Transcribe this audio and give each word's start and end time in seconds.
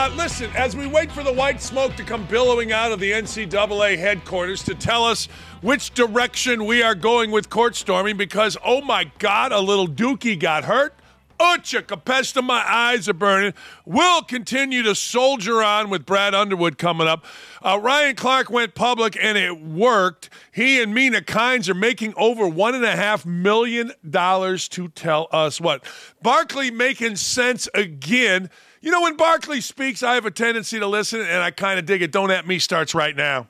Uh, 0.00 0.08
listen, 0.14 0.48
as 0.54 0.76
we 0.76 0.86
wait 0.86 1.10
for 1.10 1.24
the 1.24 1.32
white 1.32 1.60
smoke 1.60 1.96
to 1.96 2.04
come 2.04 2.24
billowing 2.26 2.70
out 2.70 2.92
of 2.92 3.00
the 3.00 3.10
NCAA 3.10 3.98
headquarters 3.98 4.62
to 4.62 4.72
tell 4.72 5.02
us 5.04 5.26
which 5.60 5.92
direction 5.92 6.66
we 6.66 6.84
are 6.84 6.94
going 6.94 7.32
with 7.32 7.50
court 7.50 7.74
storming, 7.74 8.16
because, 8.16 8.56
oh 8.64 8.80
my 8.80 9.10
God, 9.18 9.50
a 9.50 9.58
little 9.58 9.88
dookie 9.88 10.38
got 10.38 10.62
hurt. 10.62 10.94
Ucha 11.40 11.82
Capesta, 11.82 12.44
my 12.44 12.62
eyes 12.64 13.08
are 13.08 13.12
burning. 13.12 13.54
We'll 13.84 14.22
continue 14.22 14.84
to 14.84 14.94
soldier 14.94 15.64
on 15.64 15.90
with 15.90 16.06
Brad 16.06 16.32
Underwood 16.32 16.78
coming 16.78 17.08
up. 17.08 17.24
Uh, 17.60 17.80
Ryan 17.82 18.14
Clark 18.14 18.50
went 18.50 18.76
public 18.76 19.18
and 19.20 19.36
it 19.36 19.60
worked. 19.60 20.30
He 20.52 20.80
and 20.80 20.94
Mina 20.94 21.22
Kimes 21.22 21.68
are 21.68 21.74
making 21.74 22.14
over 22.16 22.46
one 22.46 22.76
and 22.76 22.84
a 22.84 22.94
half 22.94 23.26
million 23.26 23.90
dollars 24.08 24.68
to 24.70 24.86
tell 24.90 25.26
us 25.32 25.60
what. 25.60 25.84
Barkley 26.22 26.70
making 26.70 27.16
sense 27.16 27.68
again. 27.74 28.48
You 28.88 28.92
know, 28.92 29.02
when 29.02 29.16
Barkley 29.16 29.60
speaks, 29.60 30.02
I 30.02 30.14
have 30.14 30.24
a 30.24 30.30
tendency 30.30 30.78
to 30.78 30.86
listen, 30.86 31.20
and 31.20 31.42
I 31.42 31.50
kind 31.50 31.78
of 31.78 31.84
dig 31.84 32.00
it. 32.00 32.10
Don't 32.10 32.30
at 32.30 32.46
me 32.46 32.58
starts 32.58 32.94
right 32.94 33.14
now. 33.14 33.48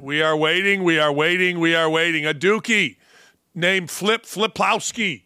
We 0.00 0.22
are 0.22 0.34
waiting, 0.34 0.82
we 0.82 0.98
are 0.98 1.12
waiting, 1.12 1.60
we 1.60 1.74
are 1.74 1.90
waiting. 1.90 2.24
A 2.24 2.32
dookie 2.32 2.96
named 3.54 3.90
Flip 3.90 4.22
Filipowski 4.22 5.24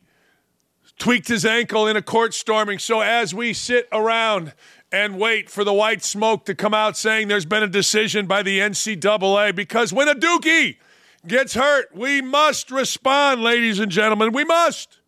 tweaked 0.98 1.28
his 1.28 1.47
ankle 1.47 1.86
in 1.86 1.97
a 1.97 2.03
court 2.03 2.34
storming. 2.34 2.81
So 2.81 3.03
as 3.03 3.33
we 3.33 3.53
sit 3.53 3.86
around 3.92 4.53
and 4.91 5.16
wait 5.16 5.48
for 5.48 5.62
the 5.62 5.72
white 5.72 6.03
smoke 6.03 6.44
to 6.47 6.56
come 6.56 6.75
out 6.75 6.97
saying 6.97 7.28
there's 7.28 7.47
been 7.47 7.62
a 7.62 7.69
decision 7.69 8.27
by 8.27 8.42
the 8.42 8.58
NCAA, 8.58 9.55
because 9.55 9.92
when 9.92 10.08
a 10.08 10.16
dookie 10.16 10.78
gets 11.26 11.54
hurt, 11.54 11.94
we 11.94 12.20
must 12.20 12.70
respond, 12.70 13.42
ladies 13.42 13.78
and 13.78 13.90
gentlemen. 13.90 14.32
We 14.32 14.44
must. 14.44 14.98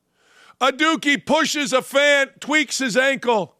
A 0.60 0.72
dookie 0.72 1.24
pushes 1.24 1.72
a 1.72 1.82
fan, 1.82 2.30
tweaks 2.38 2.78
his 2.78 2.96
ankle, 2.96 3.56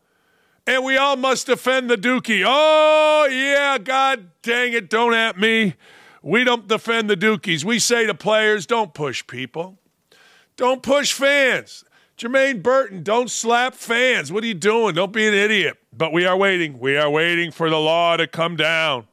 and 0.66 0.84
we 0.84 0.96
all 0.96 1.16
must 1.16 1.46
defend 1.46 1.90
the 1.90 1.96
dookie. 1.96 2.44
Oh, 2.46 3.28
yeah, 3.30 3.78
God 3.78 4.30
dang 4.42 4.72
it, 4.72 4.88
don't 4.88 5.14
at 5.14 5.38
me. 5.38 5.74
We 6.22 6.44
don't 6.44 6.68
defend 6.68 7.10
the 7.10 7.16
dookies. 7.16 7.64
We 7.64 7.80
say 7.80 8.06
to 8.06 8.14
players, 8.14 8.66
don't 8.66 8.94
push 8.94 9.26
people. 9.26 9.78
Don't 10.56 10.82
push 10.82 11.12
fans. 11.12 11.84
Jermaine 12.16 12.62
Burton, 12.62 13.02
don't 13.02 13.28
slap 13.28 13.74
fans. 13.74 14.30
What 14.30 14.44
are 14.44 14.46
you 14.46 14.54
doing? 14.54 14.94
Don't 14.94 15.12
be 15.12 15.26
an 15.26 15.34
idiot. 15.34 15.78
But 15.92 16.12
we 16.12 16.24
are 16.24 16.36
waiting. 16.36 16.78
We 16.78 16.96
are 16.96 17.10
waiting 17.10 17.50
for 17.50 17.68
the 17.68 17.78
law 17.78 18.16
to 18.16 18.28
come 18.28 18.54
down. 18.54 19.08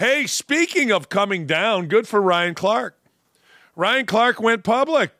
Hey, 0.00 0.26
speaking 0.26 0.90
of 0.90 1.10
coming 1.10 1.44
down, 1.44 1.86
good 1.86 2.08
for 2.08 2.22
Ryan 2.22 2.54
Clark. 2.54 2.98
Ryan 3.76 4.06
Clark 4.06 4.40
went 4.40 4.64
public. 4.64 5.12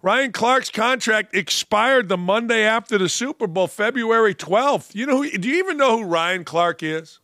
Ryan 0.00 0.32
Clark's 0.32 0.70
contract 0.70 1.36
expired 1.36 2.08
the 2.08 2.16
Monday 2.16 2.64
after 2.64 2.96
the 2.96 3.10
Super 3.10 3.46
Bowl, 3.46 3.66
February 3.66 4.34
12th. 4.34 4.94
You 4.94 5.04
know 5.04 5.22
do 5.22 5.46
you 5.46 5.58
even 5.58 5.76
know 5.76 5.98
who 5.98 6.04
Ryan 6.04 6.44
Clark 6.44 6.82
is? 6.82 7.18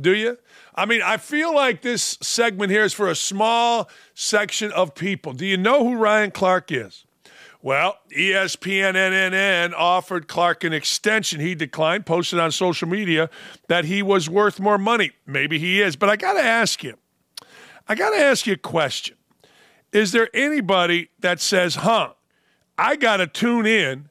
Do 0.00 0.14
you? 0.14 0.38
I 0.72 0.86
mean, 0.86 1.02
I 1.02 1.16
feel 1.16 1.52
like 1.52 1.82
this 1.82 2.16
segment 2.22 2.70
here 2.70 2.84
is 2.84 2.92
for 2.92 3.08
a 3.08 3.16
small 3.16 3.90
section 4.14 4.70
of 4.70 4.94
people. 4.94 5.32
Do 5.32 5.44
you 5.44 5.56
know 5.56 5.82
who 5.82 5.96
Ryan 5.96 6.30
Clark 6.30 6.70
is? 6.70 7.06
Well, 7.62 7.98
E 8.10 8.30
ESPN 8.30 8.94
NNN 8.94 9.74
offered 9.76 10.28
Clark 10.28 10.64
an 10.64 10.72
extension. 10.72 11.40
He 11.40 11.54
declined, 11.54 12.06
posted 12.06 12.38
on 12.38 12.52
social 12.52 12.88
media 12.88 13.28
that 13.68 13.84
he 13.84 14.02
was 14.02 14.30
worth 14.30 14.58
more 14.58 14.78
money. 14.78 15.12
Maybe 15.26 15.58
he 15.58 15.82
is, 15.82 15.94
but 15.94 16.08
I 16.08 16.16
got 16.16 16.34
to 16.34 16.42
ask 16.42 16.82
you. 16.82 16.96
I 17.86 17.94
got 17.94 18.10
to 18.10 18.18
ask 18.18 18.46
you 18.46 18.54
a 18.54 18.56
question. 18.56 19.16
Is 19.92 20.12
there 20.12 20.28
anybody 20.32 21.10
that 21.18 21.40
says, 21.40 21.74
huh, 21.76 22.12
I 22.78 22.96
got 22.96 23.18
to 23.18 23.26
tune 23.26 23.66
in 23.66 24.08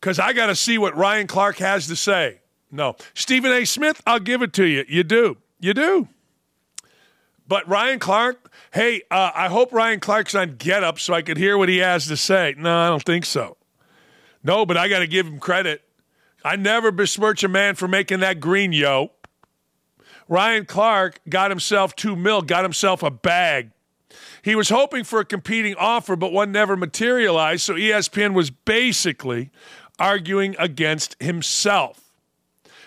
because 0.00 0.18
I 0.18 0.32
got 0.32 0.48
to 0.48 0.56
see 0.56 0.76
what 0.76 0.96
Ryan 0.96 1.26
Clark 1.26 1.58
has 1.58 1.86
to 1.86 1.96
say? 1.96 2.40
No. 2.70 2.96
Stephen 3.14 3.52
A. 3.52 3.64
Smith, 3.64 4.02
I'll 4.06 4.18
give 4.20 4.42
it 4.42 4.52
to 4.54 4.64
you. 4.64 4.84
You 4.88 5.04
do. 5.04 5.38
You 5.60 5.72
do. 5.72 6.08
But 7.52 7.68
Ryan 7.68 7.98
Clark, 7.98 8.50
hey, 8.72 9.02
uh, 9.10 9.30
I 9.34 9.48
hope 9.48 9.74
Ryan 9.74 10.00
Clark's 10.00 10.34
on 10.34 10.56
Get 10.56 10.82
Up 10.82 10.98
so 10.98 11.12
I 11.12 11.20
could 11.20 11.36
hear 11.36 11.58
what 11.58 11.68
he 11.68 11.76
has 11.80 12.06
to 12.06 12.16
say. 12.16 12.54
No, 12.56 12.74
I 12.74 12.88
don't 12.88 13.02
think 13.02 13.26
so. 13.26 13.58
No, 14.42 14.64
but 14.64 14.78
I 14.78 14.88
got 14.88 15.00
to 15.00 15.06
give 15.06 15.26
him 15.26 15.38
credit. 15.38 15.82
I 16.42 16.56
never 16.56 16.90
besmirch 16.90 17.44
a 17.44 17.48
man 17.48 17.74
for 17.74 17.86
making 17.86 18.20
that 18.20 18.40
green, 18.40 18.72
yo. 18.72 19.10
Ryan 20.28 20.64
Clark 20.64 21.20
got 21.28 21.50
himself 21.50 21.94
two 21.94 22.16
mil, 22.16 22.40
got 22.40 22.62
himself 22.62 23.02
a 23.02 23.10
bag. 23.10 23.72
He 24.40 24.54
was 24.54 24.70
hoping 24.70 25.04
for 25.04 25.20
a 25.20 25.24
competing 25.26 25.74
offer, 25.74 26.16
but 26.16 26.32
one 26.32 26.52
never 26.52 26.74
materialized. 26.74 27.64
So 27.64 27.74
ESPN 27.74 28.32
was 28.32 28.48
basically 28.48 29.50
arguing 29.98 30.56
against 30.58 31.22
himself 31.22 32.01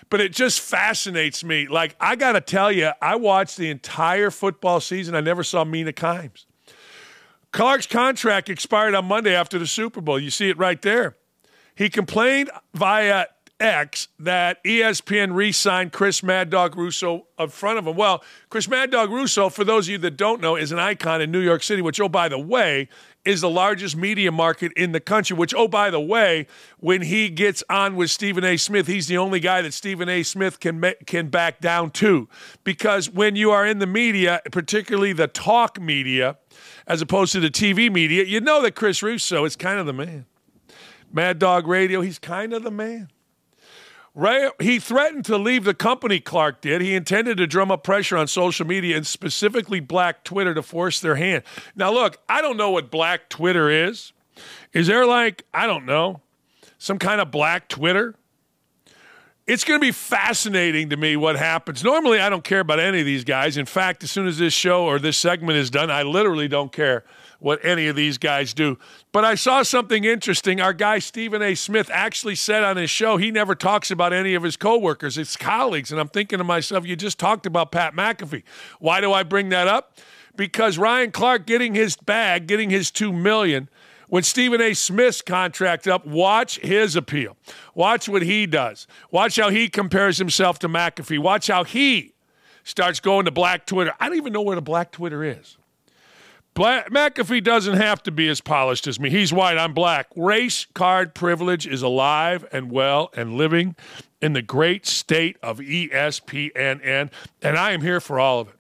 but 0.10 0.22
it 0.22 0.32
just 0.32 0.60
fascinates 0.60 1.44
me. 1.44 1.68
Like, 1.68 1.96
I 2.00 2.16
got 2.16 2.34
to 2.34 2.42
tell 2.42 2.72
you, 2.72 2.92
I 3.02 3.16
watched 3.16 3.58
the 3.58 3.70
entire 3.70 4.32
football 4.32 4.80
season. 4.80 5.16
I 5.16 5.22
never 5.22 5.44
saw 5.44 5.64
Mina 5.64 5.94
Kimes. 5.94 6.46
Clark's 7.52 7.88
contract 7.88 8.50
expired 8.50 8.96
on 8.96 9.06
Monday 9.06 9.34
after 9.34 9.58
the 9.58 9.68
Super 9.68 10.02
Bowl. 10.02 10.20
You 10.20 10.30
see 10.30 10.50
it 10.50 10.58
right 10.58 10.82
there. 10.82 11.16
He 11.74 11.90
complained 11.90 12.50
via 12.74 13.28
X 13.60 14.10
that 14.20 14.64
ESPN 14.66 15.34
re 15.34 15.52
signed 15.52 15.94
Chris 15.94 16.22
Mad 16.22 16.50
Dog 16.50 16.76
Russo 16.76 17.28
in 17.40 17.48
front 17.50 17.80
of 17.80 17.88
him. 17.88 17.96
Well, 17.96 18.24
Chris 18.50 18.68
Mad 18.68 18.92
Dog 18.92 19.12
Russo, 19.12 19.50
for 19.50 19.64
those 19.64 19.88
of 19.88 19.94
you 19.94 19.98
that 20.00 20.18
don't 20.18 20.42
know, 20.42 20.56
is 20.56 20.72
an 20.72 20.80
icon 20.80 21.22
in 21.22 21.32
New 21.32 21.40
York 21.40 21.64
City, 21.64 21.82
which, 21.82 22.00
oh, 22.02 22.10
by 22.10 22.28
the 22.28 22.40
way, 22.40 22.90
is 23.24 23.42
the 23.42 23.50
largest 23.50 23.96
media 23.96 24.32
market 24.32 24.72
in 24.74 24.92
the 24.92 25.00
country, 25.00 25.36
which, 25.36 25.54
oh, 25.56 25.68
by 25.68 25.90
the 25.90 26.00
way, 26.00 26.48
when 26.80 27.02
he 27.02 27.30
gets 27.30 27.64
on 27.70 27.96
with 27.96 28.12
Stephen 28.12 28.44
A. 28.44 28.58
Smith, 28.58 28.88
he's 28.88 29.08
the 29.08 29.18
only 29.18 29.40
guy 29.40 29.62
that 29.62 29.74
Stephen 29.74 30.10
A. 30.10 30.22
Smith 30.22 30.60
can, 30.60 30.94
can 31.06 31.30
back 31.30 31.62
down 31.62 31.92
to. 31.92 32.28
Because 32.64 33.10
when 33.10 33.36
you 33.36 33.52
are 33.52 33.66
in 33.66 33.80
the 33.80 33.88
media, 33.88 34.42
particularly 34.52 35.14
the 35.14 35.28
talk 35.28 35.80
media, 35.80 36.38
as 36.88 37.02
opposed 37.02 37.32
to 37.32 37.40
the 37.40 37.50
TV 37.50 37.92
media, 37.92 38.24
you 38.26 38.42
know 38.42 38.62
that 38.62 38.76
Chris 38.76 39.02
Russo 39.02 39.46
is 39.46 39.56
kind 39.56 39.80
of 39.80 39.86
the 39.86 39.94
man. 39.94 40.26
Mad 41.12 41.40
Dog 41.40 41.68
Radio, 41.68 42.02
he's 42.02 42.20
kind 42.20 42.54
of 42.54 42.64
the 42.64 42.72
man. 42.72 43.10
Right, 44.18 44.50
he 44.62 44.80
threatened 44.80 45.26
to 45.26 45.38
leave 45.38 45.66
the 45.66 45.74
company, 45.74 46.22
Clark 46.22 46.62
did. 46.62 46.80
He 46.80 46.96
intended 46.96 47.36
to 47.36 47.46
drum 47.48 47.70
up 47.70 47.84
pressure 47.84 48.16
on 48.16 48.28
social 48.28 48.66
media 48.66 48.96
and 48.96 49.06
specifically 49.06 49.82
black 49.82 50.24
Twitter 50.24 50.54
to 50.54 50.64
force 50.64 51.02
their 51.02 51.16
hand. 51.16 51.44
Now, 51.76 51.92
look, 51.92 52.20
I 52.30 52.42
don't 52.42 52.56
know 52.56 52.72
what 52.72 52.90
black 52.90 53.28
Twitter 53.28 53.70
is. 53.70 54.14
Is 54.72 54.88
there 54.88 55.06
like, 55.06 55.44
I 55.54 55.68
don't 55.68 55.86
know, 55.86 56.22
some 56.78 56.98
kind 56.98 57.20
of 57.20 57.30
black 57.30 57.68
Twitter? 57.68 58.16
It's 59.48 59.66
going 59.66 59.82
to 59.82 59.86
be 59.86 59.92
fascinating 59.92 60.92
to 60.92 60.98
me 60.98 61.18
what 61.18 61.36
happens. 61.36 61.84
Normally, 61.84 62.22
I 62.22 62.30
don't 62.30 62.44
care 62.44 62.62
about 62.62 62.80
any 62.80 63.02
of 63.02 63.06
these 63.06 63.26
guys. 63.26 63.58
In 63.58 63.66
fact, 63.66 64.02
as 64.02 64.12
soon 64.12 64.28
as 64.28 64.38
this 64.38 64.54
show 64.54 64.86
or 64.86 64.98
this 64.98 65.18
segment 65.18 65.58
is 65.58 65.70
done, 65.70 65.92
I 65.92 66.04
literally 66.04 66.48
don't 66.48 66.72
care 66.72 67.04
what 67.46 67.64
any 67.64 67.86
of 67.86 67.96
these 67.96 68.18
guys 68.18 68.56
do. 68.56 68.76
But 69.12 69.24
I 69.24 69.36
saw 69.36 69.62
something 69.62 70.04
interesting. 70.04 70.60
Our 70.60 70.74
guy 70.74 70.98
Stephen 70.98 71.44
A. 71.44 71.54
Smith 71.54 71.92
actually 71.94 72.34
said 72.34 72.64
on 72.64 72.76
his 72.76 72.90
show 72.90 73.18
he 73.18 73.30
never 73.30 73.54
talks 73.54 73.92
about 73.92 74.14
any 74.14 74.34
of 74.34 74.42
his 74.42 74.58
coworkers, 74.58 75.14
his 75.14 75.38
colleagues. 75.38 75.92
And 75.92 76.02
I'm 76.02 76.08
thinking 76.08 76.40
to 76.40 76.44
myself, 76.44 76.88
you 76.88 76.96
just 76.96 77.20
talked 77.20 77.46
about 77.46 77.72
Pat 77.72 77.94
McAfee. 77.94 78.42
Why 78.80 79.00
do 79.00 79.14
I 79.14 79.22
bring 79.22 79.50
that 79.50 79.68
up? 79.68 79.96
Because 80.36 80.80
Ryan 80.80 81.12
Clark 81.12 81.46
getting 81.46 81.76
his 81.76 81.96
bag, 81.98 82.48
getting 82.48 82.72
his 82.72 82.90
two 82.90 83.14
million. 83.14 83.70
When 84.10 84.24
Stephen 84.24 84.60
A. 84.60 84.74
Smith's 84.74 85.22
contract 85.22 85.88
up, 85.88 86.04
watch 86.04 86.58
his 86.62 86.96
appeal. 86.96 87.38
Watch 87.76 88.10
what 88.10 88.24
he 88.24 88.48
does. 88.48 88.88
Watch 89.12 89.36
how 89.36 89.52
he 89.52 89.70
compares 89.70 90.18
himself 90.18 90.58
to 90.60 90.68
McAfee. 90.68 91.20
Watch 91.20 91.46
how 91.46 91.64
he 91.64 92.16
starts 92.64 93.00
going 93.00 93.26
to 93.26 93.32
black 93.32 93.68
Twitter. 93.68 93.94
I 94.00 94.10
don't 94.10 94.18
even 94.18 94.34
know 94.34 94.42
where 94.42 94.56
the 94.56 94.64
black 94.64 94.92
Twitter 94.92 95.24
is. 95.24 95.60
Black, 96.56 96.90
McAfee 96.90 97.44
doesn't 97.44 97.76
have 97.76 98.02
to 98.04 98.12
be 98.12 98.30
as 98.30 98.40
polished 98.40 98.88
as 98.88 98.98
me. 98.98 99.10
He's 99.10 99.34
white, 99.34 99.58
I'm 99.58 99.74
black. 99.74 100.08
Race 100.16 100.66
card 100.74 101.14
privilege 101.14 101.68
is 101.68 101.82
alive 101.82 102.46
and 102.50 102.72
well 102.72 103.10
and 103.14 103.36
living 103.36 103.76
in 104.22 104.32
the 104.32 104.42
great 104.42 104.86
state 104.86 105.36
of 105.44 105.60
ESPNN, 105.60 107.12
and 107.42 107.58
I 107.58 107.72
am 107.72 107.82
here 107.82 108.00
for 108.00 108.22
all 108.22 108.40
of 108.40 108.48
it. 108.48 108.56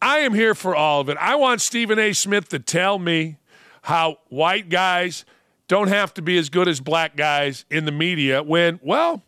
I 0.00 0.20
am 0.20 0.32
here 0.32 0.54
for 0.54 0.74
all 0.74 1.02
of 1.02 1.10
it. 1.10 1.18
I 1.18 1.34
want 1.34 1.60
Stephen 1.60 1.98
A. 1.98 2.14
Smith 2.14 2.48
to 2.48 2.58
tell 2.58 2.98
me 2.98 3.36
how 3.82 4.16
white 4.30 4.70
guys 4.70 5.26
don't 5.68 5.88
have 5.88 6.14
to 6.14 6.22
be 6.22 6.38
as 6.38 6.48
good 6.48 6.68
as 6.68 6.80
black 6.80 7.16
guys 7.16 7.66
in 7.68 7.84
the 7.84 7.92
media 7.92 8.42
when, 8.42 8.80
well, 8.82 9.22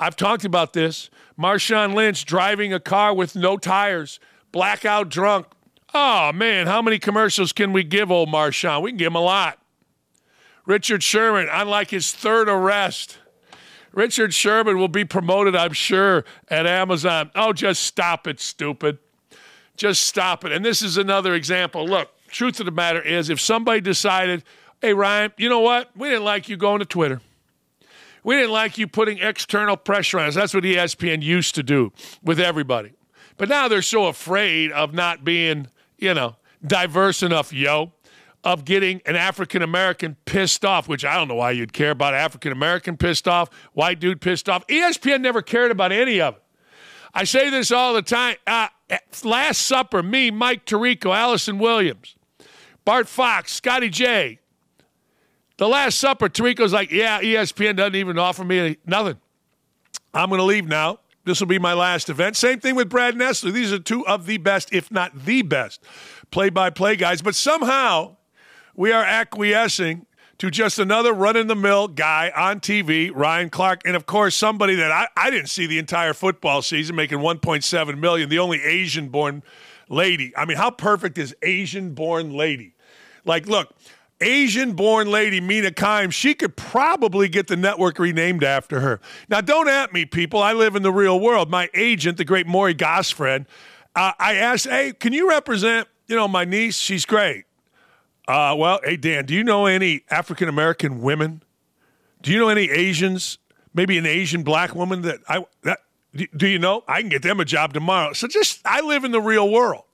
I've 0.00 0.16
talked 0.16 0.44
about 0.44 0.72
this. 0.72 1.10
Marshawn 1.38 1.94
Lynch 1.94 2.24
driving 2.24 2.72
a 2.72 2.80
car 2.80 3.14
with 3.14 3.36
no 3.36 3.56
tires, 3.56 4.18
blackout 4.50 5.10
drunk. 5.10 5.46
Oh, 5.96 6.32
man, 6.32 6.66
how 6.66 6.82
many 6.82 6.98
commercials 6.98 7.52
can 7.52 7.72
we 7.72 7.84
give 7.84 8.10
old 8.10 8.28
Marshawn? 8.28 8.82
We 8.82 8.90
can 8.90 8.98
give 8.98 9.06
him 9.06 9.16
a 9.16 9.20
lot. 9.20 9.60
Richard 10.66 11.02
Sherman, 11.02 11.48
unlike 11.50 11.90
his 11.90 12.10
third 12.10 12.48
arrest, 12.48 13.18
Richard 13.92 14.34
Sherman 14.34 14.76
will 14.76 14.88
be 14.88 15.04
promoted, 15.04 15.54
I'm 15.54 15.72
sure, 15.72 16.24
at 16.48 16.66
Amazon. 16.66 17.30
Oh, 17.36 17.52
just 17.52 17.84
stop 17.84 18.26
it, 18.26 18.40
stupid. 18.40 18.98
Just 19.76 20.02
stop 20.04 20.44
it. 20.44 20.50
And 20.50 20.64
this 20.64 20.82
is 20.82 20.96
another 20.96 21.34
example. 21.34 21.86
Look, 21.86 22.10
truth 22.28 22.58
of 22.58 22.66
the 22.66 22.72
matter 22.72 23.00
is, 23.00 23.30
if 23.30 23.40
somebody 23.40 23.80
decided, 23.80 24.42
hey, 24.80 24.94
Ryan, 24.94 25.32
you 25.36 25.48
know 25.48 25.60
what? 25.60 25.90
We 25.96 26.08
didn't 26.08 26.24
like 26.24 26.48
you 26.48 26.56
going 26.56 26.80
to 26.80 26.84
Twitter. 26.84 27.20
We 28.24 28.36
didn't 28.36 28.52
like 28.52 28.78
you 28.78 28.88
putting 28.88 29.18
external 29.18 29.76
pressure 29.76 30.18
on 30.18 30.26
us. 30.26 30.34
That's 30.34 30.54
what 30.54 30.64
ESPN 30.64 31.22
used 31.22 31.54
to 31.54 31.62
do 31.62 31.92
with 32.22 32.40
everybody. 32.40 32.94
But 33.36 33.48
now 33.48 33.68
they're 33.68 33.82
so 33.82 34.06
afraid 34.06 34.72
of 34.72 34.94
not 34.94 35.24
being, 35.24 35.68
you 36.04 36.14
know, 36.14 36.36
diverse 36.64 37.22
enough, 37.22 37.52
yo, 37.52 37.92
of 38.44 38.64
getting 38.64 39.00
an 39.06 39.16
African 39.16 39.62
American 39.62 40.16
pissed 40.26 40.64
off, 40.64 40.86
which 40.86 41.04
I 41.04 41.16
don't 41.16 41.28
know 41.28 41.34
why 41.34 41.52
you'd 41.52 41.72
care 41.72 41.90
about 41.90 42.14
African 42.14 42.52
American 42.52 42.96
pissed 42.96 43.26
off, 43.26 43.48
white 43.72 43.98
dude 43.98 44.20
pissed 44.20 44.48
off. 44.48 44.66
ESPN 44.66 45.22
never 45.22 45.42
cared 45.42 45.70
about 45.70 45.90
any 45.90 46.20
of 46.20 46.36
it. 46.36 46.42
I 47.14 47.24
say 47.24 47.48
this 47.48 47.72
all 47.72 47.94
the 47.94 48.02
time. 48.02 48.36
Uh, 48.46 48.68
Last 49.24 49.62
Supper, 49.62 50.02
me, 50.02 50.30
Mike 50.30 50.66
Tirico, 50.66 51.16
Allison 51.16 51.58
Williams, 51.58 52.16
Bart 52.84 53.08
Fox, 53.08 53.52
Scotty 53.52 53.88
J. 53.88 54.40
The 55.56 55.68
Last 55.68 55.98
Supper, 55.98 56.28
Tirico's 56.28 56.72
like, 56.72 56.90
yeah, 56.90 57.22
ESPN 57.22 57.76
doesn't 57.76 57.94
even 57.94 58.18
offer 58.18 58.44
me 58.44 58.76
nothing. 58.84 59.16
I'm 60.12 60.28
going 60.28 60.40
to 60.40 60.44
leave 60.44 60.66
now. 60.66 60.98
This 61.24 61.40
will 61.40 61.46
be 61.46 61.58
my 61.58 61.72
last 61.72 62.10
event. 62.10 62.36
Same 62.36 62.60
thing 62.60 62.74
with 62.74 62.88
Brad 62.90 63.14
Nessler. 63.14 63.52
These 63.52 63.72
are 63.72 63.78
two 63.78 64.06
of 64.06 64.26
the 64.26 64.36
best, 64.36 64.72
if 64.72 64.90
not 64.90 65.24
the 65.24 65.42
best, 65.42 65.82
play 66.30 66.50
by 66.50 66.70
play 66.70 66.96
guys. 66.96 67.22
But 67.22 67.34
somehow 67.34 68.16
we 68.74 68.92
are 68.92 69.02
acquiescing 69.02 70.06
to 70.38 70.50
just 70.50 70.78
another 70.78 71.12
run 71.12 71.36
in 71.36 71.46
the 71.46 71.54
mill 71.54 71.88
guy 71.88 72.30
on 72.36 72.60
TV, 72.60 73.10
Ryan 73.14 73.48
Clark, 73.48 73.82
and 73.84 73.96
of 73.96 74.04
course 74.04 74.34
somebody 74.34 74.74
that 74.74 74.90
I, 74.90 75.06
I 75.16 75.30
didn't 75.30 75.48
see 75.48 75.66
the 75.66 75.78
entire 75.78 76.12
football 76.12 76.60
season 76.60 76.96
making 76.96 77.18
1.7 77.18 77.98
million, 77.98 78.28
the 78.28 78.40
only 78.40 78.60
Asian 78.62 79.08
born 79.08 79.42
lady. 79.88 80.36
I 80.36 80.44
mean, 80.44 80.56
how 80.56 80.70
perfect 80.70 81.18
is 81.18 81.34
Asian 81.42 81.94
born 81.94 82.32
lady? 82.32 82.74
Like, 83.24 83.46
look, 83.46 83.74
Asian 84.20 84.72
born 84.72 85.10
lady 85.10 85.40
Mina 85.40 85.70
Kimes, 85.70 86.12
she 86.12 86.34
could 86.34 86.56
probably 86.56 87.28
get 87.28 87.46
the 87.46 87.56
network 87.56 87.98
renamed 87.98 88.44
after 88.44 88.80
her. 88.80 89.00
Now, 89.28 89.40
don't 89.40 89.68
at 89.68 89.92
me, 89.92 90.04
people. 90.04 90.40
I 90.42 90.52
live 90.52 90.76
in 90.76 90.82
the 90.82 90.92
real 90.92 91.18
world. 91.18 91.50
My 91.50 91.68
agent, 91.74 92.16
the 92.16 92.24
great 92.24 92.46
Maury 92.46 92.74
Gostfrand, 92.74 93.46
uh, 93.96 94.12
I 94.18 94.36
asked, 94.36 94.66
hey, 94.66 94.92
can 94.92 95.12
you 95.12 95.28
represent, 95.28 95.88
you 96.06 96.16
know, 96.16 96.28
my 96.28 96.44
niece? 96.44 96.76
She's 96.76 97.04
great. 97.04 97.44
Uh, 98.26 98.54
well, 98.56 98.80
hey 98.82 98.96
Dan, 98.96 99.26
do 99.26 99.34
you 99.34 99.44
know 99.44 99.66
any 99.66 100.02
African 100.10 100.48
American 100.48 101.02
women? 101.02 101.42
Do 102.22 102.32
you 102.32 102.38
know 102.38 102.48
any 102.48 102.70
Asians? 102.70 103.38
Maybe 103.74 103.98
an 103.98 104.06
Asian 104.06 104.42
black 104.42 104.74
woman 104.74 105.02
that 105.02 105.20
I 105.28 105.44
that 105.62 105.80
do 106.36 106.46
you 106.46 106.58
know? 106.58 106.84
I 106.88 107.00
can 107.00 107.10
get 107.10 107.22
them 107.22 107.40
a 107.40 107.44
job 107.44 107.74
tomorrow. 107.74 108.12
So 108.12 108.26
just 108.26 108.60
I 108.64 108.80
live 108.80 109.04
in 109.04 109.10
the 109.10 109.20
real 109.20 109.50
world. 109.50 109.84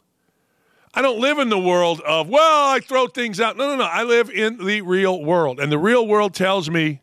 I 0.92 1.02
don't 1.02 1.20
live 1.20 1.38
in 1.38 1.50
the 1.50 1.58
world 1.58 2.00
of 2.00 2.28
well, 2.28 2.70
I 2.70 2.80
throw 2.80 3.06
things 3.06 3.40
out. 3.40 3.56
No, 3.56 3.68
no, 3.68 3.76
no. 3.76 3.84
I 3.84 4.02
live 4.02 4.28
in 4.28 4.64
the 4.64 4.82
real 4.82 5.22
world, 5.22 5.60
and 5.60 5.70
the 5.70 5.78
real 5.78 6.06
world 6.06 6.34
tells 6.34 6.68
me 6.68 7.00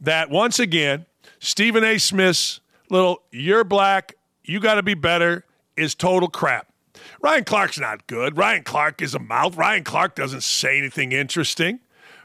that 0.00 0.30
once 0.30 0.58
again, 0.58 1.06
Stephen 1.38 1.82
A. 1.82 1.98
Smith's 1.98 2.60
little 2.90 3.22
"you're 3.30 3.64
black, 3.64 4.14
you 4.44 4.60
got 4.60 4.74
to 4.74 4.82
be 4.82 4.94
better" 4.94 5.44
is 5.76 5.94
total 5.94 6.28
crap. 6.28 6.68
Ryan 7.20 7.44
Clark's 7.44 7.78
not 7.78 8.06
good. 8.06 8.36
Ryan 8.36 8.64
Clark 8.64 9.00
is 9.00 9.14
a 9.14 9.18
mouth. 9.18 9.56
Ryan 9.56 9.84
Clark 9.84 10.14
doesn't 10.14 10.42
say 10.42 10.78
anything 10.78 11.12
interesting. 11.12 11.80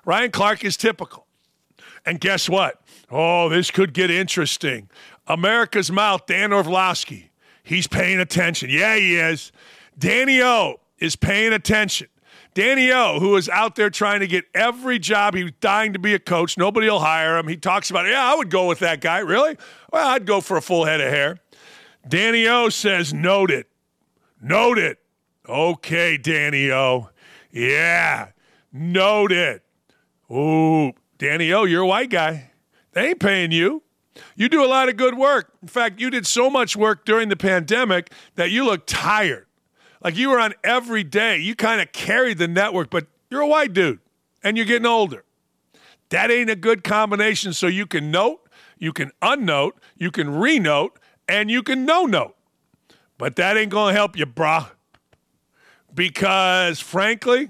Ryan 0.05 0.31
Clark 0.31 0.65
is 0.65 0.75
typical. 0.75 1.25
And 2.05 2.19
guess 2.19 2.49
what? 2.49 2.81
Oh, 3.09 3.47
this 3.49 3.71
could 3.71 3.93
get 3.93 4.09
interesting. 4.09 4.89
America's 5.27 5.91
mouth, 5.91 6.25
Dan 6.25 6.51
Orlovsky. 6.51 7.31
He's 7.63 7.87
paying 7.87 8.19
attention. 8.19 8.69
Yeah, 8.69 8.95
he 8.95 9.15
is. 9.17 9.51
Danny 9.97 10.41
O 10.41 10.79
is 10.99 11.15
paying 11.15 11.53
attention. 11.53 12.07
Danny 12.53 12.91
O, 12.91 13.19
who 13.19 13.35
is 13.35 13.49
out 13.49 13.75
there 13.75 13.89
trying 13.89 14.19
to 14.21 14.27
get 14.27 14.45
every 14.55 14.97
job, 14.97 15.35
he's 15.35 15.51
dying 15.59 15.93
to 15.93 15.99
be 15.99 16.13
a 16.15 16.19
coach. 16.19 16.57
Nobody 16.57 16.89
will 16.89 16.99
hire 16.99 17.37
him. 17.37 17.47
He 17.47 17.55
talks 17.55 17.89
about, 17.91 18.07
yeah, 18.07 18.23
I 18.23 18.35
would 18.35 18.49
go 18.49 18.67
with 18.67 18.79
that 18.79 18.99
guy. 18.99 19.19
Really? 19.19 19.57
Well, 19.91 20.07
I'd 20.07 20.25
go 20.25 20.41
for 20.41 20.57
a 20.57 20.61
full 20.61 20.85
head 20.85 20.99
of 20.99 21.09
hair. 21.09 21.37
Danny 22.07 22.47
O 22.47 22.69
says, 22.69 23.13
note 23.13 23.51
it. 23.51 23.69
Note 24.41 24.77
it. 24.77 24.97
Okay, 25.47 26.17
Danny 26.17 26.71
O. 26.71 27.09
Yeah, 27.51 28.29
note 28.71 29.31
it. 29.31 29.63
Ooh, 30.31 30.93
Danny 31.17 31.51
O, 31.53 31.63
you're 31.63 31.83
a 31.83 31.87
white 31.87 32.09
guy. 32.09 32.51
They 32.91 33.09
ain't 33.09 33.19
paying 33.19 33.51
you. 33.51 33.83
You 34.35 34.49
do 34.49 34.63
a 34.63 34.67
lot 34.67 34.89
of 34.89 34.97
good 34.97 35.17
work. 35.17 35.53
In 35.61 35.67
fact, 35.67 35.99
you 35.99 36.09
did 36.09 36.27
so 36.27 36.49
much 36.49 36.75
work 36.75 37.05
during 37.05 37.29
the 37.29 37.35
pandemic 37.35 38.11
that 38.35 38.51
you 38.51 38.65
look 38.65 38.85
tired. 38.85 39.46
Like 40.03 40.15
you 40.15 40.29
were 40.29 40.39
on 40.39 40.53
every 40.63 41.03
day. 41.03 41.37
You 41.37 41.55
kind 41.55 41.81
of 41.81 41.91
carried 41.91 42.37
the 42.37 42.47
network, 42.47 42.89
but 42.89 43.07
you're 43.29 43.41
a 43.41 43.47
white 43.47 43.73
dude 43.73 43.99
and 44.43 44.57
you're 44.57 44.65
getting 44.65 44.85
older. 44.85 45.23
That 46.09 46.31
ain't 46.31 46.49
a 46.49 46.55
good 46.55 46.83
combination. 46.83 47.53
So 47.53 47.67
you 47.67 47.85
can 47.85 48.11
note, 48.11 48.47
you 48.77 48.93
can 48.93 49.11
unnote, 49.21 49.77
you 49.97 50.11
can 50.11 50.29
renote, 50.29 50.97
and 51.27 51.51
you 51.51 51.63
can 51.63 51.85
no 51.85 52.05
note. 52.05 52.35
But 53.17 53.35
that 53.35 53.57
ain't 53.57 53.71
going 53.71 53.93
to 53.93 53.97
help 53.97 54.17
you, 54.17 54.25
brah. 54.25 54.69
Because 55.93 56.79
frankly, 56.79 57.49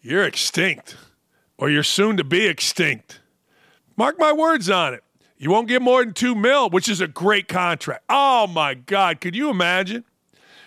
you're 0.00 0.24
extinct 0.24 0.96
or 1.58 1.68
you're 1.68 1.82
soon 1.82 2.16
to 2.16 2.24
be 2.24 2.46
extinct. 2.46 3.20
Mark 3.96 4.18
my 4.18 4.32
words 4.32 4.70
on 4.70 4.94
it. 4.94 5.02
You 5.36 5.50
won't 5.50 5.68
get 5.68 5.82
more 5.82 6.04
than 6.04 6.14
two 6.14 6.34
mil, 6.34 6.70
which 6.70 6.88
is 6.88 7.00
a 7.00 7.08
great 7.08 7.48
contract. 7.48 8.04
Oh 8.08 8.46
my 8.46 8.74
God. 8.74 9.20
Could 9.20 9.36
you 9.36 9.50
imagine? 9.50 10.04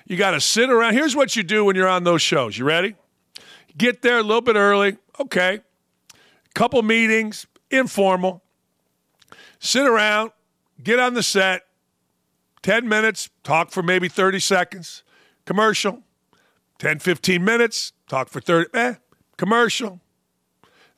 You 0.08 0.16
got 0.16 0.32
to 0.32 0.42
sit 0.42 0.70
around. 0.70 0.94
Here's 0.94 1.16
what 1.16 1.36
you 1.36 1.44
do 1.44 1.66
when 1.66 1.76
you're 1.76 1.88
on 1.88 2.06
those 2.06 2.22
shows. 2.22 2.58
You 2.58 2.64
ready? 2.64 2.96
Get 3.78 4.02
there 4.02 4.18
a 4.18 4.24
little 4.24 4.42
bit 4.42 4.56
early. 4.56 4.98
Okay. 5.20 5.60
Couple 6.56 6.82
meetings, 6.82 7.46
informal. 7.70 8.42
Sit 9.60 9.86
around, 9.86 10.32
get 10.82 10.98
on 10.98 11.14
the 11.14 11.24
set, 11.24 11.64
10 12.62 12.88
minutes, 12.88 13.30
talk 13.44 13.72
for 13.72 13.84
maybe 13.84 14.08
30 14.08 14.40
seconds, 14.40 15.04
commercial, 15.46 16.04
10, 16.80 17.00
15 17.00 17.44
minutes, 17.44 17.92
talk 18.08 18.30
for 18.30 18.40
30, 18.40 18.70
eh, 18.74 18.94
commercial. 19.36 20.00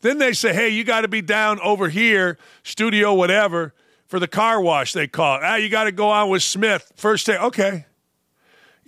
Then 0.01 0.17
they 0.17 0.33
say, 0.33 0.53
hey, 0.53 0.69
you 0.69 0.83
got 0.83 1.01
to 1.01 1.07
be 1.07 1.21
down 1.21 1.59
over 1.61 1.89
here, 1.89 2.37
studio, 2.63 3.13
whatever, 3.13 3.73
for 4.07 4.19
the 4.19 4.27
car 4.27 4.61
wash, 4.61 4.93
they 4.93 5.07
call 5.07 5.37
it. 5.37 5.41
Ah, 5.43 5.55
you 5.55 5.69
got 5.69 5.85
to 5.85 5.91
go 5.91 6.09
on 6.09 6.29
with 6.29 6.43
Smith. 6.43 6.91
First 6.95 7.25
day, 7.25 7.37
okay. 7.37 7.85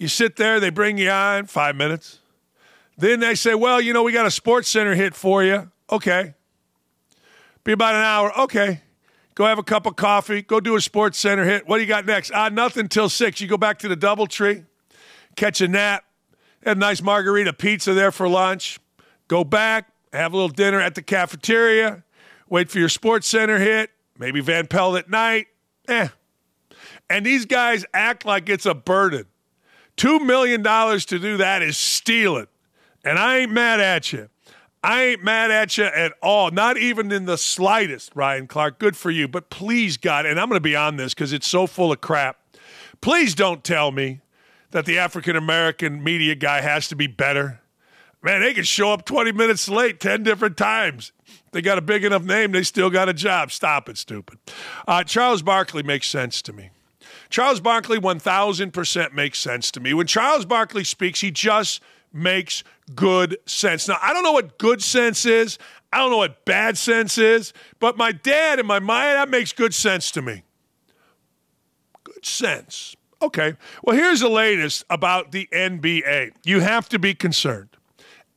You 0.02 0.08
sit 0.08 0.36
there, 0.36 0.60
they 0.60 0.72
bring 0.72 0.98
you 0.98 1.12
on, 1.12 1.46
five 1.46 1.76
minutes. 1.76 2.22
Then 2.98 3.20
they 3.20 3.36
say, 3.36 3.54
well, 3.54 3.80
you 3.80 3.94
know, 3.94 4.02
we 4.02 4.12
got 4.12 4.26
a 4.26 4.32
sports 4.32 4.68
center 4.68 4.96
hit 4.96 5.14
for 5.14 5.44
you. 5.44 5.70
Okay. 5.92 6.34
Be 7.64 7.74
about 7.74 7.94
an 7.94 8.02
hour. 8.02 8.36
Okay. 8.40 8.82
Go 9.36 9.46
have 9.46 9.60
a 9.60 9.64
cup 9.64 9.86
of 9.86 9.96
coffee. 9.98 10.42
Go 10.42 10.60
do 10.60 10.76
a 10.76 10.82
sports 10.82 11.20
center 11.20 11.44
hit. 11.44 11.68
What 11.68 11.78
do 11.78 11.84
you 11.84 11.88
got 11.88 12.08
next? 12.08 12.32
Ah, 12.34 12.50
nothing 12.50 12.88
till 12.88 13.10
six. 13.10 13.40
You 13.42 13.48
go 13.48 13.58
back 13.58 13.78
to 13.78 13.88
the 13.88 13.96
DoubleTree, 13.96 14.66
catch 15.36 15.62
a 15.62 15.68
nap, 15.68 16.04
have 16.64 16.78
a 16.78 16.80
nice 16.80 17.04
margarita 17.04 17.54
pizza 17.54 17.94
there 17.94 18.12
for 18.12 18.28
lunch. 18.28 18.80
Go 19.28 19.44
back, 19.44 19.92
have 20.14 20.34
a 20.34 20.36
little 20.36 20.50
dinner 20.50 20.82
at 20.82 20.96
the 20.96 21.04
cafeteria. 21.04 22.04
Wait 22.50 22.72
for 22.72 22.80
your 22.80 22.90
sports 22.90 23.28
center 23.28 23.60
hit. 23.60 23.92
Maybe 24.18 24.42
Van 24.42 24.66
Pelt 24.66 24.98
at 24.98 25.12
night. 25.12 25.46
Eh. 25.88 26.08
And 27.08 27.24
these 27.24 27.46
guys 27.46 27.86
act 27.94 28.26
like 28.26 28.50
it's 28.50 28.66
a 28.66 28.74
burden. 28.74 29.28
Two 29.98 30.20
million 30.20 30.62
dollars 30.62 31.06
to 31.06 31.20
do 31.20 31.38
that 31.38 31.62
is 31.62 31.78
stealing. 31.78 32.48
And 33.04 33.18
I 33.18 33.40
ain't 33.40 33.52
mad 33.52 33.80
at 33.80 34.14
you. 34.14 34.30
I 34.84 35.04
ain't 35.04 35.24
mad 35.24 35.52
at 35.52 35.78
you 35.78 35.84
at 35.84 36.14
all, 36.24 36.50
not 36.50 36.78
even 36.78 37.12
in 37.12 37.26
the 37.26 37.38
slightest, 37.38 38.12
Ryan 38.16 38.48
Clark. 38.48 38.80
Good 38.80 38.98
for 38.98 39.12
you. 39.12 39.28
But 39.28 39.52
please, 39.52 39.98
God, 39.98 40.26
and 40.26 40.40
I'm 40.40 40.50
going 40.50 40.58
to 40.58 40.60
be 40.60 40.76
on 40.76 40.98
this 40.98 41.14
because 41.14 41.34
it's 41.34 41.48
so 41.48 41.68
full 41.68 41.92
of 41.92 42.02
crap. 42.02 42.38
Please 43.00 43.36
don't 43.36 43.64
tell 43.64 43.92
me 43.92 44.22
that 44.72 44.86
the 44.86 44.98
African 44.98 45.36
American 45.36 46.04
media 46.04 46.34
guy 46.34 46.62
has 46.62 46.88
to 46.88 46.96
be 46.96 47.06
better. 47.06 47.60
Man, 48.24 48.42
they 48.42 48.54
can 48.54 48.64
show 48.64 48.92
up 48.92 49.06
20 49.06 49.32
minutes 49.32 49.68
late 49.70 50.00
10 50.00 50.24
different 50.24 50.58
times. 50.58 51.12
They 51.52 51.62
got 51.62 51.78
a 51.78 51.82
big 51.82 52.04
enough 52.04 52.24
name, 52.24 52.52
they 52.52 52.64
still 52.64 52.90
got 52.90 53.10
a 53.10 53.14
job. 53.14 53.52
Stop 53.52 53.90
it, 53.90 53.98
stupid. 53.98 54.40
Uh, 54.88 55.04
Charles 55.04 55.42
Barkley 55.42 55.84
makes 55.84 56.08
sense 56.08 56.42
to 56.44 56.54
me. 56.54 56.71
Charles 57.32 57.60
Barkley 57.60 57.98
1000% 57.98 59.14
makes 59.14 59.40
sense 59.40 59.72
to 59.72 59.80
me. 59.80 59.94
When 59.94 60.06
Charles 60.06 60.46
Barkley 60.46 60.84
speaks, 60.84 61.22
he 61.22 61.32
just 61.32 61.82
makes 62.14 62.64
good 62.94 63.38
sense. 63.46 63.88
Now, 63.88 63.98
I 64.02 64.14
don't 64.14 64.24
know 64.24 64.34
what 64.34 64.58
good 64.58 64.84
sense 64.84 65.26
is. 65.26 65.58
I 65.94 65.98
don't 65.98 66.12
know 66.12 66.18
what 66.18 66.46
bad 66.46 66.78
sense 66.78 67.18
is, 67.18 67.54
but 67.80 67.98
my 67.98 68.12
dad 68.12 68.60
and 68.60 68.68
my 68.68 68.80
mind, 68.80 69.16
that 69.16 69.30
makes 69.30 69.52
good 69.52 69.74
sense 69.74 70.12
to 70.12 70.22
me. 70.22 70.44
Good 72.04 72.26
sense. 72.26 72.96
Okay. 73.22 73.56
Well, 73.84 73.96
here's 73.96 74.22
the 74.22 74.30
latest 74.30 74.84
about 74.90 75.32
the 75.32 75.48
NBA. 75.52 76.32
You 76.44 76.60
have 76.62 76.90
to 76.90 77.00
be 77.00 77.14
concerned. 77.14 77.70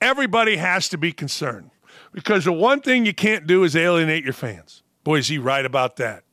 Everybody 0.00 0.56
has 0.56 0.88
to 0.90 0.98
be 0.98 1.12
concerned 1.12 1.70
because 2.12 2.44
the 2.44 2.52
one 2.52 2.80
thing 2.80 3.06
you 3.06 3.14
can't 3.14 3.46
do 3.46 3.64
is 3.64 3.74
alienate 3.74 4.24
your 4.24 4.32
fans. 4.32 4.82
Boy, 5.02 5.16
is 5.16 5.28
he 5.28 5.38
right 5.38 5.64
about 5.64 5.96
that. 5.96 6.24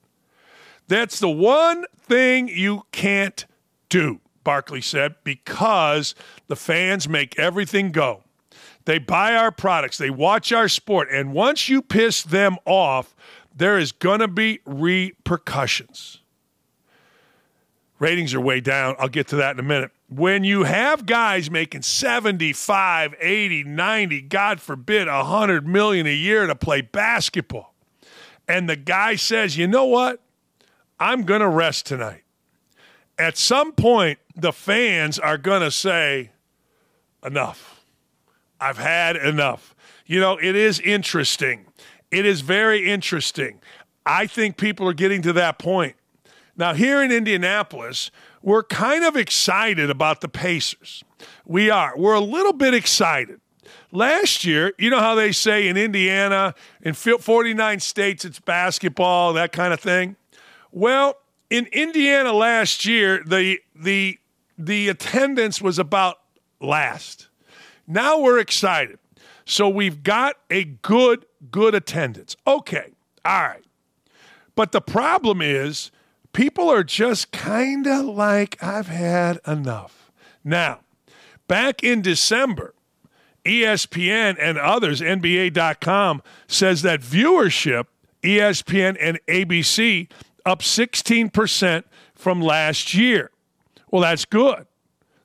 That's 0.92 1.22
the 1.22 1.30
one 1.30 1.86
thing 2.02 2.50
you 2.50 2.84
can't 2.92 3.46
do, 3.88 4.20
Barkley 4.44 4.82
said, 4.82 5.16
because 5.24 6.16
the 6.48 6.58
fans 6.58 7.08
make 7.08 7.40
everything 7.40 7.94
go. 7.94 8.24
They 8.84 9.00
buy 9.00 9.34
our 9.34 9.54
products, 9.54 9.98
they 9.98 10.10
watch 10.10 10.52
our 10.52 10.68
sport, 10.68 11.08
and 11.10 11.32
once 11.32 11.70
you 11.70 11.82
piss 11.82 12.24
them 12.24 12.58
off, 12.66 13.16
there 13.56 13.78
is 13.78 13.94
going 13.94 14.20
to 14.20 14.28
be 14.28 14.60
repercussions. 14.66 16.20
Ratings 17.98 18.34
are 18.34 18.42
way 18.42 18.60
down. 18.60 18.98
I'll 19.00 19.08
get 19.08 19.30
to 19.30 19.38
that 19.38 19.56
in 19.56 19.62
a 19.62 19.64
minute. 19.64 19.92
When 20.10 20.44
you 20.44 20.66
have 20.66 21.06
guys 21.06 21.50
making 21.50 21.84
75, 21.84 23.16
80, 23.18 23.64
90, 23.64 24.22
God 24.24 24.60
forbid, 24.60 25.08
100 25.08 25.66
million 25.66 26.06
a 26.06 26.14
year 26.14 26.48
to 26.48 26.56
play 26.56 26.82
basketball, 26.82 27.74
and 28.46 28.68
the 28.68 28.76
guy 28.76 29.16
says, 29.16 29.58
"You 29.58 29.68
know 29.68 29.86
what? 29.86 30.20
I'm 31.02 31.24
going 31.24 31.42
to 31.42 31.50
rest 31.50 31.86
tonight." 31.86 32.24
At 33.18 33.38
some 33.38 33.74
point, 33.74 34.20
the 34.36 34.54
fans 34.54 35.20
are 35.20 35.38
going 35.38 35.62
to 35.62 35.72
say, 35.72 36.32
"Enough. 37.26 37.82
I've 38.60 38.78
had 38.78 39.18
enough." 39.18 39.76
You 40.06 40.20
know, 40.20 40.38
it 40.38 40.56
is 40.56 40.80
interesting. 40.80 41.66
It 42.10 42.26
is 42.26 42.42
very 42.42 42.90
interesting. 42.90 43.60
I 44.06 44.28
think 44.28 44.58
people 44.58 44.88
are 44.88 44.94
getting 44.94 45.22
to 45.24 45.34
that 45.34 45.60
point 45.60 45.96
now, 46.62 46.74
here 46.74 47.02
in 47.02 47.12
Indianapolis, 47.12 48.12
we're 48.42 48.64
kind 48.64 49.04
of 49.04 49.16
excited 49.16 49.90
about 49.90 50.22
the 50.22 50.28
Pacers. 50.28 51.04
We 51.46 51.70
are. 51.70 51.98
We're 51.98 52.14
a 52.14 52.20
little 52.20 52.54
bit 52.54 52.74
excited. 52.74 53.40
Last 53.92 54.46
year, 54.46 54.74
you 54.78 54.90
know 54.90 55.00
how 55.00 55.16
they 55.16 55.32
say 55.32 55.68
in 55.68 55.76
Indiana, 55.76 56.54
in 56.82 56.94
49 56.94 57.80
states, 57.80 58.26
it's 58.26 58.40
basketball, 58.40 59.34
that 59.34 59.52
kind 59.52 59.74
of 59.74 59.80
thing? 59.80 60.16
Well, 60.72 61.18
in 61.50 61.68
Indiana 61.68 62.34
last 62.34 62.86
year, 62.86 63.24
the, 63.26 63.60
the, 63.76 64.18
the 64.58 64.90
attendance 64.90 65.62
was 65.62 65.78
about 65.80 66.18
last. 66.60 67.28
Now 67.88 68.20
we're 68.20 68.40
excited. 68.40 69.00
So 69.46 69.68
we've 69.68 70.04
got 70.04 70.38
a 70.50 70.64
good, 70.64 71.26
good 71.50 71.76
attendance. 71.76 72.36
Okay, 72.48 72.92
all 73.26 73.42
right. 73.42 73.66
But 74.56 74.72
the 74.72 74.82
problem 74.82 75.42
is, 75.42 75.92
people 76.34 76.70
are 76.70 76.84
just 76.84 77.32
kind 77.32 77.88
of 77.88 78.06
like, 78.06 78.62
I've 78.64 78.88
had 78.88 79.40
enough. 79.46 80.12
Now, 80.44 80.82
back 81.48 81.84
in 81.84 82.02
December, 82.02 82.74
ESPN 83.46 84.38
and 84.40 84.58
others, 84.58 85.02
NBA.com, 85.02 86.22
says 86.48 86.82
that 86.84 87.02
viewership, 87.02 87.88
ESPN 88.24 88.98
and 89.00 89.20
ABC, 89.28 90.10
up 90.46 90.60
16% 90.62 91.84
from 92.16 92.42
last 92.42 92.94
year. 92.94 93.32
Well, 93.90 94.02
that's 94.02 94.26
good. 94.26 94.68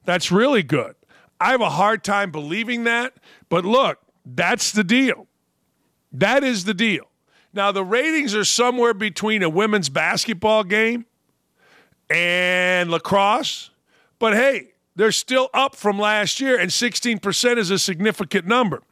That's 0.05 0.31
really 0.31 0.63
good. 0.63 0.95
I 1.41 1.51
have 1.51 1.61
a 1.61 1.71
hard 1.71 2.03
time 2.03 2.31
believing 2.31 2.85
that, 2.85 3.15
but 3.49 3.65
look, 3.65 3.99
that's 4.25 4.73
the 4.73 4.85
deal. 4.85 5.27
That 6.13 6.43
is 6.43 6.65
the 6.65 6.75
deal. 6.75 7.11
Now, 7.53 7.73
the 7.73 7.85
ratings 7.85 8.35
are 8.35 8.45
somewhere 8.45 8.95
between 8.95 9.43
a 9.43 9.49
women's 9.49 9.89
basketball 9.89 10.65
game 10.65 11.07
and 12.09 12.91
lacrosse, 12.91 13.71
but 14.19 14.35
hey, 14.35 14.73
they're 14.95 15.13
still 15.13 15.51
up 15.53 15.77
from 15.77 15.99
last 15.99 16.41
year, 16.41 16.59
and 16.59 16.71
16% 16.71 17.59
is 17.59 17.71
a 17.71 17.79
significant 17.79 18.47
number. 18.47 18.83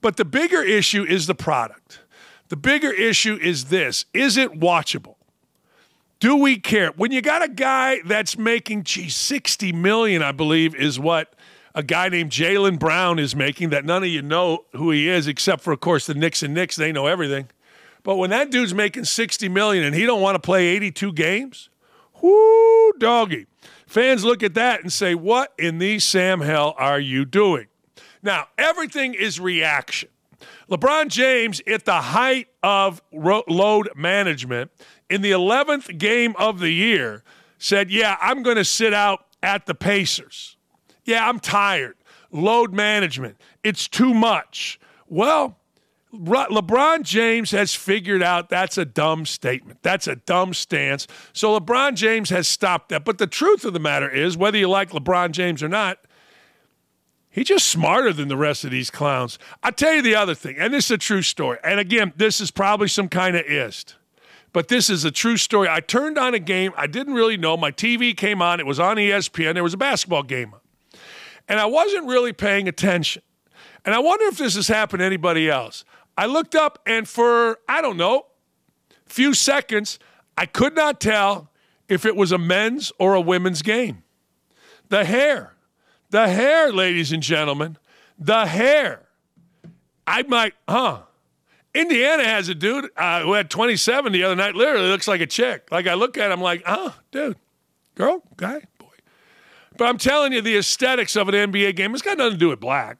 But 0.00 0.16
the 0.16 0.24
bigger 0.24 0.62
issue 0.62 1.04
is 1.04 1.26
the 1.26 1.34
product. 1.34 2.00
The 2.48 2.56
bigger 2.56 2.90
issue 2.90 3.38
is 3.40 3.66
this 3.66 4.04
is 4.12 4.36
it 4.36 4.60
watchable? 4.60 5.16
Do 6.22 6.36
we 6.36 6.56
care? 6.56 6.92
When 6.92 7.10
you 7.10 7.20
got 7.20 7.42
a 7.42 7.48
guy 7.48 7.98
that's 8.04 8.38
making, 8.38 8.84
gee, 8.84 9.08
60 9.08 9.72
million, 9.72 10.22
I 10.22 10.30
believe, 10.30 10.72
is 10.72 10.96
what 10.96 11.34
a 11.74 11.82
guy 11.82 12.10
named 12.10 12.30
Jaylen 12.30 12.78
Brown 12.78 13.18
is 13.18 13.34
making, 13.34 13.70
that 13.70 13.84
none 13.84 14.04
of 14.04 14.08
you 14.08 14.22
know 14.22 14.66
who 14.70 14.92
he 14.92 15.08
is, 15.08 15.26
except 15.26 15.62
for, 15.64 15.72
of 15.72 15.80
course, 15.80 16.06
the 16.06 16.14
Knicks 16.14 16.44
and 16.44 16.54
Knicks, 16.54 16.76
they 16.76 16.92
know 16.92 17.08
everything. 17.08 17.48
But 18.04 18.18
when 18.18 18.30
that 18.30 18.52
dude's 18.52 18.72
making 18.72 19.06
60 19.06 19.48
million 19.48 19.82
and 19.82 19.96
he 19.96 20.06
don't 20.06 20.20
want 20.20 20.36
to 20.36 20.38
play 20.38 20.68
82 20.68 21.12
games, 21.12 21.70
whoo, 22.22 22.92
doggy. 23.00 23.48
Fans 23.88 24.24
look 24.24 24.44
at 24.44 24.54
that 24.54 24.80
and 24.80 24.92
say, 24.92 25.16
What 25.16 25.52
in 25.58 25.78
the 25.78 25.98
Sam 25.98 26.42
hell 26.42 26.76
are 26.78 27.00
you 27.00 27.24
doing? 27.24 27.66
Now, 28.22 28.46
everything 28.56 29.14
is 29.14 29.40
reaction. 29.40 30.08
LeBron 30.72 31.08
James, 31.08 31.60
at 31.66 31.84
the 31.84 32.00
height 32.00 32.48
of 32.62 33.02
ro- 33.12 33.44
load 33.46 33.90
management, 33.94 34.70
in 35.10 35.20
the 35.20 35.30
11th 35.30 35.98
game 35.98 36.34
of 36.38 36.60
the 36.60 36.70
year, 36.70 37.22
said, 37.58 37.90
Yeah, 37.90 38.16
I'm 38.22 38.42
going 38.42 38.56
to 38.56 38.64
sit 38.64 38.94
out 38.94 39.26
at 39.42 39.66
the 39.66 39.74
Pacers. 39.74 40.56
Yeah, 41.04 41.28
I'm 41.28 41.40
tired. 41.40 41.96
Load 42.30 42.72
management. 42.72 43.36
It's 43.62 43.86
too 43.86 44.14
much. 44.14 44.80
Well, 45.06 45.58
LeBron 46.14 47.02
James 47.02 47.50
has 47.50 47.74
figured 47.74 48.22
out 48.22 48.48
that's 48.48 48.78
a 48.78 48.86
dumb 48.86 49.26
statement. 49.26 49.82
That's 49.82 50.06
a 50.06 50.16
dumb 50.16 50.54
stance. 50.54 51.06
So 51.34 51.58
LeBron 51.58 51.96
James 51.96 52.30
has 52.30 52.48
stopped 52.48 52.88
that. 52.88 53.04
But 53.04 53.18
the 53.18 53.26
truth 53.26 53.66
of 53.66 53.74
the 53.74 53.80
matter 53.80 54.08
is, 54.08 54.38
whether 54.38 54.56
you 54.56 54.68
like 54.68 54.90
LeBron 54.90 55.32
James 55.32 55.62
or 55.62 55.68
not, 55.68 55.98
he's 57.32 57.48
just 57.48 57.66
smarter 57.66 58.12
than 58.12 58.28
the 58.28 58.36
rest 58.36 58.64
of 58.64 58.70
these 58.70 58.90
clowns. 58.90 59.38
I'll 59.62 59.72
tell 59.72 59.94
you 59.94 60.02
the 60.02 60.14
other 60.14 60.34
thing, 60.34 60.56
and 60.58 60.72
this 60.72 60.84
is 60.84 60.90
a 60.92 60.98
true 60.98 61.22
story. 61.22 61.58
And 61.64 61.80
again, 61.80 62.12
this 62.16 62.40
is 62.40 62.52
probably 62.52 62.86
some 62.86 63.08
kind 63.08 63.34
of 63.34 63.44
ist, 63.46 63.96
but 64.52 64.68
this 64.68 64.88
is 64.88 65.04
a 65.04 65.10
true 65.10 65.36
story. 65.36 65.68
I 65.68 65.80
turned 65.80 66.18
on 66.18 66.34
a 66.34 66.38
game 66.38 66.72
I 66.76 66.86
didn't 66.86 67.14
really 67.14 67.36
know. 67.36 67.56
My 67.56 67.72
TV 67.72 68.16
came 68.16 68.40
on, 68.40 68.60
it 68.60 68.66
was 68.66 68.78
on 68.78 68.96
ESPN, 68.96 69.54
there 69.54 69.64
was 69.64 69.74
a 69.74 69.78
basketball 69.78 70.22
game. 70.22 70.54
And 71.48 71.58
I 71.58 71.66
wasn't 71.66 72.06
really 72.06 72.32
paying 72.32 72.68
attention. 72.68 73.22
And 73.84 73.94
I 73.94 73.98
wonder 73.98 74.26
if 74.26 74.38
this 74.38 74.54
has 74.54 74.68
happened 74.68 75.00
to 75.00 75.04
anybody 75.04 75.50
else. 75.50 75.84
I 76.16 76.26
looked 76.26 76.54
up, 76.54 76.78
and 76.86 77.08
for, 77.08 77.58
I 77.68 77.80
don't 77.80 77.96
know, 77.96 78.26
few 79.06 79.34
seconds, 79.34 79.98
I 80.36 80.46
could 80.46 80.74
not 80.74 81.00
tell 81.00 81.50
if 81.88 82.06
it 82.06 82.16
was 82.16 82.32
a 82.32 82.38
men's 82.38 82.92
or 82.98 83.14
a 83.14 83.20
women's 83.20 83.62
game. 83.62 84.02
The 84.88 85.04
hair, 85.04 85.51
the 86.12 86.28
hair, 86.28 86.70
ladies 86.70 87.10
and 87.10 87.22
gentlemen, 87.22 87.78
the 88.18 88.46
hair. 88.46 89.08
I 90.06 90.22
might, 90.22 90.52
huh? 90.68 91.00
Indiana 91.74 92.24
has 92.24 92.50
a 92.50 92.54
dude 92.54 92.90
uh, 92.98 93.22
who 93.22 93.32
had 93.32 93.48
27 93.48 94.12
the 94.12 94.22
other 94.22 94.36
night. 94.36 94.54
Literally 94.54 94.88
looks 94.88 95.08
like 95.08 95.22
a 95.22 95.26
chick. 95.26 95.68
Like 95.70 95.86
I 95.86 95.94
look 95.94 96.18
at 96.18 96.30
him, 96.30 96.42
like, 96.42 96.62
oh, 96.66 96.94
dude, 97.12 97.38
girl, 97.94 98.22
guy, 98.36 98.60
boy. 98.78 98.86
But 99.78 99.86
I'm 99.86 99.96
telling 99.96 100.34
you, 100.34 100.42
the 100.42 100.58
aesthetics 100.58 101.16
of 101.16 101.28
an 101.30 101.50
NBA 101.50 101.76
game, 101.76 101.94
it's 101.94 102.02
got 102.02 102.18
nothing 102.18 102.34
to 102.34 102.38
do 102.38 102.50
with 102.50 102.60
black. 102.60 102.98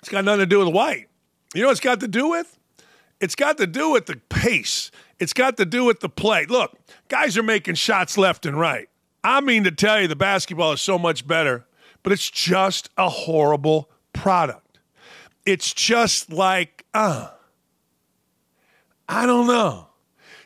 It's 0.00 0.10
got 0.10 0.24
nothing 0.26 0.40
to 0.40 0.46
do 0.46 0.58
with 0.58 0.74
white. 0.74 1.08
You 1.54 1.62
know 1.62 1.68
what 1.68 1.72
it's 1.72 1.80
got 1.80 2.00
to 2.00 2.08
do 2.08 2.28
with? 2.28 2.58
It's 3.20 3.34
got 3.34 3.56
to 3.56 3.66
do 3.66 3.90
with 3.90 4.04
the 4.04 4.16
pace. 4.28 4.90
It's 5.18 5.32
got 5.32 5.56
to 5.56 5.64
do 5.64 5.84
with 5.84 6.00
the 6.00 6.10
play. 6.10 6.44
Look, 6.44 6.78
guys 7.08 7.38
are 7.38 7.42
making 7.42 7.76
shots 7.76 8.18
left 8.18 8.44
and 8.44 8.58
right. 8.58 8.90
I 9.22 9.40
mean 9.40 9.64
to 9.64 9.70
tell 9.70 10.00
you, 10.00 10.08
the 10.08 10.16
basketball 10.16 10.72
is 10.72 10.80
so 10.80 10.98
much 10.98 11.26
better, 11.26 11.66
but 12.02 12.12
it's 12.12 12.30
just 12.30 12.88
a 12.96 13.08
horrible 13.08 13.90
product. 14.12 14.78
It's 15.44 15.72
just 15.72 16.32
like, 16.32 16.84
uh, 16.94 17.28
I 19.08 19.26
don't 19.26 19.46
know. 19.46 19.88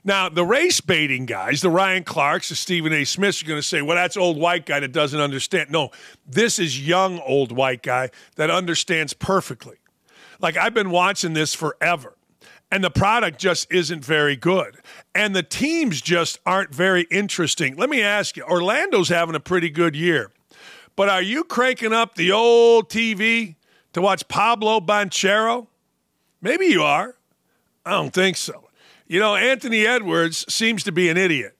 Now, 0.06 0.28
the 0.28 0.44
race 0.44 0.82
baiting 0.82 1.24
guys, 1.24 1.62
the 1.62 1.70
Ryan 1.70 2.04
Clarks, 2.04 2.50
the 2.50 2.54
Stephen 2.56 2.92
A. 2.92 3.04
Smiths, 3.04 3.42
are 3.42 3.46
going 3.46 3.58
to 3.58 3.66
say, 3.66 3.80
well, 3.80 3.96
that's 3.96 4.18
old 4.18 4.36
white 4.38 4.66
guy 4.66 4.80
that 4.80 4.92
doesn't 4.92 5.18
understand. 5.18 5.70
No, 5.70 5.90
this 6.26 6.58
is 6.58 6.86
young 6.86 7.20
old 7.20 7.52
white 7.52 7.82
guy 7.82 8.10
that 8.36 8.50
understands 8.50 9.14
perfectly. 9.14 9.76
Like, 10.40 10.58
I've 10.58 10.74
been 10.74 10.90
watching 10.90 11.32
this 11.32 11.54
forever, 11.54 12.16
and 12.74 12.82
the 12.82 12.90
product 12.90 13.38
just 13.38 13.72
isn't 13.72 14.04
very 14.04 14.34
good. 14.34 14.78
And 15.14 15.32
the 15.34 15.44
teams 15.44 16.02
just 16.02 16.40
aren't 16.44 16.74
very 16.74 17.02
interesting. 17.08 17.76
Let 17.76 17.88
me 17.88 18.02
ask 18.02 18.36
you 18.36 18.42
Orlando's 18.42 19.10
having 19.10 19.36
a 19.36 19.40
pretty 19.40 19.70
good 19.70 19.94
year, 19.94 20.32
but 20.96 21.08
are 21.08 21.22
you 21.22 21.44
cranking 21.44 21.92
up 21.92 22.16
the 22.16 22.32
old 22.32 22.90
TV 22.90 23.54
to 23.92 24.02
watch 24.02 24.26
Pablo 24.26 24.80
Banchero? 24.80 25.68
Maybe 26.42 26.66
you 26.66 26.82
are. 26.82 27.14
I 27.86 27.92
don't 27.92 28.12
think 28.12 28.36
so. 28.36 28.68
You 29.06 29.20
know, 29.20 29.36
Anthony 29.36 29.86
Edwards 29.86 30.44
seems 30.52 30.82
to 30.82 30.90
be 30.90 31.08
an 31.08 31.16
idiot. 31.16 31.56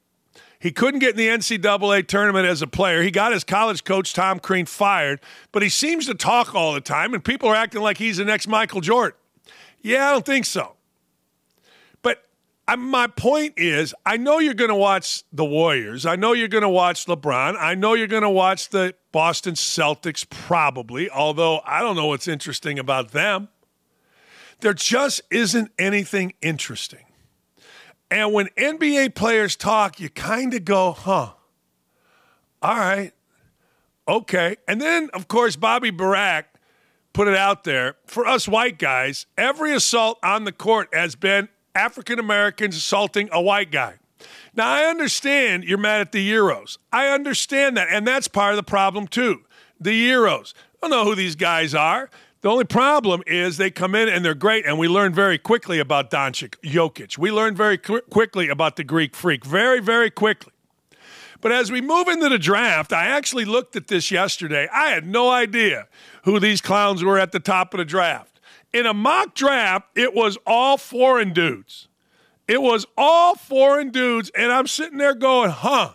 He 0.59 0.73
couldn't 0.73 0.99
get 0.99 1.11
in 1.11 1.17
the 1.17 1.29
NCAA 1.29 2.09
tournament 2.09 2.49
as 2.49 2.61
a 2.61 2.67
player. 2.67 3.03
He 3.03 3.13
got 3.13 3.33
his 3.33 3.45
college 3.45 3.85
coach, 3.85 4.15
Tom 4.15 4.41
Crean, 4.41 4.67
fired, 4.67 5.21
but 5.53 5.63
he 5.63 5.69
seems 5.69 6.07
to 6.07 6.15
talk 6.15 6.57
all 6.57 6.73
the 6.73 6.81
time, 6.81 7.15
and 7.15 7.25
people 7.25 7.49
are 7.51 7.55
acting 7.55 7.83
like 7.83 7.99
he's 7.99 8.17
the 8.17 8.25
next 8.25 8.49
Michael 8.49 8.81
Jordan. 8.81 9.17
Yeah, 9.81 10.09
I 10.09 10.13
don't 10.13 10.27
think 10.27 10.45
so. 10.47 10.75
I, 12.67 12.77
my 12.77 13.07
point 13.09 13.55
is, 13.59 13.95
I 14.07 14.17
know 14.17 14.39
you're 14.39 14.55
going 14.55 14.71
to 14.71 14.75
watch 14.75 15.23
the 15.33 15.45
Warriors. 15.45 16.07
I 16.07 16.17
know 16.17 16.33
you're 16.33 16.49
going 16.49 16.63
to 16.63 16.69
watch 16.69 17.05
LeBron. 17.07 17.57
I 17.59 17.75
know 17.75 17.93
you're 17.93 18.07
going 18.07 18.23
to 18.23 18.31
watch 18.31 18.71
the 18.71 18.95
Boston 19.13 19.55
Celtics, 19.55 20.29
probably, 20.29 21.11
although 21.11 21.61
I 21.65 21.81
don't 21.81 21.95
know 21.95 22.07
what's 22.07 22.27
interesting 22.27 22.79
about 22.79 23.11
them. 23.11 23.49
There 24.61 24.73
just 24.73 25.21
isn't 25.31 25.73
anything 25.79 26.33
interesting. 26.41 27.05
And 28.11 28.33
when 28.33 28.47
NBA 28.57 29.15
players 29.15 29.57
talk, 29.57 30.01
you 30.01 30.09
kind 30.09 30.55
of 30.55 30.65
go, 30.65 30.93
huh, 30.93 31.33
all 32.63 32.79
right, 32.79 33.13
okay. 34.09 34.57
And 34.67 34.81
then, 34.81 35.11
of 35.13 35.29
course, 35.29 35.57
Bobby 35.57 35.91
Burack 35.91 36.45
put 37.13 37.29
it 37.29 37.37
out 37.37 37.65
there 37.65 37.97
for 38.07 38.27
us 38.27 38.49
white 38.49 38.79
guys 38.79 39.27
every 39.37 39.73
assault 39.73 40.19
on 40.23 40.45
the 40.45 40.53
court 40.53 40.89
has 40.93 41.15
been 41.15 41.49
African 41.75 42.19
Americans 42.19 42.77
assaulting 42.77 43.29
a 43.33 43.41
white 43.41 43.71
guy. 43.71 43.95
Now, 44.55 44.69
I 44.69 44.85
understand 44.85 45.65
you're 45.65 45.79
mad 45.79 46.01
at 46.01 46.13
the 46.13 46.31
Euros. 46.33 46.79
I 46.93 47.09
understand 47.09 47.77
that. 47.77 47.89
And 47.91 48.07
that's 48.07 48.29
part 48.29 48.53
of 48.53 48.57
the 48.57 48.63
problem, 48.63 49.09
too. 49.09 49.43
The 49.81 50.11
Euros. 50.11 50.55
I 50.57 50.89
don't 50.89 50.91
know 50.91 51.05
who 51.05 51.15
these 51.15 51.35
guys 51.35 51.75
are. 51.75 52.09
The 52.43 52.51
only 52.51 52.65
problem 52.65 53.23
is 53.27 53.57
they 53.57 53.71
come 53.71 53.95
in 53.95 54.07
and 54.07 54.23
they're 54.23 54.35
great, 54.35 54.67
and 54.67 54.79
we 54.79 54.87
learn 54.87 55.15
very 55.15 55.39
quickly 55.39 55.79
about 55.79 56.11
Doncic, 56.11 56.57
Jokic. 56.63 57.17
We 57.17 57.33
learn 57.33 57.57
very 57.57 57.79
qu- 57.79 58.03
quickly 58.03 58.51
about 58.51 58.77
the 58.77 58.85
Greek 58.85 59.17
freak, 59.17 59.47
very, 59.47 59.81
very 59.81 60.11
quickly. 60.11 60.53
But 61.41 61.53
as 61.53 61.73
we 61.73 61.81
move 61.81 62.07
into 62.07 62.29
the 62.29 62.39
draft, 62.39 62.93
I 62.93 63.07
actually 63.07 63.47
looked 63.47 63.77
at 63.77 63.89
this 63.89 64.11
yesterday. 64.11 64.69
I 64.73 64.91
had 64.91 65.07
no 65.07 65.31
idea 65.31 65.89
who 66.25 66.39
these 66.39 66.61
clowns 66.61 67.03
were 67.03 67.19
at 67.19 67.33
the 67.33 67.41
top 67.41 67.73
of 67.75 67.79
the 67.79 67.85
draft. 67.85 68.34
In 68.75 68.87
a 68.87 68.93
mock 68.93 69.35
draft, 69.35 69.87
it 69.97 70.15
was 70.15 70.37
all 70.45 70.77
foreign 70.77 71.33
dudes. 71.33 71.87
It 72.49 72.61
was 72.61 72.85
all 72.97 73.37
foreign 73.37 73.91
dudes, 73.91 74.33
and 74.35 74.51
I'm 74.51 74.67
sitting 74.67 74.99
there 74.99 75.15
going, 75.15 75.51
huh, 75.51 75.93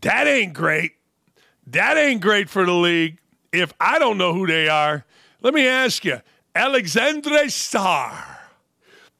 that 0.00 0.28
ain't 0.28 0.54
great. 0.54 0.92
That 1.66 1.98
ain't 1.98 2.20
great 2.20 2.48
for 2.48 2.64
the 2.64 2.72
league 2.72 3.18
if 3.52 3.72
I 3.80 3.98
don't 3.98 4.18
know 4.18 4.32
who 4.32 4.46
they 4.46 4.68
are. 4.68 5.04
Let 5.42 5.52
me 5.52 5.66
ask 5.66 6.04
you 6.04 6.20
Alexandre 6.54 7.46
Sarr 7.46 8.38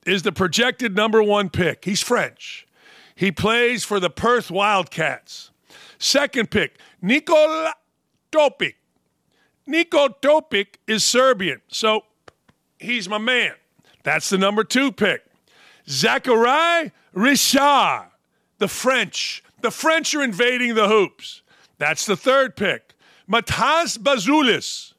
is 0.06 0.22
the 0.22 0.32
projected 0.32 0.94
number 0.94 1.22
one 1.22 1.50
pick. 1.50 1.84
He's 1.84 2.02
French. 2.02 2.68
He 3.16 3.32
plays 3.32 3.84
for 3.84 3.98
the 3.98 4.10
Perth 4.10 4.50
Wildcats. 4.50 5.50
Second 5.98 6.52
pick, 6.52 6.78
Nikola 7.02 7.74
Topic. 8.30 8.76
Niko 9.68 10.20
Topic 10.20 10.78
is 10.86 11.02
Serbian, 11.02 11.60
so 11.68 12.04
he's 12.84 13.08
my 13.08 13.18
man. 13.18 13.52
That's 14.02 14.28
the 14.28 14.38
number 14.38 14.64
two 14.64 14.92
pick. 14.92 15.24
Zachary 15.88 16.92
Richard, 17.12 18.08
the 18.58 18.68
French. 18.68 19.42
The 19.60 19.70
French 19.70 20.14
are 20.14 20.22
invading 20.22 20.74
the 20.74 20.88
hoops. 20.88 21.42
That's 21.78 22.06
the 22.06 22.16
third 22.16 22.56
pick. 22.56 22.94
Matas 23.30 23.98
Buzelis, 23.98 24.92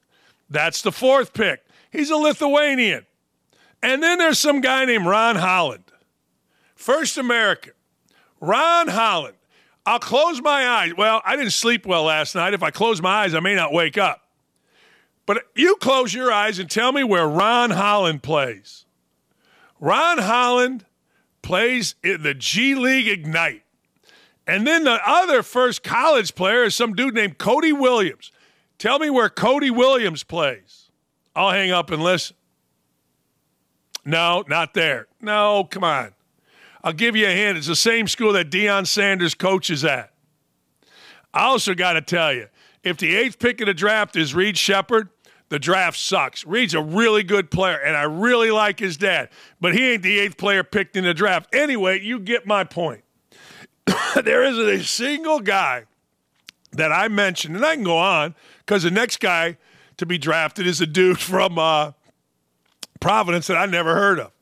that's 0.50 0.82
the 0.82 0.90
fourth 0.92 1.32
pick. 1.32 1.64
He's 1.90 2.10
a 2.10 2.16
Lithuanian. 2.16 3.06
And 3.82 4.02
then 4.02 4.18
there's 4.18 4.38
some 4.38 4.60
guy 4.60 4.84
named 4.84 5.06
Ron 5.06 5.36
Holland, 5.36 5.84
first 6.74 7.16
American. 7.18 7.72
Ron 8.40 8.88
Holland. 8.88 9.36
I'll 9.84 10.00
close 10.00 10.42
my 10.42 10.66
eyes. 10.66 10.94
Well, 10.96 11.22
I 11.24 11.36
didn't 11.36 11.52
sleep 11.52 11.86
well 11.86 12.04
last 12.04 12.34
night. 12.34 12.54
If 12.54 12.62
I 12.64 12.70
close 12.72 13.00
my 13.00 13.22
eyes, 13.22 13.34
I 13.34 13.40
may 13.40 13.54
not 13.54 13.72
wake 13.72 13.96
up. 13.96 14.25
But 15.26 15.42
you 15.56 15.76
close 15.76 16.14
your 16.14 16.32
eyes 16.32 16.58
and 16.58 16.70
tell 16.70 16.92
me 16.92 17.02
where 17.02 17.28
Ron 17.28 17.70
Holland 17.70 18.22
plays. 18.22 18.84
Ron 19.80 20.18
Holland 20.18 20.86
plays 21.42 21.96
in 22.02 22.22
the 22.22 22.34
G 22.34 22.74
League 22.74 23.08
Ignite. 23.08 23.62
And 24.46 24.64
then 24.66 24.84
the 24.84 25.00
other 25.04 25.42
first 25.42 25.82
college 25.82 26.36
player 26.36 26.62
is 26.62 26.76
some 26.76 26.94
dude 26.94 27.14
named 27.14 27.38
Cody 27.38 27.72
Williams. 27.72 28.30
Tell 28.78 28.98
me 29.00 29.10
where 29.10 29.28
Cody 29.28 29.70
Williams 29.70 30.22
plays. 30.22 30.90
I'll 31.34 31.50
hang 31.50 31.72
up 31.72 31.90
and 31.90 32.02
listen. 32.02 32.36
No, 34.04 34.44
not 34.48 34.74
there. 34.74 35.08
No, 35.20 35.66
come 35.68 35.82
on. 35.82 36.12
I'll 36.84 36.92
give 36.92 37.16
you 37.16 37.26
a 37.26 37.30
hint. 37.30 37.58
It's 37.58 37.66
the 37.66 37.74
same 37.74 38.06
school 38.06 38.32
that 38.34 38.50
Deion 38.50 38.86
Sanders 38.86 39.34
coaches 39.34 39.84
at. 39.84 40.12
I 41.34 41.46
also 41.46 41.74
got 41.74 41.94
to 41.94 42.00
tell 42.00 42.32
you, 42.32 42.46
if 42.84 42.96
the 42.98 43.16
eighth 43.16 43.40
pick 43.40 43.60
of 43.60 43.66
the 43.66 43.74
draft 43.74 44.14
is 44.14 44.32
Reed 44.32 44.56
Sheppard, 44.56 45.08
the 45.48 45.58
draft 45.58 45.98
sucks. 45.98 46.44
Reed's 46.44 46.74
a 46.74 46.82
really 46.82 47.22
good 47.22 47.50
player, 47.50 47.76
and 47.76 47.96
I 47.96 48.02
really 48.02 48.50
like 48.50 48.80
his 48.80 48.96
dad, 48.96 49.28
but 49.60 49.74
he 49.74 49.92
ain't 49.92 50.02
the 50.02 50.18
eighth 50.18 50.36
player 50.36 50.64
picked 50.64 50.96
in 50.96 51.04
the 51.04 51.14
draft. 51.14 51.54
Anyway, 51.54 52.00
you 52.00 52.18
get 52.18 52.46
my 52.46 52.64
point. 52.64 53.04
there 54.24 54.42
isn't 54.42 54.68
a 54.68 54.82
single 54.82 55.40
guy 55.40 55.84
that 56.72 56.92
I 56.92 57.08
mentioned, 57.08 57.56
and 57.56 57.64
I 57.64 57.74
can 57.74 57.84
go 57.84 57.96
on 57.96 58.34
because 58.60 58.82
the 58.82 58.90
next 58.90 59.20
guy 59.20 59.56
to 59.96 60.06
be 60.06 60.18
drafted 60.18 60.66
is 60.66 60.80
a 60.80 60.86
dude 60.86 61.18
from 61.20 61.58
uh, 61.58 61.92
Providence 63.00 63.46
that 63.46 63.56
I 63.56 63.66
never 63.66 63.94
heard 63.94 64.18
of. 64.18 64.32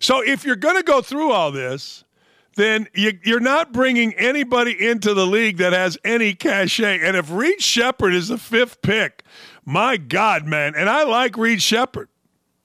So 0.00 0.22
if 0.22 0.44
you're 0.44 0.56
going 0.56 0.76
to 0.76 0.82
go 0.82 1.02
through 1.02 1.32
all 1.32 1.50
this, 1.50 2.04
then 2.56 2.86
you, 2.94 3.18
are 3.34 3.40
not 3.40 3.72
bringing 3.72 4.14
anybody 4.14 4.86
into 4.86 5.14
the 5.14 5.26
league 5.26 5.56
that 5.56 5.72
has 5.72 5.98
any 6.04 6.34
cachet. 6.34 7.00
And 7.00 7.16
if 7.16 7.30
Reed 7.30 7.60
Sheppard 7.60 8.14
is 8.14 8.28
the 8.28 8.38
fifth 8.38 8.82
pick, 8.82 9.24
my 9.64 9.96
God, 9.96 10.46
man, 10.46 10.74
and 10.76 10.88
I 10.88 11.04
like 11.04 11.36
Reed 11.36 11.62
Sheppard, 11.62 12.08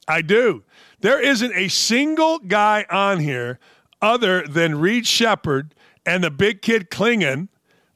I 0.08 0.22
do. 0.22 0.64
There 1.02 1.22
isn't 1.22 1.54
a 1.56 1.68
single 1.70 2.40
guy 2.40 2.86
on 2.90 3.20
here 3.20 3.60
other 4.02 4.46
than 4.46 4.80
Reed 4.80 5.08
Sheppard 5.08 5.74
and 6.06 6.24
the 6.24 6.32
big 6.32 6.62
kid 6.62 6.90
Clingan 6.90 7.48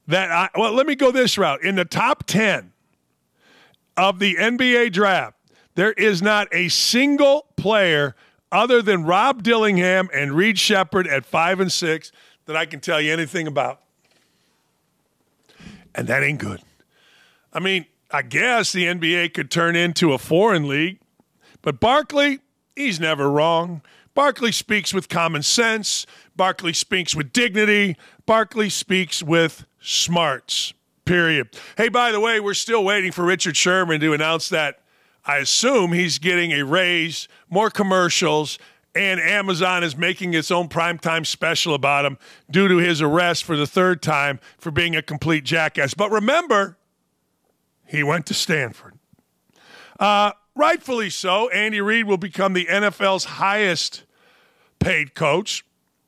that 0.06 0.30
I, 0.30 0.48
well, 0.58 0.72
let 0.72 0.86
me 0.86 0.94
go 0.94 1.10
this 1.10 1.36
route. 1.36 1.62
In 1.62 1.74
the 1.74 1.84
top 1.84 2.24
10 2.26 2.72
of 3.96 4.18
the 4.18 4.36
NBA 4.36 4.92
draft, 4.92 5.36
there 5.74 5.92
is 5.92 6.22
not 6.22 6.48
a 6.52 6.68
single 6.68 7.46
player 7.56 8.14
other 8.52 8.80
than 8.80 9.04
Rob 9.04 9.42
Dillingham 9.42 10.08
and 10.14 10.32
Reed 10.32 10.58
Sheppard 10.58 11.06
at 11.08 11.26
five 11.26 11.60
and 11.60 11.72
six 11.72 12.12
that 12.46 12.56
I 12.56 12.66
can 12.66 12.80
tell 12.80 13.00
you 13.00 13.12
anything 13.12 13.46
about. 13.46 13.80
And 15.94 16.06
that 16.08 16.22
ain't 16.22 16.38
good. 16.38 16.60
I 17.52 17.60
mean, 17.60 17.86
I 18.14 18.22
guess 18.22 18.70
the 18.70 18.84
NBA 18.84 19.34
could 19.34 19.50
turn 19.50 19.74
into 19.74 20.12
a 20.12 20.18
foreign 20.18 20.68
league, 20.68 21.00
but 21.62 21.80
Barkley, 21.80 22.38
he's 22.76 23.00
never 23.00 23.28
wrong. 23.28 23.82
Barkley 24.14 24.52
speaks 24.52 24.94
with 24.94 25.08
common 25.08 25.42
sense. 25.42 26.06
Barkley 26.36 26.74
speaks 26.74 27.16
with 27.16 27.32
dignity. 27.32 27.96
Barkley 28.24 28.70
speaks 28.70 29.20
with 29.20 29.66
smarts. 29.80 30.74
Period. 31.04 31.48
Hey, 31.76 31.88
by 31.88 32.12
the 32.12 32.20
way, 32.20 32.38
we're 32.38 32.54
still 32.54 32.84
waiting 32.84 33.10
for 33.10 33.24
Richard 33.24 33.56
Sherman 33.56 34.00
to 34.00 34.12
announce 34.12 34.48
that 34.48 34.78
I 35.24 35.38
assume 35.38 35.92
he's 35.92 36.20
getting 36.20 36.52
a 36.52 36.64
raise, 36.64 37.26
more 37.50 37.68
commercials, 37.68 38.60
and 38.94 39.18
Amazon 39.18 39.82
is 39.82 39.96
making 39.96 40.34
its 40.34 40.52
own 40.52 40.68
primetime 40.68 41.26
special 41.26 41.74
about 41.74 42.04
him 42.04 42.18
due 42.48 42.68
to 42.68 42.76
his 42.76 43.02
arrest 43.02 43.42
for 43.42 43.56
the 43.56 43.66
third 43.66 44.02
time 44.02 44.38
for 44.56 44.70
being 44.70 44.94
a 44.94 45.02
complete 45.02 45.42
jackass. 45.42 45.94
But 45.94 46.12
remember, 46.12 46.78
he 47.86 48.02
went 48.02 48.26
to 48.26 48.34
Stanford. 48.34 48.94
Uh, 49.98 50.32
rightfully 50.54 51.10
so, 51.10 51.48
Andy 51.50 51.80
Reid 51.80 52.06
will 52.06 52.16
become 52.16 52.52
the 52.52 52.66
NFL's 52.66 53.24
highest 53.24 54.04
paid 54.78 55.14
coach. 55.14 55.64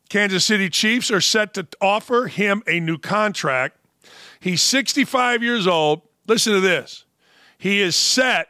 Kansas 0.08 0.44
City 0.44 0.68
Chiefs 0.68 1.10
are 1.10 1.20
set 1.20 1.54
to 1.54 1.66
offer 1.80 2.26
him 2.26 2.62
a 2.66 2.80
new 2.80 2.98
contract. 2.98 3.78
He's 4.38 4.62
65 4.62 5.42
years 5.42 5.66
old. 5.66 6.02
Listen 6.26 6.52
to 6.52 6.60
this. 6.60 7.04
He 7.58 7.80
is 7.80 7.96
set 7.96 8.48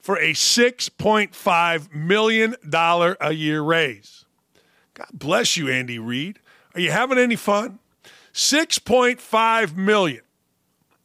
for 0.00 0.18
a 0.18 0.32
$6.5 0.32 1.94
million 1.94 2.56
a 2.72 3.32
year 3.32 3.62
raise. 3.62 4.24
God 4.94 5.08
bless 5.12 5.56
you, 5.56 5.68
Andy 5.68 5.98
Reid. 5.98 6.38
Are 6.74 6.80
you 6.80 6.90
having 6.90 7.18
any 7.18 7.36
fun? 7.36 7.78
6.5 8.34 9.76
million 9.76 10.22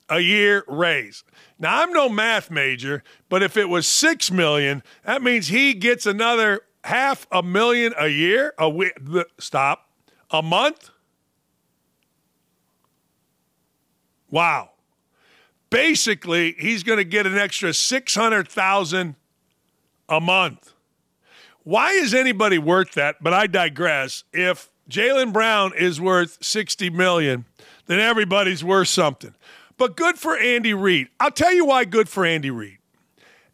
a 0.10 0.20
year 0.20 0.64
raise. 0.68 1.24
Now 1.60 1.82
I'm 1.82 1.92
no 1.92 2.08
math 2.08 2.52
major, 2.52 3.04
but 3.30 3.42
if 3.42 3.58
it 3.58 3.70
was 3.70 3.88
6 3.88 4.32
million, 4.32 4.84
that 5.04 5.22
means 5.22 5.48
he 5.48 5.74
gets 5.74 6.06
another 6.06 6.62
half 6.84 7.28
a 7.32 7.42
million 7.42 7.94
a 7.98 8.08
year, 8.08 8.54
a 8.60 8.70
week, 8.70 8.94
stop, 9.40 9.90
a 10.30 10.42
month. 10.42 10.92
Wow 14.30 14.72
basically 15.70 16.56
he's 16.58 16.84
going 16.84 16.98
to 16.98 17.04
get 17.04 17.26
an 17.26 17.38
extra 17.38 17.74
600,000 17.74 19.16
a 20.10 20.22
month. 20.22 20.74
Why 21.64 21.92
is 21.92 22.14
anybody 22.14 22.58
worth 22.58 22.94
that? 22.94 23.18
But 23.22 23.34
I 23.34 23.48
digress. 23.48 24.24
If 24.32 24.70
Jaylen 24.90 25.34
Brown 25.34 25.74
is 25.76 26.00
worth 26.00 26.38
60 26.42 26.90
million, 26.92 27.46
then 27.88 28.00
everybody's 28.00 28.64
worth 28.64 28.88
something. 28.88 29.34
But 29.78 29.96
good 29.96 30.18
for 30.18 30.38
Andy 30.38 30.74
Reid. 30.74 31.10
I'll 31.20 31.32
tell 31.32 31.54
you 31.54 31.66
why 31.66 31.86
good 31.86 32.10
for 32.10 32.26
Andy 32.26 32.50
Reid. 32.50 32.80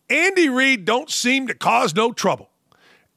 Andy 0.10 0.50
Reid 0.50 0.86
don't 0.86 1.10
seem 1.10 1.48
to 1.48 1.54
cause 1.54 1.96
no 1.96 2.14
trouble. 2.14 2.50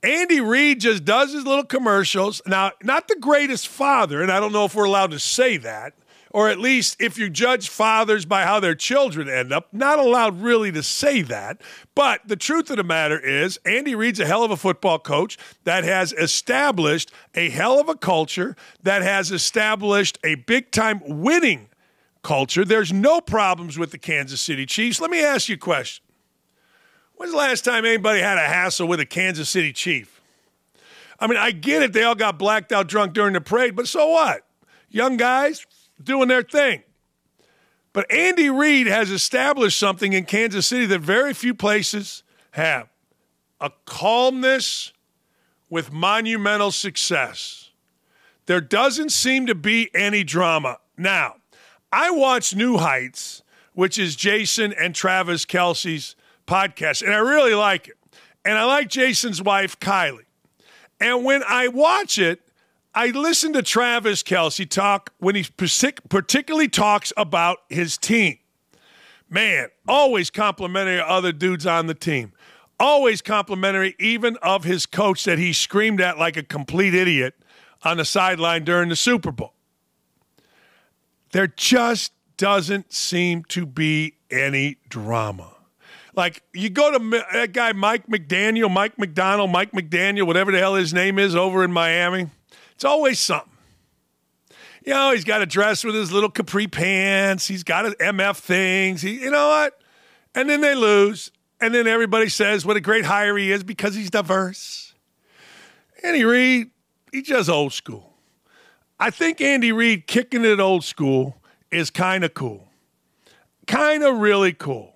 Andy 0.02 0.40
Reid 0.40 0.80
just 0.80 1.04
does 1.04 1.32
his 1.32 1.44
little 1.44 1.64
commercials. 1.64 2.42
Now, 2.46 2.72
not 2.82 3.08
the 3.08 3.16
greatest 3.16 3.68
father, 3.68 4.22
and 4.22 4.30
I 4.30 4.40
don't 4.40 4.52
know 4.52 4.64
if 4.64 4.74
we're 4.74 4.84
allowed 4.84 5.10
to 5.12 5.18
say 5.18 5.56
that, 5.58 5.94
or 6.30 6.48
at 6.48 6.58
least 6.58 6.96
if 7.00 7.16
you 7.16 7.30
judge 7.30 7.68
fathers 7.68 8.24
by 8.24 8.44
how 8.44 8.60
their 8.60 8.74
children 8.74 9.28
end 9.28 9.52
up, 9.52 9.72
not 9.72 9.98
allowed 9.98 10.40
really 10.40 10.70
to 10.72 10.82
say 10.82 11.22
that. 11.22 11.60
But 11.94 12.20
the 12.26 12.36
truth 12.36 12.70
of 12.70 12.76
the 12.76 12.84
matter 12.84 13.18
is, 13.18 13.58
Andy 13.64 13.94
Reid's 13.94 14.20
a 14.20 14.26
hell 14.26 14.44
of 14.44 14.50
a 14.50 14.56
football 14.56 14.98
coach 14.98 15.38
that 15.64 15.82
has 15.84 16.12
established 16.12 17.10
a 17.34 17.50
hell 17.50 17.80
of 17.80 17.88
a 17.88 17.96
culture, 17.96 18.54
that 18.82 19.02
has 19.02 19.32
established 19.32 20.18
a 20.24 20.34
big 20.34 20.70
time 20.70 21.00
winning 21.04 21.68
culture. 22.26 22.64
There's 22.64 22.92
no 22.92 23.20
problems 23.20 23.78
with 23.78 23.92
the 23.92 23.98
Kansas 23.98 24.42
City 24.42 24.66
Chiefs. 24.66 25.00
Let 25.00 25.12
me 25.12 25.22
ask 25.24 25.48
you 25.48 25.54
a 25.54 25.58
question. 25.58 26.04
When's 27.14 27.30
the 27.30 27.38
last 27.38 27.64
time 27.64 27.84
anybody 27.84 28.20
had 28.20 28.36
a 28.36 28.40
hassle 28.40 28.88
with 28.88 28.98
a 28.98 29.06
Kansas 29.06 29.48
City 29.48 29.72
Chief? 29.72 30.20
I 31.20 31.28
mean, 31.28 31.36
I 31.36 31.52
get 31.52 31.82
it. 31.82 31.92
They 31.92 32.02
all 32.02 32.16
got 32.16 32.36
blacked 32.36 32.72
out 32.72 32.88
drunk 32.88 33.12
during 33.12 33.34
the 33.34 33.40
parade, 33.40 33.76
but 33.76 33.86
so 33.86 34.08
what? 34.08 34.44
Young 34.90 35.16
guys 35.16 35.66
doing 36.02 36.26
their 36.26 36.42
thing. 36.42 36.82
But 37.92 38.10
Andy 38.12 38.50
Reid 38.50 38.88
has 38.88 39.12
established 39.12 39.78
something 39.78 40.12
in 40.12 40.24
Kansas 40.24 40.66
City 40.66 40.84
that 40.86 41.00
very 41.02 41.32
few 41.32 41.54
places 41.54 42.24
have 42.50 42.88
a 43.60 43.70
calmness 43.84 44.92
with 45.70 45.92
monumental 45.92 46.72
success. 46.72 47.70
There 48.46 48.60
doesn't 48.60 49.12
seem 49.12 49.46
to 49.46 49.54
be 49.54 49.90
any 49.94 50.24
drama. 50.24 50.78
Now, 50.98 51.36
I 51.92 52.10
watch 52.10 52.54
New 52.54 52.78
Heights, 52.78 53.42
which 53.74 53.98
is 53.98 54.16
Jason 54.16 54.72
and 54.72 54.94
Travis 54.94 55.44
Kelce's 55.44 56.16
podcast, 56.46 57.02
and 57.02 57.14
I 57.14 57.18
really 57.18 57.54
like 57.54 57.88
it. 57.88 57.96
And 58.44 58.56
I 58.56 58.64
like 58.64 58.88
Jason's 58.88 59.42
wife, 59.42 59.78
Kylie. 59.80 60.24
And 61.00 61.24
when 61.24 61.42
I 61.46 61.68
watch 61.68 62.18
it, 62.18 62.40
I 62.94 63.08
listen 63.08 63.52
to 63.52 63.62
Travis 63.62 64.22
Kelsey 64.22 64.64
talk 64.64 65.12
when 65.18 65.34
he 65.34 65.44
particularly 65.58 66.68
talks 66.68 67.12
about 67.16 67.58
his 67.68 67.98
team. 67.98 68.38
Man, 69.28 69.68
always 69.86 70.30
complimentary 70.30 71.00
of 71.00 71.06
other 71.06 71.32
dudes 71.32 71.66
on 71.66 71.88
the 71.88 71.94
team. 71.94 72.32
Always 72.78 73.20
complimentary, 73.20 73.96
even 73.98 74.36
of 74.36 74.64
his 74.64 74.86
coach 74.86 75.24
that 75.24 75.38
he 75.38 75.52
screamed 75.52 76.00
at 76.00 76.18
like 76.18 76.36
a 76.36 76.42
complete 76.42 76.94
idiot 76.94 77.34
on 77.82 77.96
the 77.96 78.04
sideline 78.04 78.64
during 78.64 78.88
the 78.88 78.96
Super 78.96 79.32
Bowl. 79.32 79.55
There 81.32 81.46
just 81.46 82.12
doesn't 82.36 82.92
seem 82.92 83.44
to 83.44 83.66
be 83.66 84.14
any 84.30 84.78
drama. 84.88 85.52
Like 86.14 86.42
you 86.54 86.70
go 86.70 86.96
to 86.96 87.24
that 87.32 87.52
guy 87.52 87.72
Mike 87.72 88.06
McDaniel, 88.06 88.70
Mike 88.70 88.98
McDonald, 88.98 89.50
Mike 89.50 89.72
McDaniel, 89.72 90.26
whatever 90.26 90.50
the 90.50 90.58
hell 90.58 90.74
his 90.74 90.94
name 90.94 91.18
is 91.18 91.36
over 91.36 91.62
in 91.62 91.72
Miami. 91.72 92.30
It's 92.74 92.84
always 92.84 93.20
something. 93.20 93.52
You 94.84 94.94
know, 94.94 95.12
he's 95.12 95.24
got 95.24 95.42
a 95.42 95.46
dress 95.46 95.84
with 95.84 95.94
his 95.94 96.12
little 96.12 96.30
capri 96.30 96.68
pants. 96.68 97.48
He's 97.48 97.64
got 97.64 97.84
his 97.84 97.94
MF 97.94 98.36
things. 98.36 99.02
He, 99.02 99.20
you 99.20 99.30
know 99.30 99.48
what? 99.48 99.78
And 100.34 100.48
then 100.48 100.60
they 100.60 100.74
lose. 100.74 101.32
And 101.60 101.74
then 101.74 101.86
everybody 101.86 102.28
says 102.28 102.64
what 102.64 102.76
a 102.76 102.80
great 102.80 103.04
hire 103.04 103.36
he 103.36 103.50
is 103.50 103.64
because 103.64 103.94
he's 103.94 104.10
diverse. 104.10 104.94
Andy 106.02 106.24
Reid, 106.24 106.70
he's 107.12 107.24
just 107.24 107.50
old 107.50 107.72
school. 107.72 108.15
I 108.98 109.10
think 109.10 109.40
Andy 109.40 109.72
Reid 109.72 110.06
kicking 110.06 110.44
it 110.44 110.58
old 110.58 110.84
school 110.84 111.36
is 111.70 111.90
kind 111.90 112.24
of 112.24 112.34
cool. 112.34 112.68
Kind 113.66 114.02
of 114.02 114.18
really 114.18 114.52
cool. 114.52 114.94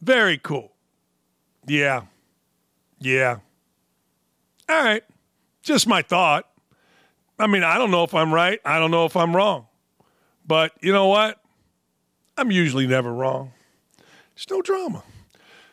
Very 0.00 0.38
cool. 0.38 0.72
Yeah. 1.66 2.02
Yeah. 2.98 3.38
All 4.68 4.84
right. 4.84 5.04
Just 5.62 5.86
my 5.86 6.02
thought. 6.02 6.48
I 7.38 7.46
mean, 7.46 7.62
I 7.62 7.78
don't 7.78 7.90
know 7.90 8.04
if 8.04 8.14
I'm 8.14 8.34
right. 8.34 8.60
I 8.64 8.78
don't 8.78 8.90
know 8.90 9.06
if 9.06 9.16
I'm 9.16 9.34
wrong. 9.34 9.66
But 10.46 10.72
you 10.80 10.92
know 10.92 11.06
what? 11.06 11.40
I'm 12.36 12.50
usually 12.50 12.86
never 12.86 13.12
wrong. 13.12 13.52
There's 14.34 14.50
no 14.50 14.62
drama. 14.62 15.02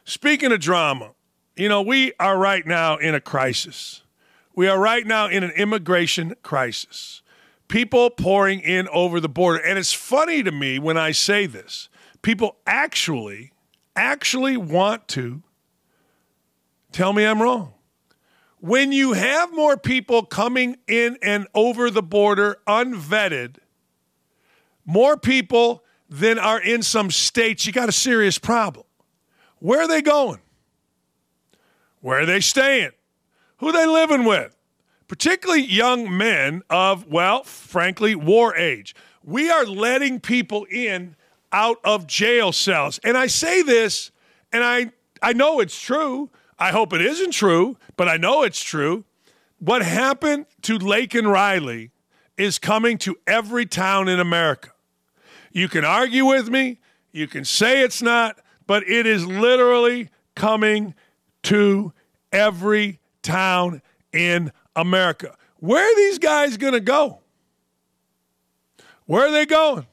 Speaking 0.03 0.51
of 0.51 0.59
drama, 0.59 1.11
you 1.55 1.69
know, 1.69 1.81
we 1.81 2.13
are 2.19 2.37
right 2.37 2.65
now 2.65 2.97
in 2.97 3.15
a 3.15 3.21
crisis. 3.21 4.03
We 4.55 4.67
are 4.67 4.79
right 4.79 5.05
now 5.05 5.27
in 5.27 5.43
an 5.43 5.51
immigration 5.51 6.35
crisis. 6.43 7.21
People 7.67 8.09
pouring 8.09 8.59
in 8.59 8.87
over 8.89 9.19
the 9.19 9.29
border. 9.29 9.59
And 9.59 9.79
it's 9.79 9.93
funny 9.93 10.43
to 10.43 10.51
me 10.51 10.79
when 10.79 10.97
I 10.97 11.11
say 11.11 11.45
this. 11.45 11.89
People 12.21 12.57
actually 12.65 13.51
actually 13.95 14.57
want 14.57 15.07
to 15.07 15.41
tell 16.91 17.13
me 17.13 17.25
I'm 17.25 17.41
wrong. 17.41 17.73
When 18.59 18.91
you 18.91 19.13
have 19.13 19.53
more 19.53 19.77
people 19.77 20.23
coming 20.23 20.77
in 20.87 21.17
and 21.21 21.47
over 21.53 21.89
the 21.89 22.01
border 22.01 22.57
unvetted, 22.67 23.57
more 24.85 25.17
people 25.17 25.83
than 26.09 26.39
are 26.39 26.59
in 26.59 26.81
some 26.81 27.11
states, 27.11 27.65
you 27.65 27.73
got 27.73 27.89
a 27.89 27.93
serious 27.93 28.37
problem. 28.37 28.85
Where 29.59 29.81
are 29.81 29.87
they 29.87 30.01
going? 30.01 30.39
Where 32.01 32.21
are 32.21 32.25
they 32.25 32.39
staying? 32.39 32.91
Who 33.57 33.69
are 33.69 33.73
they 33.73 33.85
living 33.85 34.25
with? 34.25 34.54
Particularly 35.07 35.63
young 35.63 36.15
men 36.15 36.63
of, 36.69 37.07
well, 37.07 37.43
frankly, 37.43 38.15
war 38.15 38.55
age. 38.55 38.95
We 39.23 39.49
are 39.49 39.65
letting 39.65 40.19
people 40.19 40.65
in 40.71 41.15
out 41.51 41.77
of 41.83 42.07
jail 42.07 42.51
cells. 42.51 42.99
And 43.03 43.17
I 43.17 43.27
say 43.27 43.61
this, 43.61 44.11
and 44.51 44.63
I, 44.63 44.91
I 45.21 45.33
know 45.33 45.59
it's 45.59 45.79
true. 45.79 46.29
I 46.57 46.71
hope 46.71 46.93
it 46.93 47.01
isn't 47.01 47.31
true, 47.31 47.77
but 47.97 48.07
I 48.07 48.17
know 48.17 48.43
it's 48.43 48.63
true. 48.63 49.05
What 49.59 49.81
happened 49.83 50.47
to 50.63 50.79
Laken 50.79 51.31
Riley 51.31 51.91
is 52.37 52.59
coming 52.59 52.97
to 52.99 53.15
every 53.25 53.65
town 53.65 54.07
in 54.07 54.19
America. 54.19 54.71
You 55.51 55.69
can 55.69 55.85
argue 55.85 56.25
with 56.25 56.49
me, 56.49 56.79
you 57.11 57.27
can 57.27 57.45
say 57.45 57.81
it's 57.81 58.01
not, 58.01 58.39
but 58.67 58.83
it 58.89 59.05
is 59.05 59.25
literally 59.25 60.09
coming 60.35 60.93
to 61.43 61.93
every 62.33 62.99
town 63.21 63.81
in 64.11 64.43
America. 64.43 64.55
Where 65.59 65.83
are 65.83 65.95
these 65.95 66.19
guys 66.19 66.57
going 66.57 66.73
to 66.73 66.79
go? 66.79 67.19
Where 69.05 69.27
are 69.27 69.31
they 69.31 69.45
going? 69.45 69.87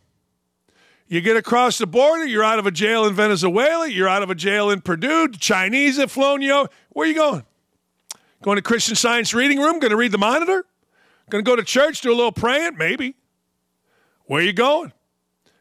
You 1.07 1.21
get 1.21 1.37
across 1.37 1.77
the 1.77 1.87
border, 1.87 2.25
you're 2.25 2.43
out 2.43 2.59
of 2.59 2.67
a 2.67 2.71
jail 2.71 3.05
in 3.05 3.15
Venezuela, 3.15 3.87
you're 3.87 4.09
out 4.09 4.23
of 4.23 4.31
a 4.31 4.35
jail 4.35 4.71
in 4.71 4.81
Purdue, 4.81 5.29
the 5.29 5.37
Chinese 5.37 5.99
have 5.99 6.11
flown 6.11 6.41
you. 6.41 6.67
Where 6.91 7.07
are 7.07 7.09
you 7.09 7.15
going? 7.15 7.45
Going 8.43 8.57
to 8.57 8.63
Christian 8.63 8.97
Science 8.97 9.35
reading 9.35 9.59
room, 9.59 9.79
going 9.79 9.91
to 9.91 9.97
read 9.97 10.13
the 10.13 10.19
monitor? 10.19 10.65
Going 11.29 11.45
to 11.45 11.49
go 11.49 11.55
to 11.55 11.63
church, 11.63 12.01
do 12.01 12.11
a 12.11 12.17
little 12.17 12.33
praying? 12.33 12.79
Maybe. 12.79 13.15
Where 14.25 14.41
are 14.41 14.45
you 14.45 14.55
going? 14.55 14.93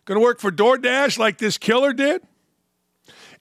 Going 0.05 0.19
to 0.19 0.23
work 0.23 0.39
for 0.39 0.51
DoorDash 0.51 1.17
like 1.17 1.38
this 1.38 1.57
killer 1.57 1.91
did? 1.91 2.21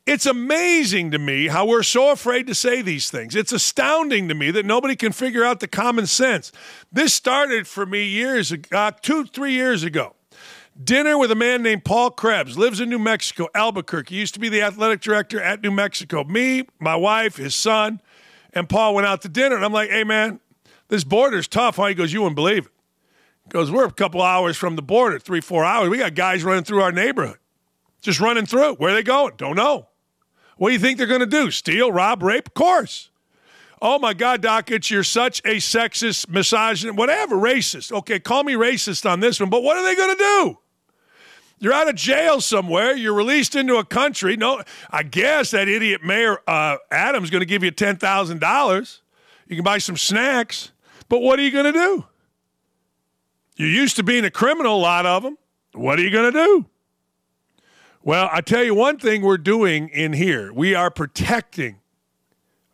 It's 0.06 0.26
amazing 0.26 1.10
to 1.12 1.18
me 1.18 1.48
how 1.48 1.66
we're 1.66 1.82
so 1.82 2.10
afraid 2.10 2.46
to 2.46 2.54
say 2.54 2.82
these 2.82 3.10
things. 3.10 3.36
It's 3.36 3.52
astounding 3.52 4.28
to 4.28 4.34
me 4.34 4.50
that 4.50 4.66
nobody 4.66 4.96
can 4.96 5.12
figure 5.12 5.44
out 5.44 5.60
the 5.60 5.68
common 5.68 6.06
sense. 6.06 6.50
This 6.90 7.14
started 7.14 7.68
for 7.68 7.86
me 7.86 8.04
years 8.04 8.50
ago, 8.50 8.76
uh, 8.76 8.90
two, 8.90 9.26
three 9.26 9.52
years 9.52 9.84
ago. 9.84 10.16
Dinner 10.82 11.18
with 11.18 11.30
a 11.30 11.34
man 11.34 11.62
named 11.62 11.84
Paul 11.84 12.10
Krebs, 12.10 12.56
lives 12.56 12.80
in 12.80 12.88
New 12.88 12.98
Mexico, 12.98 13.48
Albuquerque. 13.54 14.14
He 14.14 14.20
used 14.20 14.34
to 14.34 14.40
be 14.40 14.48
the 14.48 14.62
athletic 14.62 15.00
director 15.00 15.40
at 15.40 15.62
New 15.62 15.70
Mexico. 15.70 16.24
Me, 16.24 16.66
my 16.78 16.96
wife, 16.96 17.36
his 17.36 17.54
son, 17.54 18.00
and 18.54 18.68
Paul 18.68 18.94
went 18.94 19.06
out 19.06 19.20
to 19.22 19.28
dinner. 19.28 19.54
And 19.54 19.64
I'm 19.64 19.72
like, 19.72 19.90
hey, 19.90 20.04
man, 20.04 20.40
this 20.88 21.04
border's 21.04 21.46
tough. 21.46 21.76
Huh? 21.76 21.86
He 21.86 21.94
goes, 21.94 22.12
you 22.12 22.22
wouldn't 22.22 22.36
believe 22.36 22.66
it. 22.66 22.72
He 23.44 23.50
goes, 23.50 23.70
we're 23.70 23.84
a 23.84 23.92
couple 23.92 24.22
hours 24.22 24.56
from 24.56 24.76
the 24.76 24.82
border, 24.82 25.18
three, 25.18 25.42
four 25.42 25.64
hours. 25.64 25.90
We 25.90 25.98
got 25.98 26.14
guys 26.14 26.42
running 26.42 26.64
through 26.64 26.82
our 26.82 26.92
neighborhood, 26.92 27.38
just 28.00 28.18
running 28.18 28.46
through. 28.46 28.76
Where 28.76 28.90
are 28.90 28.94
they 28.94 29.02
going? 29.02 29.34
Don't 29.36 29.56
know. 29.56 29.88
What 30.60 30.68
do 30.68 30.72
you 30.74 30.78
think 30.78 30.98
they're 30.98 31.06
going 31.06 31.20
to 31.20 31.26
do? 31.26 31.50
Steal, 31.50 31.90
rob, 31.90 32.22
rape? 32.22 32.48
Of 32.48 32.52
course. 32.52 33.08
Oh 33.80 33.98
my 33.98 34.12
God, 34.12 34.42
Doc, 34.42 34.70
it's 34.70 34.90
you're 34.90 35.02
such 35.02 35.40
a 35.46 35.54
sexist, 35.54 36.28
misogynist, 36.28 36.98
whatever, 36.98 37.36
racist. 37.36 37.90
Okay, 37.90 38.20
call 38.20 38.44
me 38.44 38.52
racist 38.52 39.10
on 39.10 39.20
this 39.20 39.40
one, 39.40 39.48
but 39.48 39.62
what 39.62 39.78
are 39.78 39.82
they 39.82 39.96
going 39.96 40.14
to 40.14 40.18
do? 40.18 40.58
You're 41.60 41.72
out 41.72 41.88
of 41.88 41.94
jail 41.94 42.42
somewhere. 42.42 42.94
You're 42.94 43.14
released 43.14 43.56
into 43.56 43.76
a 43.76 43.84
country. 43.86 44.36
No, 44.36 44.62
I 44.90 45.02
guess 45.02 45.50
that 45.52 45.66
idiot 45.66 46.04
Mayor 46.04 46.40
uh, 46.46 46.76
Adams 46.90 47.30
going 47.30 47.40
to 47.40 47.46
give 47.46 47.64
you 47.64 47.70
ten 47.70 47.96
thousand 47.96 48.42
dollars. 48.42 49.00
You 49.48 49.56
can 49.56 49.64
buy 49.64 49.78
some 49.78 49.96
snacks, 49.96 50.72
but 51.08 51.20
what 51.20 51.38
are 51.38 51.42
you 51.42 51.50
going 51.50 51.72
to 51.72 51.72
do? 51.72 52.04
You're 53.56 53.70
used 53.70 53.96
to 53.96 54.02
being 54.02 54.26
a 54.26 54.30
criminal, 54.30 54.76
a 54.76 54.82
lot 54.82 55.06
of 55.06 55.22
them. 55.22 55.38
What 55.72 55.98
are 55.98 56.02
you 56.02 56.10
going 56.10 56.30
to 56.30 56.38
do? 56.38 56.66
Well, 58.02 58.30
I 58.32 58.40
tell 58.40 58.64
you 58.64 58.74
one 58.74 58.98
thing 58.98 59.22
we're 59.22 59.36
doing 59.36 59.90
in 59.90 60.14
here. 60.14 60.52
We 60.52 60.74
are 60.74 60.90
protecting 60.90 61.80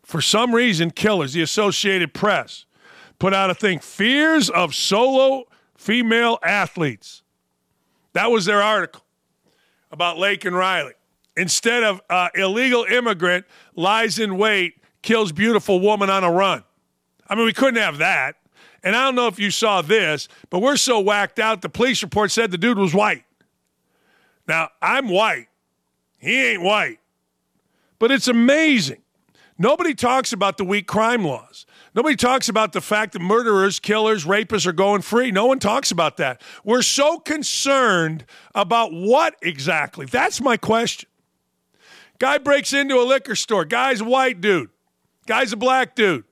for 0.07 0.21
some 0.21 0.55
reason, 0.55 0.91
killers, 0.91 1.33
the 1.33 1.41
Associated 1.41 2.13
Press, 2.13 2.65
put 3.19 3.33
out 3.33 3.49
a 3.49 3.53
thing 3.53 3.79
fears 3.79 4.49
of 4.49 4.73
solo 4.73 5.43
female 5.75 6.39
athletes. 6.41 7.23
That 8.13 8.31
was 8.31 8.45
their 8.45 8.61
article 8.61 9.03
about 9.91 10.15
Laken 10.15 10.53
Riley. 10.53 10.93
Instead 11.35 11.83
of 11.83 12.01
uh, 12.09 12.29
illegal 12.35 12.85
immigrant 12.85 13.45
lies 13.75 14.17
in 14.17 14.37
wait, 14.37 14.75
kills 15.01 15.33
beautiful 15.33 15.81
woman 15.81 16.09
on 16.09 16.23
a 16.23 16.31
run. 16.31 16.63
I 17.27 17.35
mean, 17.35 17.43
we 17.43 17.53
couldn't 17.53 17.81
have 17.81 17.97
that. 17.97 18.37
And 18.83 18.95
I 18.95 19.03
don't 19.03 19.15
know 19.15 19.27
if 19.27 19.37
you 19.39 19.51
saw 19.51 19.81
this, 19.81 20.29
but 20.49 20.61
we're 20.61 20.77
so 20.77 21.01
whacked 21.01 21.37
out. 21.37 21.61
The 21.61 21.69
police 21.69 22.01
report 22.01 22.31
said 22.31 22.51
the 22.51 22.57
dude 22.57 22.77
was 22.77 22.93
white. 22.93 23.25
Now, 24.47 24.69
I'm 24.81 25.09
white. 25.09 25.47
He 26.19 26.51
ain't 26.51 26.61
white. 26.61 26.99
But 27.99 28.11
it's 28.11 28.27
amazing. 28.27 29.01
Nobody 29.59 29.95
talks 29.95 30.31
about 30.33 30.57
the 30.57 30.63
weak 30.63 30.87
crime 30.87 31.25
laws. 31.25 31.65
Nobody 31.95 32.15
talks 32.15 32.47
about 32.47 32.73
the 32.73 32.81
fact 32.81 33.13
that 33.13 33.21
murderers, 33.21 33.79
killers, 33.79 34.23
rapists 34.23 34.67
are 34.67 34.71
going 34.71 35.01
free. 35.01 35.31
No 35.31 35.47
one 35.47 35.57
talks 35.57 35.89
about 35.89 36.17
that. 36.17 36.41
We're 36.63 36.83
so 36.83 37.17
concerned 37.17 38.25
about 38.53 38.93
what 38.93 39.35
exactly? 39.41 40.05
That's 40.05 40.39
my 40.39 40.57
question. 40.57 41.09
Guy 42.19 42.37
breaks 42.37 42.71
into 42.71 42.95
a 42.99 43.03
liquor 43.03 43.35
store. 43.35 43.65
Guy's 43.65 44.01
a 44.01 44.05
white 44.05 44.41
dude. 44.41 44.69
Guy's 45.25 45.53
a 45.53 45.57
black 45.57 45.95
dude. 45.95 46.23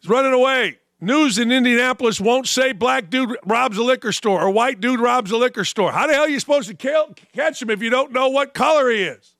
He's 0.00 0.08
running 0.08 0.32
away. 0.32 0.79
News 1.00 1.38
in 1.38 1.50
Indianapolis 1.50 2.20
won't 2.20 2.46
say 2.46 2.72
black 2.72 3.08
dude 3.08 3.36
robs 3.44 3.78
a 3.78 3.82
liquor 3.82 4.12
store 4.12 4.42
or 4.42 4.50
white 4.50 4.80
dude 4.80 5.00
robs 5.00 5.30
a 5.30 5.36
liquor 5.38 5.64
store. 5.64 5.92
How 5.92 6.06
the 6.06 6.12
hell 6.12 6.24
are 6.24 6.28
you 6.28 6.38
supposed 6.38 6.68
to 6.68 6.74
kill, 6.74 7.14
catch 7.32 7.62
him 7.62 7.70
if 7.70 7.82
you 7.82 7.88
don't 7.88 8.12
know 8.12 8.28
what 8.28 8.52
color 8.52 8.90
he 8.90 9.02
is? 9.02 9.34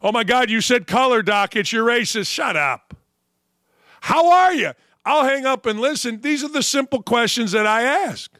Oh 0.00 0.12
my 0.12 0.22
God, 0.22 0.50
you 0.50 0.60
said 0.60 0.86
color, 0.86 1.22
Doc. 1.22 1.56
It's 1.56 1.72
your 1.72 1.86
racist. 1.86 2.28
Shut 2.28 2.56
up. 2.56 2.96
How 4.00 4.30
are 4.30 4.54
you? 4.54 4.72
I'll 5.04 5.24
hang 5.24 5.46
up 5.46 5.66
and 5.66 5.80
listen. 5.80 6.20
These 6.20 6.44
are 6.44 6.48
the 6.48 6.62
simple 6.62 7.02
questions 7.02 7.52
that 7.52 7.66
I 7.66 7.82
ask. 7.82 8.30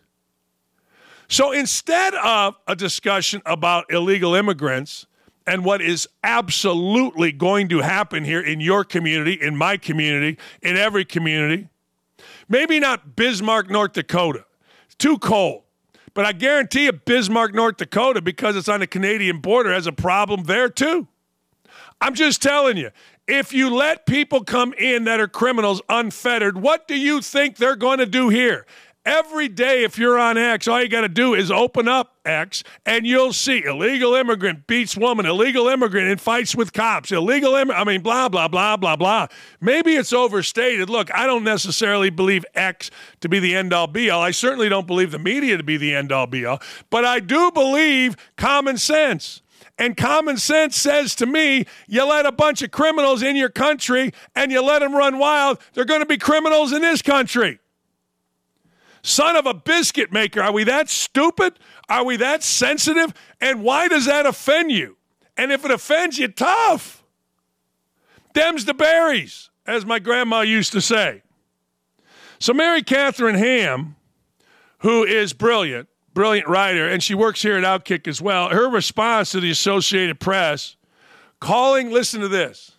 So 1.28 1.50
instead 1.50 2.14
of 2.14 2.56
a 2.68 2.76
discussion 2.76 3.42
about 3.46 3.92
illegal 3.92 4.34
immigrants 4.34 5.06
and 5.46 5.64
what 5.64 5.80
is 5.80 6.08
absolutely 6.22 7.32
going 7.32 7.68
to 7.70 7.78
happen 7.80 8.24
here 8.24 8.40
in 8.40 8.60
your 8.60 8.84
community, 8.84 9.38
in 9.40 9.56
my 9.56 9.76
community, 9.76 10.38
in 10.62 10.76
every 10.76 11.04
community, 11.04 11.68
Maybe 12.52 12.78
not 12.78 13.16
Bismarck, 13.16 13.70
North 13.70 13.94
Dakota. 13.94 14.44
It's 14.84 14.94
too 14.94 15.16
cold. 15.16 15.62
But 16.12 16.26
I 16.26 16.32
guarantee 16.32 16.84
you, 16.84 16.92
Bismarck, 16.92 17.54
North 17.54 17.78
Dakota, 17.78 18.20
because 18.20 18.56
it's 18.56 18.68
on 18.68 18.80
the 18.80 18.86
Canadian 18.86 19.38
border, 19.38 19.72
has 19.72 19.86
a 19.86 19.92
problem 19.92 20.42
there 20.42 20.68
too. 20.68 21.08
I'm 21.98 22.14
just 22.14 22.42
telling 22.42 22.76
you, 22.76 22.90
if 23.26 23.54
you 23.54 23.74
let 23.74 24.04
people 24.04 24.44
come 24.44 24.74
in 24.74 25.04
that 25.04 25.18
are 25.18 25.28
criminals 25.28 25.80
unfettered, 25.88 26.60
what 26.60 26.86
do 26.86 26.94
you 26.94 27.22
think 27.22 27.56
they're 27.56 27.74
going 27.74 28.00
to 28.00 28.06
do 28.06 28.28
here? 28.28 28.66
Every 29.04 29.48
day, 29.48 29.82
if 29.82 29.98
you're 29.98 30.16
on 30.16 30.38
X, 30.38 30.68
all 30.68 30.80
you 30.80 30.88
got 30.88 31.00
to 31.00 31.08
do 31.08 31.34
is 31.34 31.50
open 31.50 31.88
up 31.88 32.18
X 32.24 32.62
and 32.86 33.04
you'll 33.04 33.32
see 33.32 33.64
illegal 33.64 34.14
immigrant 34.14 34.68
beats 34.68 34.96
woman, 34.96 35.26
illegal 35.26 35.66
immigrant 35.66 36.06
in 36.06 36.18
fights 36.18 36.54
with 36.54 36.72
cops, 36.72 37.10
illegal 37.10 37.56
immigrant, 37.56 37.80
I 37.80 37.84
mean, 37.84 38.02
blah, 38.02 38.28
blah, 38.28 38.46
blah, 38.46 38.76
blah, 38.76 38.94
blah. 38.94 39.26
Maybe 39.60 39.96
it's 39.96 40.12
overstated. 40.12 40.88
Look, 40.88 41.12
I 41.12 41.26
don't 41.26 41.42
necessarily 41.42 42.10
believe 42.10 42.44
X 42.54 42.92
to 43.22 43.28
be 43.28 43.40
the 43.40 43.56
end 43.56 43.72
all 43.72 43.88
be 43.88 44.08
all. 44.08 44.22
I 44.22 44.30
certainly 44.30 44.68
don't 44.68 44.86
believe 44.86 45.10
the 45.10 45.18
media 45.18 45.56
to 45.56 45.64
be 45.64 45.76
the 45.76 45.92
end 45.96 46.12
all 46.12 46.28
be 46.28 46.46
all, 46.46 46.60
but 46.88 47.04
I 47.04 47.18
do 47.18 47.50
believe 47.50 48.16
common 48.36 48.78
sense. 48.78 49.42
And 49.78 49.96
common 49.96 50.36
sense 50.36 50.76
says 50.76 51.16
to 51.16 51.26
me, 51.26 51.64
you 51.88 52.04
let 52.04 52.24
a 52.24 52.30
bunch 52.30 52.62
of 52.62 52.70
criminals 52.70 53.20
in 53.20 53.34
your 53.34 53.48
country 53.48 54.12
and 54.36 54.52
you 54.52 54.62
let 54.62 54.78
them 54.78 54.94
run 54.94 55.18
wild, 55.18 55.58
they're 55.72 55.84
going 55.84 56.00
to 56.02 56.06
be 56.06 56.18
criminals 56.18 56.72
in 56.72 56.82
this 56.82 57.02
country. 57.02 57.58
Son 59.02 59.34
of 59.36 59.46
a 59.46 59.54
biscuit 59.54 60.12
maker. 60.12 60.40
Are 60.40 60.52
we 60.52 60.64
that 60.64 60.88
stupid? 60.88 61.58
Are 61.88 62.04
we 62.04 62.16
that 62.16 62.42
sensitive? 62.42 63.12
And 63.40 63.62
why 63.62 63.88
does 63.88 64.06
that 64.06 64.26
offend 64.26 64.70
you? 64.70 64.96
And 65.36 65.50
if 65.50 65.64
it 65.64 65.70
offends 65.70 66.18
you, 66.18 66.28
tough. 66.28 67.02
Dems 68.34 68.64
the 68.64 68.74
berries, 68.74 69.50
as 69.66 69.84
my 69.84 69.98
grandma 69.98 70.42
used 70.42 70.72
to 70.72 70.80
say. 70.80 71.22
So, 72.38 72.52
Mary 72.52 72.82
Catherine 72.82 73.34
Ham, 73.34 73.96
who 74.78 75.04
is 75.04 75.32
brilliant, 75.32 75.88
brilliant 76.14 76.48
writer, 76.48 76.88
and 76.88 77.02
she 77.02 77.14
works 77.14 77.42
here 77.42 77.56
at 77.56 77.64
Outkick 77.64 78.08
as 78.08 78.20
well, 78.20 78.48
her 78.48 78.68
response 78.68 79.32
to 79.32 79.40
the 79.40 79.50
Associated 79.50 80.18
Press, 80.20 80.76
calling, 81.40 81.90
listen 81.90 82.20
to 82.20 82.28
this, 82.28 82.72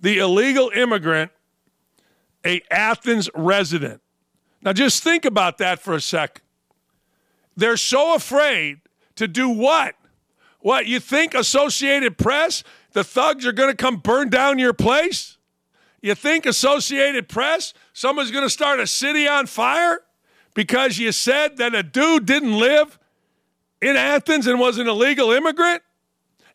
the 0.00 0.18
illegal 0.18 0.70
immigrant 0.74 1.30
a 2.44 2.62
Athens 2.70 3.28
resident. 3.34 4.00
Now, 4.62 4.72
just 4.72 5.02
think 5.02 5.24
about 5.24 5.58
that 5.58 5.80
for 5.80 5.94
a 5.94 6.00
sec. 6.00 6.42
They're 7.56 7.76
so 7.76 8.14
afraid 8.14 8.80
to 9.16 9.28
do 9.28 9.48
what? 9.48 9.94
What, 10.60 10.86
you 10.86 11.00
think 11.00 11.34
Associated 11.34 12.18
Press, 12.18 12.64
the 12.92 13.04
thugs 13.04 13.46
are 13.46 13.52
going 13.52 13.70
to 13.70 13.76
come 13.76 13.98
burn 13.98 14.30
down 14.30 14.58
your 14.58 14.72
place? 14.72 15.38
You 16.02 16.14
think 16.14 16.44
Associated 16.44 17.28
Press, 17.28 17.72
someone's 17.92 18.30
going 18.30 18.44
to 18.44 18.50
start 18.50 18.80
a 18.80 18.86
city 18.86 19.26
on 19.26 19.46
fire 19.46 20.00
because 20.54 20.98
you 20.98 21.12
said 21.12 21.56
that 21.58 21.74
a 21.74 21.82
dude 21.82 22.26
didn't 22.26 22.58
live 22.58 22.98
in 23.80 23.96
Athens 23.96 24.46
and 24.46 24.58
was 24.58 24.78
an 24.78 24.88
illegal 24.88 25.30
immigrant? 25.30 25.82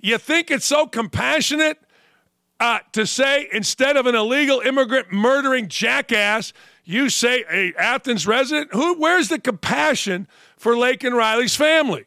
You 0.01 0.17
think 0.17 0.51
it's 0.51 0.65
so 0.65 0.87
compassionate 0.87 1.77
uh, 2.59 2.79
to 2.91 3.05
say 3.05 3.47
instead 3.51 3.97
of 3.97 4.05
an 4.07 4.15
illegal 4.15 4.59
immigrant 4.59 5.11
murdering 5.11 5.67
jackass, 5.67 6.53
you 6.83 7.09
say 7.09 7.43
a 7.49 7.73
Athens 7.77 8.25
resident? 8.27 8.73
Who? 8.73 8.95
Where's 8.95 9.29
the 9.29 9.39
compassion 9.39 10.27
for 10.57 10.73
Laken 10.73 11.13
Riley's 11.13 11.55
family? 11.55 12.05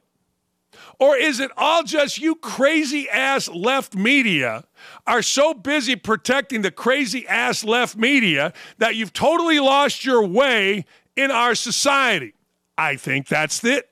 Or 0.98 1.16
is 1.16 1.40
it 1.40 1.50
all 1.56 1.82
just 1.82 2.18
you 2.18 2.36
crazy 2.36 3.08
ass 3.08 3.48
left 3.48 3.94
media 3.94 4.64
are 5.06 5.22
so 5.22 5.52
busy 5.52 5.96
protecting 5.96 6.62
the 6.62 6.70
crazy 6.70 7.26
ass 7.26 7.64
left 7.64 7.96
media 7.96 8.52
that 8.78 8.94
you've 8.94 9.12
totally 9.12 9.58
lost 9.58 10.04
your 10.04 10.24
way 10.24 10.84
in 11.16 11.30
our 11.30 11.54
society? 11.54 12.34
I 12.78 12.96
think 12.96 13.26
that's 13.26 13.62
it. 13.64 13.88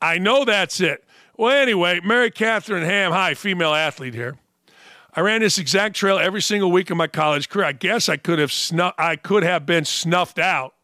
I 0.00 0.18
know 0.18 0.44
that's 0.44 0.80
it. 0.80 1.04
Well, 1.36 1.56
anyway, 1.56 2.00
Mary 2.04 2.30
Catherine 2.30 2.84
Ham, 2.84 3.12
hi, 3.12 3.34
female 3.34 3.74
athlete 3.74 4.14
here. 4.14 4.36
I 5.14 5.20
ran 5.20 5.40
this 5.40 5.58
exact 5.58 5.96
trail 5.96 6.18
every 6.18 6.42
single 6.42 6.70
week 6.70 6.90
of 6.90 6.96
my 6.96 7.06
college 7.06 7.48
career. 7.48 7.66
I 7.66 7.72
guess 7.72 8.08
I 8.08 8.16
could 8.16 8.38
have 8.38 8.52
snuff, 8.52 8.94
I 8.96 9.16
could 9.16 9.42
have 9.42 9.66
been 9.66 9.84
snuffed 9.84 10.38
out 10.38 10.74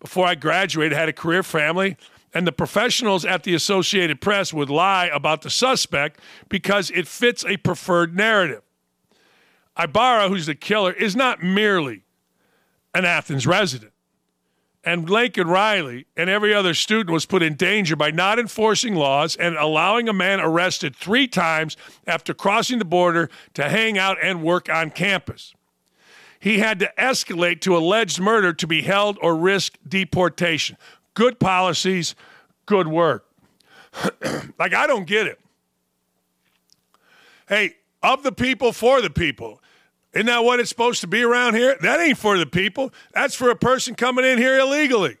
before 0.00 0.26
I 0.26 0.34
graduated, 0.34 0.96
had 0.96 1.08
a 1.08 1.12
career 1.12 1.42
family, 1.42 1.96
and 2.34 2.46
the 2.46 2.52
professionals 2.52 3.24
at 3.24 3.44
the 3.44 3.54
Associated 3.54 4.20
Press 4.20 4.52
would 4.52 4.70
lie 4.70 5.06
about 5.06 5.42
the 5.42 5.50
suspect 5.50 6.20
because 6.48 6.90
it 6.90 7.06
fits 7.06 7.44
a 7.44 7.58
preferred 7.58 8.16
narrative. 8.16 8.62
Ibarra, 9.78 10.28
who's 10.28 10.46
the 10.46 10.54
killer, 10.54 10.92
is 10.92 11.14
not 11.14 11.42
merely 11.42 12.02
an 12.94 13.04
Athens 13.04 13.46
resident 13.46 13.92
and 14.82 15.06
Laken 15.08 15.46
Riley 15.46 16.06
and 16.16 16.30
every 16.30 16.54
other 16.54 16.72
student 16.72 17.12
was 17.12 17.26
put 17.26 17.42
in 17.42 17.54
danger 17.54 17.96
by 17.96 18.10
not 18.10 18.38
enforcing 18.38 18.94
laws 18.94 19.36
and 19.36 19.56
allowing 19.56 20.08
a 20.08 20.12
man 20.12 20.40
arrested 20.40 20.96
three 20.96 21.28
times 21.28 21.76
after 22.06 22.32
crossing 22.32 22.78
the 22.78 22.84
border 22.84 23.28
to 23.54 23.68
hang 23.68 23.98
out 23.98 24.16
and 24.22 24.42
work 24.42 24.68
on 24.70 24.90
campus. 24.90 25.54
He 26.38 26.60
had 26.60 26.78
to 26.78 26.90
escalate 26.96 27.60
to 27.62 27.76
alleged 27.76 28.18
murder 28.18 28.54
to 28.54 28.66
be 28.66 28.80
held 28.80 29.18
or 29.20 29.36
risk 29.36 29.76
deportation. 29.86 30.78
Good 31.12 31.38
policies, 31.38 32.14
good 32.64 32.88
work. 32.88 33.26
like, 34.58 34.72
I 34.72 34.86
don't 34.86 35.06
get 35.06 35.26
it. 35.26 35.38
Hey, 37.46 37.74
of 38.02 38.22
the 38.22 38.32
people, 38.32 38.72
for 38.72 39.02
the 39.02 39.10
people. 39.10 39.59
Isn't 40.12 40.26
that 40.26 40.42
what 40.42 40.58
it's 40.58 40.68
supposed 40.68 41.00
to 41.02 41.06
be 41.06 41.22
around 41.22 41.54
here? 41.54 41.76
That 41.80 42.00
ain't 42.00 42.18
for 42.18 42.36
the 42.36 42.46
people. 42.46 42.92
That's 43.14 43.34
for 43.34 43.50
a 43.50 43.56
person 43.56 43.94
coming 43.94 44.24
in 44.24 44.38
here 44.38 44.58
illegally. 44.58 45.18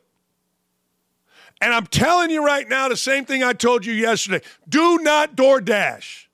And 1.60 1.72
I'm 1.72 1.86
telling 1.86 2.30
you 2.30 2.44
right 2.44 2.68
now 2.68 2.88
the 2.88 2.96
same 2.96 3.24
thing 3.24 3.44
I 3.44 3.52
told 3.52 3.86
you 3.86 3.92
yesterday. 3.92 4.44
Do 4.68 4.98
not 4.98 5.36
DoorDash. 5.36 6.26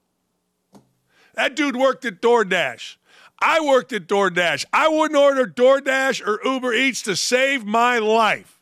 That 1.35 1.55
dude 1.55 1.77
worked 1.77 2.05
at 2.05 2.23
DoorDash. 2.23 2.97
I 3.40 3.61
worked 3.61 3.92
at 3.92 4.07
DoorDash. 4.07 4.64
I 4.73 4.88
wouldn't 4.88 5.19
order 5.19 5.45
DoorDash 5.45 6.27
or 6.27 6.40
Uber 6.42 6.73
Eats 6.73 7.03
to 7.03 7.16
save 7.16 7.66
my 7.66 7.99
life. 7.99 8.61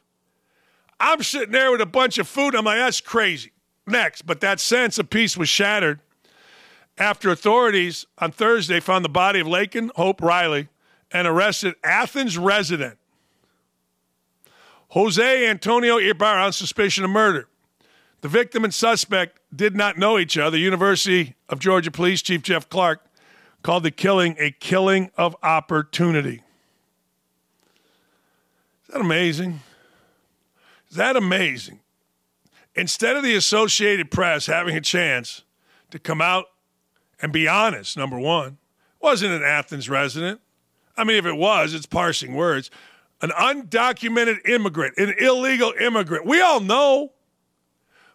I'm 0.98 1.22
sitting 1.22 1.52
there 1.52 1.70
with 1.70 1.80
a 1.80 1.87
bunch 1.87 2.18
of 2.18 2.26
food. 2.26 2.57
I'm 2.57 2.64
like, 2.64 2.78
that's 2.78 3.00
crazy. 3.00 3.52
Next. 3.87 4.22
But 4.22 4.40
that 4.40 4.59
sense 4.59 4.98
of 4.98 5.11
peace 5.11 5.37
was 5.37 5.48
shattered 5.48 6.00
after 6.96 7.30
authorities 7.30 8.07
on 8.18 8.33
Thursday 8.33 8.80
found 8.80 9.04
the 9.04 9.09
body 9.09 9.40
of 9.40 9.46
Laken 9.46 9.90
Hope 9.96 10.22
Riley, 10.22 10.68
an 11.11 11.26
arrested 11.26 11.74
Athens 11.83 12.38
resident, 12.38 12.98
Jose 14.88 15.48
Antonio 15.48 15.98
Ibarra, 15.98 16.44
on 16.44 16.52
suspicion 16.52 17.04
of 17.04 17.11
murder. 17.11 17.48
The 18.20 18.28
victim 18.28 18.64
and 18.64 18.72
suspect 18.72 19.38
did 19.54 19.76
not 19.76 19.98
know 19.98 20.18
each 20.18 20.38
other. 20.38 20.57
University 20.57 21.35
of 21.48 21.59
Georgia 21.59 21.90
Police 21.90 22.22
Chief 22.22 22.42
Jeff 22.42 22.68
Clark 22.68 23.04
called 23.62 23.83
the 23.83 23.90
killing 23.90 24.37
a 24.38 24.50
killing 24.50 25.11
of 25.16 25.37
opportunity. 25.42 26.42
Is 28.83 28.88
that 28.92 29.00
amazing? 29.00 29.61
Is 30.90 30.96
that 30.96 31.16
amazing? 31.16 31.80
Instead 32.74 33.16
of 33.16 33.22
the 33.22 33.35
Associated 33.35 34.11
Press 34.11 34.46
having 34.46 34.76
a 34.76 34.80
chance 34.80 35.42
to 35.90 35.98
come 35.98 36.20
out 36.20 36.46
and 37.20 37.33
be 37.33 37.48
honest, 37.48 37.96
number 37.96 38.18
one, 38.18 38.59
wasn't 39.00 39.33
an 39.33 39.42
Athens 39.42 39.88
resident. 39.88 40.40
I 40.96 41.05
mean, 41.05 41.16
if 41.16 41.27
it 41.27 41.37
was, 41.37 41.74
it's 41.74 41.87
parsing 41.87 42.35
words. 42.35 42.70
An 43.20 43.31
undocumented 43.31 44.48
immigrant, 44.48 44.96
an 44.98 45.14
illegal 45.18 45.72
immigrant. 45.81 46.27
We 46.27 46.40
all 46.40 46.61
know. 46.61 47.12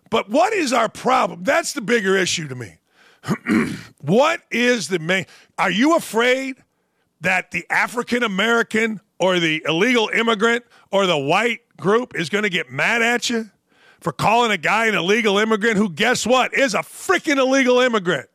But 0.10 0.30
what 0.30 0.54
is 0.54 0.74
our 0.74 0.90
problem? 0.90 1.44
That's 1.44 1.74
the 1.74 1.82
bigger 1.82 2.16
issue 2.16 2.48
to 2.48 2.56
me. 2.56 2.78
what 4.02 4.42
is 4.50 4.88
the 4.88 5.00
main? 5.00 5.26
Are 5.58 5.72
you 5.72 5.96
afraid 5.96 6.56
that 7.22 7.52
the 7.52 7.66
African 7.70 8.24
American 8.24 9.02
or 9.20 9.40
the 9.40 9.64
illegal 9.68 10.10
immigrant 10.14 10.66
or 10.92 11.06
the 11.06 11.18
white 11.18 11.60
group 11.78 12.16
is 12.16 12.30
going 12.30 12.44
to 12.44 12.50
get 12.50 12.72
mad 12.72 13.02
at 13.02 13.30
you 13.30 13.50
for 14.00 14.12
calling 14.12 14.52
a 14.52 14.58
guy 14.58 14.88
an 14.88 14.96
illegal 14.96 15.38
immigrant 15.38 15.78
who, 15.78 15.90
guess 15.90 16.26
what, 16.26 16.54
is 16.54 16.74
a 16.74 16.80
freaking 16.80 17.38
illegal 17.38 17.80
immigrant? 17.80 18.30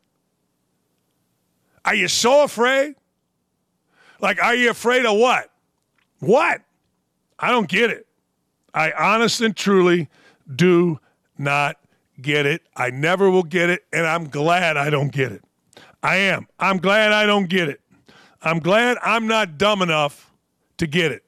Are 1.84 1.94
you 1.94 2.08
so 2.08 2.44
afraid? 2.44 2.94
Like, 4.20 4.42
are 4.42 4.54
you 4.54 4.70
afraid 4.70 5.04
of 5.04 5.18
what? 5.18 5.50
What? 6.20 6.62
I 7.38 7.50
don't 7.50 7.68
get 7.68 7.90
it. 7.90 8.06
I 8.72 8.92
honest 8.92 9.40
and 9.40 9.56
truly 9.56 10.08
do 10.54 10.98
not 11.36 11.76
get 12.20 12.46
it. 12.46 12.62
I 12.76 12.90
never 12.90 13.30
will 13.30 13.42
get 13.42 13.70
it, 13.70 13.84
and 13.92 14.06
I'm 14.06 14.28
glad 14.28 14.76
I 14.76 14.90
don't 14.90 15.12
get 15.12 15.32
it. 15.32 15.42
I 16.02 16.16
am. 16.16 16.46
I'm 16.58 16.78
glad 16.78 17.12
I 17.12 17.26
don't 17.26 17.48
get 17.48 17.68
it. 17.68 17.80
I'm 18.42 18.58
glad 18.58 18.98
I'm 19.02 19.26
not 19.26 19.58
dumb 19.58 19.82
enough 19.82 20.32
to 20.76 20.86
get 20.86 21.12
it 21.12 21.24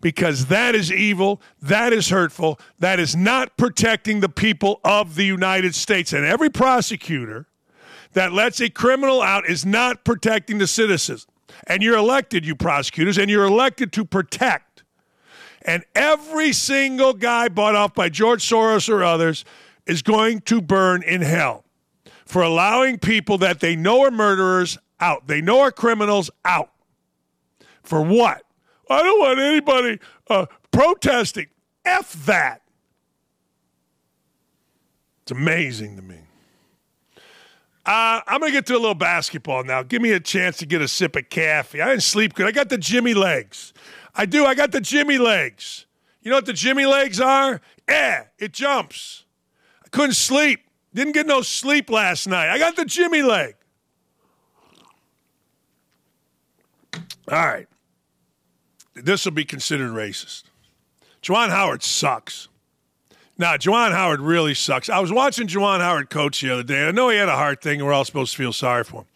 because 0.00 0.46
that 0.46 0.74
is 0.74 0.92
evil, 0.92 1.40
that 1.62 1.92
is 1.92 2.08
hurtful, 2.08 2.58
that 2.78 3.00
is 3.00 3.16
not 3.16 3.56
protecting 3.56 4.20
the 4.20 4.28
people 4.28 4.80
of 4.84 5.14
the 5.14 5.24
United 5.24 5.74
States. 5.74 6.12
And 6.12 6.24
every 6.24 6.50
prosecutor 6.50 7.46
that 8.12 8.32
lets 8.32 8.60
a 8.60 8.70
criminal 8.70 9.22
out 9.22 9.48
is 9.48 9.64
not 9.64 10.04
protecting 10.04 10.58
the 10.58 10.66
citizens. 10.66 11.26
And 11.66 11.82
you're 11.82 11.96
elected, 11.96 12.46
you 12.46 12.54
prosecutors, 12.54 13.18
and 13.18 13.30
you're 13.30 13.44
elected 13.44 13.92
to 13.94 14.04
protect. 14.04 14.82
And 15.62 15.84
every 15.94 16.52
single 16.52 17.12
guy 17.12 17.48
bought 17.48 17.74
off 17.74 17.94
by 17.94 18.08
George 18.08 18.48
Soros 18.48 18.88
or 18.88 19.02
others 19.02 19.44
is 19.86 20.02
going 20.02 20.40
to 20.42 20.60
burn 20.60 21.02
in 21.02 21.22
hell 21.22 21.64
for 22.24 22.42
allowing 22.42 22.98
people 22.98 23.38
that 23.38 23.60
they 23.60 23.74
know 23.74 24.04
are 24.04 24.10
murderers 24.10 24.78
out. 25.00 25.26
They 25.26 25.40
know 25.40 25.60
are 25.60 25.72
criminals 25.72 26.30
out. 26.44 26.70
For 27.82 28.02
what? 28.02 28.42
I 28.90 29.02
don't 29.02 29.18
want 29.18 29.38
anybody 29.38 29.98
uh, 30.28 30.46
protesting. 30.70 31.46
F 31.84 32.12
that. 32.26 32.62
It's 35.22 35.32
amazing 35.32 35.96
to 35.96 36.02
me. 36.02 36.16
Uh, 37.88 38.20
I'm 38.26 38.40
going 38.40 38.52
to 38.52 38.58
get 38.58 38.66
to 38.66 38.74
a 38.74 38.78
little 38.78 38.94
basketball 38.94 39.64
now. 39.64 39.82
Give 39.82 40.02
me 40.02 40.12
a 40.12 40.20
chance 40.20 40.58
to 40.58 40.66
get 40.66 40.82
a 40.82 40.88
sip 40.88 41.16
of 41.16 41.30
coffee. 41.30 41.80
I 41.80 41.88
didn't 41.88 42.02
sleep 42.02 42.34
good. 42.34 42.46
I 42.46 42.50
got 42.50 42.68
the 42.68 42.76
Jimmy 42.76 43.14
legs. 43.14 43.72
I 44.14 44.26
do. 44.26 44.44
I 44.44 44.54
got 44.54 44.72
the 44.72 44.80
Jimmy 44.82 45.16
legs. 45.16 45.86
You 46.20 46.30
know 46.30 46.36
what 46.36 46.44
the 46.44 46.52
Jimmy 46.52 46.84
legs 46.84 47.18
are? 47.18 47.62
Eh, 47.88 48.24
it 48.38 48.52
jumps. 48.52 49.24
I 49.82 49.88
couldn't 49.88 50.16
sleep. 50.16 50.66
Didn't 50.92 51.14
get 51.14 51.26
no 51.26 51.40
sleep 51.40 51.88
last 51.88 52.26
night. 52.26 52.50
I 52.50 52.58
got 52.58 52.76
the 52.76 52.84
Jimmy 52.84 53.22
leg. 53.22 53.54
All 56.92 57.02
right. 57.46 57.68
This 58.96 59.24
will 59.24 59.32
be 59.32 59.46
considered 59.46 59.92
racist. 59.92 60.42
Juwan 61.22 61.48
Howard 61.48 61.82
sucks. 61.82 62.47
Now, 63.38 63.56
Juwan 63.56 63.92
Howard 63.92 64.20
really 64.20 64.54
sucks. 64.54 64.90
I 64.90 64.98
was 64.98 65.12
watching 65.12 65.46
Juwan 65.46 65.78
Howard 65.78 66.10
coach 66.10 66.40
the 66.40 66.52
other 66.52 66.64
day. 66.64 66.88
I 66.88 66.90
know 66.90 67.08
he 67.08 67.16
had 67.16 67.28
a 67.28 67.36
heart 67.36 67.62
thing, 67.62 67.78
and 67.78 67.86
we're 67.86 67.92
all 67.92 68.04
supposed 68.04 68.32
to 68.32 68.38
feel 68.38 68.52
sorry 68.52 68.82
for 68.82 69.02
him. 69.02 69.06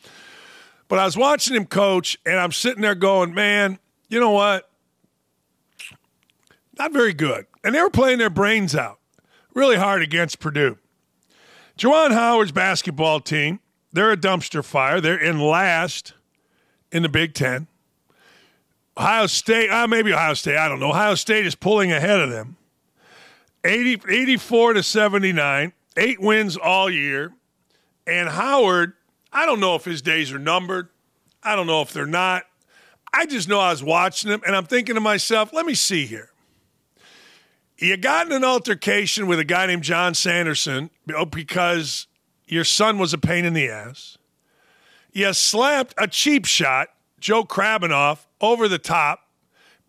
But 0.86 1.00
I 1.00 1.04
was 1.04 1.16
watching 1.16 1.56
him 1.56 1.66
coach, 1.66 2.16
and 2.24 2.38
I'm 2.38 2.52
sitting 2.52 2.82
there 2.82 2.94
going, 2.94 3.34
man, 3.34 3.80
you 4.08 4.20
know 4.20 4.30
what? 4.30 4.70
Not 6.78 6.92
very 6.92 7.12
good. 7.12 7.46
And 7.64 7.74
they 7.74 7.80
were 7.80 7.90
playing 7.90 8.18
their 8.18 8.30
brains 8.30 8.76
out 8.76 8.98
really 9.54 9.76
hard 9.76 10.02
against 10.02 10.38
Purdue. 10.38 10.78
Juwan 11.78 12.12
Howard's 12.12 12.52
basketball 12.52 13.20
team, 13.20 13.60
they're 13.92 14.12
a 14.12 14.16
dumpster 14.16 14.64
fire. 14.64 15.00
They're 15.00 15.18
in 15.18 15.40
last 15.40 16.14
in 16.90 17.02
the 17.02 17.08
Big 17.08 17.34
Ten. 17.34 17.66
Ohio 18.96 19.26
State, 19.26 19.70
uh, 19.70 19.86
maybe 19.86 20.12
Ohio 20.12 20.34
State, 20.34 20.58
I 20.58 20.68
don't 20.68 20.78
know. 20.78 20.90
Ohio 20.90 21.14
State 21.14 21.46
is 21.46 21.54
pulling 21.54 21.90
ahead 21.90 22.20
of 22.20 22.30
them. 22.30 22.56
80, 23.64 24.02
84 24.08 24.74
to 24.74 24.82
79, 24.82 25.72
eight 25.96 26.20
wins 26.20 26.56
all 26.56 26.90
year. 26.90 27.32
And 28.06 28.28
Howard, 28.28 28.94
I 29.32 29.46
don't 29.46 29.60
know 29.60 29.74
if 29.76 29.84
his 29.84 30.02
days 30.02 30.32
are 30.32 30.38
numbered. 30.38 30.88
I 31.42 31.56
don't 31.56 31.66
know 31.66 31.82
if 31.82 31.92
they're 31.92 32.06
not. 32.06 32.44
I 33.12 33.26
just 33.26 33.48
know 33.48 33.60
I 33.60 33.70
was 33.70 33.82
watching 33.82 34.30
him 34.30 34.42
and 34.46 34.56
I'm 34.56 34.64
thinking 34.64 34.94
to 34.94 35.00
myself, 35.00 35.52
let 35.52 35.66
me 35.66 35.74
see 35.74 36.06
here. 36.06 36.30
You 37.78 37.96
got 37.96 38.26
in 38.26 38.32
an 38.32 38.44
altercation 38.44 39.26
with 39.26 39.38
a 39.38 39.44
guy 39.44 39.66
named 39.66 39.82
John 39.82 40.14
Sanderson 40.14 40.90
because 41.30 42.06
your 42.46 42.64
son 42.64 42.98
was 42.98 43.12
a 43.12 43.18
pain 43.18 43.44
in 43.44 43.54
the 43.54 43.68
ass. 43.68 44.18
You 45.12 45.32
slapped 45.32 45.94
a 45.98 46.06
cheap 46.06 46.46
shot, 46.46 46.88
Joe 47.18 47.44
Krabbenhoft, 47.44 48.20
over 48.40 48.68
the 48.68 48.78
top 48.78 49.21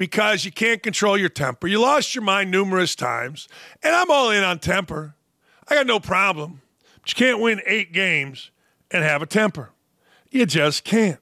because 0.04 0.44
you 0.44 0.52
can't 0.52 0.84
control 0.84 1.18
your 1.18 1.30
temper. 1.30 1.66
You 1.66 1.80
lost 1.80 2.14
your 2.14 2.26
mind 2.26 2.52
numerous 2.52 2.94
times, 2.94 3.48
and 3.82 3.96
I'm 3.96 4.12
all 4.12 4.32
in 4.32 4.44
on 4.44 4.60
temper. 4.60 5.16
I 5.70 5.76
got 5.76 5.88
no 5.88 5.98
problem. 5.98 6.62
But 7.00 7.12
you 7.12 7.16
can't 7.26 7.40
win 7.40 7.62
eight 7.66 7.94
games 7.94 8.52
and 8.92 9.02
have 9.02 9.22
a 9.22 9.26
temper. 9.26 9.72
You 10.30 10.46
just 10.46 10.84
can't. 10.84 11.22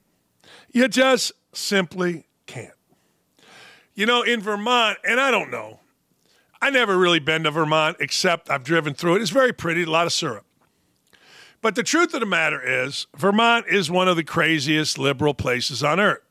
You 0.72 0.88
just 0.88 1.30
simply 1.52 2.26
can't. 2.46 2.74
You 3.94 4.04
know, 4.04 4.22
in 4.22 4.40
Vermont, 4.40 4.98
and 5.06 5.20
I 5.20 5.30
don't 5.30 5.52
know, 5.52 5.78
I 6.60 6.70
never 6.70 6.98
really 6.98 7.20
been 7.20 7.44
to 7.44 7.52
Vermont 7.52 7.98
except 8.00 8.50
I've 8.50 8.64
driven 8.64 8.94
through 8.94 9.14
it. 9.14 9.22
It's 9.22 9.30
very 9.30 9.52
pretty, 9.52 9.84
a 9.84 9.90
lot 9.90 10.06
of 10.06 10.12
syrup. 10.12 10.44
But 11.60 11.76
the 11.76 11.84
truth 11.84 12.14
of 12.14 12.18
the 12.18 12.26
matter 12.26 12.60
is, 12.60 13.06
Vermont 13.16 13.66
is 13.68 13.92
one 13.92 14.08
of 14.08 14.16
the 14.16 14.24
craziest 14.24 14.98
liberal 14.98 15.34
places 15.34 15.84
on 15.84 16.00
earth. 16.00 16.22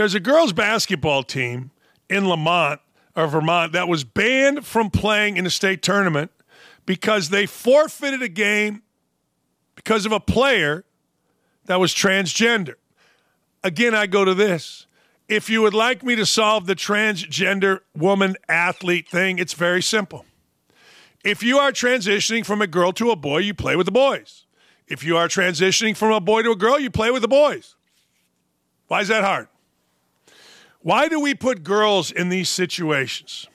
There's 0.00 0.14
a 0.14 0.20
girls' 0.20 0.54
basketball 0.54 1.22
team 1.24 1.72
in 2.08 2.26
Lamont 2.26 2.80
or 3.14 3.26
Vermont 3.26 3.74
that 3.74 3.86
was 3.86 4.02
banned 4.02 4.64
from 4.64 4.88
playing 4.88 5.36
in 5.36 5.44
the 5.44 5.50
state 5.50 5.82
tournament 5.82 6.30
because 6.86 7.28
they 7.28 7.44
forfeited 7.44 8.22
a 8.22 8.28
game 8.30 8.80
because 9.74 10.06
of 10.06 10.12
a 10.12 10.18
player 10.18 10.86
that 11.66 11.78
was 11.78 11.92
transgender. 11.92 12.76
Again, 13.62 13.94
I 13.94 14.06
go 14.06 14.24
to 14.24 14.32
this. 14.32 14.86
If 15.28 15.50
you 15.50 15.60
would 15.60 15.74
like 15.74 16.02
me 16.02 16.16
to 16.16 16.24
solve 16.24 16.64
the 16.64 16.74
transgender 16.74 17.80
woman 17.94 18.36
athlete 18.48 19.06
thing, 19.06 19.38
it's 19.38 19.52
very 19.52 19.82
simple. 19.82 20.24
If 21.22 21.42
you 21.42 21.58
are 21.58 21.72
transitioning 21.72 22.46
from 22.46 22.62
a 22.62 22.66
girl 22.66 22.92
to 22.92 23.10
a 23.10 23.16
boy, 23.16 23.40
you 23.40 23.52
play 23.52 23.76
with 23.76 23.84
the 23.84 23.92
boys. 23.92 24.46
If 24.86 25.04
you 25.04 25.18
are 25.18 25.28
transitioning 25.28 25.94
from 25.94 26.10
a 26.10 26.20
boy 26.20 26.40
to 26.44 26.52
a 26.52 26.56
girl, 26.56 26.80
you 26.80 26.90
play 26.90 27.10
with 27.10 27.20
the 27.20 27.28
boys. 27.28 27.76
Why 28.86 29.02
is 29.02 29.08
that 29.08 29.24
hard? 29.24 29.49
Why 30.82 31.08
do 31.08 31.20
we 31.20 31.34
put 31.34 31.62
girls 31.62 32.10
in 32.10 32.30
these 32.30 32.48
situations? 32.48 33.46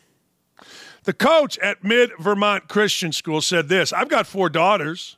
The 1.03 1.13
coach 1.13 1.57
at 1.59 1.83
Mid 1.83 2.11
Vermont 2.19 2.67
Christian 2.67 3.11
School 3.11 3.41
said 3.41 3.67
this 3.67 3.91
I've 3.93 4.09
got 4.09 4.27
four 4.27 4.49
daughters. 4.49 5.17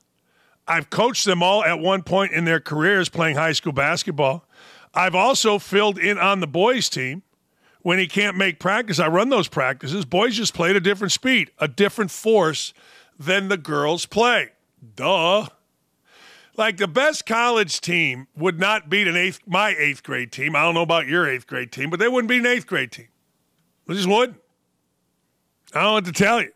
I've 0.68 0.90
coached 0.90 1.24
them 1.24 1.42
all 1.42 1.64
at 1.64 1.80
one 1.80 2.04
point 2.04 2.34
in 2.34 2.44
their 2.44 2.60
careers 2.60 3.08
playing 3.08 3.38
high 3.38 3.54
school 3.54 3.72
basketball. 3.72 4.46
I've 4.94 5.16
also 5.16 5.60
filled 5.60 5.98
in 5.98 6.18
on 6.18 6.42
the 6.42 6.48
boys' 6.48 6.90
team. 6.90 7.24
When 7.84 8.00
he 8.00 8.08
can't 8.08 8.36
make 8.36 8.60
practice, 8.60 9.00
I 9.00 9.08
run 9.08 9.30
those 9.30 9.48
practices. 9.48 10.04
Boys 10.04 10.36
just 10.36 10.54
play 10.54 10.72
at 10.72 10.76
a 10.76 10.82
different 10.82 11.14
speed, 11.14 11.52
a 11.58 11.70
different 11.70 12.12
force 12.12 12.74
than 13.18 13.48
the 13.48 13.56
girls 13.56 14.06
play. 14.06 14.50
Duh. 14.96 15.48
Like 16.58 16.78
the 16.78 16.88
best 16.88 17.28
college 17.28 17.80
team 17.80 18.28
would 18.36 18.60
not 18.60 18.90
beat 18.90 19.08
an 19.08 19.16
eighth 19.16 19.40
my 19.46 19.76
eighth 19.78 20.02
grade 20.02 20.32
team. 20.32 20.56
I 20.56 20.64
don't 20.64 20.74
know 20.74 20.82
about 20.82 21.08
your 21.08 21.30
eighth 21.30 21.46
grade 21.46 21.72
team, 21.72 21.92
but 21.92 22.00
they 22.00 22.08
wouldn't 22.08 22.28
beat 22.28 22.40
an 22.40 22.48
eighth 22.48 22.66
grade 22.66 22.92
team. 22.92 23.08
They 23.86 23.94
just 23.94 24.08
wouldn't. 24.08 24.40
I 25.74 25.84
don't 25.84 25.94
what 25.94 26.06
to 26.06 26.12
tell 26.12 26.42
you. 26.42 26.52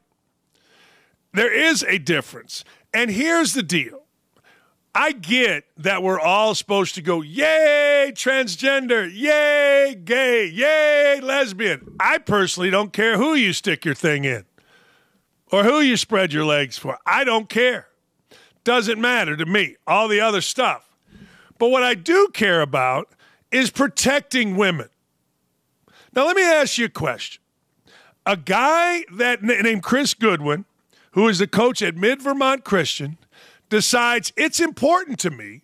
There 1.34 1.54
is 1.54 1.84
a 1.84 1.98
difference. 1.98 2.64
And 2.94 3.12
here's 3.12 3.54
the 3.54 3.64
deal. 3.64 4.02
I 4.94 5.14
get 5.14 5.66
that 5.78 6.04
we're 6.04 6.20
all 6.20 6.54
supposed 6.54 6.96
to 6.96 7.02
go, 7.02 7.22
yay, 7.22 8.12
transgender, 8.14 9.10
yay, 9.10 9.96
gay, 10.04 10.48
yay, 10.48 11.22
lesbian. 11.22 11.96
I 12.00 12.18
personally 12.18 12.70
don't 12.70 12.92
care 12.92 13.18
who 13.18 13.34
you 13.34 13.54
stick 13.54 13.86
your 13.86 13.96
thing 13.96 14.26
in 14.26 14.44
or 15.50 15.64
who 15.64 15.80
you 15.80 15.96
spread 15.96 16.34
your 16.34 16.44
legs 16.44 16.78
for. 16.78 16.98
I 17.06 17.24
don't 17.24 17.48
care. 17.48 17.88
Doesn't 18.64 19.00
matter 19.00 19.36
to 19.36 19.46
me. 19.46 19.76
All 19.88 20.08
the 20.08 20.20
other 20.20 20.42
stuff. 20.42 20.88
But 21.58 21.70
what 21.70 21.84
I 21.84 21.94
do 21.96 22.30
care 22.34 22.62
about 22.62 23.10
is 23.52 23.70
protecting 23.70 24.56
women. 24.56 24.90
Now, 26.14 26.26
let 26.26 26.36
me 26.36 26.44
ask 26.44 26.78
you 26.78 26.86
a 26.86 26.90
question. 26.90 27.42
A 28.26 28.38
guy 28.38 29.04
that 29.14 29.42
named 29.44 29.84
Chris 29.84 30.14
Goodwin, 30.14 30.66
who 31.12 31.28
is 31.28 31.40
the 31.40 31.48
coach 31.48 31.82
at 31.82 31.96
Mid 31.96 32.22
Vermont 32.22 32.64
Christian, 32.64 33.18
decides 33.70 34.32
it's 34.36 34.60
important 34.60 35.20
to 35.20 35.32
me 35.32 35.62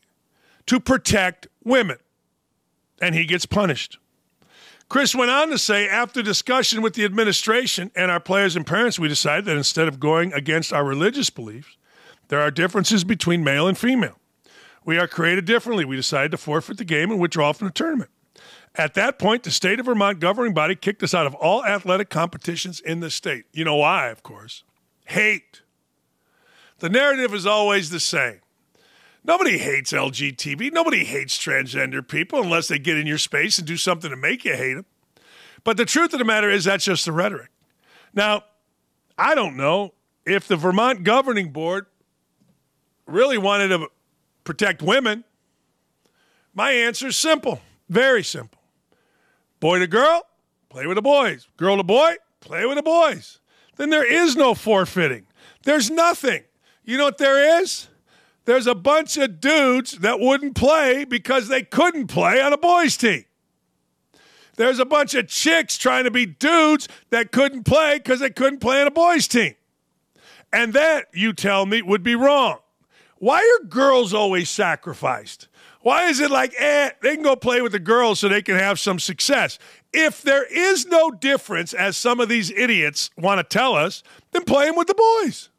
to 0.66 0.80
protect 0.80 1.48
women, 1.64 1.98
and 3.02 3.14
he 3.14 3.26
gets 3.26 3.46
punished. 3.46 4.00
Chris 4.90 5.14
went 5.14 5.30
on 5.30 5.50
to 5.50 5.58
say, 5.58 5.88
after 5.88 6.22
discussion 6.22 6.82
with 6.82 6.94
the 6.94 7.04
administration 7.04 7.92
and 7.96 8.10
our 8.10 8.20
players 8.20 8.56
and 8.56 8.66
parents, 8.66 8.98
we 8.98 9.08
decided 9.08 9.46
that 9.46 9.58
instead 9.58 9.88
of 9.88 10.00
going 10.00 10.32
against 10.34 10.72
our 10.72 10.86
religious 10.86 11.30
beliefs, 11.30 11.77
there 12.28 12.42
are 12.42 12.52
differences 12.52 13.04
between 13.04 13.44
male 13.44 13.68
and 13.68 13.78
female. 13.78 14.18
We 14.86 14.98
are 14.98 15.08
created 15.08 15.46
differently. 15.46 15.86
We 15.86 15.96
decided 15.96 16.32
to 16.32 16.38
forfeit 16.38 16.78
the 16.78 16.86
game 16.86 17.12
and 17.12 17.20
withdraw 17.20 17.54
from 17.54 17.68
the 17.68 17.74
tournament. 17.74 18.10
At 18.76 18.94
that 18.94 19.18
point, 19.18 19.44
the 19.44 19.52
state 19.52 19.80
of 19.80 19.88
Vermont 19.88 20.20
governing 20.20 20.54
body 20.54 20.76
kicked 20.76 21.02
us 21.04 21.14
out 21.14 21.26
of 21.26 21.34
all 21.36 21.66
athletic 21.66 22.10
competitions 22.10 22.80
in 22.80 23.00
the 23.00 23.10
state. 23.10 23.46
You 23.52 23.66
know 23.66 23.76
why, 23.76 24.10
of 24.10 24.24
course? 24.24 24.64
Hate. 25.06 25.62
The 26.80 26.90
narrative 26.90 27.34
is 27.34 27.46
always 27.46 27.90
the 27.90 28.00
same. 28.00 28.40
Nobody 29.26 29.58
hates 29.58 29.92
LGTB. 29.92 30.72
Nobody 30.72 31.04
hates 31.04 31.38
transgender 31.38 32.08
people 32.08 32.42
unless 32.42 32.68
they 32.68 32.80
get 32.80 32.98
in 32.98 33.08
your 33.08 33.18
space 33.18 33.58
and 33.58 33.68
do 33.68 33.76
something 33.76 34.10
to 34.10 34.16
make 34.16 34.46
you 34.46 34.56
hate 34.56 34.76
them. 34.76 34.86
But 35.64 35.76
the 35.76 35.86
truth 35.86 36.14
of 36.14 36.20
the 36.20 36.26
matter 36.26 36.50
is 36.50 36.64
that's 36.64 36.86
just 36.86 37.06
the 37.06 37.12
rhetoric. 37.12 37.50
Now, 38.14 38.44
I 39.18 39.36
don't 39.36 39.58
know 39.58 39.96
if 40.26 40.48
the 40.48 40.56
Vermont 40.56 41.04
governing 41.04 41.52
board 41.52 41.88
really 43.08 43.38
wanted 43.38 43.70
to 43.70 43.88
protect 44.44 44.82
women. 44.82 45.24
My 46.54 46.72
answer 46.72 47.08
is 47.08 47.16
simple, 47.16 47.62
very 47.90 48.24
simple. 48.24 48.62
Boy 49.60 49.80
to 49.80 49.88
girl, 49.88 50.24
play 50.70 50.86
with 50.86 50.96
the 50.96 51.02
boys. 51.02 51.48
Girl 51.58 51.78
to 51.78 51.84
boy, 51.84 52.16
play 52.40 52.66
with 52.66 52.78
the 52.78 52.84
boys. 52.84 53.40
Then 53.78 53.90
there 53.90 54.06
is 54.06 54.36
no 54.36 54.54
forfeiting. 54.54 55.26
There's 55.64 55.90
nothing. 55.90 56.44
You 56.84 56.98
know 56.98 57.06
what 57.06 57.18
there 57.18 57.62
is? 57.62 57.88
there's 58.48 58.66
a 58.66 58.74
bunch 58.74 59.18
of 59.18 59.42
dudes 59.42 59.92
that 60.00 60.22
wouldn't 60.22 60.56
play 60.56 61.04
because 61.04 61.50
they 61.50 61.64
couldn't 61.64 62.08
play 62.08 62.42
on 62.42 62.54
a 62.54 62.58
boys' 62.58 62.96
team. 62.96 63.26
There's 64.56 64.80
a 64.80 64.86
bunch 64.86 65.14
of 65.16 65.28
chicks 65.28 65.78
trying 65.78 66.06
to 66.06 66.12
be 66.12 66.26
dudes 66.26 66.88
that 67.10 67.34
couldn't 67.34 67.66
play 67.66 67.98
because 67.98 68.22
they 68.22 68.30
couldn't 68.30 68.60
play 68.60 68.80
on 68.80 68.88
a 68.88 68.92
boys' 68.92 69.28
team. 69.28 69.56
And 70.54 70.74
that, 70.74 71.08
you 71.14 71.34
tell 71.34 71.66
me, 71.66 71.82
would 71.82 72.04
be 72.04 72.16
wrong. 72.16 72.60
Why 73.20 73.40
are 73.40 73.68
girls 73.68 74.14
always 74.14 74.50
sacrificed? 74.50 75.48
Why 75.82 76.10
is 76.10 76.20
it 76.20 76.30
like, 76.30 76.54
eh, 76.58 76.92
they 77.02 77.16
can 77.16 77.24
go 77.24 77.36
play 77.36 77.62
with 77.62 77.72
the 77.72 77.80
girls 77.80 78.20
so 78.20 78.28
they 78.28 78.42
can 78.42 78.56
have 78.56 78.80
some 78.80 79.00
success? 79.00 79.58
If 79.94 80.22
there 80.22 80.44
is 80.44 80.86
no 80.86 81.12
difference, 81.12 81.74
as 81.74 81.96
some 81.96 82.20
of 82.20 82.30
these 82.30 82.52
idiots 82.52 83.10
want 83.18 83.40
to 83.40 83.44
tell 83.44 83.74
us, 83.74 84.04
then 84.32 84.44
play 84.44 84.66
them 84.66 84.76
with 84.76 84.88
the 84.88 84.96
boys. 84.96 85.50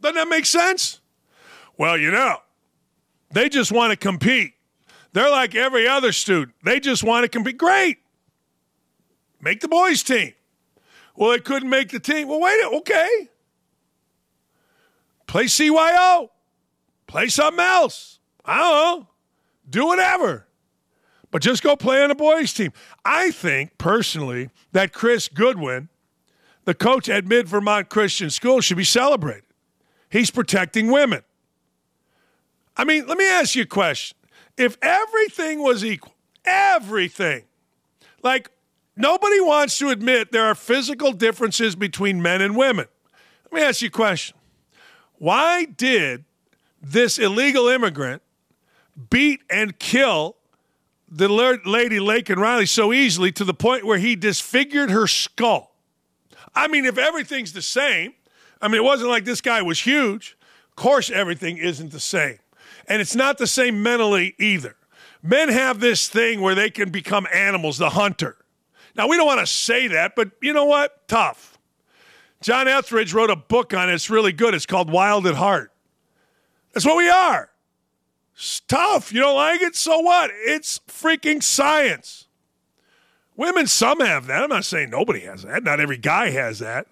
Doesn't 0.00 0.16
that 0.16 0.28
make 0.28 0.46
sense? 0.46 1.00
Well, 1.78 1.96
you 1.96 2.10
know, 2.10 2.38
they 3.30 3.48
just 3.48 3.72
want 3.72 3.92
to 3.92 3.96
compete. 3.96 4.54
They're 5.12 5.30
like 5.30 5.54
every 5.54 5.88
other 5.88 6.12
student. 6.12 6.54
They 6.64 6.80
just 6.80 7.02
want 7.02 7.24
to 7.24 7.28
compete. 7.28 7.58
Great. 7.58 7.98
Make 9.40 9.60
the 9.60 9.68
boys' 9.68 10.02
team. 10.02 10.34
Well, 11.14 11.30
they 11.30 11.38
couldn't 11.38 11.70
make 11.70 11.90
the 11.90 12.00
team. 12.00 12.28
Well, 12.28 12.40
wait, 12.40 12.64
okay. 12.78 13.28
Play 15.26 15.44
CYO. 15.44 16.30
Play 17.06 17.28
something 17.28 17.64
else. 17.64 18.20
I 18.44 18.58
don't 18.58 19.00
know. 19.00 19.08
Do 19.68 19.86
whatever. 19.86 20.46
But 21.30 21.42
just 21.42 21.62
go 21.62 21.76
play 21.76 22.02
on 22.02 22.08
the 22.08 22.14
boys' 22.14 22.52
team. 22.52 22.72
I 23.04 23.30
think, 23.30 23.78
personally, 23.78 24.50
that 24.72 24.92
Chris 24.92 25.28
Goodwin, 25.28 25.88
the 26.64 26.74
coach 26.74 27.08
at 27.08 27.26
Mid 27.26 27.48
Vermont 27.48 27.88
Christian 27.88 28.30
School, 28.30 28.60
should 28.60 28.76
be 28.76 28.84
celebrated. 28.84 29.42
He's 30.08 30.30
protecting 30.30 30.90
women. 30.90 31.22
I 32.76 32.84
mean, 32.84 33.06
let 33.06 33.18
me 33.18 33.28
ask 33.28 33.54
you 33.54 33.62
a 33.62 33.66
question. 33.66 34.16
If 34.56 34.78
everything 34.80 35.62
was 35.62 35.84
equal, 35.84 36.14
everything, 36.44 37.44
like 38.22 38.50
nobody 38.96 39.40
wants 39.40 39.78
to 39.78 39.88
admit 39.90 40.32
there 40.32 40.44
are 40.44 40.54
physical 40.54 41.12
differences 41.12 41.74
between 41.74 42.22
men 42.22 42.40
and 42.40 42.56
women. 42.56 42.86
Let 43.44 43.52
me 43.52 43.62
ask 43.62 43.82
you 43.82 43.88
a 43.88 43.90
question. 43.90 44.35
Why 45.18 45.64
did 45.64 46.24
this 46.80 47.18
illegal 47.18 47.68
immigrant 47.68 48.22
beat 49.10 49.40
and 49.50 49.78
kill 49.78 50.36
the 51.08 51.28
lady 51.28 51.98
Laken 51.98 52.36
Riley 52.36 52.66
so 52.66 52.92
easily 52.92 53.32
to 53.32 53.44
the 53.44 53.54
point 53.54 53.84
where 53.84 53.98
he 53.98 54.16
disfigured 54.16 54.90
her 54.90 55.06
skull? 55.06 55.72
I 56.54 56.68
mean, 56.68 56.84
if 56.84 56.98
everything's 56.98 57.52
the 57.52 57.62
same, 57.62 58.14
I 58.60 58.68
mean, 58.68 58.76
it 58.76 58.84
wasn't 58.84 59.10
like 59.10 59.24
this 59.24 59.40
guy 59.40 59.62
was 59.62 59.80
huge. 59.80 60.36
Of 60.70 60.76
course, 60.76 61.10
everything 61.10 61.58
isn't 61.58 61.92
the 61.92 62.00
same. 62.00 62.38
And 62.88 63.00
it's 63.00 63.14
not 63.14 63.38
the 63.38 63.46
same 63.46 63.82
mentally 63.82 64.34
either. 64.38 64.76
Men 65.22 65.48
have 65.48 65.80
this 65.80 66.08
thing 66.08 66.40
where 66.40 66.54
they 66.54 66.70
can 66.70 66.90
become 66.90 67.26
animals, 67.32 67.78
the 67.78 67.90
hunter. 67.90 68.36
Now, 68.94 69.08
we 69.08 69.16
don't 69.16 69.26
want 69.26 69.40
to 69.40 69.46
say 69.46 69.88
that, 69.88 70.16
but 70.16 70.30
you 70.40 70.52
know 70.52 70.64
what? 70.64 71.06
Tough. 71.08 71.55
John 72.40 72.66
Eldredge 72.66 73.14
wrote 73.14 73.30
a 73.30 73.36
book 73.36 73.74
on 73.74 73.88
it. 73.88 73.94
It's 73.94 74.10
really 74.10 74.32
good. 74.32 74.54
It's 74.54 74.66
called 74.66 74.90
Wild 74.90 75.26
at 75.26 75.34
Heart. 75.34 75.72
That's 76.72 76.84
what 76.84 76.96
we 76.96 77.08
are. 77.08 77.50
It's 78.34 78.60
tough. 78.60 79.12
You 79.12 79.20
don't 79.20 79.36
like 79.36 79.62
it? 79.62 79.74
So 79.74 80.00
what? 80.00 80.30
It's 80.32 80.80
freaking 80.86 81.42
science. 81.42 82.26
Women, 83.34 83.66
some 83.66 84.00
have 84.00 84.26
that. 84.26 84.42
I'm 84.42 84.48
not 84.48 84.64
saying 84.64 84.90
nobody 84.90 85.20
has 85.20 85.42
that. 85.42 85.62
Not 85.62 85.80
every 85.80 85.98
guy 85.98 86.30
has 86.30 86.58
that. 86.58 86.86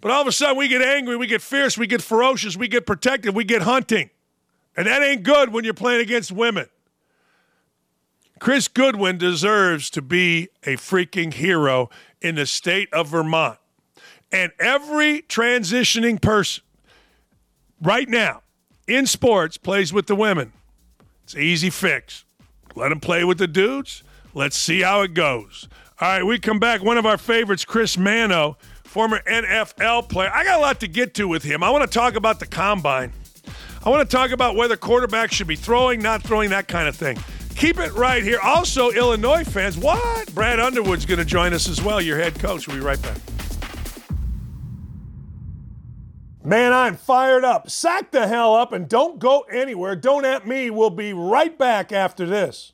But 0.00 0.10
all 0.10 0.20
of 0.20 0.26
a 0.26 0.32
sudden, 0.32 0.58
we 0.58 0.68
get 0.68 0.82
angry, 0.82 1.16
we 1.16 1.26
get 1.26 1.40
fierce, 1.40 1.78
we 1.78 1.86
get 1.86 2.02
ferocious, 2.02 2.56
we 2.56 2.68
get 2.68 2.84
protective, 2.84 3.34
we 3.34 3.44
get 3.44 3.62
hunting. 3.62 4.10
And 4.76 4.86
that 4.86 5.02
ain't 5.02 5.22
good 5.22 5.52
when 5.52 5.64
you're 5.64 5.72
playing 5.72 6.02
against 6.02 6.30
women. 6.30 6.66
Chris 8.38 8.68
Goodwin 8.68 9.16
deserves 9.16 9.88
to 9.90 10.02
be 10.02 10.48
a 10.64 10.76
freaking 10.76 11.32
hero 11.32 11.88
in 12.20 12.34
the 12.34 12.44
state 12.44 12.92
of 12.92 13.08
Vermont. 13.08 13.58
And 14.32 14.52
every 14.58 15.22
transitioning 15.22 16.20
person 16.20 16.64
right 17.80 18.08
now 18.08 18.42
in 18.86 19.06
sports 19.06 19.56
plays 19.56 19.92
with 19.92 20.06
the 20.06 20.16
women. 20.16 20.52
It's 21.22 21.34
an 21.34 21.40
easy 21.40 21.70
fix. 21.70 22.24
Let 22.74 22.88
them 22.88 23.00
play 23.00 23.24
with 23.24 23.38
the 23.38 23.46
dudes. 23.46 24.02
Let's 24.34 24.56
see 24.56 24.82
how 24.82 25.02
it 25.02 25.14
goes. 25.14 25.68
All 26.00 26.08
right, 26.08 26.24
we 26.24 26.38
come 26.38 26.58
back. 26.58 26.82
One 26.82 26.98
of 26.98 27.06
our 27.06 27.16
favorites, 27.16 27.64
Chris 27.64 27.96
Manno 27.96 28.56
former 28.94 29.20
NFL 29.26 30.08
player. 30.08 30.30
I 30.32 30.44
got 30.44 30.58
a 30.58 30.62
lot 30.62 30.78
to 30.78 30.86
get 30.86 31.14
to 31.14 31.26
with 31.26 31.42
him. 31.42 31.64
I 31.64 31.70
want 31.70 31.82
to 31.82 31.92
talk 31.92 32.14
about 32.14 32.38
the 32.38 32.46
combine. 32.46 33.12
I 33.84 33.90
want 33.90 34.08
to 34.08 34.16
talk 34.16 34.30
about 34.30 34.54
whether 34.54 34.76
quarterbacks 34.76 35.32
should 35.32 35.48
be 35.48 35.56
throwing, 35.56 36.00
not 36.00 36.22
throwing, 36.22 36.50
that 36.50 36.68
kind 36.68 36.86
of 36.86 36.94
thing. 36.94 37.18
Keep 37.56 37.80
it 37.80 37.92
right 37.94 38.22
here. 38.22 38.38
Also, 38.40 38.92
Illinois 38.92 39.42
fans, 39.42 39.76
what? 39.76 40.32
Brad 40.32 40.60
Underwood's 40.60 41.06
going 41.06 41.18
to 41.18 41.24
join 41.24 41.52
us 41.52 41.68
as 41.68 41.82
well, 41.82 42.00
your 42.00 42.18
head 42.18 42.38
coach. 42.38 42.68
We'll 42.68 42.76
be 42.76 42.84
right 42.84 43.02
back. 43.02 43.18
Man, 46.46 46.74
I'm 46.74 46.96
fired 46.96 47.42
up. 47.42 47.70
Sack 47.70 48.10
the 48.10 48.28
hell 48.28 48.54
up 48.54 48.70
and 48.70 48.86
don't 48.86 49.18
go 49.18 49.46
anywhere. 49.50 49.96
Don't 49.96 50.26
at 50.26 50.46
me. 50.46 50.68
We'll 50.68 50.90
be 50.90 51.14
right 51.14 51.56
back 51.56 51.90
after 51.90 52.26
this. 52.26 52.73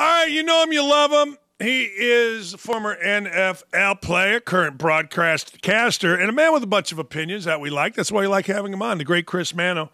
All 0.00 0.06
right, 0.06 0.30
you 0.30 0.42
know 0.42 0.62
him, 0.62 0.72
you 0.72 0.82
love 0.82 1.10
him. 1.12 1.36
He 1.58 1.82
is 1.82 2.54
former 2.54 2.96
NFL 3.04 4.00
player, 4.00 4.40
current 4.40 4.78
broadcaster, 4.78 6.14
and 6.14 6.30
a 6.30 6.32
man 6.32 6.54
with 6.54 6.62
a 6.62 6.66
bunch 6.66 6.90
of 6.90 6.98
opinions 6.98 7.44
that 7.44 7.60
we 7.60 7.68
like. 7.68 7.96
That's 7.96 8.10
why 8.10 8.22
we 8.22 8.26
like 8.26 8.46
having 8.46 8.72
him 8.72 8.80
on. 8.80 8.96
The 8.96 9.04
great 9.04 9.26
Chris 9.26 9.54
Manno 9.54 9.90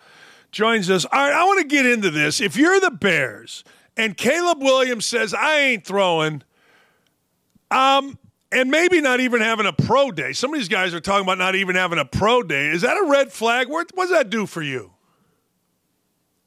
joins 0.52 0.88
us. 0.90 1.07
All 1.07 1.11
right, 1.18 1.32
I 1.32 1.44
want 1.44 1.59
to 1.59 1.66
get 1.66 1.86
into 1.86 2.12
this. 2.12 2.40
If 2.40 2.57
you're 2.57 2.78
the 2.78 2.92
Bears 2.92 3.64
and 3.96 4.16
Caleb 4.16 4.62
Williams 4.62 5.07
says, 5.07 5.34
I 5.34 5.59
ain't 5.59 5.84
throwing, 5.84 6.44
um, 7.72 8.16
and 8.52 8.70
maybe 8.70 9.00
not 9.00 9.18
even 9.18 9.40
having 9.40 9.66
a 9.66 9.72
pro 9.72 10.12
day. 10.12 10.32
Some 10.34 10.54
of 10.54 10.61
these 10.61 10.68
guys 10.68 10.94
are 10.94 11.00
talking 11.00 11.24
about 11.24 11.38
not 11.38 11.57
even 11.57 11.74
having 11.74 11.98
a 11.98 12.04
pro 12.04 12.44
day. 12.44 12.68
Is 12.68 12.82
that 12.82 12.96
a 12.96 13.11
red 13.11 13.32
flag? 13.32 13.68
What, 13.68 13.90
what 13.94 14.04
does 14.04 14.12
that 14.12 14.30
do 14.30 14.46
for 14.46 14.62
you? 14.62 14.92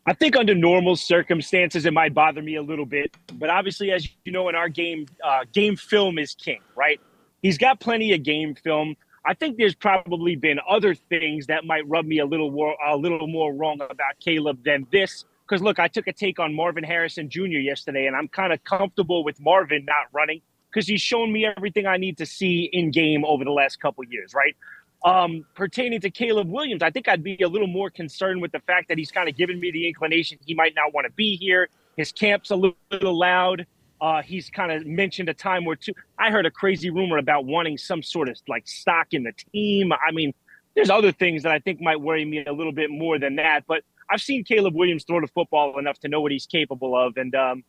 I 0.10 0.14
think 0.14 0.36
under 0.36 0.55
normal 0.55 0.95
circumstances, 0.95 1.86
it 1.86 1.93
might 1.93 2.16
bother 2.16 2.41
me 2.41 2.55
a 2.55 2.64
little 2.64 2.88
bit. 2.88 3.16
But 3.36 3.51
obviously, 3.51 3.91
as 3.91 4.10
you 4.26 4.32
know, 4.32 4.49
in 4.49 4.55
our 4.55 4.68
game, 4.68 5.05
uh, 5.24 5.41
game 5.53 5.76
film 5.76 6.18
is 6.18 6.34
king, 6.34 6.62
right? 6.76 6.99
He's 7.43 7.60
got 7.60 7.80
plenty 7.80 8.12
of 8.14 8.24
game 8.24 8.55
film. 8.55 8.95
I 9.24 9.36
think 9.36 9.57
there's 9.57 9.76
probably 9.76 10.36
been 10.36 10.60
other 10.68 10.95
things 10.95 11.45
that 11.45 11.64
might 11.64 11.88
rub 11.88 12.05
me 12.05 12.18
a 12.18 12.26
little 12.26 12.49
more, 12.49 12.76
a 12.84 12.97
little 12.97 13.28
more 13.28 13.53
wrong 13.53 13.82
about 13.82 14.20
Caleb 14.20 14.64
than 14.66 14.88
this. 14.91 15.26
Because 15.47 15.62
look, 15.62 15.78
I 15.78 15.88
took 15.88 16.07
a 16.07 16.14
take 16.14 16.39
on 16.39 16.55
Marvin 16.55 16.84
Harrison 16.84 17.30
Jr. 17.30 17.60
yesterday, 17.60 18.07
and 18.07 18.16
I'm 18.16 18.30
kind 18.30 18.51
of 18.51 18.64
comfortable 18.64 19.24
with 19.24 19.39
Marvin 19.39 19.86
not 19.86 20.07
running 20.12 20.41
because 20.72 20.88
he's 20.88 21.01
shown 21.01 21.32
me 21.32 21.45
everything 21.45 21.86
I 21.86 21.97
need 21.97 22.18
to 22.18 22.26
see 22.26 22.68
in 22.74 22.89
game 22.89 23.24
over 23.26 23.43
the 23.43 23.51
last 23.51 23.80
couple 23.80 24.03
years, 24.05 24.34
right? 24.34 24.55
Um, 25.04 25.45
pertaining 25.56 26.02
to 26.02 26.10
Caleb 26.10 26.50
Williams, 26.50 26.84
I 26.84 26.89
think 26.89 27.08
I'd 27.08 27.24
be 27.24 27.38
a 27.41 27.47
little 27.47 27.68
more 27.68 27.89
concerned 27.89 28.41
with 28.41 28.52
the 28.52 28.60
fact 28.60 28.89
that 28.89 28.97
he's 28.97 29.12
kind 29.12 29.30
of 29.30 29.38
given 29.38 29.60
me 29.60 29.72
the 29.72 29.88
inclination 29.88 30.38
he 30.45 30.54
might 30.54 30.76
not 30.76 30.93
want 30.93 31.06
to 31.06 31.12
be 31.12 31.38
here. 31.38 31.70
His 31.95 32.12
camp's 32.12 32.52
a 32.52 32.56
little, 32.56 32.78
little 32.91 33.18
loud. 33.18 33.66
Uh, 34.02 34.22
he's 34.22 34.50
kind 34.50 34.72
of 34.72 34.86
mentioned 34.86 35.30
a 35.30 35.34
time 35.34 35.66
or 35.68 35.76
two. 35.76 35.93
I 36.18 36.32
heard 36.32 36.45
a 36.45 36.52
crazy 36.52 36.89
rumor 36.89 37.18
about 37.18 37.45
wanting 37.45 37.78
some 37.78 38.04
sort 38.04 38.30
of 38.30 38.38
like 38.47 38.68
stock 38.68 39.08
in 39.12 39.24
the 39.24 39.34
team. 39.54 39.91
I 39.93 40.12
mean, 40.12 40.34
there's 40.76 40.89
other 40.89 41.12
things 41.12 41.43
that 41.43 41.52
I 41.52 41.60
think 41.60 41.82
might 41.82 42.00
worry 42.00 42.26
me 42.26 42.43
a 42.45 42.54
little 42.54 42.72
bit 42.72 42.89
more 42.89 43.20
than 43.20 43.36
that. 43.38 43.66
But 43.68 43.84
I've 44.10 44.22
seen 44.22 44.43
Caleb 44.43 44.76
Williams 44.76 45.04
throw 45.04 45.22
the 45.22 45.28
football 45.28 45.78
enough 45.80 46.00
to 46.00 46.08
know 46.08 46.22
what 46.22 46.32
he's 46.32 46.45
capable 46.45 46.97
of, 46.97 47.18
and 47.18 47.36
um, 47.36 47.64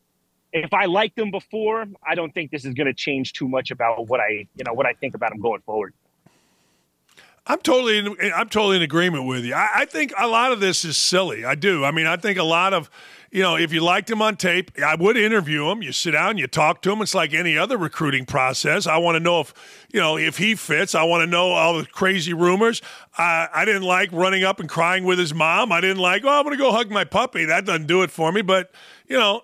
if 0.52 0.72
I 0.72 0.86
liked 0.86 1.18
him 1.18 1.30
before, 1.30 1.86
I 2.06 2.14
don't 2.14 2.32
think 2.32 2.50
this 2.50 2.64
is 2.64 2.74
going 2.74 2.86
to 2.86 2.94
change 2.94 3.32
too 3.32 3.48
much 3.48 3.70
about 3.70 4.08
what 4.08 4.20
I, 4.20 4.46
you 4.56 4.64
know, 4.66 4.72
what 4.72 4.86
I 4.86 4.94
think 4.94 5.14
about 5.14 5.32
him 5.32 5.40
going 5.40 5.60
forward. 5.62 5.94
I'm 7.46 7.58
totally 7.60 7.98
in, 7.98 8.16
I'm 8.34 8.48
totally 8.48 8.76
in 8.76 8.82
agreement 8.82 9.26
with 9.26 9.44
you. 9.44 9.54
I, 9.54 9.68
I, 9.76 9.84
think 9.84 10.12
a 10.16 10.28
lot 10.28 10.52
of 10.52 10.60
this 10.60 10.84
is 10.84 10.96
silly. 10.96 11.44
I 11.44 11.54
do. 11.54 11.84
I 11.84 11.90
mean, 11.90 12.06
I 12.06 12.16
think 12.16 12.38
a 12.38 12.44
lot 12.44 12.72
of 12.72 12.90
you 13.30 13.42
know, 13.42 13.56
if 13.56 13.72
you 13.72 13.80
liked 13.80 14.10
him 14.10 14.20
on 14.20 14.36
tape, 14.36 14.72
I 14.84 14.96
would 14.96 15.16
interview 15.16 15.70
him. 15.70 15.82
You 15.82 15.92
sit 15.92 16.10
down, 16.12 16.36
you 16.36 16.48
talk 16.48 16.82
to 16.82 16.90
him. 16.90 17.00
It's 17.00 17.14
like 17.14 17.32
any 17.32 17.56
other 17.56 17.78
recruiting 17.78 18.26
process. 18.26 18.88
I 18.88 18.96
want 18.98 19.14
to 19.16 19.20
know 19.20 19.40
if 19.40 19.54
you 19.92 20.00
know 20.00 20.16
if 20.16 20.38
he 20.38 20.56
fits. 20.56 20.96
I 20.96 21.04
want 21.04 21.22
to 21.22 21.26
know 21.28 21.52
all 21.52 21.78
the 21.78 21.86
crazy 21.86 22.32
rumors. 22.32 22.82
Uh, 23.16 23.46
I 23.52 23.64
didn't 23.64 23.82
like 23.82 24.10
running 24.12 24.42
up 24.42 24.58
and 24.58 24.68
crying 24.68 25.04
with 25.04 25.18
his 25.18 25.32
mom. 25.32 25.70
I 25.70 25.80
didn't 25.80 25.98
like, 25.98 26.24
oh, 26.24 26.28
I'm 26.28 26.44
going 26.44 26.56
to 26.56 26.62
go 26.62 26.72
hug 26.72 26.90
my 26.90 27.04
puppy. 27.04 27.44
That 27.44 27.64
doesn't 27.64 27.86
do 27.86 28.02
it 28.02 28.10
for 28.10 28.32
me. 28.32 28.42
But 28.42 28.72
you 29.06 29.16
know. 29.16 29.42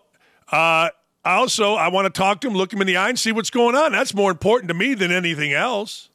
Uh, 0.50 0.90
I 1.24 1.34
also, 1.38 1.74
I 1.74 1.88
want 1.88 2.06
to 2.06 2.16
talk 2.16 2.40
to 2.42 2.46
him, 2.46 2.54
look 2.54 2.72
him 2.72 2.80
in 2.80 2.86
the 2.86 2.96
eye, 2.96 3.08
and 3.08 3.18
see 3.18 3.32
what's 3.32 3.50
going 3.50 3.74
on. 3.74 3.90
That's 3.90 4.14
more 4.14 4.30
important 4.30 4.68
to 4.68 4.74
me 4.74 4.94
than 4.94 5.10
anything 5.10 5.52
else. 5.52 6.08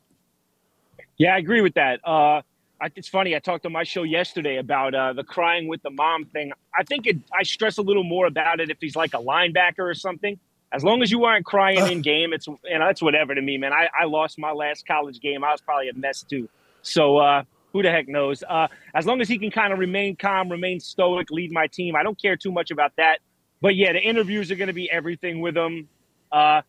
Yeah, 1.22 1.36
I 1.36 1.38
agree 1.38 1.61
with 1.61 1.76
that. 1.76 1.99
Uh, 2.03 2.41
I, 2.82 2.89
it's 2.95 3.07
funny. 3.07 3.36
I 3.36 3.39
talked 3.39 3.63
on 3.67 3.72
my 3.72 3.84
show 3.84 4.01
yesterday 4.01 4.57
about 4.57 4.95
uh, 4.95 5.13
the 5.13 5.24
crying 5.24 5.67
with 5.67 5.84
the 5.84 5.91
mom 5.91 6.26
thing. 6.26 6.51
I 6.76 6.82
think 6.84 7.05
it, 7.05 7.17
I 7.32 7.43
stress 7.43 7.78
a 7.78 7.84
little 7.84 8.03
more 8.03 8.26
about 8.26 8.59
it 8.59 8.72
if 8.72 8.78
he's 8.82 8.95
like 8.95 9.13
a 9.13 9.19
linebacker 9.19 9.82
or 9.82 9.93
something. 9.93 10.39
As 10.72 10.84
long 10.84 11.03
as 11.03 11.11
you 11.11 11.24
aren't 11.26 11.45
crying 11.45 11.86
in 11.91 12.01
game, 12.01 12.34
it's 12.34 12.47
you 12.47 12.57
know 12.72 12.88
that's 12.88 13.03
whatever 13.03 13.36
to 13.36 13.41
me, 13.41 13.59
man. 13.59 13.72
I, 13.72 13.88
I 14.01 14.05
lost 14.05 14.39
my 14.39 14.51
last 14.51 14.88
college 14.88 15.19
game. 15.19 15.43
I 15.43 15.51
was 15.51 15.61
probably 15.61 15.89
a 15.89 15.93
mess 15.93 16.24
too. 16.24 16.49
So 16.82 17.17
uh, 17.17 17.43
who 17.72 17.84
the 17.84 17.91
heck 17.91 18.07
knows? 18.07 18.41
Uh, 18.41 18.67
as 18.95 19.05
long 19.05 19.22
as 19.22 19.28
he 19.28 19.38
can 19.38 19.51
kind 19.51 19.72
of 19.72 19.78
remain 19.78 20.15
calm, 20.15 20.49
remain 20.49 20.80
stoic, 20.80 21.30
lead 21.30 21.51
my 21.51 21.67
team, 21.67 21.95
I 21.95 22.01
don't 22.01 22.19
care 22.19 22.36
too 22.36 22.51
much 22.51 22.72
about 22.72 22.93
that. 22.97 23.19
But 23.61 23.76
yeah, 23.76 23.93
the 23.93 23.99
interviews 23.99 24.49
are 24.49 24.55
going 24.55 24.69
to 24.69 24.74
be 24.74 24.89
everything 24.89 25.39
with 25.39 25.55
him. 25.55 25.88
Uh, 26.32 26.63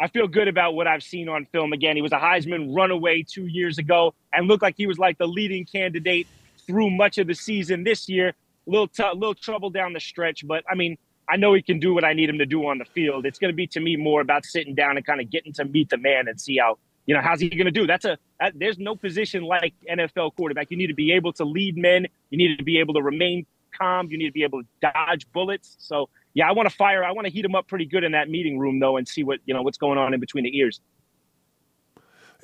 I 0.00 0.08
feel 0.08 0.26
good 0.26 0.48
about 0.48 0.74
what 0.74 0.86
I've 0.86 1.02
seen 1.02 1.28
on 1.28 1.46
film. 1.52 1.72
Again, 1.72 1.96
he 1.96 2.02
was 2.02 2.12
a 2.12 2.18
Heisman 2.18 2.74
runaway 2.74 3.22
two 3.22 3.46
years 3.46 3.78
ago 3.78 4.14
and 4.32 4.48
looked 4.48 4.62
like 4.62 4.74
he 4.76 4.86
was 4.86 4.98
like 4.98 5.18
the 5.18 5.26
leading 5.26 5.64
candidate 5.64 6.26
through 6.66 6.90
much 6.90 7.18
of 7.18 7.26
the 7.26 7.34
season 7.34 7.84
this 7.84 8.08
year. 8.08 8.34
Little 8.66 8.88
t- 8.88 9.02
little 9.14 9.34
trouble 9.34 9.70
down 9.70 9.92
the 9.92 10.00
stretch, 10.00 10.46
but 10.46 10.64
I 10.70 10.74
mean, 10.74 10.96
I 11.28 11.36
know 11.36 11.54
he 11.54 11.62
can 11.62 11.78
do 11.78 11.94
what 11.94 12.04
I 12.04 12.12
need 12.12 12.28
him 12.28 12.38
to 12.38 12.46
do 12.46 12.66
on 12.66 12.78
the 12.78 12.84
field. 12.84 13.26
It's 13.26 13.38
going 13.38 13.52
to 13.52 13.56
be 13.56 13.66
to 13.68 13.80
me 13.80 13.96
more 13.96 14.20
about 14.20 14.44
sitting 14.44 14.74
down 14.74 14.96
and 14.96 15.06
kind 15.06 15.20
of 15.20 15.30
getting 15.30 15.52
to 15.54 15.64
meet 15.64 15.88
the 15.88 15.96
man 15.96 16.28
and 16.28 16.40
see 16.40 16.58
how 16.58 16.78
you 17.06 17.14
know 17.14 17.20
how's 17.20 17.40
he 17.40 17.48
going 17.48 17.66
to 17.66 17.72
do. 17.72 17.86
That's 17.86 18.04
a 18.04 18.18
that, 18.40 18.52
there's 18.56 18.78
no 18.78 18.94
position 18.94 19.42
like 19.42 19.74
NFL 19.90 20.36
quarterback. 20.36 20.70
You 20.70 20.76
need 20.76 20.88
to 20.88 20.94
be 20.94 21.12
able 21.12 21.32
to 21.34 21.44
lead 21.44 21.76
men. 21.76 22.06
You 22.30 22.38
need 22.38 22.58
to 22.58 22.64
be 22.64 22.78
able 22.78 22.94
to 22.94 23.02
remain 23.02 23.46
calm. 23.76 24.08
You 24.10 24.18
need 24.18 24.26
to 24.26 24.32
be 24.32 24.44
able 24.44 24.62
to 24.62 24.68
dodge 24.80 25.26
bullets. 25.32 25.76
So 25.78 26.08
yeah, 26.34 26.48
I 26.48 26.52
want 26.52 26.68
to 26.68 26.74
fire. 26.74 27.04
I 27.04 27.12
want 27.12 27.26
to 27.26 27.32
heat 27.32 27.44
him 27.44 27.54
up 27.54 27.68
pretty 27.68 27.86
good 27.86 28.04
in 28.04 28.12
that 28.12 28.28
meeting 28.28 28.58
room 28.58 28.80
though, 28.80 28.96
and 28.96 29.06
see 29.06 29.24
what 29.24 29.40
you 29.44 29.54
know 29.54 29.62
what's 29.62 29.78
going 29.78 29.98
on 29.98 30.14
in 30.14 30.20
between 30.20 30.44
the 30.44 30.56
ears. 30.56 30.80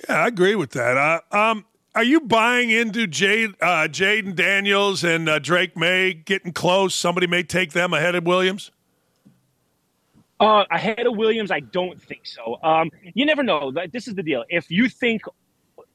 Yeah, 0.09 0.22
I 0.22 0.28
agree 0.28 0.55
with 0.55 0.70
that. 0.72 0.97
Uh, 0.97 1.36
um, 1.36 1.64
are 1.95 2.05
you 2.05 2.20
buying 2.20 2.70
into 2.70 3.07
Jade, 3.07 3.55
uh, 3.61 3.89
Jayden 3.89 4.36
Daniels 4.36 5.03
and 5.03 5.28
uh, 5.28 5.39
Drake 5.41 5.76
Maye 5.76 6.14
getting 6.14 6.53
close? 6.53 6.95
Somebody 6.95 7.26
may 7.26 7.43
take 7.43 7.72
them 7.72 7.93
ahead 7.93 8.14
of 8.14 8.24
Williams. 8.24 8.70
Uh, 10.39 10.64
ahead 10.70 11.05
of 11.05 11.16
Williams, 11.16 11.51
I 11.51 11.59
don't 11.59 12.01
think 12.01 12.20
so. 12.24 12.59
Um, 12.62 12.91
you 13.14 13.26
never 13.26 13.43
know. 13.43 13.72
This 13.93 14.07
is 14.07 14.14
the 14.14 14.22
deal. 14.22 14.45
If 14.49 14.70
you 14.70 14.89
think, 14.89 15.22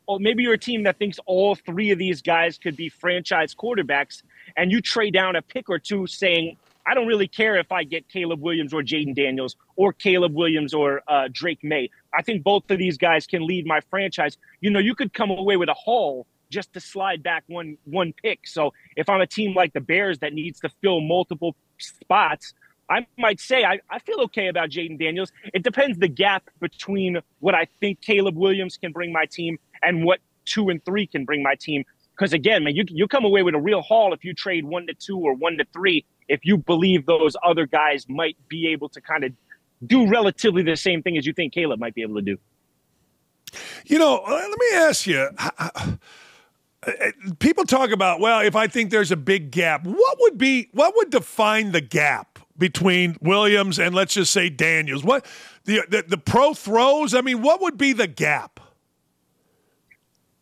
or 0.05 0.19
maybe 0.19 0.43
you're 0.43 0.55
a 0.55 0.57
team 0.57 0.83
that 0.83 0.97
thinks 0.97 1.17
all 1.25 1.55
three 1.55 1.91
of 1.91 1.97
these 1.97 2.21
guys 2.21 2.57
could 2.57 2.75
be 2.75 2.89
franchise 2.89 3.55
quarterbacks, 3.55 4.23
and 4.57 4.69
you 4.69 4.81
trade 4.81 5.13
down 5.13 5.37
a 5.37 5.41
pick 5.41 5.69
or 5.69 5.79
two, 5.79 6.05
saying 6.07 6.57
I 6.85 6.93
don't 6.93 7.07
really 7.07 7.27
care 7.27 7.57
if 7.57 7.71
I 7.71 7.83
get 7.83 8.09
Caleb 8.09 8.41
Williams 8.41 8.73
or 8.73 8.81
Jayden 8.81 9.15
Daniels 9.15 9.55
or 9.75 9.93
Caleb 9.93 10.33
Williams 10.33 10.73
or 10.73 11.01
uh, 11.07 11.29
Drake 11.31 11.63
Maye. 11.63 11.89
I 12.13 12.21
think 12.21 12.43
both 12.43 12.69
of 12.69 12.77
these 12.77 12.97
guys 12.97 13.25
can 13.25 13.45
lead 13.45 13.65
my 13.65 13.79
franchise. 13.89 14.37
You 14.61 14.69
know, 14.69 14.79
you 14.79 14.95
could 14.95 15.13
come 15.13 15.29
away 15.29 15.57
with 15.57 15.69
a 15.69 15.73
haul 15.73 16.27
just 16.49 16.73
to 16.73 16.79
slide 16.79 17.23
back 17.23 17.43
one 17.47 17.77
one 17.85 18.13
pick. 18.13 18.47
So 18.47 18.73
if 18.95 19.09
I'm 19.09 19.21
a 19.21 19.27
team 19.27 19.55
like 19.55 19.73
the 19.73 19.81
Bears 19.81 20.19
that 20.19 20.33
needs 20.33 20.59
to 20.61 20.69
fill 20.81 21.01
multiple 21.01 21.55
spots, 21.79 22.53
I 22.89 23.07
might 23.17 23.39
say 23.39 23.63
I, 23.63 23.79
I 23.89 23.99
feel 23.99 24.19
okay 24.21 24.47
about 24.47 24.69
Jayden 24.69 24.99
Daniels. 24.99 25.31
It 25.53 25.63
depends 25.63 25.97
the 25.97 26.07
gap 26.07 26.49
between 26.59 27.19
what 27.39 27.55
I 27.55 27.67
think 27.79 28.01
Caleb 28.01 28.35
Williams 28.35 28.77
can 28.77 28.91
bring 28.91 29.11
my 29.11 29.25
team 29.25 29.57
and 29.81 30.03
what 30.03 30.19
two 30.45 30.69
and 30.69 30.83
three 30.85 31.07
can 31.07 31.25
bring 31.25 31.41
my 31.41 31.55
team. 31.55 31.85
Because 32.15 32.33
again, 32.33 32.63
man, 32.63 32.75
you 32.75 32.83
you 32.87 33.07
come 33.07 33.25
away 33.25 33.41
with 33.41 33.55
a 33.55 33.59
real 33.59 33.81
haul 33.81 34.13
if 34.13 34.23
you 34.23 34.33
trade 34.33 34.65
one 34.65 34.85
to 34.87 34.93
two 34.93 35.17
or 35.17 35.33
one 35.33 35.57
to 35.57 35.65
three 35.73 36.05
if 36.33 36.43
you 36.43 36.57
believe 36.57 37.05
those 37.05 37.35
other 37.43 37.67
guys 37.67 38.09
might 38.09 38.35
be 38.49 38.67
able 38.67 38.89
to 38.89 38.99
kind 38.99 39.23
of 39.23 39.31
do 39.85 40.07
relatively 40.07 40.63
the 40.63 40.75
same 40.75 41.03
thing 41.03 41.17
as 41.17 41.25
you 41.25 41.33
think 41.33 41.53
Caleb 41.53 41.79
might 41.79 41.93
be 41.93 42.01
able 42.01 42.15
to 42.15 42.21
do. 42.21 42.37
You 43.85 43.99
know, 43.99 44.17
uh, 44.17 44.31
let 44.31 44.59
me 44.59 44.67
ask 44.73 45.05
you. 45.05 45.29
People 47.39 47.65
talk 47.65 47.91
about, 47.91 48.19
well, 48.19 48.39
if 48.39 48.55
I 48.55 48.67
think 48.67 48.89
there's 48.89 49.11
a 49.11 49.15
big 49.17 49.51
gap, 49.51 49.85
what 49.85 50.17
would 50.21 50.37
be 50.37 50.69
what 50.73 50.95
would 50.95 51.11
define 51.11 51.71
the 51.71 51.81
gap 51.81 52.39
between 52.57 53.15
Williams 53.21 53.79
and 53.79 53.93
let's 53.93 54.15
just 54.15 54.33
say 54.33 54.49
Daniels? 54.49 55.03
What 55.03 55.25
the 55.65 55.83
the, 55.87 56.03
the 56.07 56.17
pro 56.17 56.53
throws? 56.53 57.13
I 57.13 57.21
mean, 57.21 57.41
what 57.41 57.61
would 57.61 57.77
be 57.77 57.93
the 57.93 58.07
gap? 58.07 58.59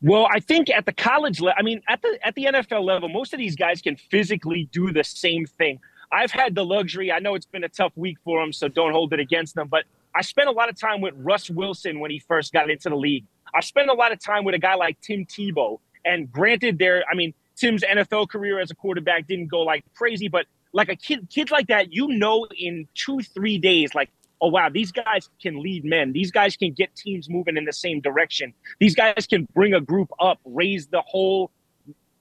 Well, 0.01 0.27
I 0.31 0.39
think 0.39 0.69
at 0.69 0.85
the 0.85 0.93
college 0.93 1.39
level, 1.41 1.55
I 1.59 1.61
mean, 1.61 1.81
at 1.87 2.01
the 2.01 2.17
at 2.23 2.33
the 2.35 2.45
NFL 2.45 2.83
level, 2.83 3.07
most 3.07 3.33
of 3.33 3.39
these 3.39 3.55
guys 3.55 3.81
can 3.81 3.95
physically 3.95 4.67
do 4.71 4.91
the 4.91 5.03
same 5.03 5.45
thing. 5.45 5.79
I've 6.11 6.31
had 6.31 6.55
the 6.55 6.65
luxury. 6.65 7.11
I 7.11 7.19
know 7.19 7.35
it's 7.35 7.45
been 7.45 7.63
a 7.63 7.69
tough 7.69 7.93
week 7.95 8.17
for 8.23 8.41
them, 8.41 8.51
so 8.51 8.67
don't 8.67 8.91
hold 8.91 9.13
it 9.13 9.19
against 9.19 9.55
them. 9.55 9.67
But 9.67 9.85
I 10.13 10.21
spent 10.21 10.49
a 10.49 10.51
lot 10.51 10.69
of 10.69 10.79
time 10.79 11.01
with 11.01 11.13
Russ 11.17 11.49
Wilson 11.49 11.99
when 11.99 12.11
he 12.11 12.19
first 12.19 12.51
got 12.51 12.69
into 12.69 12.89
the 12.89 12.97
league. 12.97 13.25
I 13.55 13.61
spent 13.61 13.89
a 13.89 13.93
lot 13.93 14.11
of 14.11 14.19
time 14.19 14.43
with 14.43 14.55
a 14.55 14.59
guy 14.59 14.75
like 14.75 14.99
Tim 15.01 15.25
Tebow. 15.25 15.79
And 16.03 16.31
granted, 16.31 16.79
there, 16.79 17.03
I 17.09 17.15
mean, 17.15 17.33
Tim's 17.55 17.83
NFL 17.83 18.29
career 18.29 18.59
as 18.59 18.71
a 18.71 18.75
quarterback 18.75 19.27
didn't 19.27 19.47
go 19.47 19.61
like 19.61 19.85
crazy, 19.95 20.27
but 20.27 20.47
like 20.73 20.89
a 20.89 20.95
kid, 20.95 21.27
kid 21.29 21.51
like 21.51 21.67
that, 21.67 21.93
you 21.93 22.07
know, 22.07 22.47
in 22.57 22.87
two, 22.95 23.19
three 23.19 23.57
days, 23.57 23.93
like 23.93 24.09
oh 24.41 24.47
wow, 24.47 24.69
these 24.69 24.91
guys 24.91 25.29
can 25.41 25.61
lead 25.61 25.85
men. 25.85 26.11
These 26.11 26.31
guys 26.31 26.57
can 26.57 26.73
get 26.73 26.95
teams 26.95 27.29
moving 27.29 27.57
in 27.57 27.65
the 27.65 27.73
same 27.73 28.01
direction. 28.01 28.53
These 28.79 28.95
guys 28.95 29.27
can 29.27 29.47
bring 29.53 29.73
a 29.73 29.81
group 29.81 30.09
up, 30.19 30.39
raise 30.43 30.87
the 30.87 31.01
whole, 31.01 31.51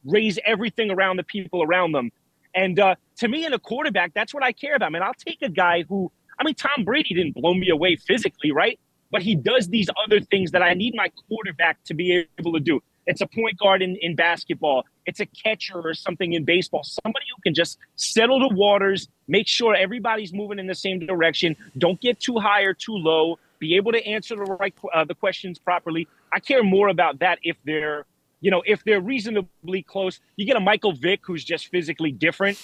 raise 0.05 0.39
everything 0.45 0.91
around 0.91 1.17
the 1.17 1.25
people 1.25 1.63
around 1.63 1.93
them. 1.93 2.11
And 2.55 2.79
uh, 2.79 2.97
to 3.19 3.29
me, 3.29 3.47
in 3.47 3.53
a 3.53 3.59
quarterback, 3.59 4.13
that's 4.15 4.35
what 4.35 4.43
I 4.43 4.53
care 4.53 4.75
about. 4.75 4.87
I 4.87 4.91
mean, 4.91 5.03
I'll 5.03 5.15
take 5.15 5.41
a 5.43 5.49
guy 5.49 5.85
who, 5.89 6.13
I 6.39 6.45
mean, 6.45 6.55
Tom 6.55 6.85
Brady 6.85 7.15
didn't 7.15 7.35
blow 7.35 7.55
me 7.55 7.71
away 7.71 7.97
physically, 7.97 8.53
right? 8.53 8.79
But 9.11 9.23
he 9.23 9.35
does 9.35 9.69
these 9.69 9.89
other 10.05 10.21
things 10.21 10.51
that 10.53 10.63
I 10.63 10.75
need 10.75 10.95
my 10.95 11.11
quarterback 11.29 11.83
to 11.85 11.95
be 11.95 12.27
able 12.39 12.53
to 12.53 12.61
do. 12.61 12.81
It's 13.11 13.21
a 13.21 13.27
point 13.27 13.59
guard 13.59 13.83
in, 13.83 13.97
in 13.97 14.15
basketball. 14.15 14.87
it's 15.05 15.19
a 15.19 15.27
catcher 15.27 15.81
or 15.81 15.95
something 15.95 16.33
in 16.33 16.45
baseball. 16.45 16.85
Somebody 16.85 17.27
who 17.35 17.43
can 17.43 17.55
just 17.55 17.77
settle 17.97 18.39
the 18.39 18.55
waters, 18.55 19.09
make 19.27 19.49
sure 19.49 19.75
everybody's 19.75 20.33
moving 20.33 20.61
in 20.61 20.69
the 20.69 20.77
same 20.77 21.01
direction. 21.01 21.57
Don't 21.77 22.01
get 22.01 22.21
too 22.21 22.39
high 22.39 22.63
or 22.63 22.73
too 22.73 22.95
low. 22.95 23.41
Be 23.59 23.75
able 23.75 23.91
to 23.91 24.07
answer 24.07 24.37
the 24.37 24.45
right 24.45 24.73
uh, 24.95 25.05
the 25.05 25.17
questions 25.17 25.59
properly. 25.59 26.07
I 26.33 26.39
care 26.39 26.63
more 26.63 26.87
about 26.87 27.19
that 27.19 27.41
if 27.43 27.57
they're, 27.65 28.07
you 28.41 28.53
know, 28.53 28.63
if 28.65 28.85
they're 28.85 29.01
reasonably 29.01 29.83
close. 29.83 30.21
You 30.37 30.47
get 30.47 30.57
a 30.57 30.61
Michael 30.61 30.93
Vick 30.93 31.21
who's 31.25 31.43
just 31.43 31.67
physically 31.67 32.13
different. 32.13 32.63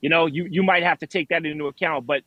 You 0.00 0.10
know, 0.10 0.26
you 0.26 0.46
you 0.48 0.62
might 0.62 0.84
have 0.84 1.00
to 1.00 1.08
take 1.08 1.30
that 1.30 1.44
into 1.44 1.66
account, 1.66 2.06
but 2.06 2.22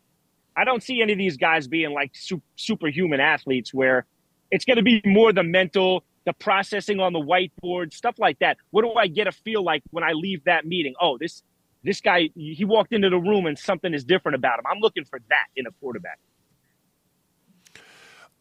I 0.57 0.65
don't 0.65 0.83
see 0.83 1.01
any 1.01 1.13
of 1.13 1.17
these 1.17 1.37
guys 1.37 1.69
being 1.69 1.93
like 1.93 2.11
super, 2.15 2.43
superhuman 2.57 3.21
athletes 3.21 3.73
where 3.73 4.05
it's 4.51 4.65
going 4.65 4.77
to 4.77 4.83
be 4.83 5.01
more 5.05 5.31
the 5.31 5.43
mental 5.43 6.03
the 6.25 6.33
processing 6.33 6.99
on 6.99 7.13
the 7.13 7.19
whiteboard, 7.19 7.93
stuff 7.93 8.15
like 8.19 8.39
that. 8.39 8.57
What 8.71 8.83
do 8.83 8.93
I 8.93 9.07
get 9.07 9.27
a 9.27 9.31
feel 9.31 9.63
like 9.63 9.83
when 9.91 10.03
I 10.03 10.11
leave 10.11 10.43
that 10.45 10.65
meeting? 10.65 10.93
Oh, 11.01 11.17
this 11.17 11.43
this 11.83 12.01
guy 12.01 12.29
he 12.35 12.63
walked 12.65 12.93
into 12.93 13.09
the 13.09 13.17
room 13.17 13.45
and 13.45 13.57
something 13.57 13.93
is 13.93 14.03
different 14.03 14.35
about 14.35 14.59
him. 14.59 14.65
I'm 14.71 14.79
looking 14.79 15.05
for 15.05 15.19
that 15.29 15.47
in 15.55 15.65
a 15.65 15.71
quarterback. 15.79 16.19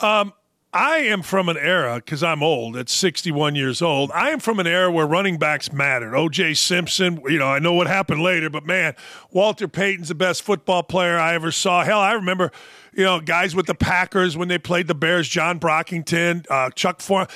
Um, 0.00 0.32
I 0.72 0.98
am 0.98 1.22
from 1.22 1.48
an 1.48 1.56
era 1.56 1.96
because 1.96 2.22
I'm 2.22 2.44
old. 2.44 2.76
At 2.76 2.88
61 2.88 3.56
years 3.56 3.82
old, 3.82 4.12
I 4.12 4.30
am 4.30 4.38
from 4.38 4.60
an 4.60 4.68
era 4.68 4.90
where 4.90 5.06
running 5.06 5.36
backs 5.36 5.72
mattered. 5.72 6.14
O.J. 6.14 6.54
Simpson, 6.54 7.20
you 7.26 7.38
know, 7.38 7.48
I 7.48 7.58
know 7.58 7.72
what 7.72 7.88
happened 7.88 8.22
later, 8.22 8.48
but 8.48 8.64
man, 8.64 8.94
Walter 9.32 9.66
Payton's 9.66 10.08
the 10.08 10.14
best 10.14 10.42
football 10.42 10.84
player 10.84 11.18
I 11.18 11.34
ever 11.34 11.50
saw. 11.50 11.82
Hell, 11.82 11.98
I 11.98 12.12
remember, 12.12 12.52
you 12.94 13.02
know, 13.02 13.20
guys 13.20 13.54
with 13.56 13.66
the 13.66 13.74
Packers 13.74 14.36
when 14.36 14.46
they 14.46 14.58
played 14.58 14.86
the 14.86 14.94
Bears, 14.94 15.28
John 15.28 15.58
Brockington, 15.58 16.46
uh, 16.48 16.70
Chuck 16.70 17.00
Foreman 17.00 17.28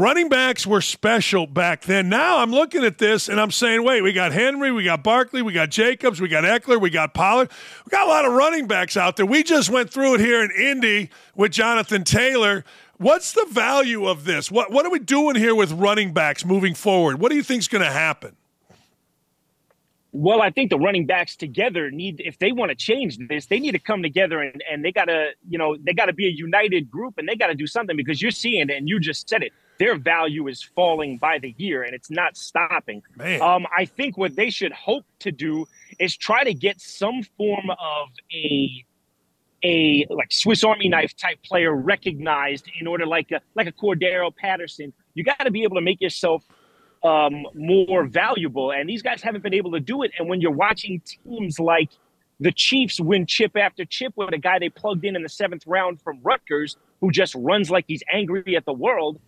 running 0.00 0.28
backs 0.28 0.66
were 0.66 0.80
special 0.80 1.46
back 1.46 1.82
then. 1.82 2.08
Now 2.08 2.38
I'm 2.38 2.50
looking 2.50 2.84
at 2.84 2.98
this 2.98 3.28
and 3.28 3.38
I'm 3.38 3.50
saying, 3.50 3.84
wait, 3.84 4.02
we 4.02 4.12
got 4.12 4.32
Henry, 4.32 4.72
we 4.72 4.82
got 4.82 5.04
Barkley, 5.04 5.42
we 5.42 5.52
got 5.52 5.68
Jacobs, 5.70 6.20
we 6.20 6.28
got 6.28 6.44
Ekeler, 6.44 6.80
we 6.80 6.90
got 6.90 7.12
Pollard. 7.12 7.50
We 7.84 7.90
got 7.90 8.06
a 8.06 8.10
lot 8.10 8.24
of 8.24 8.32
running 8.32 8.66
backs 8.66 8.96
out 8.96 9.16
there. 9.16 9.26
We 9.26 9.42
just 9.42 9.68
went 9.68 9.90
through 9.90 10.14
it 10.14 10.20
here 10.20 10.42
in 10.42 10.50
Indy 10.50 11.10
with 11.36 11.52
Jonathan 11.52 12.02
Taylor. 12.02 12.64
What's 12.96 13.32
the 13.32 13.46
value 13.50 14.06
of 14.06 14.24
this? 14.24 14.50
What 14.50 14.72
what 14.72 14.86
are 14.86 14.90
we 14.90 14.98
doing 14.98 15.36
here 15.36 15.54
with 15.54 15.72
running 15.72 16.12
backs 16.12 16.44
moving 16.44 16.74
forward? 16.74 17.20
What 17.20 17.30
do 17.30 17.36
you 17.36 17.42
think 17.42 17.60
is 17.60 17.68
going 17.68 17.84
to 17.84 17.92
happen? 17.92 18.36
Well, 20.12 20.42
I 20.42 20.50
think 20.50 20.70
the 20.70 20.78
running 20.78 21.06
backs 21.06 21.36
together 21.36 21.88
need, 21.90 22.20
if 22.24 22.36
they 22.38 22.50
want 22.50 22.70
to 22.70 22.74
change 22.74 23.16
this, 23.28 23.46
they 23.46 23.60
need 23.60 23.72
to 23.72 23.78
come 23.78 24.02
together 24.02 24.40
and, 24.40 24.60
and 24.68 24.84
they 24.84 24.90
got 24.90 25.04
to, 25.04 25.30
you 25.48 25.56
know, 25.56 25.76
they 25.80 25.92
got 25.92 26.06
to 26.06 26.12
be 26.12 26.26
a 26.26 26.30
united 26.30 26.90
group 26.90 27.16
and 27.16 27.28
they 27.28 27.36
got 27.36 27.46
to 27.46 27.54
do 27.54 27.68
something 27.68 27.96
because 27.96 28.20
you're 28.20 28.32
seeing 28.32 28.70
it 28.70 28.76
and 28.76 28.88
you 28.88 28.98
just 28.98 29.28
said 29.28 29.44
it 29.44 29.52
their 29.80 29.96
value 29.96 30.46
is 30.46 30.62
falling 30.62 31.16
by 31.16 31.38
the 31.38 31.54
year 31.56 31.82
and 31.82 31.94
it's 31.94 32.10
not 32.10 32.36
stopping. 32.36 33.02
Um, 33.40 33.66
I 33.76 33.86
think 33.86 34.18
what 34.18 34.36
they 34.36 34.50
should 34.50 34.72
hope 34.72 35.06
to 35.20 35.32
do 35.32 35.66
is 35.98 36.14
try 36.14 36.44
to 36.44 36.52
get 36.52 36.80
some 36.80 37.22
form 37.38 37.70
of 37.70 38.08
a 38.32 38.84
a 39.64 40.06
like 40.10 40.32
Swiss 40.32 40.64
Army 40.64 40.88
knife 40.88 41.16
type 41.16 41.42
player 41.42 41.74
recognized 41.74 42.70
in 42.78 42.86
order 42.86 43.06
like 43.06 43.30
a 43.32 43.40
like 43.54 43.66
a 43.66 43.72
Cordarrelle 43.72 44.36
Patterson. 44.36 44.92
You 45.14 45.24
got 45.24 45.40
to 45.40 45.50
be 45.50 45.62
able 45.62 45.76
to 45.76 45.82
make 45.82 46.00
yourself 46.02 46.44
um, 47.02 47.46
more 47.54 48.04
valuable, 48.04 48.72
and 48.72 48.86
these 48.86 49.02
guys 49.02 49.22
haven't 49.22 49.42
been 49.42 49.54
able 49.54 49.72
to 49.72 49.80
do 49.80 50.02
it. 50.02 50.12
And 50.18 50.28
when 50.28 50.42
you're 50.42 50.50
watching 50.50 51.00
teams 51.00 51.58
like 51.58 51.90
the 52.38 52.52
Chiefs 52.52 53.00
win 53.00 53.24
chip 53.24 53.56
after 53.56 53.86
chip 53.86 54.12
with 54.16 54.34
a 54.34 54.38
guy 54.38 54.58
they 54.58 54.68
plugged 54.68 55.06
in 55.06 55.16
in 55.16 55.22
the 55.22 55.28
seventh 55.28 55.66
round 55.66 56.02
from 56.02 56.20
Rutgers, 56.22 56.76
who 57.00 57.10
just 57.10 57.34
runs 57.34 57.70
like 57.70 57.86
he's 57.88 58.02
angry 58.12 58.56
at 58.56 58.66
the 58.66 58.74
world, 58.74 59.18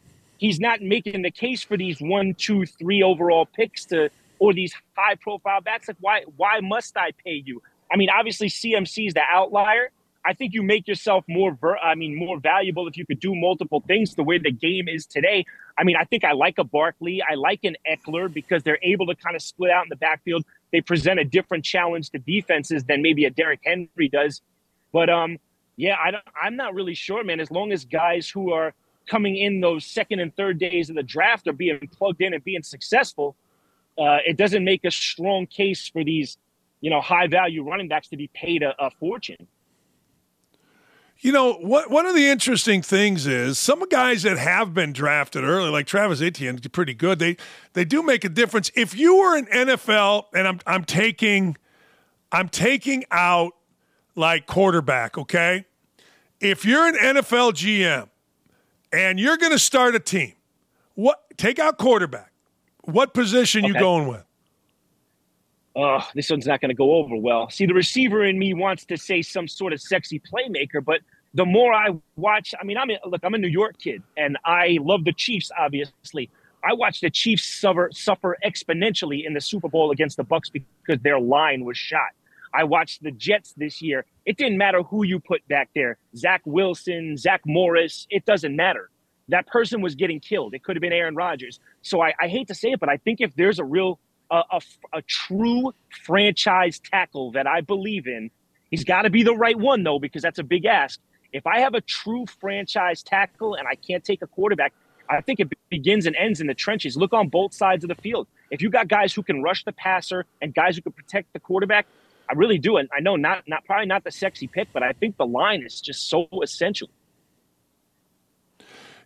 he's 0.43 0.59
not 0.59 0.83
making 0.83 1.23
the 1.23 1.31
case 1.31 1.63
for 1.63 1.77
these 1.77 2.01
one, 2.01 2.35
two, 2.35 2.67
three 2.67 3.01
overall 3.01 3.47
picks 3.47 3.85
to 3.87 4.11
or 4.41 4.53
these 4.53 4.75
high 4.97 5.15
profile 5.15 5.61
backs. 5.61 5.87
Like 5.87 5.97
why 6.01 6.25
why 6.37 6.59
must 6.61 6.97
I 6.97 7.13
pay 7.25 7.41
you? 7.47 7.63
I 7.91 7.97
mean, 7.97 8.11
obviously 8.11 8.49
CMC 8.49 9.07
is 9.07 9.15
the 9.15 9.23
outlier. 9.23 9.91
I 10.25 10.35
think 10.35 10.53
you 10.53 10.65
make 10.65 10.89
yourself 10.89 11.25
more 11.29 11.53
ver- 11.53 11.79
I 11.79 11.95
mean 11.95 12.17
more 12.17 12.41
valuable 12.41 12.89
if 12.89 12.97
you 12.97 13.07
could 13.07 13.21
do 13.21 13.37
multiple 13.37 13.85
things 13.87 14.17
the 14.17 14.25
way 14.25 14.39
the 14.39 14.51
game 14.51 14.89
is 14.89 15.07
today. 15.07 15.45
I 15.79 15.85
mean, 15.85 15.95
I 15.97 16.03
think 16.05 16.25
I 16.25 16.33
like 16.33 16.59
a 16.59 16.65
Barkley, 16.65 17.23
I 17.23 17.35
like 17.35 17.61
an 17.63 17.77
Ekeler 17.89 18.33
because 18.33 18.65
they're 18.65 18.81
able 18.83 19.07
to 19.07 19.15
kind 19.15 19.37
of 19.37 19.43
split 19.43 19.71
out 19.71 19.85
in 19.85 19.91
the 19.91 19.97
backfield. 19.97 20.45
They 20.73 20.81
present 20.81 21.21
a 21.21 21.25
different 21.25 21.65
challenge 21.65 22.11
to 22.11 22.19
defenses 22.19 22.83
than 22.83 23.01
maybe 23.01 23.27
a 23.27 23.31
Derrick 23.31 23.61
Henry 23.65 24.09
does. 24.09 24.43
But 24.93 25.09
um 25.09 25.39
yeah, 25.77 25.97
I 26.05 26.11
don't, 26.11 26.25
I'm 26.41 26.57
not 26.57 26.75
really 26.75 26.95
sure, 26.95 27.23
man. 27.23 27.39
As 27.39 27.51
long 27.51 27.71
as 27.73 27.85
guys 27.85 28.29
who 28.29 28.53
are 28.53 28.75
coming 29.07 29.37
in 29.37 29.61
those 29.61 29.85
second 29.85 30.21
and 30.21 30.35
third 30.37 30.59
days 30.59 30.91
of 30.91 30.97
the 30.97 31.03
draft 31.03 31.47
or 31.47 31.53
being 31.53 31.89
plugged 31.97 32.21
in 32.21 32.35
and 32.35 32.43
being 32.45 32.63
successful, 32.63 33.37
uh, 33.99 34.19
it 34.27 34.37
doesn't 34.37 34.65
make 34.65 34.85
a 34.85 34.91
strong 34.91 35.47
case 35.47 35.89
for 35.89 36.05
these, 36.05 36.39
you 36.81 36.91
know, 36.91 37.01
high 37.01 37.27
value 37.27 37.63
running 37.69 37.89
backs 37.89 38.09
to 38.09 38.17
be 38.17 38.29
paid 38.29 38.63
a, 38.63 38.75
a 38.79 38.91
fortune. 38.91 39.47
You 41.21 41.31
know, 41.31 41.53
what 41.55 41.89
one 41.89 42.07
of 42.07 42.17
the 42.17 42.27
interesting 42.27 42.83
things 42.83 43.29
is 43.29 43.57
some 43.57 43.89
guys 43.89 44.25
that 44.25 44.39
have 44.39 44.75
been 44.75 44.93
drafted 44.93 45.45
early, 45.45 45.71
like 45.71 45.87
Travis 45.87 46.21
Etienne, 46.21 46.59
pretty 46.73 46.95
good. 46.95 47.21
They 47.21 47.37
they 47.75 47.85
do 47.85 48.03
make 48.03 48.25
a 48.25 48.29
difference. 48.29 48.73
If 48.75 48.97
you 48.97 49.17
were 49.17 49.37
an 49.37 49.47
NFL, 49.47 50.25
and 50.35 50.49
I'm 50.49 50.59
I'm 50.67 50.85
taking 50.85 51.57
I'm 52.33 52.49
taking 52.49 53.05
out 53.13 53.53
like 54.17 54.47
quarterback, 54.47 55.17
okay? 55.17 55.65
If 56.41 56.65
you're 56.65 56.89
an 56.89 56.97
NFL 56.97 57.53
GM 57.53 58.09
and 58.93 59.19
you're 59.19 59.37
going 59.37 59.53
to 59.53 59.59
start 59.59 59.95
a 59.95 60.01
team. 60.01 60.35
What 60.95 61.23
take 61.37 61.59
out 61.59 61.79
quarterback? 61.79 62.33
What 62.85 63.15
position 63.15 63.65
okay. 63.65 63.73
you 63.73 63.79
going 63.79 64.09
with? 64.09 64.25
Oh, 65.75 66.07
this 66.15 66.29
one's 66.29 66.47
not 66.47 66.61
going 66.61 66.69
to 66.69 66.75
go 66.75 66.93
over 66.93 67.17
well. 67.17 67.49
See, 67.49 67.65
the 67.65 67.73
receiver 67.73 68.25
in 68.25 68.39
me 68.39 68.53
wants 68.53 68.85
to 68.87 68.99
say 68.99 69.23
some 69.23 69.49
sort 69.49 69.73
of 69.73 69.81
sexy 69.81 70.21
playmaker, 70.21 70.85
but 70.85 71.01
the 71.35 71.47
more 71.47 71.73
I 71.73 71.89
watch, 72.17 72.55
I 72.61 72.65
mean, 72.65 72.77
I'm 72.77 72.91
a, 72.91 72.99
look, 73.07 73.23
I'm 73.25 73.33
a 73.33 73.39
New 73.39 73.49
York 73.49 73.79
kid, 73.79 74.03
and 74.17 74.37
I 74.45 74.79
love 74.83 75.05
the 75.05 75.15
Chiefs. 75.15 75.51
Obviously, 75.59 76.29
I 76.63 76.75
watched 76.75 77.01
the 77.01 77.09
Chiefs 77.09 77.45
suffer 77.45 77.89
suffer 77.93 78.37
exponentially 78.45 79.27
in 79.27 79.33
the 79.33 79.41
Super 79.41 79.69
Bowl 79.69 79.91
against 79.91 80.19
the 80.19 80.25
Bucs 80.25 80.53
because 80.53 81.01
their 81.03 81.19
line 81.19 81.65
was 81.65 81.79
shot. 81.79 82.11
I 82.55 82.65
watched 82.65 83.03
the 83.03 83.11
Jets 83.11 83.55
this 83.57 83.81
year. 83.83 84.05
It 84.27 84.37
didn't 84.37 84.59
matter 84.59 84.83
who 84.83 85.05
you 85.05 85.19
put 85.21 85.47
back 85.49 85.71
there 85.75 85.99
Zach 86.17 86.43
Wilson, 86.45 87.17
Zach 87.17 87.43
Morris, 87.47 88.07
it 88.11 88.25
doesn't 88.25 88.55
matter. 88.55 88.91
That 89.29 89.47
person 89.47 89.81
was 89.81 89.95
getting 89.95 90.21
killed. 90.21 90.55
It 90.55 90.63
could 90.63 90.77
have 90.77 90.81
been 90.81 90.93
Aaron 90.93 91.15
Rodgers. 91.15 91.61
So 91.83 92.03
I, 92.03 92.13
I 92.21 92.29
hate 92.29 92.49
to 92.49 92.55
say 92.55 92.73
it, 92.73 92.81
but 92.81 92.89
I 92.89 92.97
think 92.99 93.21
if 93.21 93.35
there's 93.35 93.59
a 93.59 93.65
real, 93.65 93.99
a, 94.31 94.43
a, 94.51 94.61
a 94.93 95.03
true 95.03 95.73
franchise 96.05 96.81
tackle 96.81 97.33
that 97.33 97.47
I 97.47 97.61
believe 97.61 98.07
in, 98.07 98.31
he's 98.71 98.85
got 98.85 99.03
to 99.03 99.11
be 99.11 99.23
the 99.23 99.35
right 99.35 99.59
one, 99.59 99.85
though, 99.85 99.99
because 99.99 100.23
that's 100.23 100.39
a 100.39 100.43
big 100.43 100.67
ask. 100.67 101.01
If 101.33 101.47
I 101.47 101.61
have 101.61 101.75
a 101.75 101.81
true 101.81 102.27
franchise 102.41 103.03
tackle 103.03 103.55
and 103.55 103.67
I 103.67 103.75
can't 103.75 104.05
take 104.05 104.23
a 104.23 104.27
quarterback, 104.27 104.75
I 105.09 105.21
think 105.21 105.41
it 105.41 105.49
begins 105.71 106.07
and 106.07 106.17
ends 106.17 106.41
in 106.41 106.47
the 106.47 106.55
trenches. 106.55 106.97
Look 106.97 107.13
on 107.13 107.29
both 107.29 107.55
sides 107.55 107.85
of 107.85 107.89
the 107.89 107.95
field. 107.95 108.27
If 108.51 108.61
you 108.61 108.71
got 108.71 108.89
guys 108.89 109.15
who 109.15 109.23
can 109.23 109.43
rush 109.43 109.65
the 109.65 109.73
passer 109.73 110.27
and 110.41 110.55
guys 110.55 110.77
who 110.77 110.83
can 110.83 110.93
protect 110.93 111.33
the 111.33 111.41
quarterback, 111.41 111.87
I 112.29 112.35
really 112.35 112.59
do. 112.59 112.77
And 112.77 112.89
I 112.97 113.01
know 113.01 113.17
not 113.17 113.45
not 113.47 113.65
probably 113.65 113.87
not 113.87 114.05
the 114.05 114.11
sexy 114.11 114.47
pick, 114.47 114.69
but 114.73 114.83
I 114.83 114.93
think 114.93 115.17
the 115.17 115.27
line 115.27 115.63
is 115.63 115.81
just 115.81 116.09
so 116.09 116.29
essential. 116.43 116.89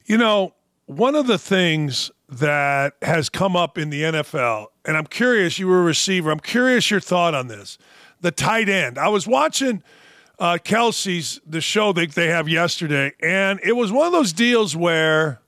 You 0.05 0.19
know, 0.19 0.55
one 0.87 1.14
of 1.14 1.27
the 1.27 1.39
things 1.39 2.11
that 2.29 2.95
has 3.03 3.29
come 3.29 3.57
up 3.57 3.79
in 3.79 3.91
the 3.91 4.03
NFL, 4.03 4.67
and 4.85 4.97
I'm 4.97 5.07
curious, 5.07 5.59
you 5.59 5.67
were 5.67 5.81
a 5.81 5.85
receiver. 5.85 6.31
I'm 6.31 6.41
curious 6.41 6.91
your 6.91 7.01
thought 7.01 7.35
on 7.35 7.49
this. 7.49 7.79
The 8.21 8.31
tight 8.31 8.69
end. 8.69 8.99
I 8.99 9.09
was 9.09 9.27
watching 9.27 9.83
uh, 10.39 10.59
Kelce's 10.62 11.41
the 11.47 11.61
show 11.61 11.93
that 11.93 12.12
they 12.12 12.29
have 12.29 12.49
yesterday, 12.49 13.12
and 13.21 13.61
it 13.62 13.73
was 13.73 13.91
one 13.91 14.07
of 14.07 14.12
those 14.12 14.33
deals 14.33 14.77
where 14.77 15.41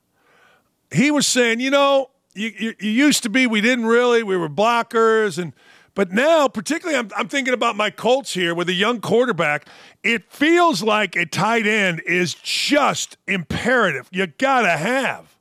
he 0.93 1.11
was 1.11 1.27
saying, 1.27 1.61
you 1.61 1.71
know, 1.71 2.11
you, 2.35 2.53
you, 2.59 2.75
you 2.81 2.91
used 2.91 3.23
to 3.25 3.29
be, 3.29 3.47
we 3.47 3.61
didn't 3.61 3.87
really, 3.87 4.23
we 4.23 4.37
were 4.37 4.49
blockers 4.49 5.39
and– 5.39 5.53
but 5.99 6.13
now, 6.13 6.47
particularly, 6.47 6.97
I'm, 6.97 7.11
I'm 7.17 7.27
thinking 7.27 7.53
about 7.53 7.75
my 7.75 7.91
Colts 7.91 8.33
here 8.33 8.55
with 8.55 8.69
a 8.69 8.73
young 8.73 9.01
quarterback. 9.01 9.67
It 10.05 10.33
feels 10.33 10.81
like 10.81 11.17
a 11.17 11.27
tight 11.27 11.67
end 11.67 12.03
is 12.07 12.35
just 12.35 13.17
imperative. 13.27 14.09
You 14.13 14.29
got 14.29 14.61
to 14.61 14.77
have. 14.77 15.37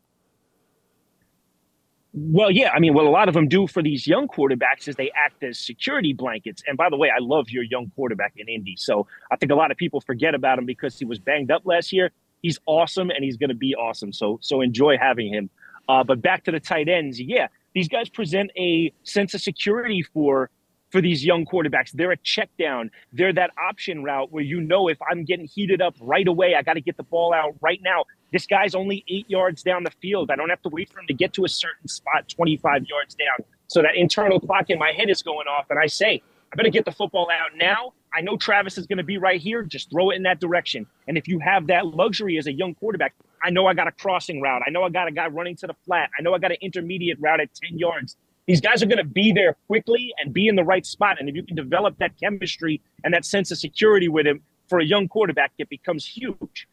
Well, 2.12 2.50
yeah. 2.50 2.72
I 2.72 2.80
mean, 2.80 2.96
what 2.96 3.06
a 3.06 3.10
lot 3.12 3.28
of 3.28 3.36
them 3.36 3.48
do 3.48 3.68
for 3.68 3.84
these 3.84 4.08
young 4.08 4.28
quarterbacks 4.28 4.88
is 4.88 4.96
they 4.96 5.12
act 5.12 5.44
as 5.44 5.60
security 5.60 6.14
blankets. 6.14 6.64
And 6.66 6.76
by 6.76 6.90
the 6.90 6.98
way, 6.98 7.12
I 7.16 7.20
love 7.20 7.52
your 7.52 7.62
young 7.62 7.92
quarterback 7.96 8.34
in 8.36 8.50
Indy. 8.50 8.78
So 8.80 9.06
I 9.32 9.36
think 9.36 9.52
a 9.52 9.56
lot 9.56 9.70
of 9.70 9.78
people 9.78 10.02
forget 10.02 10.34
about 10.34 10.58
him 10.58 10.66
because 10.66 10.98
he 10.98 11.06
was 11.06 11.20
banged 11.20 11.52
up 11.52 11.68
last 11.68 11.94
year. 11.94 12.10
He's 12.42 12.58
awesome 12.66 13.12
and 13.12 13.24
he's 13.24 13.38
going 13.38 13.50
to 13.50 13.56
be 13.56 13.76
awesome. 13.76 14.12
So, 14.12 14.40
so 14.42 14.62
enjoy 14.62 14.98
having 14.98 15.32
him. 15.32 15.52
Uh, 15.88 16.04
but 16.04 16.20
back 16.20 16.46
to 16.46 16.52
the 16.52 16.60
tight 16.60 16.90
ends. 16.90 17.22
Yeah, 17.22 17.48
these 17.78 17.88
guys 17.88 18.10
present 18.10 18.50
a 18.58 18.92
sense 19.04 19.36
of 19.36 19.42
security 19.42 20.02
for 20.02 20.50
for 20.90 21.00
these 21.00 21.24
young 21.24 21.46
quarterbacks. 21.46 21.92
They're 21.92 22.12
a 22.12 22.18
check 22.18 22.50
down. 22.58 22.90
They're 23.14 23.34
that 23.34 23.52
option 23.70 24.04
route 24.04 24.32
where 24.32 24.44
you 24.44 24.62
know 24.62 24.88
if 24.88 24.98
I'm 25.08 25.26
getting 25.26 25.46
heated 25.46 25.80
up 25.80 25.94
right 26.02 26.28
away, 26.28 26.56
I 26.56 26.64
got 26.64 26.74
to 26.74 26.82
get 26.82 26.98
the 26.98 27.04
ball 27.04 27.36
out 27.36 27.54
right 27.62 27.80
now. 27.84 28.06
This 28.34 28.48
guy's 28.48 28.74
only 28.74 29.06
eight 29.08 29.30
yards 29.30 29.62
down 29.62 29.84
the 29.84 29.92
field. 30.02 30.32
I 30.32 30.36
don't 30.36 30.50
have 30.50 30.62
to 30.64 30.70
wait 30.70 30.92
for 30.92 31.02
him 31.02 31.06
to 31.06 31.14
get 31.14 31.34
to 31.34 31.46
a 31.46 31.50
certain 31.50 31.88
spot 31.88 32.28
25 32.30 32.88
yards 32.88 33.14
down. 33.14 33.46
So 33.68 33.84
that 33.84 33.96
internal 33.96 34.40
clock 34.40 34.72
in 34.72 34.80
my 34.80 34.92
head 34.92 35.12
is 35.12 35.22
going 35.22 35.48
off, 35.48 35.68
and 35.70 35.78
I 35.78 35.86
say, 35.86 36.24
I 36.52 36.56
better 36.56 36.70
get 36.70 36.86
the 36.86 36.92
football 36.92 37.28
out 37.32 37.52
now. 37.56 37.94
I 38.12 38.22
know 38.22 38.38
Travis 38.38 38.80
is 38.80 38.88
going 38.88 38.98
to 38.98 39.04
be 39.04 39.20
right 39.20 39.40
here. 39.40 39.62
Just 39.62 39.92
throw 39.92 40.10
it 40.10 40.16
in 40.16 40.24
that 40.24 40.40
direction. 40.40 40.88
And 41.08 41.16
if 41.16 41.28
you 41.28 41.38
have 41.40 41.68
that 41.68 41.86
luxury 41.86 42.40
as 42.40 42.48
a 42.48 42.54
young 42.54 42.74
quarterback, 42.74 43.14
I 43.44 43.50
know 43.50 43.68
I 43.68 43.74
got 43.74 43.88
a 43.88 43.92
crossing 43.92 44.42
route. 44.42 44.62
I 44.66 44.70
know 44.70 44.84
I 44.84 44.90
got 44.90 45.08
a 45.08 45.12
guy 45.12 45.28
running 45.28 45.56
to 45.58 45.68
the 45.68 45.76
flat. 45.86 46.10
I 46.18 46.22
know 46.22 46.34
I 46.34 46.40
got 46.40 46.52
an 46.52 46.58
intermediate 46.62 47.20
route 47.20 47.40
at 47.40 47.54
10 47.54 47.78
yards. 47.78 48.16
These 48.48 48.62
guys 48.62 48.82
are 48.82 48.86
going 48.86 48.98
to 48.98 49.04
be 49.04 49.34
there 49.34 49.58
quickly 49.68 50.14
and 50.20 50.34
be 50.34 50.48
in 50.48 50.56
the 50.56 50.64
right 50.64 50.86
spot. 50.86 51.18
And 51.20 51.28
if 51.28 51.36
you 51.36 51.44
can 51.44 51.56
develop 51.56 51.98
that 52.00 52.18
chemistry 52.20 52.82
and 53.04 53.14
that 53.14 53.26
sense 53.26 53.52
of 53.52 53.58
security 53.58 54.08
with 54.08 54.26
him 54.26 54.42
for 54.70 54.80
a 54.80 54.86
young 54.86 55.08
quarterback, 55.08 55.52
it 55.58 55.70
becomes 55.70 56.06
huge. 56.06 56.68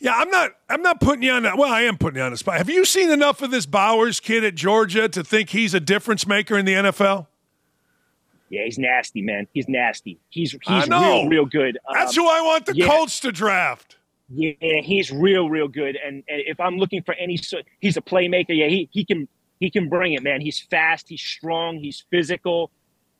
Yeah, 0.00 0.14
I'm 0.16 0.30
not. 0.30 0.52
I'm 0.68 0.82
not 0.82 1.00
putting 1.00 1.22
you 1.22 1.30
on 1.32 1.44
that. 1.44 1.56
Well, 1.56 1.72
I 1.72 1.82
am 1.82 1.98
putting 1.98 2.18
you 2.18 2.24
on 2.24 2.32
the 2.32 2.36
spot. 2.36 2.58
Have 2.58 2.68
you 2.68 2.84
seen 2.84 3.10
enough 3.10 3.42
of 3.42 3.50
this 3.50 3.64
Bowers 3.64 4.20
kid 4.20 4.42
at 4.44 4.54
Georgia 4.54 5.08
to 5.08 5.22
think 5.22 5.50
he's 5.50 5.72
a 5.72 5.80
difference 5.80 6.26
maker 6.26 6.58
in 6.58 6.64
the 6.64 6.74
NFL? 6.74 7.28
Yeah, 8.50 8.64
he's 8.64 8.78
nasty, 8.78 9.22
man. 9.22 9.46
He's 9.52 9.68
nasty. 9.68 10.18
He's 10.30 10.56
he's 10.62 10.88
real, 10.88 11.28
real 11.28 11.46
good. 11.46 11.78
Um, 11.88 11.94
That's 11.94 12.14
who 12.14 12.26
I 12.26 12.40
want 12.40 12.66
the 12.66 12.76
yeah. 12.76 12.86
Colts 12.86 13.20
to 13.20 13.32
draft. 13.32 13.96
Yeah, 14.28 14.80
he's 14.82 15.12
real, 15.12 15.50
real 15.50 15.68
good. 15.68 15.96
And, 15.96 16.24
and 16.28 16.42
if 16.46 16.58
I'm 16.58 16.78
looking 16.78 17.02
for 17.02 17.14
any, 17.14 17.36
sort 17.36 17.64
he's 17.80 17.96
a 17.96 18.00
playmaker. 18.00 18.50
Yeah, 18.50 18.68
he 18.68 18.88
he 18.90 19.04
can 19.04 19.28
he 19.60 19.70
can 19.70 19.88
bring 19.88 20.14
it, 20.14 20.22
man. 20.22 20.40
He's 20.40 20.60
fast. 20.60 21.08
He's 21.08 21.20
strong. 21.20 21.78
He's 21.78 22.04
physical. 22.10 22.70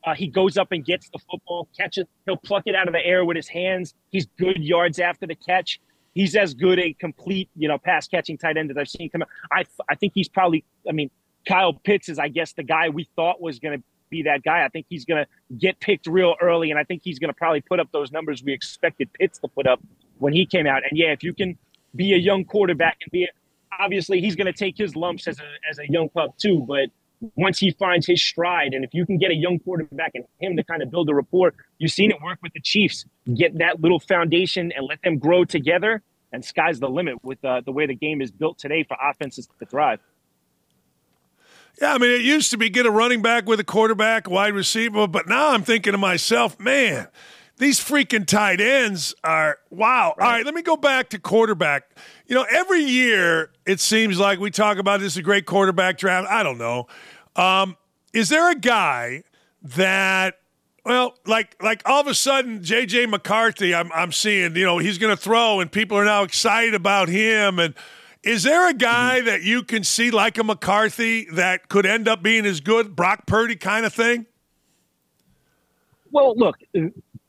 Uh, 0.05 0.15
he 0.15 0.27
goes 0.27 0.59
up 0.59 0.73
and 0.73 0.85
gets 0.85 1.09
the 1.11 1.19
football, 1.31 1.69
catches. 1.77 2.05
He'll 2.27 2.37
pluck 2.37 2.65
it 2.67 2.75
out 2.75 2.89
of 2.89 2.93
the 2.93 3.05
air 3.05 3.25
with 3.25 3.37
his 3.37 3.49
hands. 3.49 3.95
He's 4.11 4.27
good 4.39 4.63
yards 4.63 4.99
after 4.99 5.27
the 5.27 5.35
catch. 5.35 5.81
He's 6.15 6.37
as 6.37 6.55
good 6.55 6.79
a 6.79 6.93
complete, 6.93 7.49
you 7.57 7.69
know, 7.69 7.79
pass 7.79 8.07
catching 8.07 8.37
tight 8.37 8.57
end 8.57 8.71
as 8.71 8.77
I've 8.77 8.89
seen 8.89 9.11
come 9.11 9.23
out. 9.23 9.29
I 9.53 9.65
I 9.89 9.95
think 9.95 10.13
he's 10.15 10.29
probably. 10.29 10.65
I 10.89 10.93
mean, 10.93 11.11
Kyle 11.47 11.73
Pitts 11.73 12.09
is, 12.09 12.19
I 12.19 12.29
guess, 12.29 12.53
the 12.53 12.63
guy 12.63 12.89
we 12.89 13.09
thought 13.17 13.41
was 13.41 13.59
going 13.59 13.79
to 13.79 13.85
be 14.11 14.23
that 14.23 14.43
guy. 14.43 14.65
I 14.65 14.69
think 14.69 14.87
he's 14.89 15.05
going 15.05 15.25
to 15.25 15.57
get 15.57 15.81
picked 15.81 16.07
real 16.07 16.35
early, 16.41 16.71
and 16.71 16.79
I 16.79 16.85
think 16.85 17.03
he's 17.05 17.19
going 17.19 17.31
to 17.31 17.35
probably 17.35 17.61
put 17.61 17.81
up 17.81 17.89
those 17.93 18.13
numbers 18.13 18.43
we 18.43 18.53
expected 18.53 19.13
Pitts 19.13 19.39
to 19.41 19.49
put 19.49 19.67
up 19.67 19.81
when 20.25 20.33
he 20.33 20.47
came 20.47 20.67
out. 20.67 20.83
And 20.89 20.99
yeah, 20.99 21.13
if 21.13 21.23
you 21.23 21.35
can 21.35 21.59
be 21.95 22.15
a 22.15 22.17
young 22.17 22.47
quarterback 22.47 22.97
and 23.03 23.13
be, 23.13 23.29
obviously 23.79 24.23
he's 24.23 24.35
going 24.35 24.47
to 24.47 24.59
take 24.59 24.77
his 24.79 24.97
lumps 24.97 25.29
as 25.29 25.39
a 25.39 25.71
as 25.71 25.79
a 25.79 25.87
young 25.91 26.09
pup 26.09 26.39
too, 26.39 26.65
but 26.67 26.89
once 27.37 27.59
he 27.59 27.71
finds 27.73 28.07
his 28.07 28.23
stride, 28.23 28.73
and 28.73 28.85
if 28.85 28.93
you 28.93 29.05
can 29.07 29.19
get 29.19 29.31
a 29.31 29.35
young 29.35 29.59
quarterback 29.59 30.13
and 30.15 30.25
him 30.41 30.57
to 30.57 30.65
kind 30.65 30.83
of 30.83 30.91
build 30.91 31.09
a 31.11 31.15
rapport, 31.15 31.53
you've 31.79 31.93
seen 31.93 32.11
it 32.11 32.21
work 32.23 32.39
with 32.43 32.53
the 32.53 32.61
Chiefs. 32.61 33.05
Get 33.35 33.59
that 33.59 33.81
little 33.81 34.01
foundation 34.01 34.73
and 34.77 34.87
let 34.87 35.01
them 35.03 35.19
grow 35.19 35.45
together, 35.45 36.03
and 36.33 36.45
sky's 36.45 36.81
the 36.81 36.89
limit 36.89 37.23
with 37.23 37.45
uh, 37.45 37.61
the 37.65 37.73
way 37.73 37.87
the 37.87 37.95
game 37.95 38.21
is 38.23 38.31
built 38.31 38.59
today 38.59 38.83
for 38.83 38.97
offenses 39.03 39.47
to 39.59 39.67
thrive. 39.67 40.01
Yeah, 41.81 41.95
I 41.95 41.99
mean, 41.99 42.11
it 42.11 42.23
used 42.23 42.51
to 42.53 42.57
be 42.57 42.71
get 42.71 42.87
a 42.87 42.91
running 42.91 43.21
back 43.21 43.47
with 43.47 43.61
a 43.61 43.65
quarterback, 43.65 44.31
wide 44.31 44.55
receiver, 44.55 45.07
but 45.07 45.29
now 45.29 45.51
I'm 45.53 45.63
thinking 45.63 45.93
to 45.93 45.99
myself, 45.99 46.59
man, 46.61 47.09
these 47.59 47.79
freaking 47.81 48.27
tight 48.27 48.61
ends 48.61 49.15
are 49.23 49.59
wow. 49.71 50.15
Right. 50.19 50.27
All 50.27 50.33
right, 50.33 50.45
let 50.45 50.55
me 50.55 50.63
go 50.63 50.77
back 50.77 51.11
to 51.11 51.19
quarterback. 51.19 51.97
You 52.27 52.35
know, 52.35 52.47
every 52.51 52.83
year 52.83 53.51
it 53.67 53.81
seems 53.81 54.19
like 54.19 54.41
we 54.41 54.51
talk 54.51 54.79
about 54.79 55.01
this 55.01 55.13
is 55.15 55.19
a 55.19 55.23
great 55.23 55.47
quarterback 55.47 55.99
draft. 55.99 56.29
I 56.29 56.43
don't 56.43 56.59
know. 56.59 56.87
Um, 57.37 57.77
is 58.13 58.29
there 58.29 58.51
a 58.51 58.55
guy 58.55 59.23
that 59.63 60.37
well, 60.85 61.17
like 61.27 61.57
like 61.63 61.83
all 61.87 62.01
of 62.01 62.07
a 62.07 62.15
sudden, 62.15 62.61
JJ 62.61 63.09
McCarthy, 63.09 63.75
I'm 63.75 63.91
I'm 63.93 64.13
seeing, 64.13 64.55
you 64.57 64.65
know, 64.65 64.79
he's 64.79 64.99
going 64.99 65.15
to 65.15 65.21
throw, 65.21 65.61
and 65.61 65.71
people 65.71 65.97
are 65.97 66.05
now 66.05 66.23
excited 66.23 66.75
about 66.75 67.09
him, 67.09 67.59
and 67.59 67.75
is 68.23 68.43
there 68.43 68.69
a 68.69 68.75
guy 68.75 69.19
mm-hmm. 69.19 69.27
that 69.27 69.43
you 69.43 69.63
can 69.63 69.85
see 69.85 70.11
like 70.11 70.39
a 70.39 70.45
McCarthy 70.45 71.27
that 71.33 71.69
could 71.69 71.87
end 71.87 72.09
up 72.09 72.23
being 72.23 72.45
as 72.45 72.61
good, 72.61 72.95
Brock 72.95 73.27
Purdy 73.27 73.57
kind 73.57 73.87
of 73.87 73.95
thing? 73.95 74.27
Well, 76.11 76.35
look, 76.37 76.57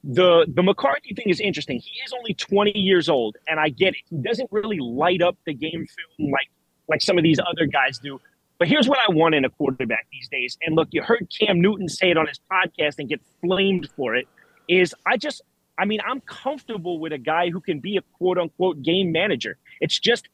the 0.05 0.45
the 0.53 0.61
McCarthy 0.61 1.13
thing 1.15 1.29
is 1.29 1.39
interesting. 1.39 1.79
He 1.79 1.99
is 2.05 2.13
only 2.13 2.35
20 2.35 2.77
years 2.77 3.09
old, 3.09 3.37
and 3.47 3.59
I 3.59 3.69
get 3.69 3.95
it. 3.95 4.01
He 4.09 4.17
doesn't 4.17 4.51
really 4.51 4.77
light 4.79 5.21
up 5.21 5.35
the 5.45 5.53
game 5.53 5.85
film 6.17 6.31
like 6.31 6.49
like 6.87 7.01
some 7.01 7.17
of 7.17 7.23
these 7.23 7.39
other 7.39 7.65
guys 7.65 7.97
do. 7.97 8.21
But 8.59 8.67
here's 8.67 8.87
what 8.87 8.99
I 8.99 9.11
want 9.11 9.35
in 9.35 9.43
a 9.43 9.49
quarterback 9.49 10.07
these 10.11 10.29
days. 10.29 10.57
And 10.61 10.75
look, 10.75 10.89
you 10.91 11.01
heard 11.01 11.27
Cam 11.37 11.59
Newton 11.59 11.89
say 11.89 12.11
it 12.11 12.17
on 12.17 12.27
his 12.27 12.39
podcast 12.49 12.99
and 12.99 13.09
get 13.09 13.19
flamed 13.41 13.89
for 13.95 14.15
it. 14.15 14.27
Is 14.67 14.93
I 15.05 15.17
just 15.17 15.41
I 15.77 15.85
mean, 15.85 15.99
I'm 16.05 16.21
comfortable 16.21 16.99
with 16.99 17.11
a 17.11 17.17
guy 17.17 17.49
who 17.49 17.59
can 17.59 17.79
be 17.79 17.97
a 17.97 18.01
quote 18.17 18.37
unquote 18.37 18.81
game 18.83 19.11
manager. 19.11 19.57
It's 19.81 19.99
just 19.99 20.29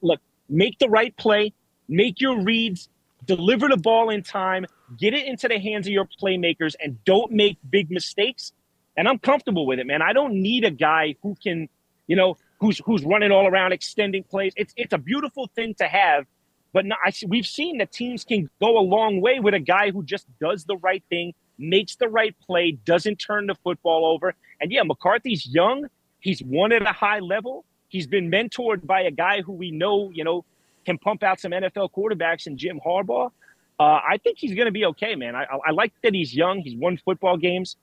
look, 0.00 0.20
make 0.48 0.78
the 0.80 0.88
right 0.88 1.16
play, 1.16 1.52
make 1.88 2.20
your 2.20 2.42
reads, 2.42 2.88
deliver 3.24 3.68
the 3.68 3.76
ball 3.76 4.10
in 4.10 4.22
time, 4.22 4.66
get 4.98 5.14
it 5.14 5.26
into 5.26 5.46
the 5.46 5.58
hands 5.58 5.86
of 5.86 5.92
your 5.92 6.08
playmakers, 6.20 6.74
and 6.82 7.02
don't 7.04 7.30
make 7.30 7.58
big 7.70 7.90
mistakes. 7.90 8.52
And 8.96 9.08
I'm 9.08 9.18
comfortable 9.18 9.66
with 9.66 9.78
it, 9.78 9.86
man. 9.86 10.02
I 10.02 10.12
don't 10.12 10.34
need 10.34 10.64
a 10.64 10.70
guy 10.70 11.16
who 11.22 11.36
can, 11.42 11.68
you 12.06 12.16
know, 12.16 12.36
who's 12.60 12.80
who's 12.84 13.04
running 13.04 13.30
all 13.30 13.46
around 13.46 13.72
extending 13.72 14.22
plays. 14.22 14.52
It's 14.56 14.74
it's 14.76 14.92
a 14.92 14.98
beautiful 14.98 15.50
thing 15.54 15.74
to 15.76 15.88
have, 15.88 16.26
but 16.72 16.86
no, 16.86 16.96
I, 17.04 17.12
we've 17.26 17.46
seen 17.46 17.78
that 17.78 17.92
teams 17.92 18.24
can 18.24 18.48
go 18.60 18.78
a 18.78 18.80
long 18.80 19.20
way 19.20 19.40
with 19.40 19.54
a 19.54 19.60
guy 19.60 19.90
who 19.90 20.02
just 20.02 20.26
does 20.40 20.64
the 20.64 20.76
right 20.76 21.02
thing, 21.08 21.34
makes 21.58 21.96
the 21.96 22.08
right 22.08 22.34
play, 22.40 22.72
doesn't 22.72 23.16
turn 23.16 23.46
the 23.46 23.54
football 23.54 24.04
over. 24.06 24.34
And 24.60 24.72
yeah, 24.72 24.82
McCarthy's 24.82 25.46
young. 25.46 25.86
He's 26.20 26.42
won 26.42 26.72
at 26.72 26.82
a 26.82 26.92
high 26.92 27.18
level. 27.18 27.64
He's 27.88 28.06
been 28.06 28.30
mentored 28.30 28.86
by 28.86 29.02
a 29.02 29.10
guy 29.10 29.42
who 29.42 29.52
we 29.52 29.70
know, 29.70 30.10
you 30.14 30.24
know, 30.24 30.44
can 30.86 30.98
pump 30.98 31.22
out 31.22 31.40
some 31.40 31.52
NFL 31.52 31.90
quarterbacks 31.92 32.46
and 32.46 32.56
Jim 32.56 32.80
Harbaugh. 32.84 33.30
Uh, 33.78 34.00
I 34.08 34.18
think 34.22 34.38
he's 34.38 34.54
going 34.54 34.66
to 34.66 34.72
be 34.72 34.84
okay, 34.86 35.14
man. 35.14 35.34
I, 35.34 35.44
I, 35.66 35.70
like 35.72 35.92
that 36.02 36.14
he's 36.14 36.34
young. 36.34 36.60
He's 36.60 36.76
won 36.76 36.98
football 37.04 37.36
games. 37.36 37.76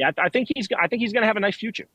Yeah, 0.00 0.12
I, 0.16 0.30
think 0.30 0.48
he's. 0.54 0.66
I 0.80 0.88
think 0.88 1.02
he's 1.02 1.12
going 1.12 1.20
to 1.20 1.26
have 1.26 1.36
a 1.36 1.40
nice 1.40 1.56
future. 1.56 1.86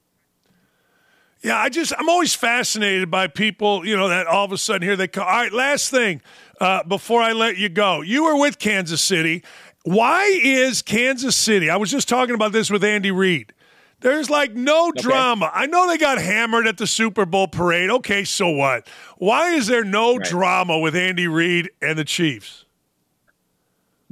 Yeah, 1.42 1.58
I 1.58 1.70
just 1.70 1.92
I'm 1.98 2.08
always 2.08 2.36
fascinated 2.36 3.10
by 3.10 3.26
people, 3.26 3.84
you 3.84 3.98
know, 3.98 4.10
that 4.10 4.28
all 4.28 4.46
of 4.46 4.52
a 4.52 4.60
sudden 4.60 4.84
here 4.84 4.96
they 4.96 5.08
come. 5.08 5.24
All 5.24 5.34
right, 5.34 5.52
last 5.52 5.90
thing 5.90 6.22
uh, 6.62 6.84
before 6.84 7.22
I 7.22 7.32
let 7.32 7.58
you 7.58 7.68
go, 7.68 8.02
you 8.02 8.26
were 8.26 8.40
with 8.40 8.60
Kansas 8.60 9.02
City. 9.02 9.44
Why 9.84 10.26
is 10.44 10.84
Kansas 10.84 11.36
City? 11.36 11.68
I 11.68 11.78
was 11.78 11.90
just 11.90 12.08
talking 12.08 12.36
about 12.36 12.52
this 12.52 12.70
with 12.70 12.84
Andy 12.84 13.10
Reid. 13.10 13.54
There's 14.02 14.30
like 14.30 14.54
no 14.54 14.90
okay. 14.90 15.02
drama. 15.02 15.50
I 15.52 15.66
know 15.66 15.88
they 15.88 15.98
got 15.98 16.20
hammered 16.20 16.68
at 16.68 16.78
the 16.78 16.86
Super 16.86 17.26
Bowl 17.26 17.48
parade. 17.48 17.90
Okay, 17.90 18.24
so 18.24 18.50
what? 18.50 18.88
Why 19.18 19.54
is 19.54 19.66
there 19.66 19.84
no 19.84 20.18
right. 20.18 20.28
drama 20.28 20.78
with 20.78 20.96
Andy 20.96 21.28
Reid 21.28 21.72
and 21.82 21.98
the 21.98 22.06
Chiefs? 22.06 22.65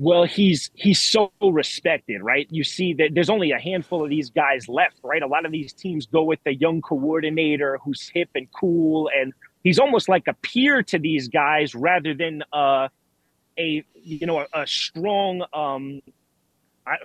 Well, 0.04 0.26
he's 0.26 0.70
he's 0.74 1.02
so 1.02 1.32
respected, 1.42 2.22
right? 2.22 2.46
You 2.50 2.66
see 2.66 2.94
that 2.96 3.12
there's 3.14 3.30
only 3.30 3.52
a 3.52 3.58
handful 3.58 4.04
of 4.04 4.10
these 4.10 4.30
guys 4.30 4.68
left, 4.68 4.98
right? 5.02 5.24
A 5.24 5.28
lot 5.28 5.46
of 5.46 5.54
these 5.54 5.72
teams 5.72 6.08
go 6.08 6.24
with 6.24 6.40
the 6.44 6.54
young 6.54 6.82
coordinator 6.82 7.80
who's 7.82 8.12
hip 8.14 8.28
and 8.36 8.46
cool, 8.52 9.10
and 9.18 9.32
he's 9.64 9.80
almost 9.80 10.10
like 10.10 10.28
a 10.28 10.34
peer 10.34 10.84
to 10.84 11.00
these 11.00 11.30
guys 11.30 11.74
rather 11.74 12.14
than 12.14 12.44
uh, 12.52 12.90
a 13.58 13.86
you 13.94 14.28
know 14.28 14.40
a, 14.40 14.48
a 14.54 14.68
strong 14.68 15.46
um, 15.54 16.02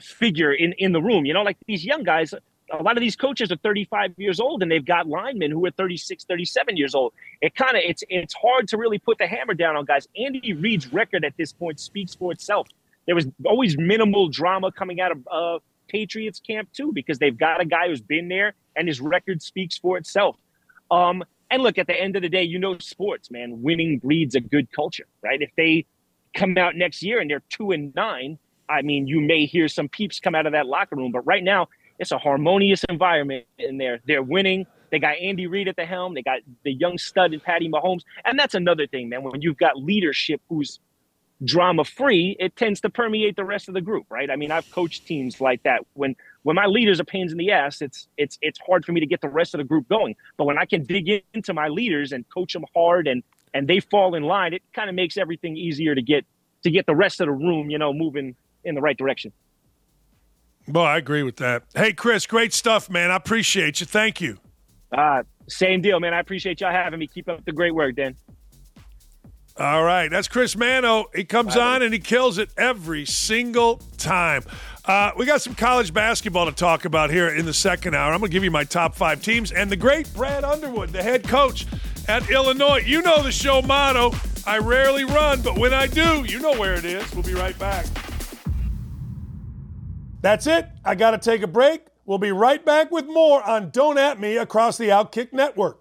figure 0.01 0.53
in 0.53 0.73
in 0.73 0.91
the 0.91 1.01
room. 1.01 1.25
You 1.25 1.35
know, 1.35 1.45
like 1.45 1.59
these 1.69 1.85
young 1.85 2.03
guys 2.03 2.35
a 2.71 2.83
lot 2.83 2.97
of 2.97 3.01
these 3.01 3.17
coaches 3.17 3.51
are 3.53 3.57
35 3.57 4.15
years 4.19 4.41
old 4.41 4.61
and 4.61 4.71
they've 4.71 4.85
got 4.85 5.07
linemen 5.07 5.51
who 5.51 5.65
are 5.65 5.71
36 5.71 6.25
37 6.25 6.77
years 6.77 6.95
old 6.95 7.15
it 7.41 7.55
kind 7.55 7.77
of 7.77 7.83
it's 7.83 8.05
it's 8.11 8.35
hard 8.35 8.69
to 8.69 8.77
really 8.77 8.99
put 8.99 9.17
the 9.17 9.27
hammer 9.27 9.55
down 9.55 9.75
on 9.75 9.87
guys 9.87 10.07
andy 10.19 10.53
reid's 10.53 10.93
record 10.93 11.25
at 11.25 11.33
this 11.39 11.51
point 11.51 11.81
speaks 11.81 12.15
for 12.15 12.31
itself 12.31 12.69
there 13.09 13.17
was 13.17 13.27
always 13.45 13.77
minimal 13.77 14.29
drama 14.29 14.71
coming 14.71 15.01
out 15.01 15.11
of 15.11 15.29
uh, 15.31 15.59
patriots 15.89 16.39
camp 16.39 16.69
too 16.73 16.93
because 16.95 17.19
they've 17.19 17.37
got 17.37 17.61
a 17.61 17.65
guy 17.65 17.89
who's 17.89 18.01
been 18.01 18.29
there 18.29 18.55
and 18.77 18.87
his 18.87 19.01
record 19.01 19.43
speaks 19.43 19.77
for 19.77 19.99
itself 19.99 20.37
um, 20.93 21.25
and 21.51 21.63
look 21.63 21.79
at 21.79 21.89
the 21.89 22.01
end 22.01 22.15
of 22.15 22.23
the 22.23 22.29
day 22.29 22.45
you 22.45 22.61
know 22.61 22.79
sports 22.79 23.29
man 23.31 23.61
winning 23.63 23.99
breeds 23.99 24.37
a 24.37 24.41
good 24.41 24.71
culture 24.71 25.07
right 25.23 25.43
if 25.43 25.51
they 25.57 25.85
come 26.35 26.57
out 26.57 26.77
next 26.77 27.03
year 27.03 27.19
and 27.19 27.29
they're 27.29 27.43
two 27.51 27.73
and 27.73 27.93
nine 27.97 28.39
I 28.69 28.83
mean, 28.83 29.07
you 29.07 29.21
may 29.21 29.47
hear 29.47 29.69
some 29.69 29.89
peeps 29.89 30.21
come 30.21 30.35
out 30.35 30.47
of 30.47 30.53
that 30.53 30.67
locker 30.67 30.97
room, 30.97 31.13
but 31.13 31.21
right 31.21 31.43
now 31.43 31.69
it's 31.99 32.13
a 32.13 32.19
harmonious 32.19 32.85
environment 32.89 33.47
in 33.59 33.79
there. 33.79 34.01
They're 34.07 34.23
winning. 34.23 34.67
They 34.91 34.99
got 34.99 35.17
Andy 35.19 35.47
Reid 35.47 35.69
at 35.69 35.77
the 35.77 35.85
helm. 35.85 36.15
They 36.15 36.23
got 36.23 36.41
the 36.65 36.73
young 36.73 36.99
stud 36.99 37.35
in 37.35 37.41
Patty 37.41 37.69
Mahomes. 37.69 38.03
And 38.25 38.39
that's 38.39 38.55
another 38.55 38.87
thing, 38.87 39.09
man. 39.09 39.23
When 39.23 39.43
you've 39.43 39.59
got 39.59 39.77
leadership 39.77 40.41
who's 40.49 40.81
drama 41.45 41.85
free, 41.85 42.37
it 42.39 42.57
tends 42.57 42.81
to 42.81 42.91
permeate 42.91 43.37
the 43.37 43.45
rest 43.45 43.69
of 43.69 43.75
the 43.75 43.81
group, 43.81 44.07
right? 44.11 44.31
I 44.31 44.37
mean, 44.37 44.51
I've 44.51 44.71
coached 44.71 45.07
teams 45.07 45.41
like 45.41 45.63
that. 45.63 45.85
When 45.95 46.17
when 46.43 46.57
my 46.57 46.67
leaders 46.67 47.01
are 47.01 47.05
pains 47.05 47.33
in 47.33 47.39
the 47.39 47.53
ass, 47.53 47.81
it's 47.81 48.09
it's 48.17 48.39
it's 48.43 48.59
hard 48.67 48.85
for 48.85 48.93
me 48.93 49.01
to 49.01 49.07
get 49.07 49.21
the 49.21 49.29
rest 49.29 49.55
of 49.55 49.59
the 49.59 49.65
group 49.65 49.89
going. 49.89 50.17
But 50.37 50.45
when 50.45 50.59
I 50.59 50.65
can 50.65 50.85
dig 50.85 51.25
into 51.35 51.55
my 51.55 51.69
leaders 51.69 52.13
and 52.13 52.29
coach 52.29 52.53
them 52.53 52.65
hard 52.75 53.07
and 53.07 53.23
and 53.55 53.69
they 53.69 53.81
fall 53.81 54.15
in 54.15 54.25
line, 54.25 54.53
it 54.53 54.63
kind 54.73 54.89
of 54.89 54.97
makes 54.97 55.17
everything 55.17 55.57
easier 55.57 55.95
to 55.95 56.03
get 56.03 56.25
to 56.63 56.71
get 56.71 56.87
the 56.87 56.97
rest 56.97 57.21
of 57.21 57.27
the 57.27 57.33
room, 57.33 57.71
you 57.71 57.79
know, 57.79 57.93
moving 57.93 58.35
in 58.65 58.75
the 58.75 58.81
right 58.81 58.97
direction. 58.97 59.33
Well, 60.67 60.85
I 60.85 60.99
agree 60.99 61.23
with 61.23 61.37
that. 61.37 61.63
Hey, 61.75 61.93
Chris, 61.93 62.27
great 62.27 62.53
stuff, 62.53 62.91
man. 62.91 63.11
I 63.11 63.17
appreciate 63.17 63.81
you. 63.81 63.87
Thank 63.87 64.21
you. 64.21 64.39
Uh, 64.93 65.23
same 65.49 65.81
deal, 65.81 65.99
man. 65.99 66.13
I 66.13 66.21
appreciate 66.21 66.61
y'all 66.61 66.73
having 66.73 66.99
me. 66.99 67.07
Keep 67.07 67.29
up 67.29 67.45
the 67.45 67.53
great 67.53 67.75
work, 67.75 67.97
Dan. 67.97 68.17
All 69.59 69.83
right, 69.83 70.09
that's 70.09 70.29
Chris 70.29 70.57
Manno. 70.57 71.07
He 71.13 71.25
comes 71.25 71.57
on 71.57 71.83
and 71.83 71.93
he 71.93 71.99
kills 71.99 72.39
it 72.39 72.51
every 72.57 73.05
single 73.05 73.83
time. 73.97 74.45
Uh, 74.85 75.11
we 75.17 75.27
got 75.27 75.43
some 75.43 75.57
college 75.57 75.93
basketball 75.93 76.47
to 76.47 76.53
talk 76.53 76.85
about 76.85 77.11
here 77.11 77.29
in 77.29 77.45
the 77.45 77.53
second 77.53 77.95
hour. 77.95 78.13
I'm 78.13 78.21
going 78.21 78.31
to 78.31 78.33
give 78.33 78.45
you 78.45 78.53
my 78.53 78.63
top 78.63 78.95
five 78.95 79.21
teams 79.21 79.51
and 79.51 79.69
the 79.69 79.77
great 79.77 80.13
Brad 80.15 80.45
Underwood, 80.45 80.91
the 80.91 81.03
head 81.03 81.25
coach 81.25 81.67
at 82.07 82.31
Illinois. 82.31 82.83
You 82.87 83.03
know 83.03 83.21
the 83.21 83.33
show 83.33 83.61
motto 83.61 84.13
I 84.47 84.59
rarely 84.59 85.05
run, 85.05 85.43
but 85.43 85.59
when 85.59 85.75
I 85.75 85.89
do, 85.89 86.25
you 86.25 86.39
know 86.39 86.57
where 86.59 86.75
it 86.75 86.85
is. 86.85 87.13
We'll 87.13 87.25
be 87.25 87.35
right 87.35 87.59
back. 87.59 87.85
That's 90.23 90.47
it. 90.47 90.69
I 90.85 90.95
got 90.95 91.11
to 91.11 91.19
take 91.19 91.43
a 91.43 91.47
break. 91.47 91.83
We'll 92.07 92.19
be 92.19 92.33
right 92.33 92.65
back 92.65 92.91
with 92.91 93.07
more 93.07 93.43
on 93.43 93.71
Don't 93.71 93.99
At 93.99 94.19
Me 94.19 94.37
across 94.37 94.79
the 94.79 94.89
Outkick 94.89 95.33
Network. 95.33 95.81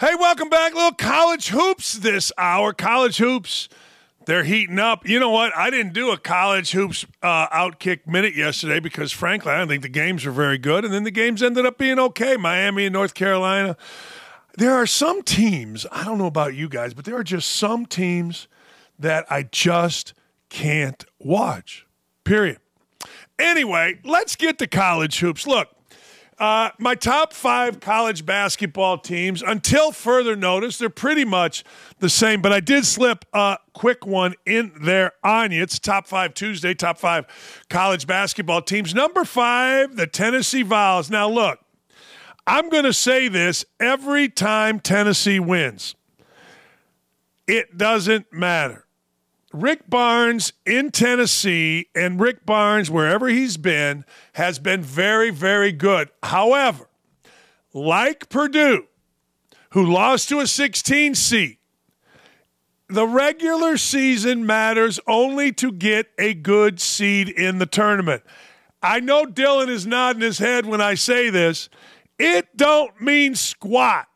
Hey, 0.00 0.14
welcome 0.14 0.48
back. 0.48 0.74
Little 0.74 0.92
college 0.92 1.48
hoops 1.48 1.92
this 1.92 2.32
hour. 2.38 2.72
College 2.72 3.18
hoops, 3.18 3.68
they're 4.24 4.44
heating 4.44 4.78
up. 4.78 5.06
You 5.06 5.20
know 5.20 5.28
what? 5.28 5.54
I 5.54 5.68
didn't 5.68 5.92
do 5.92 6.10
a 6.10 6.16
college 6.16 6.70
hoops 6.70 7.04
uh, 7.22 7.48
outkick 7.48 8.06
minute 8.06 8.34
yesterday 8.34 8.80
because, 8.80 9.12
frankly, 9.12 9.52
I 9.52 9.58
don't 9.58 9.68
think 9.68 9.82
the 9.82 9.90
games 9.90 10.24
were 10.24 10.32
very 10.32 10.56
good. 10.56 10.86
And 10.86 10.94
then 10.94 11.04
the 11.04 11.10
games 11.10 11.42
ended 11.42 11.66
up 11.66 11.76
being 11.76 11.98
okay. 11.98 12.38
Miami 12.38 12.86
and 12.86 12.94
North 12.94 13.12
Carolina. 13.12 13.76
There 14.56 14.72
are 14.72 14.86
some 14.86 15.22
teams, 15.22 15.84
I 15.92 16.04
don't 16.04 16.16
know 16.16 16.24
about 16.24 16.54
you 16.54 16.70
guys, 16.70 16.94
but 16.94 17.04
there 17.04 17.18
are 17.18 17.22
just 17.22 17.50
some 17.50 17.84
teams 17.84 18.48
that 18.98 19.30
I 19.30 19.42
just 19.42 20.14
can't 20.48 21.04
watch. 21.18 21.86
Period. 22.24 22.56
Anyway, 23.38 24.00
let's 24.02 24.34
get 24.34 24.56
to 24.60 24.66
college 24.66 25.18
hoops. 25.18 25.46
Look, 25.46 25.68
uh, 26.40 26.70
my 26.78 26.94
top 26.94 27.34
five 27.34 27.80
college 27.80 28.24
basketball 28.24 28.96
teams, 28.96 29.42
until 29.42 29.92
further 29.92 30.34
notice, 30.34 30.78
they're 30.78 30.88
pretty 30.88 31.26
much 31.26 31.62
the 31.98 32.08
same. 32.08 32.40
But 32.40 32.50
I 32.50 32.60
did 32.60 32.86
slip 32.86 33.26
a 33.34 33.58
quick 33.74 34.06
one 34.06 34.34
in 34.46 34.72
there 34.80 35.12
on 35.22 35.52
you. 35.52 35.62
It's 35.62 35.78
top 35.78 36.06
five 36.06 36.32
Tuesday, 36.32 36.72
top 36.72 36.98
five 36.98 37.26
college 37.68 38.06
basketball 38.06 38.62
teams. 38.62 38.94
Number 38.94 39.24
five, 39.24 39.96
the 39.96 40.06
Tennessee 40.06 40.62
Vols. 40.62 41.10
Now, 41.10 41.28
look, 41.28 41.58
I'm 42.46 42.70
going 42.70 42.84
to 42.84 42.94
say 42.94 43.28
this 43.28 43.66
every 43.78 44.30
time 44.30 44.80
Tennessee 44.80 45.40
wins. 45.40 45.94
It 47.46 47.76
doesn't 47.76 48.32
matter. 48.32 48.86
Rick 49.52 49.90
Barnes 49.90 50.52
in 50.64 50.90
Tennessee 50.90 51.88
and 51.94 52.20
Rick 52.20 52.46
Barnes, 52.46 52.90
wherever 52.90 53.28
he's 53.28 53.56
been, 53.56 54.04
has 54.34 54.58
been 54.58 54.82
very, 54.82 55.30
very 55.30 55.72
good. 55.72 56.08
However, 56.22 56.88
like 57.72 58.28
Purdue, 58.28 58.86
who 59.70 59.84
lost 59.84 60.28
to 60.28 60.38
a 60.38 60.46
16 60.46 61.16
seed, 61.16 61.56
the 62.88 63.06
regular 63.06 63.76
season 63.76 64.46
matters 64.46 65.00
only 65.06 65.52
to 65.52 65.72
get 65.72 66.08
a 66.18 66.34
good 66.34 66.80
seed 66.80 67.28
in 67.28 67.58
the 67.58 67.66
tournament. 67.66 68.22
I 68.82 69.00
know 69.00 69.24
Dylan 69.24 69.68
is 69.68 69.86
nodding 69.86 70.22
his 70.22 70.38
head 70.38 70.66
when 70.66 70.80
I 70.80 70.94
say 70.94 71.30
this. 71.30 71.68
It 72.18 72.56
don't 72.56 73.00
mean 73.00 73.34
squat 73.34 74.06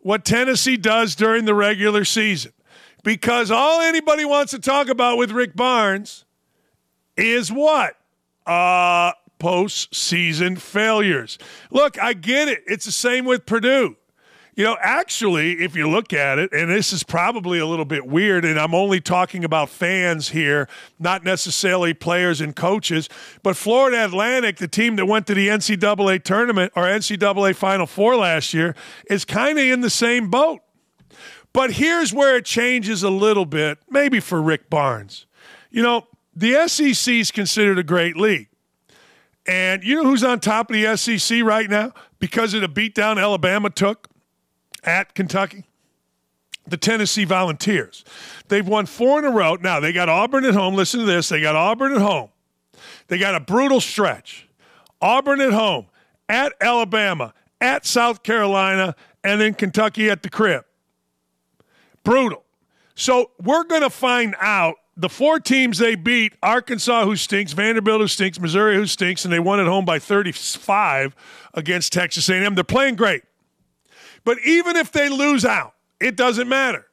what 0.00 0.24
Tennessee 0.24 0.76
does 0.76 1.14
during 1.14 1.44
the 1.44 1.54
regular 1.54 2.04
season 2.04 2.52
because 3.04 3.52
all 3.52 3.80
anybody 3.80 4.24
wants 4.24 4.50
to 4.50 4.58
talk 4.58 4.88
about 4.88 5.18
with 5.18 5.30
Rick 5.30 5.54
Barnes 5.54 6.24
is 7.16 7.52
what? 7.52 7.96
Uh, 8.44 9.12
postseason 9.38 10.58
failures. 10.58 11.38
Look, 11.70 12.02
I 12.02 12.14
get 12.14 12.48
it. 12.48 12.64
It's 12.66 12.86
the 12.86 12.92
same 12.92 13.26
with 13.26 13.46
Purdue. 13.46 13.96
You 14.56 14.62
know, 14.62 14.76
actually, 14.80 15.64
if 15.64 15.74
you 15.74 15.90
look 15.90 16.12
at 16.12 16.38
it, 16.38 16.52
and 16.52 16.70
this 16.70 16.92
is 16.92 17.02
probably 17.02 17.58
a 17.58 17.66
little 17.66 17.84
bit 17.84 18.06
weird, 18.06 18.44
and 18.44 18.58
I'm 18.58 18.72
only 18.72 19.00
talking 19.00 19.44
about 19.44 19.68
fans 19.68 20.28
here, 20.28 20.68
not 21.00 21.24
necessarily 21.24 21.92
players 21.92 22.40
and 22.40 22.54
coaches, 22.54 23.08
but 23.42 23.56
Florida 23.56 24.04
Atlantic, 24.04 24.58
the 24.58 24.68
team 24.68 24.94
that 24.96 25.06
went 25.06 25.26
to 25.26 25.34
the 25.34 25.48
NCAA 25.48 26.22
tournament 26.22 26.72
or 26.76 26.84
NCAA 26.84 27.56
Final 27.56 27.86
Four 27.86 28.14
last 28.14 28.54
year, 28.54 28.76
is 29.10 29.24
kind 29.24 29.58
of 29.58 29.64
in 29.64 29.80
the 29.80 29.90
same 29.90 30.30
boat. 30.30 30.60
But 31.54 31.74
here's 31.74 32.12
where 32.12 32.36
it 32.36 32.44
changes 32.44 33.02
a 33.02 33.08
little 33.08 33.46
bit, 33.46 33.78
maybe 33.88 34.20
for 34.20 34.42
Rick 34.42 34.68
Barnes. 34.68 35.24
You 35.70 35.82
know, 35.82 36.08
the 36.34 36.68
SEC 36.68 37.14
is 37.14 37.30
considered 37.30 37.78
a 37.78 37.84
great 37.84 38.16
league. 38.16 38.48
And 39.46 39.84
you 39.84 39.94
know 39.94 40.04
who's 40.04 40.24
on 40.24 40.40
top 40.40 40.68
of 40.68 40.74
the 40.74 40.96
SEC 40.96 41.42
right 41.42 41.70
now 41.70 41.92
because 42.18 42.54
of 42.54 42.60
the 42.60 42.68
beatdown 42.68 43.22
Alabama 43.22 43.70
took 43.70 44.08
at 44.82 45.14
Kentucky? 45.14 45.64
The 46.66 46.76
Tennessee 46.76 47.24
Volunteers. 47.24 48.04
They've 48.48 48.66
won 48.66 48.86
four 48.86 49.18
in 49.20 49.24
a 49.24 49.30
row. 49.30 49.56
Now, 49.56 49.80
they 49.80 49.92
got 49.92 50.08
Auburn 50.08 50.44
at 50.46 50.54
home. 50.54 50.74
Listen 50.74 51.00
to 51.00 51.06
this. 51.06 51.28
They 51.28 51.40
got 51.40 51.54
Auburn 51.54 51.92
at 51.92 52.00
home. 52.00 52.30
They 53.08 53.18
got 53.18 53.34
a 53.34 53.40
brutal 53.40 53.80
stretch. 53.80 54.48
Auburn 55.00 55.40
at 55.42 55.52
home, 55.52 55.86
at 56.28 56.52
Alabama, 56.60 57.34
at 57.60 57.84
South 57.84 58.22
Carolina, 58.22 58.96
and 59.22 59.40
then 59.40 59.54
Kentucky 59.54 60.08
at 60.08 60.22
the 60.22 60.30
crib. 60.30 60.64
Brutal. 62.04 62.44
So 62.94 63.32
we're 63.42 63.64
going 63.64 63.82
to 63.82 63.90
find 63.90 64.36
out 64.40 64.76
the 64.96 65.08
four 65.08 65.40
teams 65.40 65.78
they 65.78 65.96
beat 65.96 66.34
Arkansas, 66.42 67.04
who 67.04 67.16
stinks, 67.16 67.52
Vanderbilt, 67.52 68.00
who 68.00 68.06
stinks, 68.06 68.38
Missouri, 68.38 68.76
who 68.76 68.86
stinks, 68.86 69.24
and 69.24 69.32
they 69.32 69.40
won 69.40 69.58
at 69.58 69.66
home 69.66 69.84
by 69.84 69.98
35 69.98 71.16
against 71.54 71.92
Texas 71.92 72.28
A&M. 72.28 72.54
They're 72.54 72.62
playing 72.62 72.94
great. 72.94 73.22
But 74.24 74.38
even 74.44 74.76
if 74.76 74.92
they 74.92 75.08
lose 75.08 75.44
out, 75.44 75.74
it 76.00 76.16
doesn't 76.16 76.48
matter 76.48 76.86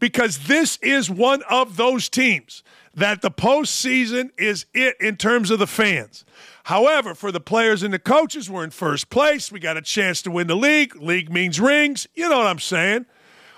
because 0.00 0.46
this 0.46 0.78
is 0.82 1.08
one 1.08 1.42
of 1.48 1.76
those 1.76 2.08
teams 2.08 2.62
that 2.94 3.22
the 3.22 3.30
postseason 3.30 4.30
is 4.38 4.66
it 4.74 4.96
in 5.00 5.16
terms 5.16 5.50
of 5.50 5.58
the 5.58 5.66
fans. 5.66 6.24
However, 6.64 7.14
for 7.14 7.30
the 7.30 7.40
players 7.40 7.82
and 7.82 7.92
the 7.92 7.98
coaches, 7.98 8.48
we're 8.48 8.64
in 8.64 8.70
first 8.70 9.10
place. 9.10 9.52
We 9.52 9.60
got 9.60 9.76
a 9.76 9.82
chance 9.82 10.22
to 10.22 10.30
win 10.30 10.46
the 10.46 10.56
league. 10.56 10.96
League 10.96 11.30
means 11.30 11.60
rings. 11.60 12.06
You 12.14 12.28
know 12.28 12.38
what 12.38 12.46
I'm 12.46 12.58
saying? 12.58 13.06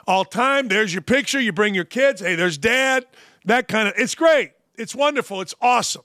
All 0.06 0.24
time. 0.24 0.68
There's 0.68 0.92
your 0.94 1.02
picture. 1.02 1.40
You 1.40 1.52
bring 1.52 1.74
your 1.74 1.84
kids. 1.84 2.20
Hey, 2.20 2.34
there's 2.34 2.58
dad. 2.58 3.06
That 3.44 3.68
kind 3.68 3.88
of, 3.88 3.94
it's 3.96 4.14
great. 4.14 4.52
It's 4.76 4.94
wonderful. 4.94 5.40
It's 5.40 5.54
awesome. 5.60 6.02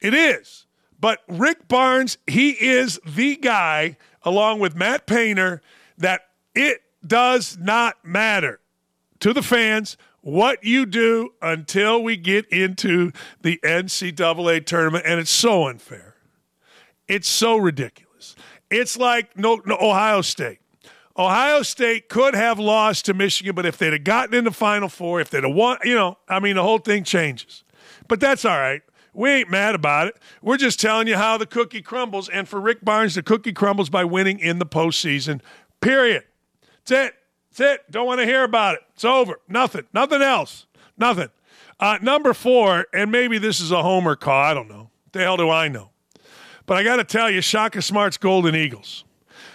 It 0.00 0.14
is. 0.14 0.66
But 0.98 1.20
Rick 1.28 1.68
Barnes, 1.68 2.18
he 2.26 2.50
is 2.50 2.98
the 3.06 3.36
guy, 3.36 3.96
along 4.22 4.60
with 4.60 4.74
Matt 4.74 5.06
Painter, 5.06 5.62
that 5.98 6.22
it 6.54 6.82
does 7.06 7.58
not 7.58 8.04
matter 8.04 8.60
to 9.20 9.32
the 9.32 9.42
fans 9.42 9.96
what 10.22 10.64
you 10.64 10.86
do 10.86 11.30
until 11.40 12.02
we 12.02 12.16
get 12.16 12.46
into 12.48 13.12
the 13.42 13.60
NCAA 13.62 14.64
tournament. 14.66 15.04
And 15.06 15.20
it's 15.20 15.30
so 15.30 15.68
unfair. 15.68 16.16
It's 17.06 17.28
so 17.28 17.56
ridiculous. 17.56 18.34
It's 18.70 18.96
like 18.96 19.38
no, 19.38 19.60
no, 19.64 19.76
Ohio 19.80 20.22
State. 20.22 20.58
Ohio 21.18 21.62
State 21.62 22.08
could 22.08 22.34
have 22.34 22.58
lost 22.58 23.06
to 23.06 23.14
Michigan, 23.14 23.54
but 23.54 23.64
if 23.64 23.78
they'd 23.78 23.92
have 23.92 24.04
gotten 24.04 24.34
in 24.34 24.44
the 24.44 24.50
Final 24.50 24.88
Four, 24.88 25.20
if 25.20 25.30
they'd 25.30 25.44
have 25.44 25.54
won, 25.54 25.78
you 25.82 25.94
know, 25.94 26.18
I 26.28 26.40
mean, 26.40 26.56
the 26.56 26.62
whole 26.62 26.78
thing 26.78 27.04
changes. 27.04 27.64
But 28.08 28.20
that's 28.20 28.44
all 28.44 28.58
right. 28.58 28.82
We 29.14 29.30
ain't 29.30 29.50
mad 29.50 29.74
about 29.74 30.08
it. 30.08 30.16
We're 30.42 30.58
just 30.58 30.78
telling 30.78 31.08
you 31.08 31.16
how 31.16 31.38
the 31.38 31.46
cookie 31.46 31.80
crumbles. 31.80 32.28
And 32.28 32.46
for 32.46 32.60
Rick 32.60 32.84
Barnes, 32.84 33.14
the 33.14 33.22
cookie 33.22 33.54
crumbles 33.54 33.88
by 33.88 34.04
winning 34.04 34.38
in 34.38 34.58
the 34.58 34.66
postseason. 34.66 35.40
Period. 35.80 36.24
That's 36.84 37.08
it. 37.08 37.14
That's 37.50 37.74
it. 37.74 37.90
Don't 37.90 38.06
want 38.06 38.20
to 38.20 38.26
hear 38.26 38.44
about 38.44 38.74
it. 38.74 38.82
It's 38.92 39.06
over. 39.06 39.40
Nothing. 39.48 39.84
Nothing 39.94 40.20
else. 40.20 40.66
Nothing. 40.98 41.30
Uh, 41.80 41.98
number 42.02 42.34
four, 42.34 42.86
and 42.92 43.10
maybe 43.10 43.38
this 43.38 43.58
is 43.58 43.70
a 43.70 43.82
homer 43.82 44.16
call. 44.16 44.42
I 44.42 44.52
don't 44.52 44.68
know. 44.68 44.90
The 45.12 45.20
hell 45.20 45.38
do 45.38 45.48
I 45.48 45.68
know? 45.68 45.90
But 46.66 46.76
I 46.76 46.84
got 46.84 46.96
to 46.96 47.04
tell 47.04 47.30
you, 47.30 47.40
Shaka 47.40 47.80
Smart's 47.80 48.18
Golden 48.18 48.54
Eagles. 48.54 49.04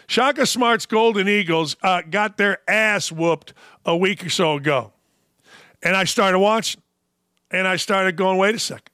Shaka 0.07 0.45
Smart's 0.45 0.86
Golden 0.86 1.27
Eagles 1.27 1.75
uh, 1.82 2.01
got 2.09 2.38
their 2.38 2.59
ass 2.69 3.11
whooped 3.11 3.53
a 3.86 3.95
week 3.95 4.25
or 4.25 4.29
so 4.29 4.55
ago. 4.55 4.93
And 5.84 5.95
I 5.95 6.03
started 6.03 6.39
watching, 6.39 6.82
and 7.49 7.67
I 7.67 7.75
started 7.75 8.15
going, 8.15 8.38
wait 8.38 8.55
a 8.55 8.59
second. 8.59 8.91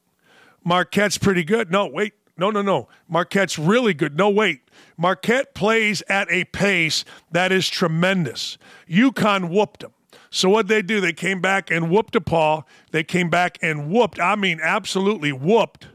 Marquette's 0.63 1.17
pretty 1.17 1.43
good. 1.43 1.71
No, 1.71 1.87
wait. 1.87 2.13
No, 2.37 2.51
no, 2.51 2.61
no. 2.61 2.87
Marquette's 3.07 3.57
really 3.57 3.93
good. 3.93 4.15
No, 4.15 4.29
wait. 4.29 4.61
Marquette 4.95 5.55
plays 5.55 6.03
at 6.07 6.29
a 6.29 6.43
pace 6.45 7.03
that 7.31 7.51
is 7.51 7.67
tremendous. 7.67 8.57
UConn 8.89 9.49
whooped 9.49 9.79
them. 9.79 9.93
So 10.29 10.49
what 10.49 10.67
they 10.67 10.81
do? 10.81 11.01
They 11.01 11.13
came 11.13 11.41
back 11.41 11.71
and 11.71 11.89
whooped 11.89 12.13
DePaul. 12.13 12.63
They 12.91 13.03
came 13.03 13.29
back 13.29 13.57
and 13.61 13.89
whooped. 13.89 14.19
I 14.19 14.35
mean, 14.35 14.59
absolutely 14.61 15.31
whooped 15.31 15.87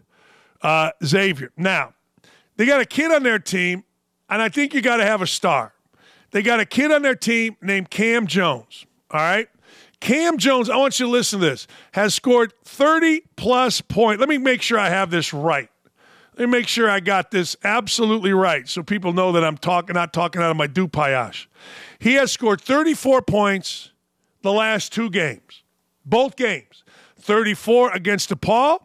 uh, 0.63 0.91
Xavier. 1.05 1.53
Now 1.57 1.95
they 2.57 2.67
got 2.67 2.81
a 2.81 2.87
kid 2.87 3.13
on 3.13 3.23
their 3.23 3.39
team, 3.39 3.85
and 4.33 4.43
I 4.43 4.49
think 4.49 4.75
you 4.75 4.81
got 4.81 4.97
to 4.97 5.05
have 5.05 5.23
a 5.23 5.27
star. 5.27 5.75
They 6.31 6.43
got 6.43 6.61
a 6.61 6.65
kid 6.65 6.91
on 6.91 7.03
their 7.03 7.15
team 7.15 7.57
named 7.61 7.91
Cam 7.91 8.27
Jones. 8.27 8.87
All 9.11 9.21
right. 9.21 9.49
Cam 10.01 10.39
Jones, 10.39 10.69
I 10.69 10.77
want 10.77 10.99
you 10.99 11.07
to 11.07 11.13
listen 11.13 11.39
to 11.41 11.47
this, 11.47 11.67
has 11.93 12.15
scored 12.15 12.53
30 12.65 13.23
plus 13.37 13.81
points. 13.81 14.19
Let 14.19 14.29
me 14.29 14.39
make 14.39 14.63
sure 14.63 14.79
I 14.79 14.89
have 14.89 15.11
this 15.11 15.33
right. 15.33 15.69
Let 16.37 16.49
me 16.49 16.59
make 16.59 16.67
sure 16.67 16.91
I 16.91 17.01
got 17.01 17.31
this 17.31 17.57
absolutely 17.63 18.33
right 18.33 18.69
so 18.69 18.83
people 18.83 19.13
know 19.13 19.33
that 19.33 19.45
I'm 19.45 19.59
talking, 19.59 19.95
not 19.95 20.13
talking 20.13 20.43
out 20.43 20.51
of 20.51 20.57
my 20.57 20.67
dupayash. 20.67 21.47
He 21.99 22.15
has 22.15 22.33
scored 22.33 22.61
34 22.61 23.23
points 23.23 23.93
the 24.41 24.53
last 24.53 24.93
two 24.93 25.11
games, 25.11 25.63
both 26.05 26.37
games. 26.37 26.83
34 27.23 27.93
against 27.93 28.31
DePaul, 28.31 28.81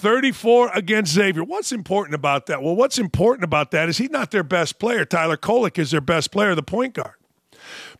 34 0.00 0.70
against 0.74 1.12
Xavier. 1.12 1.44
What's 1.44 1.72
important 1.72 2.14
about 2.14 2.46
that? 2.46 2.62
Well, 2.62 2.74
what's 2.74 2.98
important 2.98 3.44
about 3.44 3.70
that 3.72 3.88
is 3.88 3.98
he's 3.98 4.10
not 4.10 4.30
their 4.30 4.42
best 4.42 4.78
player. 4.78 5.04
Tyler 5.04 5.36
Kolek 5.36 5.78
is 5.78 5.90
their 5.90 6.00
best 6.00 6.32
player, 6.32 6.54
the 6.54 6.62
point 6.62 6.94
guard. 6.94 7.14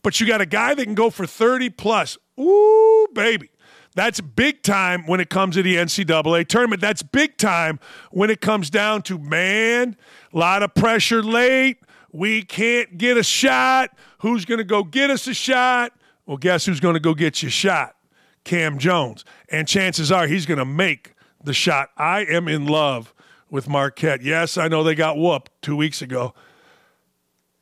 But 0.02 0.18
you 0.18 0.26
got 0.26 0.40
a 0.40 0.46
guy 0.46 0.74
that 0.74 0.84
can 0.84 0.94
go 0.94 1.10
for 1.10 1.26
30 1.26 1.70
plus. 1.70 2.16
Ooh, 2.38 3.06
baby. 3.12 3.50
That's 3.94 4.20
big 4.20 4.62
time 4.62 5.06
when 5.06 5.20
it 5.20 5.30
comes 5.30 5.56
to 5.56 5.62
the 5.62 5.76
NCAA 5.76 6.46
tournament. 6.46 6.80
That's 6.80 7.02
big 7.02 7.36
time 7.36 7.80
when 8.10 8.30
it 8.30 8.40
comes 8.40 8.70
down 8.70 9.02
to, 9.02 9.18
man, 9.18 9.96
a 10.32 10.38
lot 10.38 10.62
of 10.62 10.74
pressure 10.74 11.22
late. 11.22 11.78
We 12.12 12.42
can't 12.42 12.98
get 12.98 13.16
a 13.16 13.22
shot. 13.22 13.90
Who's 14.20 14.44
going 14.44 14.58
to 14.58 14.64
go 14.64 14.84
get 14.84 15.10
us 15.10 15.26
a 15.26 15.34
shot? 15.34 15.92
Well, 16.24 16.36
guess 16.36 16.66
who's 16.66 16.80
going 16.80 16.94
to 16.94 17.00
go 17.00 17.14
get 17.14 17.42
you 17.42 17.48
a 17.48 17.52
shot? 17.52 17.96
Cam 18.44 18.78
Jones. 18.78 19.24
And 19.48 19.68
chances 19.68 20.10
are 20.10 20.26
he's 20.26 20.46
going 20.46 20.58
to 20.58 20.64
make 20.64 21.14
the 21.42 21.54
shot. 21.54 21.90
I 21.96 22.20
am 22.24 22.48
in 22.48 22.66
love 22.66 23.14
with 23.50 23.68
Marquette. 23.68 24.22
Yes, 24.22 24.56
I 24.56 24.68
know 24.68 24.82
they 24.82 24.94
got 24.94 25.16
whooped 25.16 25.50
two 25.62 25.76
weeks 25.76 26.02
ago, 26.02 26.34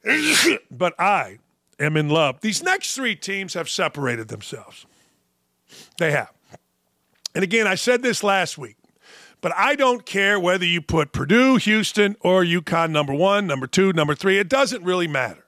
but 0.70 0.98
I 0.98 1.38
am 1.78 1.96
in 1.96 2.08
love. 2.08 2.40
These 2.40 2.62
next 2.62 2.94
three 2.94 3.16
teams 3.16 3.54
have 3.54 3.68
separated 3.68 4.28
themselves. 4.28 4.86
They 5.98 6.10
have. 6.12 6.32
And 7.34 7.44
again, 7.44 7.66
I 7.66 7.74
said 7.74 8.02
this 8.02 8.22
last 8.22 8.58
week, 8.58 8.76
but 9.40 9.52
I 9.56 9.74
don't 9.76 10.04
care 10.04 10.40
whether 10.40 10.64
you 10.64 10.80
put 10.80 11.12
Purdue, 11.12 11.56
Houston, 11.56 12.16
or 12.20 12.42
UConn 12.42 12.90
number 12.90 13.14
one, 13.14 13.46
number 13.46 13.66
two, 13.66 13.92
number 13.92 14.14
three. 14.14 14.38
It 14.38 14.48
doesn't 14.48 14.82
really 14.82 15.06
matter. 15.06 15.44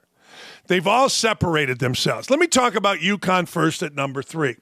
They've 0.67 0.87
all 0.87 1.09
separated 1.09 1.79
themselves. 1.79 2.29
Let 2.29 2.39
me 2.39 2.47
talk 2.47 2.75
about 2.75 2.99
UConn 2.99 3.47
first 3.47 3.83
at 3.83 3.93
number 3.93 4.21
three. 4.21 4.57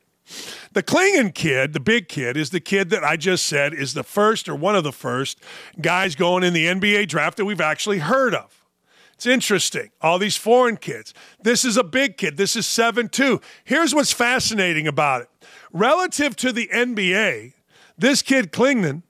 The 0.74 0.84
Clingan 0.84 1.34
kid, 1.34 1.74
the 1.74 1.80
big 1.80 2.08
kid, 2.08 2.38
is 2.38 2.52
the 2.52 2.60
kid 2.60 2.90
that 2.92 3.04
I 3.04 3.18
just 3.18 3.46
said 3.46 3.74
is 3.74 3.94
the 3.94 4.04
first 4.04 4.48
or 4.48 4.56
one 4.56 4.76
of 4.76 4.84
the 4.84 4.92
first 4.92 5.40
guys 5.82 6.16
going 6.16 6.44
in 6.44 6.54
the 6.54 6.66
NBA 6.66 7.08
draft 7.08 7.38
that 7.38 7.46
we've 7.46 7.62
actually 7.62 8.00
heard 8.00 8.36
of. 8.36 8.66
It's 9.14 9.26
interesting. 9.26 9.90
All 10.02 10.18
these 10.18 10.38
foreign 10.38 10.78
kids. 10.78 11.14
This 11.42 11.66
is 11.66 11.76
a 11.76 11.84
big 11.84 12.16
kid. 12.16 12.38
This 12.38 12.56
is 12.56 12.66
7 12.66 13.10
2. 13.10 13.42
Here's 13.66 13.94
what's 13.94 14.14
fascinating 14.14 14.88
about 14.88 15.24
it. 15.24 15.30
Relative 15.74 16.36
to 16.38 16.54
the 16.54 16.70
NBA, 16.74 17.54
this 17.98 18.22
kid 18.22 18.54
Clingan 18.54 19.04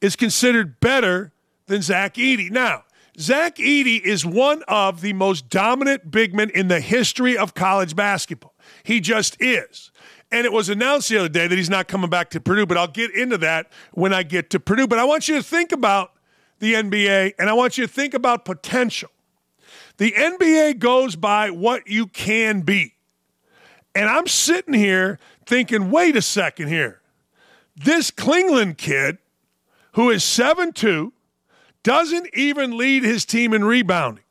is 0.00 0.14
considered 0.14 0.78
better 0.78 1.32
than 1.66 1.82
Zach 1.82 2.14
Edey. 2.14 2.50
Now, 2.50 2.84
Zach 3.18 3.56
Edey 3.56 4.00
is 4.00 4.24
one 4.24 4.62
of 4.68 5.00
the 5.00 5.14
most 5.14 5.48
dominant 5.48 6.10
big 6.10 6.34
men 6.34 6.50
in 6.50 6.68
the 6.68 6.80
history 6.80 7.36
of 7.36 7.54
college 7.54 7.96
basketball. 7.96 8.54
He 8.84 9.00
just 9.00 9.36
is. 9.40 9.90
And 10.32 10.44
it 10.44 10.52
was 10.52 10.68
announced 10.68 11.08
the 11.08 11.18
other 11.18 11.28
day 11.28 11.46
that 11.46 11.56
he's 11.56 11.70
not 11.70 11.86
coming 11.86 12.10
back 12.10 12.30
to 12.30 12.40
Purdue, 12.40 12.66
but 12.66 12.76
I'll 12.76 12.88
get 12.88 13.14
into 13.14 13.38
that 13.38 13.70
when 13.92 14.12
I 14.12 14.22
get 14.22 14.50
to 14.50 14.60
Purdue. 14.60 14.86
But 14.86 14.98
I 14.98 15.04
want 15.04 15.28
you 15.28 15.36
to 15.36 15.42
think 15.42 15.72
about 15.72 16.12
the 16.58 16.74
NBA 16.74 17.34
and 17.38 17.48
I 17.48 17.52
want 17.52 17.78
you 17.78 17.86
to 17.86 17.92
think 17.92 18.14
about 18.14 18.44
potential. 18.44 19.10
The 19.98 20.12
NBA 20.12 20.78
goes 20.78 21.16
by 21.16 21.50
what 21.50 21.86
you 21.86 22.06
can 22.06 22.62
be. 22.62 22.94
And 23.94 24.08
I'm 24.08 24.26
sitting 24.26 24.74
here 24.74 25.18
thinking, 25.46 25.90
wait 25.90 26.16
a 26.16 26.22
second 26.22 26.68
here. 26.68 27.00
This 27.76 28.10
Clingan 28.10 28.76
kid, 28.76 29.18
who 29.92 30.10
is 30.10 30.24
7 30.24 30.72
2, 30.72 31.12
doesn't 31.82 32.28
even 32.34 32.76
lead 32.76 33.04
his 33.04 33.24
team 33.24 33.54
in 33.54 33.64
rebounding. 33.64 34.24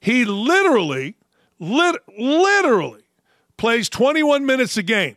He 0.00 0.24
literally, 0.24 1.16
lit- 1.58 2.02
literally 2.16 3.02
plays 3.56 3.88
21 3.88 4.44
minutes 4.46 4.76
a 4.76 4.82
game. 4.82 5.16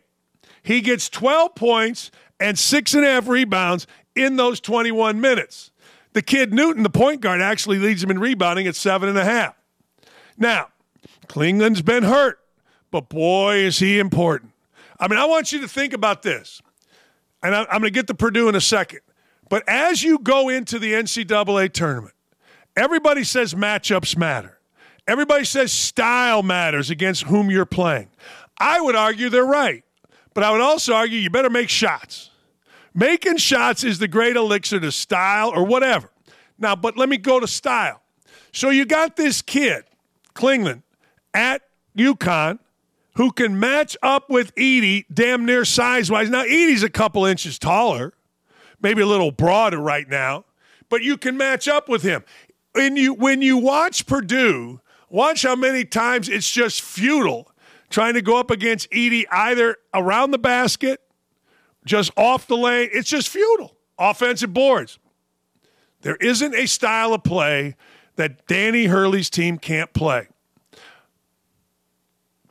He 0.62 0.80
gets 0.80 1.08
12 1.08 1.54
points 1.54 2.10
and 2.38 2.58
six 2.58 2.94
and 2.94 3.04
a 3.04 3.08
half 3.08 3.28
rebounds 3.28 3.86
in 4.14 4.36
those 4.36 4.60
21 4.60 5.20
minutes. 5.20 5.70
The 6.12 6.22
kid 6.22 6.52
Newton, 6.52 6.82
the 6.82 6.90
point 6.90 7.20
guard, 7.20 7.40
actually 7.40 7.78
leads 7.78 8.02
him 8.02 8.10
in 8.10 8.18
rebounding 8.18 8.66
at 8.66 8.74
seven 8.74 9.08
and 9.08 9.18
a 9.18 9.24
half. 9.24 9.54
Now, 10.36 10.68
Clingan's 11.28 11.82
been 11.82 12.02
hurt, 12.02 12.40
but 12.90 13.08
boy, 13.08 13.56
is 13.56 13.78
he 13.78 13.98
important. 13.98 14.52
I 14.98 15.08
mean, 15.08 15.18
I 15.18 15.26
want 15.26 15.52
you 15.52 15.60
to 15.60 15.68
think 15.68 15.92
about 15.92 16.22
this, 16.22 16.60
and 17.42 17.54
I'm 17.54 17.66
going 17.66 17.84
to 17.84 17.90
get 17.90 18.06
to 18.08 18.14
Purdue 18.14 18.48
in 18.48 18.54
a 18.54 18.60
second. 18.60 19.00
But 19.48 19.68
as 19.68 20.02
you 20.02 20.18
go 20.18 20.48
into 20.48 20.78
the 20.78 20.92
NCAA 20.92 21.72
tournament, 21.72 22.14
everybody 22.76 23.24
says 23.24 23.54
matchups 23.54 24.16
matter. 24.16 24.59
Everybody 25.10 25.44
says 25.44 25.72
style 25.72 26.44
matters 26.44 26.88
against 26.88 27.24
whom 27.24 27.50
you're 27.50 27.66
playing. 27.66 28.08
I 28.58 28.80
would 28.80 28.94
argue 28.94 29.28
they're 29.28 29.44
right, 29.44 29.82
but 30.34 30.44
I 30.44 30.52
would 30.52 30.60
also 30.60 30.94
argue 30.94 31.18
you 31.18 31.30
better 31.30 31.50
make 31.50 31.68
shots. 31.68 32.30
Making 32.94 33.36
shots 33.36 33.82
is 33.82 33.98
the 33.98 34.06
great 34.06 34.36
elixir 34.36 34.78
to 34.78 34.92
style 34.92 35.50
or 35.50 35.64
whatever. 35.64 36.10
Now, 36.60 36.76
but 36.76 36.96
let 36.96 37.08
me 37.08 37.16
go 37.16 37.40
to 37.40 37.48
style. 37.48 38.02
So 38.52 38.70
you 38.70 38.84
got 38.84 39.16
this 39.16 39.42
kid 39.42 39.82
Clingan, 40.34 40.82
at 41.34 41.62
UConn 41.96 42.60
who 43.16 43.32
can 43.32 43.58
match 43.58 43.96
up 44.04 44.30
with 44.30 44.54
Edey 44.54 45.06
damn 45.12 45.44
near 45.44 45.64
size 45.64 46.08
wise. 46.08 46.30
Now, 46.30 46.44
Edey's 46.44 46.84
a 46.84 46.88
couple 46.88 47.24
inches 47.26 47.58
taller, 47.58 48.14
maybe 48.80 49.02
a 49.02 49.06
little 49.06 49.32
broader 49.32 49.78
right 49.78 50.08
now, 50.08 50.44
but 50.88 51.02
you 51.02 51.16
can 51.16 51.36
match 51.36 51.66
up 51.66 51.88
with 51.88 52.02
him. 52.02 52.24
When 52.74 52.94
you, 52.94 53.12
when 53.12 53.42
you 53.42 53.56
watch 53.58 54.06
Purdue, 54.06 54.80
watch 55.10 55.42
how 55.42 55.56
many 55.56 55.84
times 55.84 56.28
it's 56.28 56.50
just 56.50 56.80
futile 56.80 57.50
trying 57.90 58.14
to 58.14 58.22
go 58.22 58.38
up 58.38 58.50
against 58.50 58.90
Edey 58.90 59.24
either 59.30 59.76
around 59.92 60.30
the 60.30 60.38
basket, 60.38 61.00
just 61.84 62.10
off 62.16 62.46
the 62.46 62.56
lane. 62.56 62.88
It's 62.92 63.10
just 63.10 63.28
futile. 63.28 63.76
Offensive 63.98 64.54
boards. 64.54 64.98
There 66.02 66.16
isn't 66.16 66.54
a 66.54 66.66
style 66.66 67.12
of 67.12 67.22
play 67.24 67.76
that 68.16 68.46
Danny 68.46 68.86
Hurley's 68.86 69.28
team 69.28 69.58
can't 69.58 69.92
play. 69.92 70.28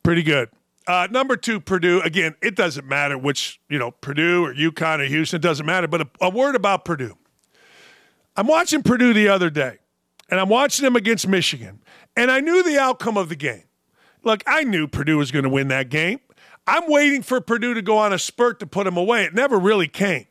Pretty 0.04 0.24
good. 0.24 0.50
Uh, 0.88 1.08
number 1.12 1.38
two, 1.38 1.60
Purdue. 1.60 2.02
Again, 2.02 2.36
it 2.42 2.56
doesn't 2.56 2.88
matter 2.88 3.18
which, 3.18 3.60
you 3.70 3.78
know, 3.78 3.92
Purdue 3.92 4.46
or 4.46 4.54
UConn 4.54 5.00
or 5.00 5.06
Houston, 5.06 5.38
it 5.38 5.42
doesn't 5.42 5.66
matter. 5.66 5.88
But 5.88 6.02
a, 6.02 6.08
a 6.22 6.30
word 6.30 6.56
about 6.56 6.86
Purdue. 6.86 7.16
I'm 8.36 8.48
watching 8.48 8.82
Purdue 8.82 9.14
the 9.14 9.30
other 9.30 9.50
day, 9.50 9.78
and 10.30 10.40
I'm 10.40 10.50
watching 10.50 10.84
them 10.84 10.96
against 10.96 11.28
Michigan, 11.28 11.82
and 12.20 12.30
I 12.30 12.42
knew 12.42 12.62
the 12.62 12.78
outcome 12.78 13.16
of 13.16 13.30
the 13.30 13.36
game. 13.36 13.64
Look, 14.24 14.44
I 14.46 14.66
knew 14.66 14.90
Purdue 14.90 15.18
was 15.18 15.32
going 15.32 15.44
to 15.44 15.50
win 15.50 15.70
that 15.70 15.88
game. 15.88 16.20
I'm 16.68 16.92
waiting 16.92 17.22
for 17.22 17.40
Purdue 17.40 17.74
to 17.74 17.82
go 17.82 17.98
on 17.98 18.12
a 18.12 18.20
spurt 18.20 18.60
to 18.60 18.68
put 18.68 18.84
them 18.84 18.98
away. 18.98 19.24
It 19.24 19.34
never 19.34 19.58
really 19.58 19.88
came. 19.88 20.26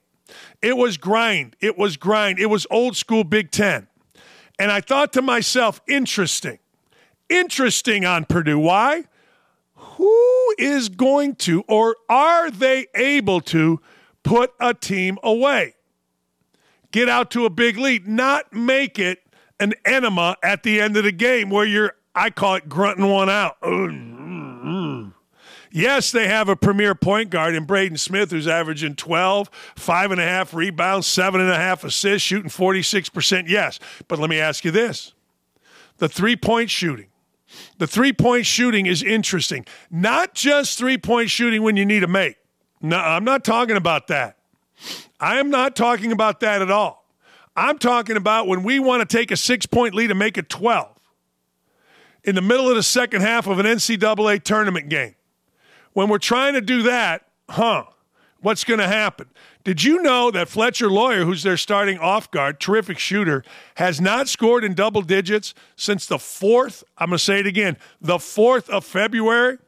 It 0.61 0.76
was 0.76 0.99
grind. 0.99 1.57
It 1.61 1.78
was 1.78 1.97
grind. 1.97 2.39
It 2.39 2.47
was 2.47 2.66
old 2.70 2.95
school 2.95 3.24
Big 3.24 3.51
Ten. 3.51 3.89
And 4.59 4.70
I 4.70 4.82
thought 4.82 5.14
to 5.14 5.22
myself, 5.22 5.80
interesting. 5.89 6.59
Interesting 7.30 8.05
on 8.05 8.26
Purdue. 8.26 8.59
Why? 8.59 9.05
Who 9.74 10.55
is 10.59 10.91
going 10.91 11.36
to, 11.36 11.64
or 11.68 11.97
are 12.11 12.51
they 12.51 12.89
able 12.95 13.41
to, 13.43 13.80
put 14.22 14.53
a 14.61 14.74
team 14.74 15.16
away? 15.22 15.74
Get 16.91 17.09
out 17.09 17.30
to 17.30 17.47
a 17.47 17.51
big 17.51 17.78
lead, 17.78 18.07
not 18.07 18.53
make 18.53 18.99
it 18.99 19.20
an 19.61 19.74
enema 19.84 20.36
at 20.42 20.62
the 20.62 20.80
end 20.80 20.96
of 20.96 21.04
the 21.04 21.12
game 21.12 21.50
where 21.50 21.64
you're, 21.64 21.94
I 22.14 22.30
call 22.30 22.56
it 22.56 22.68
grunting 22.68 23.09
one 23.09 23.28
out. 23.28 23.56
Yes, 25.70 26.11
they 26.12 26.26
have 26.28 26.48
a 26.48 26.56
premier 26.56 26.94
point 26.94 27.30
guard 27.30 27.54
in 27.54 27.64
Braden 27.64 27.98
Smith 27.98 28.30
who's 28.30 28.48
averaging 28.48 28.96
12, 28.96 29.50
five 29.76 30.11
and 30.11 30.20
a 30.20 30.24
half 30.24 30.54
rebounds, 30.54 31.06
seven 31.06 31.40
and 31.40 31.50
a 31.50 31.56
half 31.56 31.84
assists, 31.84 32.26
shooting 32.26 32.50
46%. 32.50 33.48
Yes. 33.48 33.78
But 34.09 34.18
let 34.18 34.30
me 34.30 34.40
ask 34.40 34.64
you 34.64 34.70
this 34.70 35.12
the 35.98 36.09
three 36.09 36.36
point 36.36 36.70
shooting. 36.70 37.09
The 37.78 37.86
three 37.86 38.12
point 38.12 38.46
shooting 38.46 38.86
is 38.86 39.02
interesting. 39.02 39.66
Not 39.90 40.34
just 40.34 40.78
three 40.78 40.98
point 40.98 41.30
shooting 41.30 41.62
when 41.62 41.76
you 41.76 41.84
need 41.84 42.02
a 42.02 42.09
make. 42.09 42.36
No, 42.80 42.98
I'm 42.98 43.24
not 43.24 43.44
talking 43.44 43.76
about 43.76 44.06
that. 44.09 44.36
I 45.20 45.38
am 45.38 45.50
not 45.50 45.74
talking 45.74 46.12
about 46.12 46.40
that 46.40 46.62
at 46.62 46.70
all. 46.70 47.04
I'm 47.59 47.78
talking 47.78 48.16
about 48.16 48.46
when 48.46 48.62
we 48.62 48.78
want 48.78 49.09
to 49.09 49.16
take 49.16 49.32
a 49.32 49.36
six 49.36 49.66
point 49.66 49.92
lead 49.92 50.11
and 50.11 50.18
make 50.18 50.38
it 50.38 50.48
12 50.48 50.96
in 52.22 52.36
the 52.36 52.40
middle 52.42 52.68
of 52.68 52.76
the 52.76 52.84
second 52.84 53.22
half 53.22 53.48
of 53.48 53.59
an 53.59 53.66
NCAA 53.66 54.44
tournament 54.44 54.88
game. 54.88 55.16
When 55.92 56.09
we're 56.09 56.18
trying 56.18 56.54
to 56.54 56.61
do 56.61 56.82
that, 56.82 57.26
huh, 57.50 57.84
what's 58.40 58.62
going 58.62 58.78
to 58.78 58.86
happen? 58.86 59.26
Did 59.64 59.82
you 59.82 60.00
know 60.02 60.30
that 60.30 60.48
Fletcher 60.48 60.88
Loyer, 60.88 61.24
who's 61.24 61.42
their 61.42 61.56
starting 61.56 61.98
off 61.98 62.30
guard, 62.30 62.61
terrific 62.61 62.98
shooter, 62.98 63.42
has 63.74 64.00
not 64.00 64.28
scored 64.28 64.62
in 64.62 64.74
double 64.74 65.02
digits 65.02 65.52
since 65.74 66.06
the 66.06 66.18
4th? 66.18 66.84
I'm 66.96 67.09
going 67.09 67.18
to 67.18 67.24
say 67.24 67.40
it 67.40 67.46
again 67.46 67.76
the 68.00 68.18
4th 68.18 68.68
of 68.70 68.84
February? 68.84 69.59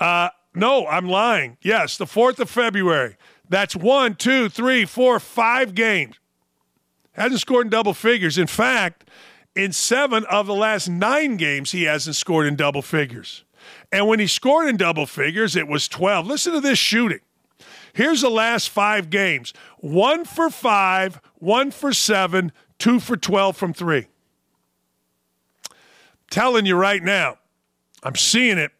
Uh, 0.00 0.30
no, 0.52 0.88
I'm 0.88 1.08
lying. 1.08 1.58
Yes, 1.62 1.96
the 1.96 2.06
4th 2.06 2.40
of 2.40 2.50
February. 2.50 3.16
That's 3.48 3.76
one, 3.76 4.16
two, 4.16 4.48
three, 4.48 4.84
four, 4.84 5.20
five 5.20 5.76
games. 5.76 6.16
Hasn't 7.16 7.40
scored 7.40 7.66
in 7.66 7.70
double 7.70 7.94
figures. 7.94 8.36
In 8.36 8.46
fact, 8.46 9.08
in 9.54 9.72
seven 9.72 10.26
of 10.26 10.46
the 10.46 10.54
last 10.54 10.86
nine 10.88 11.38
games, 11.38 11.72
he 11.72 11.84
hasn't 11.84 12.16
scored 12.16 12.46
in 12.46 12.56
double 12.56 12.82
figures. 12.82 13.42
And 13.90 14.06
when 14.06 14.20
he 14.20 14.26
scored 14.26 14.68
in 14.68 14.76
double 14.76 15.06
figures, 15.06 15.56
it 15.56 15.66
was 15.66 15.88
12. 15.88 16.26
Listen 16.26 16.52
to 16.52 16.60
this 16.60 16.78
shooting. 16.78 17.20
Here's 17.94 18.20
the 18.20 18.28
last 18.28 18.68
five 18.68 19.08
games 19.08 19.54
one 19.78 20.26
for 20.26 20.50
five, 20.50 21.18
one 21.38 21.70
for 21.70 21.94
seven, 21.94 22.52
two 22.78 23.00
for 23.00 23.16
12 23.16 23.56
from 23.56 23.72
three. 23.72 24.08
Telling 26.30 26.66
you 26.66 26.76
right 26.76 27.02
now, 27.02 27.38
I'm 28.02 28.16
seeing 28.16 28.58
it. 28.58 28.72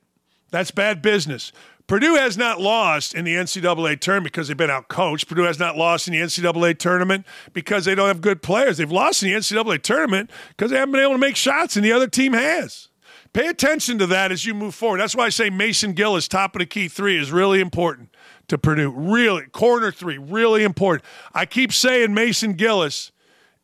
That's 0.51 0.71
bad 0.71 1.01
business. 1.01 1.53
Purdue 1.87 2.17
has 2.17 2.37
not 2.37 2.61
lost 2.61 3.15
in 3.15 3.25
the 3.25 3.35
NCAA 3.37 4.01
tournament 4.01 4.33
because 4.33 4.49
they've 4.49 4.57
been 4.57 4.71
outcoached. 4.71 5.29
Purdue 5.29 5.45
has 5.45 5.59
not 5.59 5.77
lost 5.77 6.09
in 6.09 6.15
the 6.15 6.21
NCAA 6.21 6.79
tournament 6.79 7.25
because 7.53 7.85
they 7.85 7.95
don't 7.95 8.09
have 8.09 8.21
good 8.21 8.43
players. 8.43 8.79
They've 8.79 8.91
lost 8.91 9.23
in 9.23 9.31
the 9.31 9.37
NCAA 9.37 9.83
tournament 9.83 10.31
because 10.49 10.73
they 10.73 10.79
haven't 10.79 10.93
been 10.93 11.03
able 11.03 11.13
to 11.13 11.19
make 11.19 11.37
shots 11.37 11.77
and 11.77 11.85
the 11.85 11.93
other 11.93 12.09
team 12.09 12.33
has. 12.33 12.89
Pay 13.33 13.47
attention 13.47 13.99
to 13.99 14.07
that 14.09 14.33
as 14.33 14.45
you 14.45 14.55
move 14.55 14.75
forward. 14.75 14.99
That's 14.99 15.15
why 15.15 15.27
I 15.27 15.29
say 15.29 15.51
Mason 15.51 15.93
Gillis, 15.93 16.27
top 16.27 16.57
of 16.57 16.61
the 16.61 16.67
key 16.67 16.89
three, 16.89 17.19
is 17.19 17.31
really 17.31 17.61
important 17.61 18.09
to 18.49 18.59
Purdue. 18.59 18.91
Really, 18.91 19.45
corner 19.47 19.93
three, 19.93 20.19
really 20.19 20.65
important. 20.65 21.05
I 21.35 21.47
keep 21.47 21.73
saying 21.73 22.15
Mason 22.15 22.55
Gillis 22.55 23.13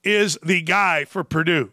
is 0.05 0.39
the 0.45 0.63
guy 0.63 1.05
for 1.07 1.25
Purdue. 1.25 1.73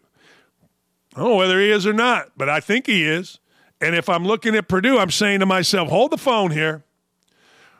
I 1.14 1.20
don't 1.20 1.30
know 1.30 1.36
whether 1.36 1.60
he 1.60 1.70
is 1.70 1.86
or 1.86 1.92
not, 1.92 2.30
but 2.36 2.48
I 2.48 2.60
think 2.60 2.86
he 2.86 3.04
is. 3.04 3.38
And 3.80 3.94
if 3.94 4.08
I'm 4.08 4.24
looking 4.24 4.54
at 4.54 4.68
Purdue, 4.68 4.98
I'm 4.98 5.10
saying 5.10 5.40
to 5.40 5.46
myself, 5.46 5.88
hold 5.88 6.10
the 6.10 6.18
phone 6.18 6.50
here. 6.50 6.84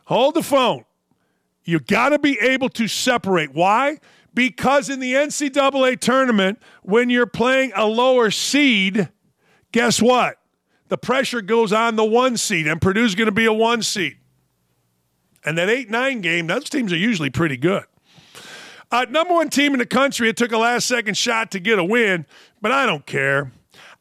Hold 0.05 0.34
the 0.34 0.42
phone. 0.42 0.84
You 1.64 1.78
got 1.78 2.11
to 2.11 2.18
be 2.18 2.38
able 2.40 2.68
to 2.70 2.88
separate. 2.88 3.53
Why? 3.53 3.98
Because 4.32 4.88
in 4.88 5.01
the 5.01 5.12
NCAA 5.12 6.01
tournament, 6.01 6.59
when 6.82 7.11
you're 7.11 7.26
playing 7.26 7.72
a 7.76 7.86
lower 7.86 8.30
seed, 8.30 9.09
guess 9.72 10.01
what? 10.01 10.36
The 10.88 10.98
pressure 10.98 11.42
goes 11.42 11.72
on 11.72 11.96
the 11.96 12.05
one 12.05 12.36
seed, 12.36 12.66
and 12.66 12.80
Purdue's 12.80 13.14
going 13.14 13.26
to 13.26 13.32
be 13.32 13.44
a 13.44 13.53
one 13.53 13.82
seed. 13.82 14.16
And 15.44 15.57
that 15.59 15.68
8 15.68 15.90
9 15.90 16.20
game, 16.20 16.46
those 16.46 16.68
teams 16.68 16.92
are 16.92 16.96
usually 16.96 17.30
pretty 17.30 17.57
good. 17.57 17.84
Uh, 18.90 19.07
number 19.09 19.34
one 19.34 19.48
team 19.48 19.72
in 19.72 19.78
the 19.78 19.86
country, 19.86 20.28
it 20.28 20.36
took 20.36 20.51
a 20.51 20.59
last 20.59 20.86
second 20.88 21.16
shot 21.16 21.53
to 21.53 21.61
get 21.61 21.78
a 21.78 21.84
win, 21.84 22.26
but 22.61 22.72
I 22.72 22.86
don't 22.86 23.07
care. 23.07 23.53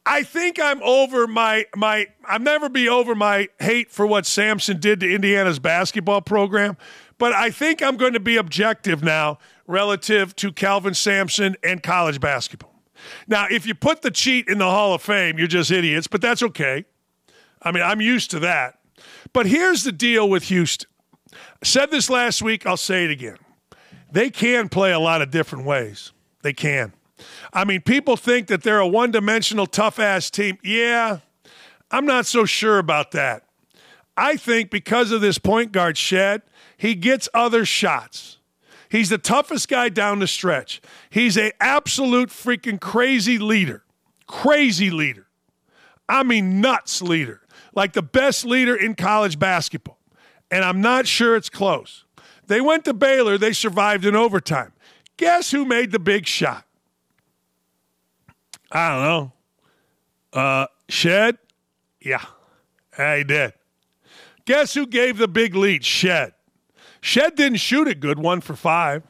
I 0.06 0.22
think 0.22 0.58
I'm 0.58 0.82
over 0.82 1.26
my 1.26 1.66
my 1.76 2.06
I'll 2.24 2.38
never 2.38 2.68
be 2.68 2.88
over 2.88 3.14
my 3.14 3.48
hate 3.58 3.90
for 3.90 4.06
what 4.06 4.26
Sampson 4.26 4.80
did 4.80 5.00
to 5.00 5.14
Indiana's 5.14 5.58
basketball 5.58 6.22
program, 6.22 6.76
but 7.18 7.32
I 7.32 7.50
think 7.50 7.82
I'm 7.82 7.96
going 7.96 8.14
to 8.14 8.20
be 8.20 8.36
objective 8.36 9.02
now 9.02 9.38
relative 9.66 10.34
to 10.36 10.52
Kelvin 10.52 10.94
Sampson 10.94 11.56
and 11.62 11.82
college 11.82 12.20
basketball. 12.20 12.74
Now, 13.28 13.46
if 13.50 13.66
you 13.66 13.74
put 13.74 14.02
the 14.02 14.10
cheat 14.10 14.48
in 14.48 14.58
the 14.58 14.68
Hall 14.68 14.94
of 14.94 15.02
Fame, 15.02 15.38
you're 15.38 15.46
just 15.46 15.70
idiots, 15.70 16.06
but 16.06 16.20
that's 16.20 16.42
okay. 16.42 16.84
I 17.62 17.72
mean, 17.72 17.82
I'm 17.82 18.00
used 18.00 18.30
to 18.32 18.40
that. 18.40 18.78
But 19.32 19.46
here's 19.46 19.84
the 19.84 19.92
deal 19.92 20.28
with 20.28 20.44
Houston. 20.44 20.88
I 21.32 21.36
said 21.64 21.90
this 21.90 22.10
last 22.10 22.42
week, 22.42 22.66
I'll 22.66 22.76
say 22.76 23.04
it 23.04 23.10
again. 23.10 23.36
They 24.10 24.30
can 24.30 24.68
play 24.68 24.92
a 24.92 24.98
lot 24.98 25.22
of 25.22 25.30
different 25.30 25.64
ways. 25.64 26.12
They 26.42 26.52
can. 26.52 26.92
I 27.52 27.64
mean, 27.64 27.80
people 27.80 28.16
think 28.16 28.46
that 28.48 28.62
they're 28.62 28.78
a 28.78 28.86
one 28.86 29.10
dimensional, 29.10 29.66
tough 29.66 29.98
ass 29.98 30.30
team. 30.30 30.58
Yeah, 30.62 31.18
I'm 31.90 32.06
not 32.06 32.26
so 32.26 32.44
sure 32.44 32.78
about 32.78 33.10
that. 33.12 33.44
I 34.16 34.36
think 34.36 34.70
because 34.70 35.10
of 35.10 35.20
this 35.20 35.38
point 35.38 35.72
guard 35.72 35.96
Shead, 35.96 36.42
he 36.76 36.94
gets 36.94 37.28
other 37.34 37.64
shots. 37.64 38.38
He's 38.88 39.08
the 39.08 39.18
toughest 39.18 39.68
guy 39.68 39.88
down 39.88 40.18
the 40.18 40.26
stretch. 40.26 40.80
He's 41.10 41.38
a 41.38 41.52
absolute 41.62 42.28
freaking 42.28 42.80
crazy 42.80 43.38
leader. 43.38 43.84
Crazy 44.26 44.90
leader. 44.90 45.26
I 46.08 46.24
mean 46.24 46.60
nuts 46.60 47.00
leader. 47.00 47.40
Like 47.72 47.92
the 47.92 48.02
best 48.02 48.44
leader 48.44 48.74
in 48.74 48.96
college 48.96 49.38
basketball. 49.38 49.98
And 50.50 50.64
I'm 50.64 50.80
not 50.80 51.06
sure 51.06 51.36
it's 51.36 51.48
close. 51.48 52.04
They 52.46 52.60
went 52.60 52.84
to 52.86 52.92
Baylor, 52.94 53.38
they 53.38 53.52
survived 53.52 54.04
in 54.04 54.16
overtime. 54.16 54.72
Guess 55.16 55.52
who 55.52 55.64
made 55.64 55.92
the 55.92 56.00
big 56.00 56.26
shot? 56.26 56.64
I 58.70 58.88
don't 58.88 59.02
know. 59.02 59.32
Uh, 60.32 60.66
Shead? 60.88 61.38
Yeah, 62.00 62.24
he 62.96 63.24
did. 63.24 63.52
Guess 64.44 64.74
who 64.74 64.86
gave 64.86 65.18
the 65.18 65.28
big 65.28 65.54
lead? 65.54 65.84
Shead. 65.84 66.32
Shead 67.00 67.34
didn't 67.34 67.58
shoot 67.58 67.88
a 67.88 67.94
good, 67.94 68.18
one 68.18 68.40
for 68.40 68.54
five. 68.54 69.02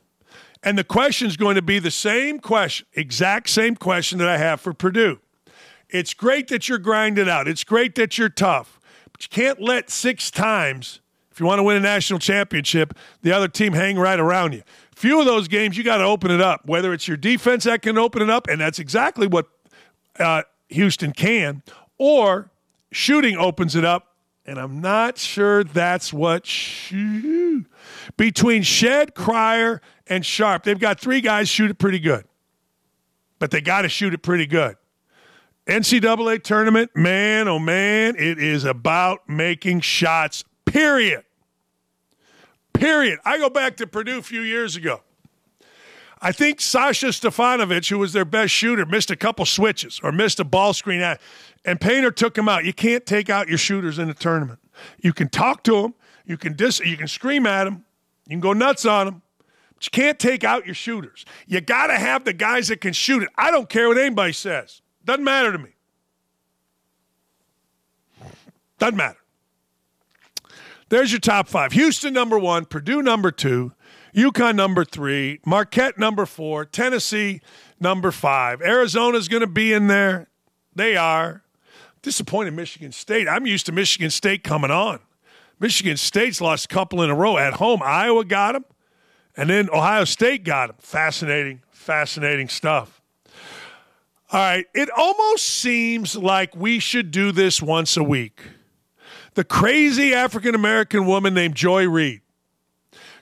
And 0.62 0.77
the 0.77 0.85
question 0.85 1.27
is 1.27 1.37
going 1.37 1.57
to 1.57 1.62
be 1.62 1.78
the 1.78 1.91
same 1.91 2.39
question, 2.39 2.87
exact 2.95 3.49
same 3.49 3.77
question 3.77 4.19
that 4.19 4.28
I 4.28 4.37
have 4.37 4.61
for 4.61 4.74
Purdue. 4.74 5.20
It's 5.89 6.15
great 6.15 6.49
that 6.49 6.69
you're 6.69 6.78
grinding 6.78 7.28
out. 7.28 7.49
It's 7.49 7.65
great 7.65 7.95
that 7.95 8.19
you're 8.19 8.28
tough. 8.28 8.78
But 9.12 9.23
you 9.23 9.28
can't 9.31 9.61
let 9.61 9.91
six 9.91 10.31
times, 10.31 11.01
if 11.32 11.41
you 11.41 11.47
want 11.47 11.59
to 11.59 11.62
win 11.62 11.77
a 11.77 11.81
national 11.81 12.19
championship, 12.19 12.95
the 13.23 13.32
other 13.32 13.49
team 13.49 13.73
hang 13.73 13.99
right 13.99 14.20
around 14.20 14.53
you. 14.53 14.62
Few 15.01 15.19
of 15.19 15.27
those 15.27 15.49
games, 15.49 15.79
you 15.79 15.83
got 15.85 15.97
to 15.97 16.05
open 16.05 16.31
it 16.31 16.41
up. 16.41 16.67
Whether 16.67 16.93
it's 16.93 17.09
your 17.09 17.17
defense 17.17 17.65
that 17.65 17.83
can 17.83 17.97
open 17.97 18.21
it 18.23 18.31
up, 18.31 18.49
and 18.49 18.61
that's 18.61 18.79
exactly 18.79 19.27
what 19.27 19.49
uh, 20.19 20.43
Houston 20.69 21.13
can, 21.13 21.63
or 21.99 22.51
shooting 22.93 23.37
opens 23.37 23.75
it 23.75 23.85
up 23.85 24.11
and 24.51 24.59
I'm 24.59 24.81
not 24.81 25.17
sure 25.17 25.63
that's 25.63 26.13
what 26.13 26.45
between 28.17 28.63
Shead, 28.63 29.15
Cryer, 29.15 29.81
and 30.07 30.27
Sharpe, 30.27 30.65
They've 30.65 30.79
got 30.79 30.99
three 30.99 31.21
guys 31.21 31.49
shoot 31.49 31.71
it 31.71 31.79
pretty 31.79 32.01
good, 32.01 32.25
but 33.39 33.53
they 33.53 33.61
got 33.61 33.83
to 33.83 33.89
shoot 33.89 34.13
it 34.13 34.23
pretty 34.23 34.47
good. 34.47 34.77
NCAA 35.69 36.43
tournament, 36.43 36.91
man, 36.97 37.47
oh 37.47 37.61
man, 37.61 38.17
it 38.17 38.39
is 38.41 38.65
about 38.65 39.29
making 39.29 39.83
shots. 39.83 40.43
Period. 40.65 41.23
Period. 42.81 43.19
I 43.27 43.36
go 43.36 43.51
back 43.51 43.77
to 43.77 43.86
Purdue 43.86 44.19
a 44.19 44.23
few 44.23 44.40
years 44.40 44.74
ago. 44.74 45.02
I 46.23 46.32
think 46.32 46.62
Sasha 46.62 47.07
Stefanovic, 47.09 47.90
who 47.90 47.98
was 47.98 48.15
their 48.15 48.24
best 48.24 48.55
shooter, 48.55 48.86
missed 48.86 49.11
a 49.11 49.16
couple 49.16 49.44
switches 49.44 50.01
or 50.02 50.12
missed 50.12 50.40
a 50.40 50.44
ball 50.44 50.73
screen. 50.73 51.02
At, 51.02 51.20
and 51.66 51.78
Painter 51.78 52.11
took 52.11 52.39
him 52.39 52.48
out. 52.48 52.65
You 52.65 52.73
can't 52.73 53.05
take 53.05 53.28
out 53.28 53.48
your 53.48 53.59
shooters 53.59 53.98
in 53.98 54.09
a 54.09 54.15
tournament. 54.15 54.61
You 54.98 55.12
can 55.12 55.28
talk 55.28 55.62
to 55.65 55.82
them, 55.82 55.94
you 56.24 56.39
can 56.39 56.55
dis- 56.55 56.81
you 56.81 56.97
can 56.97 57.07
scream 57.07 57.47
at 57.47 57.65
them, 57.65 57.85
you 58.27 58.32
can 58.32 58.40
go 58.40 58.55
nuts 58.55 58.86
on 58.86 59.07
them, 59.07 59.23
but 59.74 59.85
you 59.85 59.90
can't 59.90 60.19
take 60.19 60.43
out 60.43 60.65
your 60.65 60.74
shooters. 60.74 61.27
You 61.47 61.61
got 61.61 61.89
to 61.89 61.98
have 61.98 62.24
the 62.24 62.32
guys 62.32 62.69
that 62.69 62.81
can 62.81 62.94
shoot 62.94 63.23
it. 63.23 63.28
I 63.36 63.51
don't 63.51 63.69
care 63.69 63.89
what 63.89 63.98
anybody 63.98 64.32
says. 64.32 64.81
Doesn't 65.05 65.24
matter 65.24 65.52
to 65.52 65.59
me. 65.59 65.74
Doesn't 68.78 68.97
matter. 68.97 69.20
There's 70.91 71.12
your 71.12 71.21
top 71.21 71.49
five. 71.49 71.73
Houston 71.73 72.12
number 72.12 72.37
one, 72.37 72.65
Purdue 72.65 73.01
number 73.01 73.31
two, 73.31 73.73
UConn 74.15 74.57
number 74.57 74.85
three, 74.85 75.39
Marquette 75.47 75.99
number 75.99 76.27
four, 76.27 76.65
Tennessee 76.65 77.41
number 77.79 78.11
five. 78.11 78.61
Arizona's 78.61 79.29
going 79.29 79.41
to 79.41 79.47
be 79.47 79.73
in 79.73 79.87
there. 79.87 80.29
They 80.75 80.97
are. 80.97 81.45
Disappointed 82.03 82.55
Michigan 82.55 82.91
State. 82.91 83.29
I'm 83.29 83.47
used 83.47 83.67
to 83.67 83.73
Michigan 83.73 84.11
State 84.11 84.43
coming 84.43 84.73
on. 84.73 84.99
Michigan 85.61 85.97
State's 85.97 86.41
lost 86.41 86.65
a 86.65 86.69
couple 86.69 87.03
in 87.03 87.11
a 87.11 87.15
row 87.15 87.39
at 87.39 87.55
home. 87.55 87.83
Iowa 87.85 88.25
got 88.25 88.53
them, 88.53 88.65
and 89.37 89.49
then 89.49 89.71
Ohio 89.71 90.05
State 90.05 90.43
got 90.43 90.69
them. 90.69 90.77
Fascinating, 90.81 91.62
fascinating 91.71 92.49
stuff. 92.49 93.01
All 94.33 94.41
right, 94.41 94.67
it 94.75 94.89
almost 94.97 95.45
seems 95.45 96.17
like 96.17 96.57
we 96.57 96.81
should 96.81 97.12
do 97.12 97.31
this 97.31 97.62
once 97.62 97.97
a 97.97 98.03
week. 98.03 98.41
The 99.35 99.44
crazy 99.44 100.15
African 100.15 100.55
American 100.55 101.07
woman 101.07 101.35
named 101.35 101.55
Joy 101.55 101.89
Reid. 101.89 102.20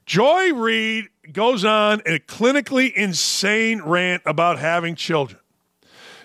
Joy 0.06 0.54
Reid 0.54 1.08
goes 1.32 1.64
on 1.64 2.00
a 2.06 2.18
clinically 2.20 2.92
insane 2.94 3.82
rant 3.82 4.22
about 4.24 4.58
having 4.58 4.94
children. 4.94 5.40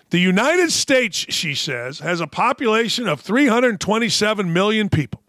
The 0.09 0.19
United 0.19 0.71
States, 0.71 1.17
she 1.17 1.55
says, 1.55 1.99
has 1.99 2.21
a 2.21 2.27
population 2.27 3.07
of 3.07 3.19
327 3.19 4.53
million 4.53 4.87
people. 4.87 5.21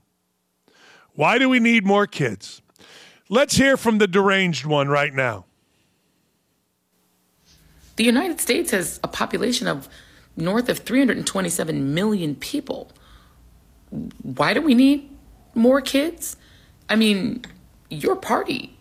Why 1.14 1.38
do 1.38 1.48
we 1.48 1.58
need 1.58 1.84
more 1.86 2.06
kids? 2.06 2.60
Let's 3.28 3.56
hear 3.56 3.76
from 3.76 3.98
the 3.98 4.06
deranged 4.06 4.66
one 4.66 4.88
right 4.88 5.12
now. 5.12 5.46
The 7.96 8.04
United 8.04 8.40
States 8.40 8.72
has 8.72 9.00
a 9.02 9.08
population 9.08 9.66
of 9.66 9.88
north 10.36 10.68
of 10.68 10.80
327 10.80 11.94
million 11.94 12.34
people. 12.34 12.92
Why 14.22 14.54
do 14.54 14.60
we 14.60 14.74
need 14.74 15.10
more 15.54 15.80
kids? 15.80 16.36
I 16.88 16.96
mean, 16.96 17.44
your 17.90 18.16
party, 18.16 18.76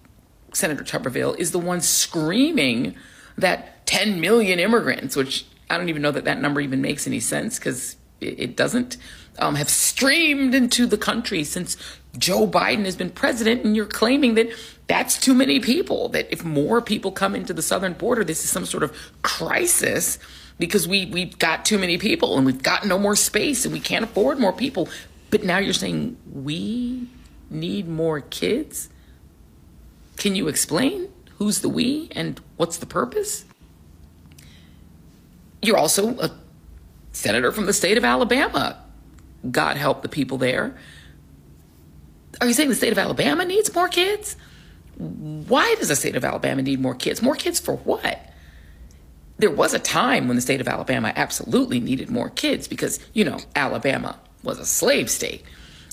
Senator 0.53 0.84
Tuberville, 0.84 1.38
is 1.38 1.52
the 1.52 1.60
one 1.60 1.81
screaming 1.81 2.95
that 3.38 3.85
10 3.85 4.19
million 4.19 4.60
immigrants, 4.60 5.15
which 5.15 5.45
I 5.69 5.77
don't 5.77 5.90
even 5.90 6.02
know 6.02 6.11
that 6.11 6.26
that 6.26 6.41
number 6.41 6.61
even 6.61 6.81
makes 6.81 7.07
any 7.07 7.19
sense 7.19 7.60
because 7.60 7.95
it, 8.22 8.40
it, 8.40 8.57
doesn't, 8.57 8.98
um, 9.40 9.56
have 9.56 9.69
streamed 9.69 10.53
into 10.56 10.85
the 10.85 10.98
country 10.98 11.44
since 11.44 11.77
Joe 12.18 12.48
Biden 12.48 12.85
has 12.85 12.95
been 12.95 13.10
president. 13.10 13.64
And 13.64 13.76
you're 13.76 13.85
claiming 13.85 14.35
that 14.35 14.49
that's 14.88 15.18
too 15.18 15.34
many 15.34 15.60
people, 15.60 16.10
that 16.10 16.31
if 16.31 16.44
more 16.44 16.81
people 16.81 17.11
come 17.11 17.35
into 17.35 17.53
the 17.53 17.61
southern 17.61 17.94
border, 17.94 18.23
this 18.23 18.44
is 18.44 18.49
some 18.49 18.65
sort 18.65 18.84
of 18.84 18.95
crisis 19.22 20.19
because 20.59 20.88
we, 20.88 21.05
we've 21.07 21.38
got 21.39 21.65
too 21.65 21.77
many 21.77 21.97
people 21.97 22.38
and 22.38 22.45
we've 22.45 22.63
got 22.63 22.85
no 22.85 22.97
more 22.97 23.15
space 23.15 23.65
and 23.65 23.73
we 23.73 23.80
can't 23.80 24.03
afford 24.03 24.39
more 24.39 24.53
people. 24.53 24.88
But 25.30 25.43
now 25.43 25.57
you're 25.57 25.73
saying 25.73 26.17
we 26.31 27.07
need 27.53 27.88
more 27.88 28.21
kids? 28.21 28.89
Can 30.17 30.35
you 30.35 30.47
explain 30.47 31.09
who's 31.38 31.61
the 31.61 31.69
we 31.69 32.09
and 32.11 32.39
what's 32.57 32.77
the 32.77 32.85
purpose? 32.85 33.45
You're 35.61 35.77
also 35.77 36.19
a 36.19 36.31
senator 37.13 37.51
from 37.51 37.65
the 37.65 37.73
state 37.73 37.97
of 37.97 38.03
Alabama. 38.03 38.84
God 39.49 39.77
help 39.77 40.01
the 40.01 40.09
people 40.09 40.38
there. 40.38 40.75
Are 42.41 42.47
you 42.47 42.53
saying 42.53 42.69
the 42.69 42.75
state 42.75 42.91
of 42.91 42.97
Alabama 42.97 43.45
needs 43.45 43.73
more 43.73 43.88
kids? 43.88 44.35
Why 44.97 45.75
does 45.75 45.88
the 45.88 45.95
state 45.95 46.15
of 46.15 46.25
Alabama 46.25 46.61
need 46.61 46.80
more 46.80 46.95
kids? 46.95 47.21
More 47.21 47.35
kids 47.35 47.59
for 47.59 47.77
what? 47.77 48.32
There 49.38 49.51
was 49.51 49.73
a 49.73 49.80
time 49.80 50.27
when 50.27 50.35
the 50.35 50.41
state 50.41 50.61
of 50.61 50.68
Alabama 50.68 51.11
absolutely 51.15 51.80
needed 51.80 52.10
more 52.10 52.30
kids 52.30 52.68
because, 52.68 52.99
you 53.14 53.26
know, 53.26 53.39
Alabama 53.55 54.19
was 54.43 54.60
a 54.60 54.65
slave 54.65 55.10
state. 55.10 55.43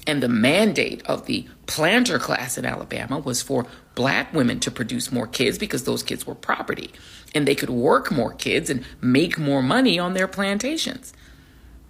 And 0.06 0.22
the 0.22 0.28
mandate 0.28 1.02
of 1.06 1.26
the 1.26 1.46
planter 1.66 2.18
class 2.18 2.58
in 2.58 2.64
Alabama 2.64 3.18
was 3.18 3.42
for 3.42 3.66
black 3.94 4.32
women 4.32 4.58
to 4.60 4.70
produce 4.70 5.12
more 5.12 5.26
kids 5.26 5.58
because 5.58 5.84
those 5.84 6.02
kids 6.02 6.26
were 6.26 6.34
property 6.34 6.90
and 7.34 7.46
they 7.46 7.54
could 7.54 7.70
work 7.70 8.10
more 8.10 8.32
kids 8.32 8.70
and 8.70 8.84
make 9.00 9.38
more 9.38 9.62
money 9.62 9.98
on 9.98 10.14
their 10.14 10.28
plantations. 10.28 11.12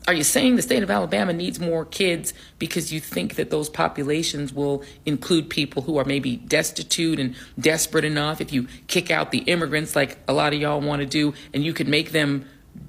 Are 0.09 0.15
you 0.15 0.25
saying 0.25 0.57
the 0.57 0.63
state 0.63 0.83
of 0.83 0.91
Alabama 0.91 1.33
needs 1.33 1.61
more 1.61 1.85
kids 1.85 2.33
because 2.59 2.93
you 2.93 3.01
think 3.01 3.35
that 3.37 3.51
those 3.51 3.69
populations 3.69 4.53
will 4.53 4.83
include 5.05 5.51
people 5.51 5.83
who 5.83 5.99
are 5.99 6.05
maybe 6.05 6.37
destitute 6.37 7.21
and 7.21 7.37
desperate 7.59 8.05
enough 8.05 8.41
if 8.41 8.53
you 8.53 8.67
kick 8.87 9.11
out 9.11 9.31
the 9.31 9.41
immigrants 9.41 9.95
like 9.95 10.19
a 10.27 10.33
lot 10.33 10.55
of 10.55 10.61
y'all 10.61 10.81
want 10.81 11.01
to 11.01 11.07
do 11.07 11.35
and 11.53 11.65
you 11.65 11.73
could 11.73 11.87
make 11.87 12.13
them 12.13 12.47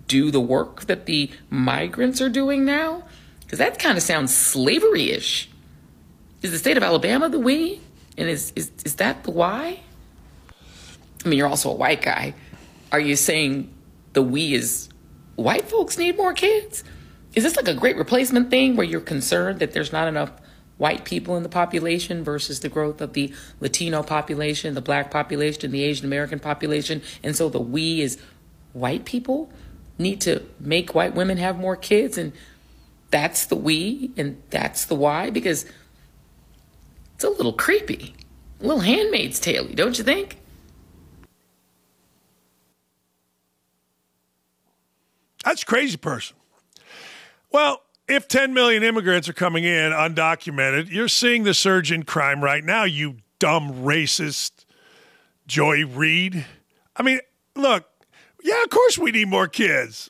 do 0.08 0.32
the 0.32 0.40
work 0.40 0.86
that 0.86 1.06
the 1.06 1.30
migrants 1.50 2.22
are 2.22 2.30
doing 2.30 2.64
now? 2.66 3.04
Because 3.42 3.60
that 3.60 3.78
kind 3.78 3.98
of 3.98 4.04
sounds 4.04 4.36
slavery 4.36 5.12
ish. 5.12 5.50
Is 6.42 6.52
the 6.52 6.58
state 6.58 6.78
of 6.78 6.84
Alabama 6.84 7.30
the 7.30 7.40
we? 7.40 7.82
And 8.18 8.30
is, 8.30 8.54
is, 8.56 8.72
is 8.86 8.96
that 8.96 9.26
the 9.26 9.32
why? 9.32 9.82
I 11.24 11.28
mean, 11.28 11.38
you're 11.38 11.48
also 11.48 11.70
a 11.70 11.76
white 11.76 12.02
guy. 12.02 12.34
Are 12.92 13.00
you 13.00 13.16
saying 13.16 13.72
the 14.14 14.22
we 14.22 14.54
is 14.54 14.90
white 15.36 15.70
folks 15.70 15.98
need 15.98 16.18
more 16.18 16.34
kids? 16.34 16.84
Is 17.34 17.44
this 17.44 17.56
like 17.56 17.68
a 17.68 17.74
great 17.74 17.96
replacement 17.96 18.50
thing 18.50 18.76
where 18.76 18.86
you're 18.86 19.00
concerned 19.00 19.60
that 19.60 19.72
there's 19.72 19.92
not 19.92 20.08
enough 20.08 20.32
white 20.78 21.06
people 21.06 21.38
in 21.38 21.44
the 21.44 21.50
population 21.50 22.24
versus 22.24 22.60
the 22.60 22.70
growth 22.70 23.00
of 23.00 23.14
the 23.14 23.34
Latino 23.60 24.04
population, 24.04 24.74
the 24.74 24.82
black 24.82 25.12
population, 25.12 25.72
the 25.72 25.84
Asian 25.84 26.06
American 26.06 26.40
population? 26.40 27.02
And 27.24 27.36
so 27.36 27.50
the 27.50 27.62
we 27.62 28.02
is 28.02 28.18
white 28.74 29.06
people 29.06 29.52
need 29.98 30.20
to 30.22 30.44
make 30.60 30.94
white 30.94 31.14
women 31.14 31.38
have 31.38 31.58
more 31.58 31.76
kids 31.76 32.18
and 32.18 32.34
that's 33.12 33.46
the 33.46 33.56
we 33.56 34.12
and 34.18 34.42
that's 34.50 34.86
the 34.86 34.96
why 34.96 35.30
because 35.30 35.66
it's 37.16 37.24
a 37.24 37.30
little 37.30 37.54
creepy. 37.54 38.16
A 38.60 38.64
little 38.64 38.80
handmaid's 38.80 39.40
tale, 39.40 39.68
don't 39.68 39.98
you 39.98 40.04
think? 40.04 40.38
That's 45.44 45.64
crazy 45.64 45.98
person. 45.98 46.36
Well, 47.52 47.82
if 48.08 48.28
10 48.28 48.54
million 48.54 48.84
immigrants 48.84 49.30
are 49.30 49.34
coming 49.34 49.64
in 49.64 49.92
undocumented, 49.92 50.90
you're 50.90 51.08
seeing 51.08 51.44
the 51.44 51.54
surge 51.54 51.92
in 51.92 52.04
crime 52.04 52.44
right 52.44 52.64
now, 52.64 52.84
you 52.84 53.18
dumb 53.40 53.84
racist 53.84 54.66
Joy 55.48 55.86
Reid. 55.86 56.46
I 56.96 57.04
mean, 57.04 57.20
look, 57.56 57.86
yeah, 58.44 58.64
of 58.64 58.70
course 58.70 58.98
we 58.98 59.12
need 59.12 59.28
more 59.28 59.48
kids. 59.48 60.10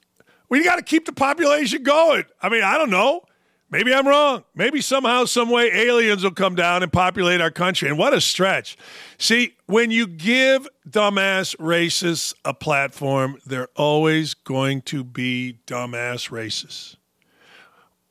We 0.50 0.64
got 0.64 0.76
to 0.76 0.84
keep 0.84 1.06
the 1.06 1.14
population 1.14 1.84
going. 1.84 2.26
I 2.42 2.50
mean, 2.50 2.64
I 2.64 2.78
don't 2.78 2.90
know. 2.90 3.22
Maybe 3.70 3.94
I'm 3.94 4.06
wrong. 4.06 4.44
Maybe 4.54 4.82
somehow, 4.82 5.24
some 5.24 5.50
way, 5.50 5.72
aliens 5.72 6.24
will 6.24 6.32
come 6.32 6.56
down 6.56 6.84
and 6.84 6.92
populate 6.92 7.40
our 7.40 7.52
country. 7.52 7.88
And 7.88 7.98
what 7.98 8.14
a 8.14 8.20
stretch. 8.20 8.78
See, 9.18 9.56
when 9.66 9.92
you 9.92 10.08
give 10.08 10.68
dumbass 10.90 11.56
racists 11.56 12.34
a 12.44 12.54
platform, 12.54 13.38
they're 13.46 13.70
always 13.78 14.34
going 14.34 14.82
to 14.84 15.06
be 15.06 15.60
dumbass 15.68 16.30
racists. 16.30 16.98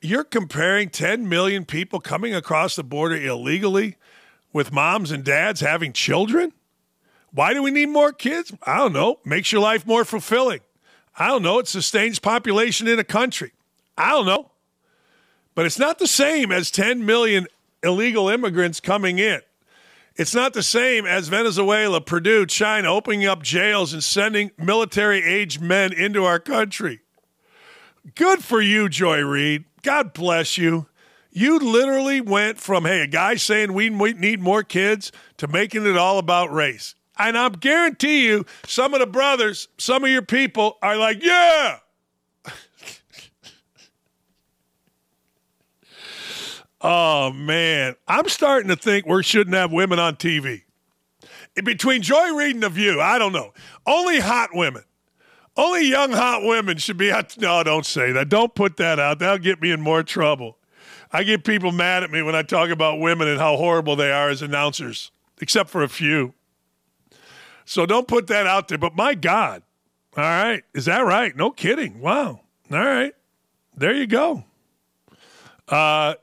You're 0.02 0.24
comparing 0.24 0.88
10 0.88 1.28
million 1.28 1.64
people 1.66 2.00
coming 2.00 2.34
across 2.34 2.76
the 2.76 2.82
border 2.82 3.16
illegally 3.16 3.96
with 4.52 4.72
moms 4.72 5.10
and 5.10 5.22
dads 5.22 5.60
having 5.60 5.92
children? 5.92 6.52
Why 7.32 7.52
do 7.52 7.62
we 7.62 7.70
need 7.70 7.90
more 7.90 8.12
kids? 8.12 8.52
I 8.62 8.78
don't 8.78 8.92
know. 8.92 9.20
Makes 9.24 9.52
your 9.52 9.60
life 9.60 9.86
more 9.86 10.04
fulfilling. 10.04 10.60
I 11.16 11.28
don't 11.28 11.42
know. 11.42 11.58
It 11.58 11.68
sustains 11.68 12.18
population 12.18 12.88
in 12.88 12.98
a 12.98 13.04
country. 13.04 13.52
I 13.98 14.10
don't 14.10 14.26
know. 14.26 14.50
But 15.54 15.66
it's 15.66 15.78
not 15.78 15.98
the 15.98 16.06
same 16.06 16.50
as 16.50 16.70
10 16.70 17.04
million 17.04 17.46
illegal 17.82 18.28
immigrants 18.28 18.80
coming 18.80 19.18
in. 19.18 19.40
It's 20.16 20.34
not 20.34 20.54
the 20.54 20.62
same 20.62 21.06
as 21.06 21.28
Venezuela, 21.28 22.00
Purdue, 22.00 22.46
China 22.46 22.92
opening 22.92 23.26
up 23.26 23.42
jails 23.42 23.92
and 23.92 24.02
sending 24.02 24.50
military 24.58 25.22
aged 25.22 25.60
men 25.60 25.92
into 25.92 26.24
our 26.24 26.38
country. 26.38 27.00
Good 28.14 28.42
for 28.42 28.60
you, 28.60 28.88
Joy 28.88 29.20
Reid. 29.20 29.64
God 29.82 30.12
bless 30.12 30.56
you. 30.58 30.86
You 31.32 31.58
literally 31.58 32.20
went 32.20 32.58
from, 32.58 32.84
hey, 32.84 33.02
a 33.02 33.06
guy 33.06 33.36
saying 33.36 33.72
we 33.72 33.88
need 33.90 34.40
more 34.40 34.62
kids 34.62 35.12
to 35.36 35.46
making 35.46 35.86
it 35.86 35.96
all 35.96 36.18
about 36.18 36.52
race. 36.52 36.94
And 37.18 37.38
I 37.38 37.48
guarantee 37.50 38.26
you, 38.26 38.46
some 38.66 38.94
of 38.94 39.00
the 39.00 39.06
brothers, 39.06 39.68
some 39.78 40.02
of 40.02 40.10
your 40.10 40.22
people 40.22 40.78
are 40.82 40.96
like, 40.96 41.22
yeah, 41.22 41.78
Oh 46.80 47.30
man, 47.30 47.94
I'm 48.08 48.28
starting 48.28 48.68
to 48.68 48.76
think 48.76 49.06
we 49.06 49.22
shouldn't 49.22 49.54
have 49.54 49.70
women 49.70 49.98
on 49.98 50.16
TV. 50.16 50.62
Between 51.62 52.00
Joy 52.00 52.34
Reid 52.34 52.54
and 52.54 52.62
The 52.62 52.70
View, 52.70 53.00
I 53.00 53.18
don't 53.18 53.32
know. 53.32 53.52
Only 53.86 54.18
hot 54.18 54.50
women. 54.54 54.84
Only 55.60 55.88
young 55.88 56.12
hot 56.12 56.42
women 56.42 56.78
should 56.78 56.96
be 56.96 57.12
out. 57.12 57.36
No, 57.36 57.62
don't 57.62 57.84
say 57.84 58.12
that. 58.12 58.30
Don't 58.30 58.54
put 58.54 58.78
that 58.78 58.98
out. 58.98 59.18
That'll 59.18 59.36
get 59.36 59.60
me 59.60 59.70
in 59.70 59.82
more 59.82 60.02
trouble. 60.02 60.56
I 61.12 61.22
get 61.22 61.44
people 61.44 61.70
mad 61.70 62.02
at 62.02 62.10
me 62.10 62.22
when 62.22 62.34
I 62.34 62.42
talk 62.42 62.70
about 62.70 62.98
women 62.98 63.28
and 63.28 63.38
how 63.38 63.56
horrible 63.56 63.94
they 63.94 64.10
are 64.10 64.30
as 64.30 64.40
announcers, 64.40 65.10
except 65.38 65.68
for 65.68 65.82
a 65.82 65.88
few. 65.88 66.32
So 67.66 67.84
don't 67.84 68.08
put 68.08 68.26
that 68.28 68.46
out 68.46 68.68
there. 68.68 68.78
But 68.78 68.96
my 68.96 69.14
God. 69.14 69.62
All 70.16 70.24
right. 70.24 70.64
Is 70.72 70.86
that 70.86 71.00
right? 71.00 71.36
No 71.36 71.50
kidding. 71.50 72.00
Wow. 72.00 72.40
All 72.72 72.78
right. 72.78 73.12
There 73.76 73.94
you 73.94 74.06
go. 74.06 74.44
Uh, 75.68 76.14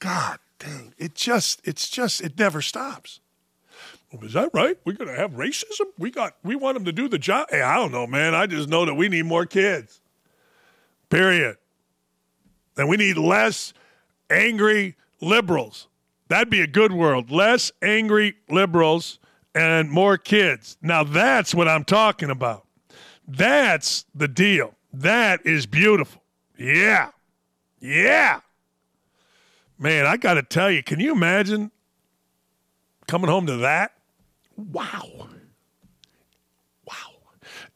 God 0.00 0.38
dang, 0.58 0.94
it 0.98 1.14
just, 1.14 1.60
it's 1.64 1.88
just, 1.88 2.20
it 2.20 2.38
never 2.38 2.60
stops. 2.60 3.20
Is 4.22 4.32
that 4.34 4.50
right? 4.52 4.76
We're 4.84 4.94
to 4.94 5.06
have 5.14 5.32
racism? 5.32 5.86
We 5.98 6.10
got 6.10 6.34
we 6.42 6.56
want 6.56 6.74
them 6.74 6.84
to 6.84 6.92
do 6.92 7.08
the 7.08 7.18
job. 7.18 7.48
Hey, 7.50 7.62
I 7.62 7.76
don't 7.76 7.92
know, 7.92 8.06
man. 8.06 8.34
I 8.34 8.46
just 8.46 8.68
know 8.68 8.84
that 8.84 8.94
we 8.94 9.08
need 9.08 9.26
more 9.26 9.46
kids. 9.46 10.00
Period. 11.10 11.56
And 12.76 12.88
we 12.88 12.96
need 12.96 13.16
less 13.16 13.72
angry 14.30 14.96
liberals. 15.20 15.88
That'd 16.28 16.50
be 16.50 16.60
a 16.60 16.66
good 16.66 16.92
world. 16.92 17.30
Less 17.30 17.70
angry 17.82 18.36
liberals 18.48 19.18
and 19.54 19.90
more 19.90 20.16
kids. 20.16 20.76
Now 20.82 21.04
that's 21.04 21.54
what 21.54 21.68
I'm 21.68 21.84
talking 21.84 22.30
about. 22.30 22.66
That's 23.26 24.04
the 24.14 24.28
deal. 24.28 24.74
That 24.92 25.44
is 25.46 25.66
beautiful. 25.66 26.22
Yeah. 26.58 27.10
Yeah. 27.80 28.40
Man, 29.78 30.06
I 30.06 30.16
got 30.16 30.34
to 30.34 30.42
tell 30.42 30.70
you, 30.70 30.82
can 30.82 31.00
you 31.00 31.12
imagine 31.12 31.70
coming 33.06 33.28
home 33.28 33.46
to 33.46 33.56
that? 33.58 33.92
Wow. 34.56 35.28
Wow. 36.86 36.94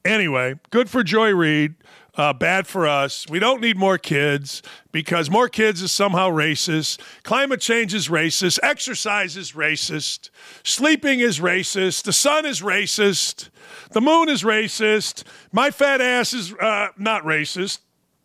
Anyway, 0.04 0.54
good 0.70 0.88
for 0.88 1.02
Joy 1.02 1.34
Reid. 1.34 1.74
Uh, 2.14 2.32
bad 2.32 2.66
for 2.66 2.84
us. 2.84 3.26
We 3.28 3.38
don't 3.38 3.60
need 3.60 3.76
more 3.76 3.96
kids 3.96 4.60
because 4.90 5.30
more 5.30 5.48
kids 5.48 5.80
is 5.82 5.92
somehow 5.92 6.30
racist. 6.30 7.00
Climate 7.22 7.60
change 7.60 7.94
is 7.94 8.08
racist. 8.08 8.58
Exercise 8.60 9.36
is 9.36 9.52
racist. 9.52 10.30
Sleeping 10.64 11.20
is 11.20 11.38
racist. 11.38 12.02
The 12.02 12.12
sun 12.12 12.44
is 12.44 12.60
racist. 12.60 13.50
The 13.92 14.00
moon 14.00 14.28
is 14.28 14.42
racist. 14.42 15.22
My 15.52 15.70
fat 15.70 16.00
ass 16.00 16.34
is 16.34 16.52
uh, 16.54 16.88
not 16.98 17.22
racist. 17.22 17.78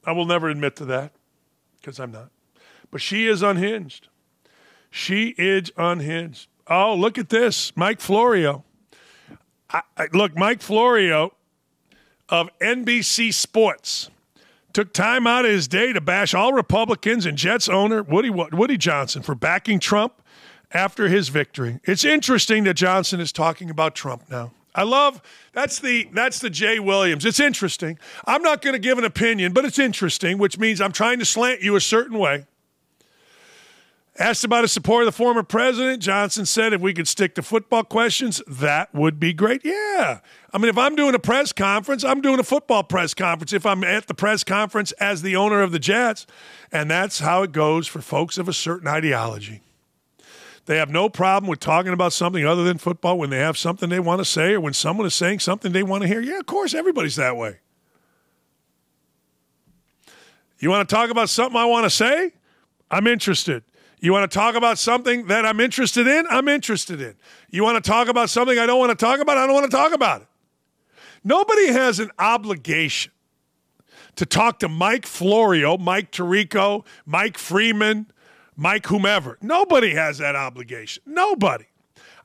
I 0.06 0.12
will 0.12 0.26
never 0.26 0.50
admit 0.50 0.76
to 0.78 0.86
that 0.86 1.14
because 1.80 2.00
I'm 2.00 2.12
not. 2.12 2.32
But 2.90 3.02
she 3.02 3.28
is 3.28 3.44
unhinged. 3.44 4.08
She 4.90 5.36
is 5.38 5.72
unhinged. 5.78 6.48
Oh, 6.68 6.96
look 6.96 7.18
at 7.18 7.30
this. 7.30 7.76
Mike 7.76 8.00
Florio. 8.00 8.64
I, 9.70 9.82
I, 9.98 10.08
look, 10.14 10.36
Mike 10.36 10.62
Florio 10.62 11.34
of 12.30 12.50
NBC 12.60 13.34
Sports 13.34 14.10
took 14.72 14.94
time 14.94 15.28
out 15.28 15.46
of 15.46 15.52
his 15.52 15.68
day 15.68 15.94
to 15.94 16.02
bash 16.02 16.34
all 16.34 16.54
Republicans 16.54 17.26
and 17.26 17.38
Jets 17.38 17.70
owner 17.70 18.02
Woody, 18.02 18.30
Woody 18.30 18.78
Johnson 18.78 19.22
for 19.22 19.36
backing 19.36 19.80
Trump 19.80 20.22
after 20.72 21.08
his 21.08 21.30
victory. 21.30 21.80
It's 21.84 22.04
interesting 22.04 22.64
that 22.64 22.74
Johnson 22.76 23.20
is 23.20 23.32
talking 23.32 23.70
about 23.70 23.94
Trump 23.94 24.24
now. 24.30 24.52
I 24.76 24.84
love 24.84 25.22
that's 25.52 25.80
the 25.80 26.10
that's 26.14 26.40
the 26.40 26.50
Jay 26.50 26.80
Williams. 26.80 27.26
It's 27.26 27.40
interesting. 27.40 28.00
I'm 28.26 28.42
not 28.42 28.64
going 28.64 28.74
to 28.74 28.80
give 28.80 28.98
an 28.98 29.04
opinion, 29.04 29.54
but 29.54 29.66
it's 29.66 29.78
interesting, 29.78 30.40
which 30.40 30.58
means 30.58 30.82
I'm 30.82 30.92
trying 30.92 31.20
to 31.20 31.26
slant 31.26 31.62
you 31.62 31.76
a 31.76 31.82
certain 31.82 32.18
way. 32.18 32.48
Asked 34.20 34.44
about 34.44 34.64
his 34.64 34.72
support 34.72 35.02
of 35.02 35.06
the 35.08 35.12
former 35.12 35.42
president, 35.42 36.00
Johnson 36.02 36.46
said 36.46 36.72
if 36.72 36.82
we 36.82 36.94
could 36.94 37.08
stick 37.08 37.34
to 37.34 37.42
football 37.42 37.84
questions, 37.84 38.44
that 38.48 38.94
would 38.94 39.20
be 39.20 39.34
great. 39.34 39.66
Yeah. 39.66 40.20
I 40.54 40.58
mean, 40.60 40.70
if 40.70 40.78
I'm 40.78 40.96
doing 40.96 41.16
a 41.16 41.20
press 41.20 41.52
conference, 41.52 42.04
I'm 42.04 42.22
doing 42.22 42.40
a 42.40 42.44
football 42.44 42.84
press 42.84 43.16
conference 43.16 43.54
if 43.54 43.66
I'm 43.66 43.84
at 43.84 44.06
the 44.06 44.14
press 44.14 44.44
conference 44.44 44.92
as 44.94 45.24
the 45.24 45.36
owner 45.36 45.64
of 45.64 45.72
the 45.72 45.80
Jets. 45.80 46.28
And 46.72 46.92
that's 46.92 47.20
how 47.20 47.42
it 47.42 47.52
goes 47.52 47.88
for 47.88 48.02
folks 48.02 48.38
of 48.38 48.48
a 48.48 48.54
certain 48.54 48.88
ideology. 48.88 49.62
They 50.66 50.78
have 50.78 50.92
no 50.92 51.10
problem 51.10 51.50
with 51.50 51.60
talking 51.60 51.92
about 51.92 52.14
something 52.14 52.46
other 52.46 52.64
than 52.64 52.78
football 52.78 53.18
when 53.18 53.32
they 53.32 53.40
have 53.40 53.58
something 53.58 53.90
they 53.90 54.00
want 54.00 54.20
to 54.20 54.26
say 54.26 54.54
or 54.54 54.62
when 54.62 54.74
someone 54.74 55.08
is 55.08 55.16
saying 55.16 55.40
something 55.40 55.72
they 55.72 55.84
want 55.84 56.04
to 56.04 56.08
hear. 56.08 56.22
Yeah, 56.22 56.38
of 56.38 56.46
course, 56.46 56.76
everybody's 56.76 57.16
that 57.16 57.36
way. 57.36 57.58
You 60.60 60.70
want 60.70 60.88
to 60.88 60.96
talk 60.96 61.10
about 61.10 61.30
something 61.30 61.60
I 61.60 61.66
want 61.66 61.86
to 61.86 61.90
say? 61.90 62.32
I'm 62.92 63.08
interested. 63.08 63.64
You 64.04 64.12
want 64.12 64.30
to 64.30 64.38
talk 64.38 64.56
about 64.56 64.78
something 64.78 65.28
that 65.28 65.46
I'm 65.46 65.62
interested 65.62 66.08
in? 66.08 66.26
I'm 66.30 66.50
interested 66.50 67.00
in. 67.00 67.16
You 67.50 67.64
want 67.64 67.82
to 67.82 67.90
talk 67.90 68.10
about 68.10 68.30
something 68.30 68.60
I 68.60 68.66
don't 68.66 68.78
want 68.78 68.90
to 68.90 68.98
talk 68.98 69.22
about? 69.22 69.38
I 69.38 69.48
don't 69.48 69.56
want 69.56 69.72
to 69.72 69.78
talk 69.78 69.94
about 69.94 70.24
it. 70.24 70.28
Nobody 71.24 71.68
has 71.68 72.02
an 72.02 72.12
obligation 72.20 73.14
to 74.18 74.26
talk 74.26 74.60
to 74.60 74.68
Mike 74.68 75.06
Florio, 75.06 75.78
Mike 75.78 76.12
Tirico, 76.12 76.86
Mike 77.06 77.38
Freeman, 77.38 78.12
Mike 78.58 78.88
whomever. 78.88 79.38
Nobody 79.42 79.94
has 79.94 80.18
that 80.18 80.36
obligation. 80.36 81.02
Nobody. 81.06 81.68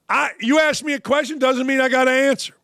I, 0.09 0.31
you 0.41 0.59
ask 0.59 0.83
me 0.83 0.95
a 0.95 1.01
question 1.01 1.39
doesn't 1.39 1.65
mean 1.69 1.81
I 1.81 1.89
got 1.89 2.07
to 2.07 2.11
answer. 2.11 2.55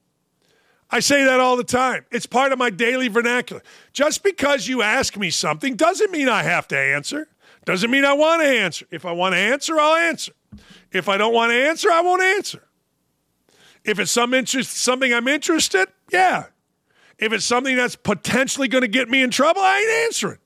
I 0.90 0.98
say 0.98 1.22
that 1.22 1.38
all 1.38 1.56
the 1.56 1.62
time. 1.62 2.04
It's 2.10 2.26
part 2.26 2.50
of 2.50 2.58
my 2.58 2.70
daily 2.70 3.06
vernacular. 3.06 3.62
Just 3.92 4.24
because 4.24 4.66
you 4.66 4.82
ask 4.82 5.16
me 5.16 5.30
something 5.30 5.76
doesn't 5.76 6.10
mean 6.10 6.28
I 6.28 6.42
have 6.42 6.66
to 6.68 6.76
answer. 6.76 7.28
Doesn't 7.64 7.90
mean 7.90 8.04
I 8.04 8.12
want 8.12 8.42
to 8.42 8.48
answer. 8.48 8.86
If 8.90 9.06
I 9.06 9.12
want 9.12 9.34
to 9.34 9.38
answer, 9.38 9.78
I'll 9.78 9.96
answer. 9.96 10.32
If 10.92 11.08
I 11.08 11.16
don't 11.16 11.34
want 11.34 11.50
to 11.50 11.56
answer, 11.56 11.90
I 11.90 12.02
won't 12.02 12.22
answer. 12.22 12.62
If 13.84 13.98
it's 13.98 14.10
some 14.10 14.34
interest, 14.34 14.76
something 14.76 15.12
I'm 15.12 15.28
interested, 15.28 15.88
yeah. 16.10 16.46
If 17.18 17.32
it's 17.32 17.44
something 17.44 17.76
that's 17.76 17.96
potentially 17.96 18.68
going 18.68 18.82
to 18.82 18.88
get 18.88 19.08
me 19.08 19.22
in 19.22 19.30
trouble, 19.30 19.60
I 19.62 19.78
ain't 19.78 20.06
answering. 20.06 20.38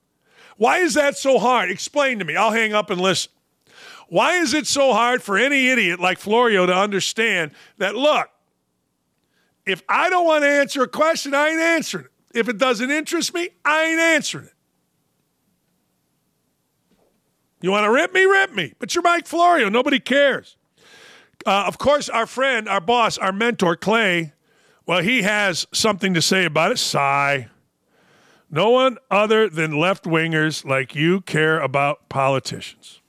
Why 0.57 0.78
is 0.78 0.95
that 0.95 1.16
so 1.16 1.39
hard? 1.39 1.70
Explain 1.70 2.19
to 2.19 2.24
me. 2.24 2.36
I'll 2.36 2.51
hang 2.51 2.73
up 2.73 2.90
and 2.90 3.01
listen. 3.01 3.31
Why 4.09 4.35
is 4.35 4.55
it 4.55 4.66
so 4.66 4.93
hard 4.93 5.23
for 5.23 5.36
any 5.36 5.69
idiot 5.69 6.01
like 6.01 6.19
Florio 6.19 6.66
to 6.66 6.74
understand 6.74 7.53
that, 7.77 7.95
look, 7.95 8.28
if 9.66 9.82
I 9.89 10.09
don't 10.09 10.24
want 10.24 10.45
to 10.45 10.49
answer 10.49 10.82
a 10.82 10.89
question, 10.89 11.35
I 11.35 11.51
ain't 11.51 11.61
answering 11.61 12.07
it. 12.07 12.11
If 12.35 12.49
it 12.49 12.59
doesn't 12.59 12.90
interest 12.90 13.35
me, 13.35 13.51
I 13.65 13.85
ain't 13.85 14.01
answering 14.01 14.47
it. 14.47 14.55
You 17.60 17.70
want 17.70 17.85
to 17.85 17.90
rip 17.90 18.12
me? 18.12 18.24
Rip 18.24 18.55
me. 18.55 18.74
But 18.78 18.94
you're 18.94 19.02
Mike 19.02 19.26
Florio. 19.26 19.68
Nobody 19.68 19.98
cares. 19.98 20.56
Uh, 21.47 21.64
of 21.66 21.78
course, 21.78 22.09
our 22.09 22.26
friend, 22.26 22.68
our 22.68 22.80
boss, 22.80 23.18
our 23.18 23.32
mentor, 23.32 23.76
Clay, 23.76 24.32
well, 24.86 25.01
he 25.01 25.22
has 25.22 25.66
something 25.72 26.14
to 26.14 26.22
say 26.22 26.44
about 26.44 26.72
it. 26.72 26.78
Sigh. 26.78 27.48
No 28.51 28.70
one 28.70 28.98
other 29.10 29.48
than 29.48 29.78
left 29.78 30.05
wingers 30.05 30.64
like 30.64 30.94
you 30.94 31.20
care 31.20 31.60
about 31.60 32.09
politicians. 32.09 33.01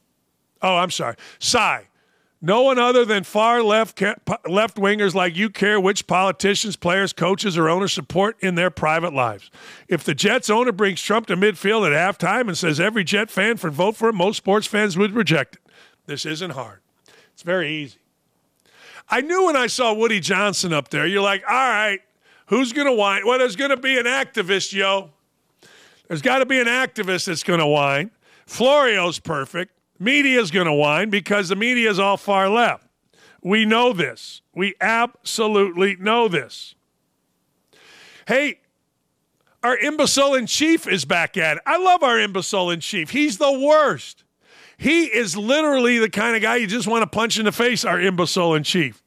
Oh, 0.61 0.77
I'm 0.77 0.91
sorry. 0.91 1.15
Sigh. 1.39 1.88
No 2.41 2.61
one 2.61 2.79
other 2.79 3.03
than 3.03 3.25
far 3.25 3.61
left 3.61 4.01
left 4.47 4.77
wingers 4.77 5.13
like 5.13 5.35
you 5.35 5.49
care 5.49 5.77
which 5.77 6.07
politicians, 6.07 6.77
players, 6.77 7.11
coaches, 7.11 7.57
or 7.57 7.67
owners 7.67 7.91
support 7.91 8.37
in 8.39 8.55
their 8.55 8.69
private 8.69 9.13
lives. 9.13 9.51
If 9.89 10.05
the 10.05 10.15
Jets 10.15 10.49
owner 10.49 10.71
brings 10.71 11.01
Trump 11.01 11.27
to 11.27 11.35
midfield 11.35 11.85
at 11.85 12.17
halftime 12.17 12.47
and 12.47 12.57
says 12.57 12.79
every 12.79 13.03
Jet 13.03 13.29
fan 13.29 13.57
should 13.57 13.73
vote 13.73 13.97
for 13.97 14.09
him, 14.09 14.15
most 14.15 14.37
sports 14.37 14.67
fans 14.67 14.97
would 14.97 15.11
reject 15.11 15.55
it. 15.55 15.61
This 16.05 16.25
isn't 16.25 16.51
hard. 16.51 16.79
It's 17.33 17.43
very 17.43 17.69
easy. 17.71 17.97
I 19.09 19.21
knew 19.21 19.45
when 19.47 19.57
I 19.57 19.67
saw 19.67 19.93
Woody 19.93 20.19
Johnson 20.21 20.71
up 20.71 20.89
there, 20.89 21.05
you're 21.05 21.21
like, 21.21 21.43
all 21.49 21.55
right, 21.55 21.99
who's 22.45 22.71
going 22.71 22.87
to 22.87 22.93
whine? 22.93 23.25
Well, 23.25 23.37
there's 23.39 23.55
going 23.55 23.71
to 23.71 23.77
be 23.77 23.97
an 23.97 24.05
activist, 24.05 24.71
yo. 24.71 25.09
There's 26.07 26.21
got 26.21 26.39
to 26.39 26.45
be 26.45 26.59
an 26.59 26.67
activist 26.67 27.25
that's 27.25 27.43
going 27.43 27.59
to 27.59 27.67
whine. 27.67 28.11
Florio's 28.45 29.19
perfect. 29.19 29.73
Media's 29.99 30.49
going 30.49 30.65
to 30.65 30.73
whine 30.73 31.09
because 31.09 31.49
the 31.49 31.55
media 31.55 31.89
is 31.89 31.99
all 31.99 32.17
far 32.17 32.49
left. 32.49 32.87
We 33.41 33.65
know 33.65 33.93
this. 33.93 34.41
We 34.55 34.75
absolutely 34.81 35.95
know 35.97 36.27
this. 36.27 36.75
Hey, 38.27 38.59
our 39.63 39.77
imbecile 39.77 40.35
in 40.35 40.45
chief 40.45 40.87
is 40.87 41.05
back 41.05 41.35
at 41.37 41.57
it. 41.57 41.63
I 41.65 41.77
love 41.77 42.03
our 42.03 42.19
imbecile 42.19 42.69
in 42.69 42.79
chief. 42.79 43.09
He's 43.09 43.37
the 43.37 43.51
worst. 43.51 44.23
He 44.77 45.05
is 45.05 45.35
literally 45.35 45.99
the 45.99 46.09
kind 46.09 46.35
of 46.35 46.41
guy 46.41 46.55
you 46.57 46.67
just 46.67 46.87
want 46.87 47.01
to 47.01 47.07
punch 47.07 47.37
in 47.37 47.45
the 47.45 47.51
face, 47.51 47.83
our 47.83 47.99
imbecile 47.99 48.55
in 48.55 48.63
chief. 48.63 49.03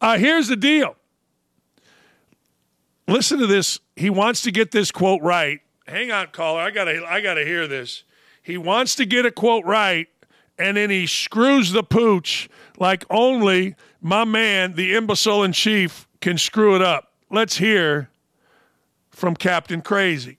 Uh, 0.00 0.16
here's 0.16 0.48
the 0.48 0.56
deal. 0.56 0.96
Listen 3.06 3.38
to 3.38 3.46
this. 3.46 3.80
He 3.96 4.08
wants 4.08 4.42
to 4.42 4.50
get 4.50 4.70
this 4.70 4.90
quote 4.90 5.20
right. 5.22 5.60
Hang 5.86 6.10
on, 6.10 6.28
caller. 6.28 6.60
I 6.60 6.70
gotta 6.70 7.04
I 7.06 7.20
gotta 7.20 7.44
hear 7.44 7.66
this. 7.66 8.04
He 8.48 8.56
wants 8.56 8.94
to 8.94 9.04
get 9.04 9.26
a 9.26 9.30
quote 9.30 9.66
right, 9.66 10.08
and 10.58 10.78
then 10.78 10.88
he 10.88 11.06
screws 11.06 11.72
the 11.72 11.82
pooch 11.82 12.48
like 12.78 13.04
only 13.10 13.74
my 14.00 14.24
man, 14.24 14.74
the 14.74 14.94
imbecile 14.94 15.44
in 15.44 15.52
chief, 15.52 16.08
can 16.22 16.38
screw 16.38 16.74
it 16.74 16.80
up. 16.80 17.12
Let's 17.30 17.58
hear 17.58 18.08
from 19.10 19.36
Captain 19.36 19.82
Crazy. 19.82 20.38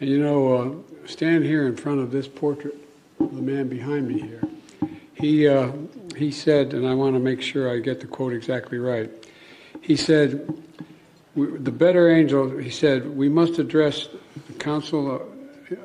And 0.00 0.10
you 0.10 0.18
know, 0.18 0.52
uh, 0.52 1.06
stand 1.06 1.44
here 1.44 1.68
in 1.68 1.76
front 1.76 2.00
of 2.00 2.10
this 2.10 2.26
portrait 2.26 2.74
of 3.20 3.36
the 3.36 3.42
man 3.42 3.68
behind 3.68 4.08
me 4.08 4.18
here. 4.18 4.42
He, 5.14 5.46
uh, 5.46 5.70
he 6.16 6.32
said, 6.32 6.74
and 6.74 6.84
I 6.84 6.94
want 6.94 7.14
to 7.14 7.20
make 7.20 7.40
sure 7.40 7.70
I 7.70 7.78
get 7.78 8.00
the 8.00 8.08
quote 8.08 8.32
exactly 8.32 8.78
right. 8.78 9.08
He 9.82 9.94
said, 9.94 10.52
the 11.36 11.70
better 11.70 12.10
angel, 12.10 12.58
he 12.58 12.70
said, 12.70 13.16
we 13.16 13.28
must 13.28 13.60
address 13.60 14.08
the 14.48 14.54
council 14.54 15.29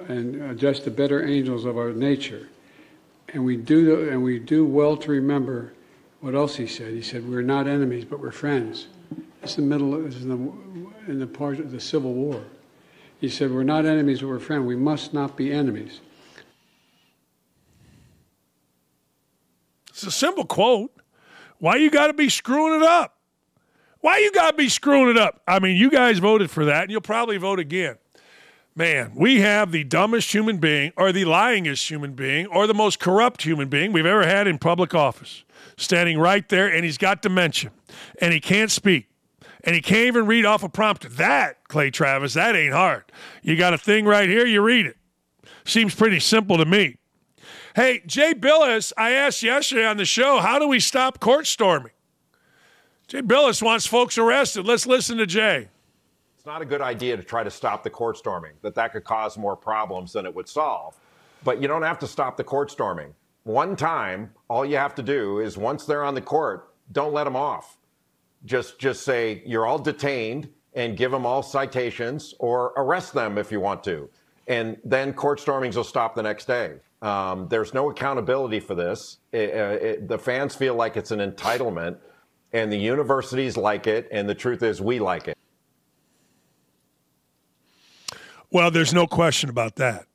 and 0.07 0.41
uh, 0.41 0.53
just 0.53 0.86
the 0.86 0.91
better 0.91 1.26
angels 1.26 1.66
of 1.66 1.78
our 1.78 1.91
nature. 1.91 2.49
And 3.30 3.44
we 3.45 3.57
do 3.57 4.10
and 4.10 4.24
we 4.24 4.40
do 4.40 4.66
well 4.66 4.98
to 4.98 5.12
remember 5.12 5.74
what 6.22 6.36
else 6.36 6.56
he 6.56 6.68
said. 6.68 6.94
He 6.94 7.02
said, 7.02 7.28
"We're 7.28 7.41
not 7.41 7.68
enemies, 7.68 8.06
but 8.06 8.20
we're 8.20 8.32
friends." 8.32 8.88
It's 9.44 9.56
the 9.56 9.62
middle. 9.62 10.06
It's 10.06 10.18
in 10.18 10.30
the 10.30 11.12
in 11.12 11.20
the 11.20 11.28
part 11.28 11.60
of 11.60 11.72
the 11.72 11.80
Civil 11.80 12.14
War. 12.14 12.41
He 13.20 13.30
said, 13.30 13.52
"We're 13.52 13.64
not 13.64 13.86
enemies, 13.86 14.22
but 14.22 14.28
we're 14.28 14.40
friends. 14.40 14.66
We 14.66 14.76
must 14.76 15.14
not 15.14 15.36
be 15.36 15.52
enemies." 15.52 15.99
It's 19.90 20.03
a 20.03 20.12
simple 20.12 20.45
quote. 20.45 20.91
Why 21.60 21.78
you 21.78 21.90
got 21.90 22.07
to 22.07 22.14
be 22.14 22.28
screwing 22.28 22.82
it 22.82 22.86
up? 22.86 23.18
Why 24.02 24.18
you 24.18 24.32
got 24.32 24.52
to 24.52 24.57
be 24.57 24.70
screwing 24.70 25.10
it 25.10 25.18
up? 25.18 25.41
I 25.48 25.60
mean, 25.60 25.78
you 25.78 25.90
guys 25.90 26.20
voted 26.20 26.52
for 26.52 26.66
that, 26.66 26.84
and 26.84 26.91
you'll 26.91 27.02
probably 27.02 27.38
vote 27.38 27.60
again. 27.60 27.95
Man, 28.77 29.14
we 29.15 29.39
have 29.39 29.72
the 29.72 29.85
dumbest 29.85 30.34
human 30.34 30.57
being, 30.57 30.91
or 30.97 31.14
the 31.14 31.23
lyingest 31.23 31.88
human 31.89 32.11
being, 32.11 32.45
or 32.47 32.68
the 32.68 32.73
most 32.73 32.99
corrupt 32.99 33.43
human 33.43 33.69
being 33.69 33.93
we've 33.93 34.06
ever 34.06 34.27
had 34.27 34.47
in 34.47 34.57
public 34.57 34.93
office, 34.93 35.45
standing 35.77 36.19
right 36.19 36.47
there, 36.49 36.68
and 36.68 36.84
he's 36.84 36.97
got 36.97 37.22
dementia, 37.22 37.72
and 38.19 38.34
he 38.34 38.41
can't 38.41 38.69
speak, 38.69 39.07
and 39.64 39.76
he 39.76 39.81
can't 39.81 40.07
even 40.07 40.26
read 40.26 40.43
off 40.43 40.61
a 40.61 40.68
prompter. 40.68 41.07
That, 41.07 41.64
Clay 41.69 41.89
Travis, 41.89 42.34
that 42.34 42.53
ain't 42.53 42.73
hard. 42.73 43.06
You 43.41 43.56
got 43.56 43.73
a 43.73 43.77
thing 43.77 44.03
right 44.03 44.27
here, 44.27 44.45
you 44.45 44.61
read 44.61 44.85
it. 44.85 44.97
Seems 45.64 45.95
pretty 45.95 46.19
simple 46.19 46.57
to 46.57 46.65
me. 46.65 46.97
Hey, 47.77 48.02
Jay 48.06 48.34
Bilas, 48.34 48.91
I 48.97 49.11
asked 49.11 49.41
yesterday 49.41 49.85
on 49.85 49.95
the 49.95 50.06
show, 50.06 50.39
how 50.39 50.60
do 50.60 50.68
we 50.68 50.81
stop 50.81 51.22
court 51.22 51.47
storming? 51.47 51.93
Jay 53.07 53.22
Bilas 53.22 53.61
wants 53.61 53.85
folks 53.88 54.18
arrested. 54.18 54.65
Let's 54.65 54.85
listen 54.85 55.18
to 55.19 55.26
Jay. 55.26 55.69
It's 56.46 56.52
not 56.52 56.62
a 56.62 56.66
good 56.66 56.82
idea 56.82 57.18
to 57.18 57.24
try 57.24 57.44
to 57.44 57.50
stop 57.50 57.82
the 57.82 57.90
court 57.90 58.18
storming, 58.18 58.52
that 58.62 58.76
that 58.76 58.92
could 58.94 59.04
cause 59.04 59.36
more 59.36 59.56
problems 59.56 60.14
than 60.14 60.28
it 60.28 60.36
would 60.36 60.48
solve. 60.48 60.96
But 61.44 61.60
you 61.60 61.68
don't 61.68 61.82
have 61.82 61.98
to 61.98 62.08
stop 62.08 62.38
the 62.38 62.44
court 62.44 62.70
storming. 62.70 63.16
One 63.46 63.76
time, 63.76 64.30
all 64.48 64.64
you 64.64 64.78
have 64.78 64.94
to 64.94 65.02
do 65.02 65.40
is 65.40 65.58
once 65.58 65.86
they're 65.86 66.04
on 66.04 66.14
the 66.14 66.22
court, 66.22 66.76
don't 66.92 67.14
let 67.14 67.24
them 67.24 67.36
off. 67.36 67.80
Just 68.46 68.78
just 68.78 69.02
say 69.02 69.42
you're 69.44 69.66
all 69.66 69.80
detained 69.80 70.48
and 70.76 70.96
give 70.96 71.10
them 71.10 71.26
all 71.26 71.42
citations 71.42 72.36
or 72.38 72.74
arrest 72.78 73.16
them 73.16 73.40
if 73.40 73.52
you 73.52 73.60
want 73.60 73.84
to. 73.86 74.08
And 74.46 74.78
then 74.84 75.14
court 75.14 75.40
stormings 75.40 75.76
will 75.76 75.84
stop 75.84 76.14
the 76.14 76.22
next 76.22 76.46
day. 76.46 76.76
Um, 77.02 77.48
there's 77.48 77.74
no 77.74 77.90
accountability 77.90 78.60
for 78.60 78.76
this. 78.76 79.18
It, 79.32 79.50
it, 79.50 80.08
the 80.08 80.20
fans 80.20 80.54
feel 80.54 80.76
like 80.76 80.96
it's 80.96 81.10
an 81.10 81.22
entitlement 81.22 81.98
and 82.54 82.72
the 82.72 82.78
universities 82.78 83.58
like 83.58 83.88
it, 83.88 84.08
and 84.12 84.30
the 84.30 84.36
truth 84.36 84.62
is, 84.62 84.80
we 84.80 85.00
like 85.00 85.28
it. 85.28 85.36
Well, 88.56 88.72
there's 88.72 88.94
no 88.94 89.06
question 89.06 89.49
about 89.49 89.76
that. 89.76 90.06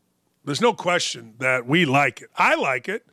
There's 0.46 0.62
no 0.62 0.72
question 0.72 1.34
that 1.40 1.66
we 1.66 1.84
like 1.84 2.22
it. 2.22 2.30
I 2.34 2.54
like 2.54 2.88
it, 2.88 3.04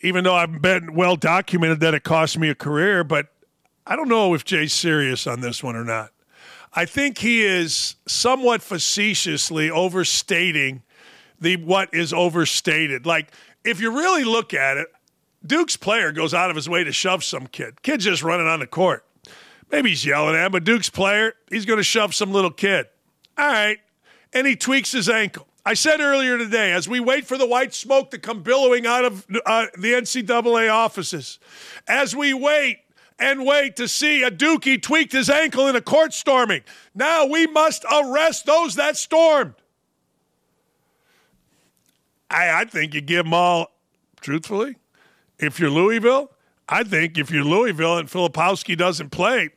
even 0.00 0.24
though 0.24 0.34
I've 0.34 0.62
been 0.62 0.94
well 0.94 1.14
documented 1.14 1.80
that 1.80 1.92
it 1.92 2.04
cost 2.04 2.38
me 2.38 2.48
a 2.48 2.54
career, 2.54 3.04
but 3.04 3.26
I 3.86 3.96
don't 3.96 4.08
know 4.08 4.32
if 4.32 4.46
Jay's 4.46 4.72
serious 4.72 5.26
on 5.26 5.42
this 5.42 5.62
one 5.62 5.76
or 5.76 5.84
not. 5.84 6.12
I 6.72 6.86
think 6.86 7.18
he 7.18 7.44
is 7.44 7.96
somewhat 8.06 8.62
facetiously 8.62 9.70
overstating 9.70 10.80
the 11.38 11.56
what 11.56 11.92
is 11.92 12.14
overstated. 12.14 13.04
Like, 13.04 13.30
if 13.64 13.78
you 13.78 13.90
really 13.90 14.24
look 14.24 14.54
at 14.54 14.78
it, 14.78 14.88
Duke's 15.44 15.76
player 15.76 16.12
goes 16.12 16.32
out 16.32 16.48
of 16.48 16.56
his 16.56 16.66
way 16.66 16.82
to 16.82 16.92
shove 16.92 17.24
some 17.24 17.46
kid. 17.46 17.82
Kid's 17.82 18.04
just 18.04 18.22
running 18.22 18.46
on 18.46 18.60
the 18.60 18.66
court. 18.66 19.04
Maybe 19.70 19.90
he's 19.90 20.06
yelling 20.06 20.34
at 20.34 20.46
him, 20.46 20.52
but 20.52 20.64
Duke's 20.64 20.88
player, 20.88 21.34
he's 21.50 21.66
going 21.66 21.76
to 21.76 21.84
shove 21.84 22.14
some 22.14 22.32
little 22.32 22.50
kid. 22.50 22.86
All 23.36 23.46
right. 23.46 23.78
And 24.32 24.46
he 24.46 24.56
tweaks 24.56 24.92
his 24.92 25.08
ankle. 25.08 25.46
I 25.64 25.74
said 25.74 26.00
earlier 26.00 26.38
today, 26.38 26.72
as 26.72 26.88
we 26.88 26.98
wait 26.98 27.24
for 27.26 27.38
the 27.38 27.46
white 27.46 27.72
smoke 27.72 28.10
to 28.10 28.18
come 28.18 28.42
billowing 28.42 28.86
out 28.86 29.04
of 29.04 29.26
uh, 29.46 29.66
the 29.78 29.92
NCAA 29.92 30.72
offices, 30.72 31.38
as 31.86 32.16
we 32.16 32.34
wait 32.34 32.78
and 33.18 33.46
wait 33.46 33.76
to 33.76 33.86
see 33.86 34.24
a 34.24 34.30
Dookie 34.30 34.82
tweaked 34.82 35.12
his 35.12 35.30
ankle 35.30 35.68
in 35.68 35.76
a 35.76 35.80
court 35.80 36.12
storming, 36.12 36.62
now 36.94 37.26
we 37.26 37.46
must 37.46 37.84
arrest 37.84 38.46
those 38.46 38.74
that 38.74 38.96
stormed. 38.96 39.54
I, 42.28 42.62
I 42.62 42.64
think 42.64 42.94
you 42.94 43.00
give 43.00 43.24
them 43.24 43.34
all, 43.34 43.68
truthfully, 44.20 44.76
if 45.38 45.60
you're 45.60 45.70
Louisville, 45.70 46.32
I 46.68 46.82
think 46.82 47.18
if 47.18 47.30
you're 47.30 47.44
Louisville 47.44 47.98
and 47.98 48.08
Filipowski 48.08 48.76
doesn't 48.76 49.10
play, 49.10 49.50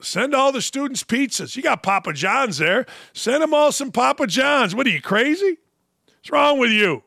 send 0.00 0.34
all 0.34 0.52
the 0.52 0.62
students 0.62 1.04
pizzas. 1.04 1.56
You 1.56 1.62
got 1.62 1.82
Papa 1.82 2.12
John's 2.12 2.58
there. 2.58 2.86
Send 3.12 3.42
them 3.42 3.54
all 3.54 3.72
some 3.72 3.92
Papa 3.92 4.26
John's. 4.26 4.74
What 4.74 4.86
are 4.86 4.90
you, 4.90 5.02
crazy? 5.02 5.58
What's 6.06 6.30
wrong 6.30 6.58
with 6.58 6.70
you? 6.70 7.02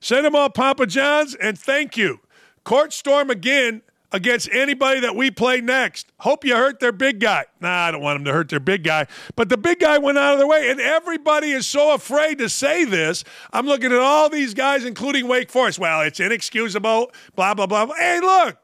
Send 0.00 0.24
them 0.24 0.34
all 0.36 0.50
Papa 0.50 0.86
John's 0.86 1.34
and 1.34 1.58
thank 1.58 1.96
you. 1.96 2.20
Court 2.64 2.92
storm 2.92 3.30
again 3.30 3.82
against 4.12 4.48
anybody 4.52 5.00
that 5.00 5.14
we 5.14 5.30
play 5.30 5.60
next. 5.60 6.10
Hope 6.20 6.44
you 6.44 6.56
hurt 6.56 6.80
their 6.80 6.92
big 6.92 7.20
guy. 7.20 7.44
Nah, 7.60 7.86
I 7.86 7.90
don't 7.90 8.00
want 8.00 8.16
them 8.16 8.24
to 8.24 8.32
hurt 8.32 8.48
their 8.48 8.60
big 8.60 8.84
guy. 8.84 9.06
But 9.36 9.48
the 9.48 9.58
big 9.58 9.80
guy 9.80 9.98
went 9.98 10.18
out 10.18 10.32
of 10.32 10.38
their 10.38 10.46
way, 10.46 10.70
and 10.70 10.80
everybody 10.80 11.50
is 11.50 11.66
so 11.66 11.92
afraid 11.94 12.38
to 12.38 12.48
say 12.48 12.84
this. 12.84 13.24
I'm 13.52 13.66
looking 13.66 13.92
at 13.92 13.98
all 13.98 14.30
these 14.30 14.54
guys, 14.54 14.84
including 14.84 15.28
Wake 15.28 15.50
Forest. 15.50 15.78
Well, 15.78 16.00
it's 16.02 16.20
inexcusable, 16.20 17.12
blah, 17.34 17.54
blah, 17.54 17.66
blah. 17.66 17.94
Hey, 17.94 18.20
look, 18.20 18.56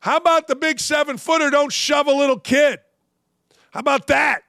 how 0.00 0.16
about 0.16 0.48
the 0.48 0.56
big 0.56 0.80
seven 0.80 1.18
footer 1.18 1.50
don't 1.50 1.72
shove 1.72 2.06
a 2.06 2.12
little 2.12 2.38
kid? 2.38 2.80
How 3.70 3.80
about 3.80 4.06
that? 4.08 4.42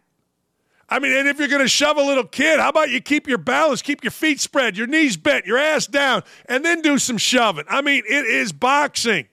I 0.89 0.99
mean, 0.99 1.13
and 1.13 1.27
if 1.27 1.39
you're 1.39 1.47
going 1.47 1.61
to 1.61 1.69
shove 1.69 1.97
a 1.97 2.01
little 2.01 2.25
kid, 2.25 2.59
how 2.59 2.69
about 2.69 2.89
you 2.89 2.99
keep 2.99 3.27
your 3.27 3.37
balance, 3.37 3.81
keep 3.81 4.03
your 4.03 4.11
feet 4.11 4.41
spread, 4.41 4.75
your 4.77 4.87
knees 4.87 5.15
bent, 5.15 5.45
your 5.45 5.57
ass 5.57 5.87
down, 5.87 6.23
and 6.47 6.65
then 6.65 6.81
do 6.81 6.97
some 6.97 7.17
shoving? 7.17 7.63
I 7.69 7.81
mean, 7.81 8.03
it 8.07 8.25
is 8.25 8.51
boxing 8.51 9.27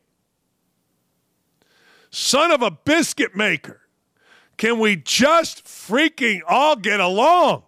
son 2.11 2.51
of 2.51 2.63
a 2.63 2.71
biscuit 2.71 3.37
maker. 3.37 3.81
Can 4.57 4.79
we 4.79 4.97
just 4.97 5.65
freaking 5.65 6.41
all 6.47 6.77
get 6.77 7.01
along? 7.01 7.63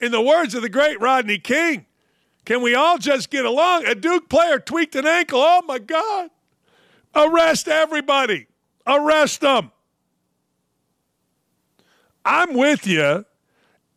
In 0.00 0.12
the 0.12 0.22
words 0.22 0.54
of 0.54 0.62
the 0.62 0.68
great 0.68 1.00
Rodney 1.00 1.38
King, 1.38 1.86
can 2.44 2.62
we 2.62 2.74
all 2.74 2.98
just 2.98 3.30
get 3.30 3.44
along? 3.44 3.84
A 3.86 3.94
Duke 3.94 4.28
player 4.28 4.58
tweaked 4.58 4.94
an 4.94 5.06
ankle. 5.06 5.40
Oh 5.42 5.62
my 5.66 5.78
God. 5.78 6.30
Arrest 7.14 7.68
everybody. 7.68 8.46
Arrest 8.86 9.40
them. 9.40 9.72
I'm 12.28 12.52
with 12.52 12.86
you. 12.86 13.24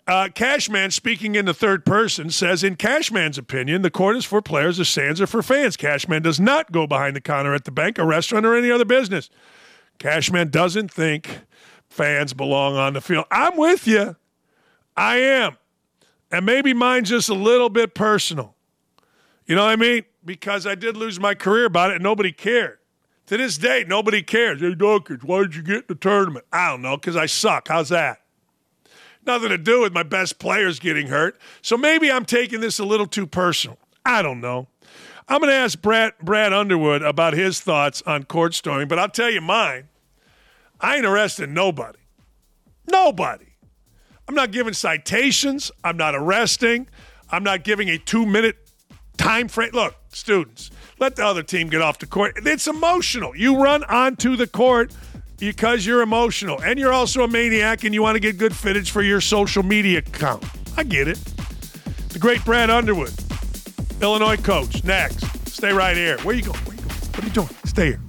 Uh, 0.07 0.29
Cashman, 0.33 0.91
speaking 0.91 1.35
in 1.35 1.43
the 1.43 1.53
third 1.53 1.85
person, 1.85 2.29
says 2.29 2.63
in 2.63 2.77
Cashman's 2.77 3.37
opinion, 3.37 3.81
the 3.81 3.91
court 3.91 4.15
is 4.15 4.23
for 4.23 4.41
players, 4.41 4.77
the 4.77 4.85
stands 4.85 5.19
are 5.19 5.27
for 5.27 5.43
fans. 5.43 5.75
Cashman 5.75 6.23
does 6.23 6.39
not 6.39 6.71
go 6.71 6.87
behind 6.87 7.15
the 7.15 7.21
counter 7.21 7.53
at 7.53 7.65
the 7.65 7.71
bank, 7.71 7.97
a 7.97 8.05
restaurant, 8.05 8.45
or 8.45 8.55
any 8.55 8.71
other 8.71 8.85
business. 8.85 9.29
Cashman 9.99 10.49
doesn't 10.49 10.91
think 10.91 11.41
fans 11.89 12.33
belong 12.33 12.77
on 12.77 12.93
the 12.93 13.01
field. 13.01 13.25
I'm 13.29 13.57
with 13.57 13.85
you. 13.85 14.15
I 14.95 15.17
am. 15.17 15.57
And 16.31 16.45
maybe 16.45 16.73
mine's 16.73 17.09
just 17.09 17.27
a 17.27 17.33
little 17.33 17.69
bit 17.69 17.93
personal. 17.93 18.55
You 19.45 19.55
know 19.55 19.65
what 19.65 19.71
I 19.71 19.75
mean? 19.75 20.05
Because 20.23 20.65
I 20.65 20.75
did 20.75 20.95
lose 20.95 21.19
my 21.19 21.35
career 21.35 21.65
about 21.65 21.91
it 21.91 21.95
and 21.95 22.03
nobody 22.03 22.31
cared. 22.31 22.79
To 23.27 23.35
this 23.37 23.57
day, 23.57 23.83
nobody 23.85 24.23
cares. 24.23 24.61
Hey, 24.61 24.73
Dawkins, 24.73 25.23
why 25.23 25.41
did 25.41 25.55
you 25.55 25.63
get 25.63 25.75
in 25.75 25.83
the 25.89 25.95
tournament? 25.95 26.45
I 26.51 26.69
don't 26.69 26.81
know, 26.81 26.95
because 26.95 27.17
I 27.17 27.25
suck. 27.25 27.67
How's 27.67 27.89
that? 27.89 28.20
Nothing 29.25 29.49
to 29.49 29.57
do 29.57 29.81
with 29.81 29.93
my 29.93 30.03
best 30.03 30.39
players 30.39 30.79
getting 30.79 31.07
hurt. 31.07 31.39
So 31.61 31.77
maybe 31.77 32.11
I'm 32.11 32.25
taking 32.25 32.59
this 32.59 32.79
a 32.79 32.85
little 32.85 33.05
too 33.05 33.27
personal. 33.27 33.77
I 34.05 34.21
don't 34.21 34.41
know. 34.41 34.67
I'm 35.27 35.39
going 35.39 35.51
to 35.51 35.55
ask 35.55 35.81
Brad, 35.81 36.13
Brad 36.21 36.51
Underwood 36.51 37.03
about 37.03 37.33
his 37.33 37.59
thoughts 37.59 38.01
on 38.05 38.23
court 38.23 38.53
storming, 38.53 38.87
but 38.87 38.99
I'll 38.99 39.09
tell 39.09 39.29
you 39.29 39.41
mine. 39.41 39.87
I 40.79 40.97
ain't 40.97 41.05
arresting 41.05 41.53
nobody. 41.53 41.99
Nobody. 42.91 43.45
I'm 44.27 44.35
not 44.35 44.51
giving 44.51 44.73
citations. 44.73 45.71
I'm 45.83 45.97
not 45.97 46.15
arresting. 46.15 46.87
I'm 47.29 47.43
not 47.43 47.63
giving 47.63 47.89
a 47.89 47.97
two 47.97 48.25
minute 48.25 48.57
time 49.17 49.47
frame. 49.47 49.71
Look, 49.73 49.95
students, 50.09 50.71
let 50.99 51.15
the 51.15 51.25
other 51.25 51.43
team 51.43 51.69
get 51.69 51.81
off 51.81 51.99
the 51.99 52.07
court. 52.07 52.33
It's 52.37 52.67
emotional. 52.67 53.35
You 53.35 53.61
run 53.61 53.83
onto 53.85 54.35
the 54.35 54.47
court 54.47 54.93
because 55.41 55.85
you're 55.87 56.03
emotional 56.03 56.61
and 56.61 56.77
you're 56.77 56.93
also 56.93 57.23
a 57.23 57.27
maniac 57.27 57.83
and 57.83 57.93
you 57.95 58.01
want 58.01 58.15
to 58.15 58.19
get 58.19 58.37
good 58.37 58.55
footage 58.55 58.91
for 58.91 59.01
your 59.01 59.19
social 59.19 59.63
media 59.63 59.97
account. 59.97 60.45
I 60.77 60.83
get 60.83 61.07
it. 61.07 61.17
The 62.09 62.19
great 62.19 62.45
Brad 62.45 62.69
Underwood, 62.69 63.11
Illinois 64.01 64.37
coach. 64.37 64.83
Next. 64.83 65.25
Stay 65.49 65.73
right 65.73 65.97
here. 65.97 66.19
Where 66.19 66.35
you 66.35 66.43
going? 66.43 66.59
Where 66.59 66.75
you 66.75 66.81
going? 66.81 66.95
What 66.95 67.23
are 67.23 67.27
you 67.27 67.33
doing? 67.33 67.49
Stay 67.65 67.85
here. 67.87 68.01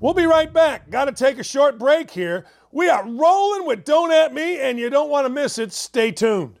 We'll 0.00 0.14
be 0.14 0.26
right 0.26 0.52
back. 0.52 0.88
Got 0.88 1.06
to 1.06 1.12
take 1.12 1.38
a 1.38 1.44
short 1.44 1.78
break 1.78 2.10
here. 2.10 2.46
We 2.70 2.88
are 2.88 3.04
rolling 3.04 3.66
with 3.66 3.84
Don't 3.84 4.12
At 4.12 4.32
Me, 4.32 4.60
and 4.60 4.78
you 4.78 4.90
don't 4.90 5.10
want 5.10 5.26
to 5.26 5.32
miss 5.32 5.58
it. 5.58 5.72
Stay 5.72 6.12
tuned. 6.12 6.60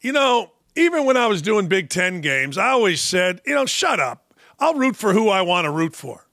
You 0.00 0.12
know, 0.12 0.52
even 0.76 1.04
when 1.04 1.16
I 1.16 1.26
was 1.26 1.42
doing 1.42 1.66
Big 1.66 1.90
Ten 1.90 2.20
games, 2.20 2.56
I 2.56 2.68
always 2.70 3.00
said, 3.00 3.40
you 3.44 3.54
know, 3.54 3.66
shut 3.66 4.00
up. 4.00 4.34
I'll 4.60 4.74
root 4.74 4.96
for 4.96 5.12
who 5.12 5.28
I 5.28 5.42
want 5.42 5.64
to 5.66 5.70
root 5.70 5.94
for. 5.94 6.26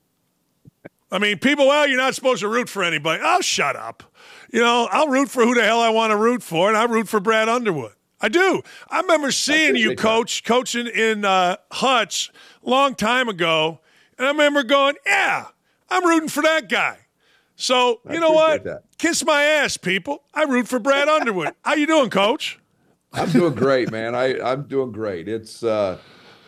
I 1.11 1.19
mean, 1.19 1.37
people, 1.37 1.67
well, 1.67 1.87
you're 1.87 1.97
not 1.97 2.15
supposed 2.15 2.41
to 2.41 2.47
root 2.47 2.67
for 2.67 2.83
anybody. 2.83 3.21
Oh, 3.23 3.41
shut 3.41 3.75
up. 3.75 4.03
You 4.51 4.61
know, 4.61 4.87
I'll 4.91 5.07
root 5.07 5.29
for 5.29 5.43
who 5.43 5.53
the 5.53 5.63
hell 5.63 5.79
I 5.79 5.89
want 5.89 6.11
to 6.11 6.17
root 6.17 6.43
for, 6.43 6.67
and 6.67 6.77
I 6.77 6.85
root 6.85 7.07
for 7.07 7.19
Brad 7.19 7.47
Underwood. 7.47 7.93
I 8.21 8.29
do. 8.29 8.61
I 8.89 9.01
remember 9.01 9.31
seeing 9.31 9.75
you 9.75 9.95
coach, 9.95 10.43
coaching 10.43 10.87
in 10.87 11.25
uh, 11.25 11.57
Hutch 11.71 12.31
long 12.63 12.95
time 12.95 13.29
ago, 13.29 13.79
and 14.17 14.27
I 14.27 14.31
remember 14.31 14.63
going, 14.63 14.95
yeah, 15.05 15.47
I'm 15.89 16.05
rooting 16.05 16.29
for 16.29 16.41
that 16.41 16.69
guy. 16.69 16.97
So, 17.55 18.01
you 18.09 18.19
know 18.19 18.31
what? 18.31 18.63
That. 18.63 18.83
Kiss 18.97 19.23
my 19.23 19.43
ass, 19.43 19.77
people. 19.77 20.23
I 20.33 20.43
root 20.43 20.67
for 20.67 20.79
Brad 20.79 21.07
Underwood. 21.07 21.53
How 21.61 21.75
you 21.75 21.87
doing, 21.87 22.09
coach? 22.09 22.59
I'm 23.15 23.31
doing 23.31 23.55
great, 23.55 23.91
man. 23.91 24.13
I 24.13 24.39
I'm 24.41 24.63
doing 24.67 24.91
great. 24.91 25.27
It's 25.27 25.63
uh, 25.63 25.97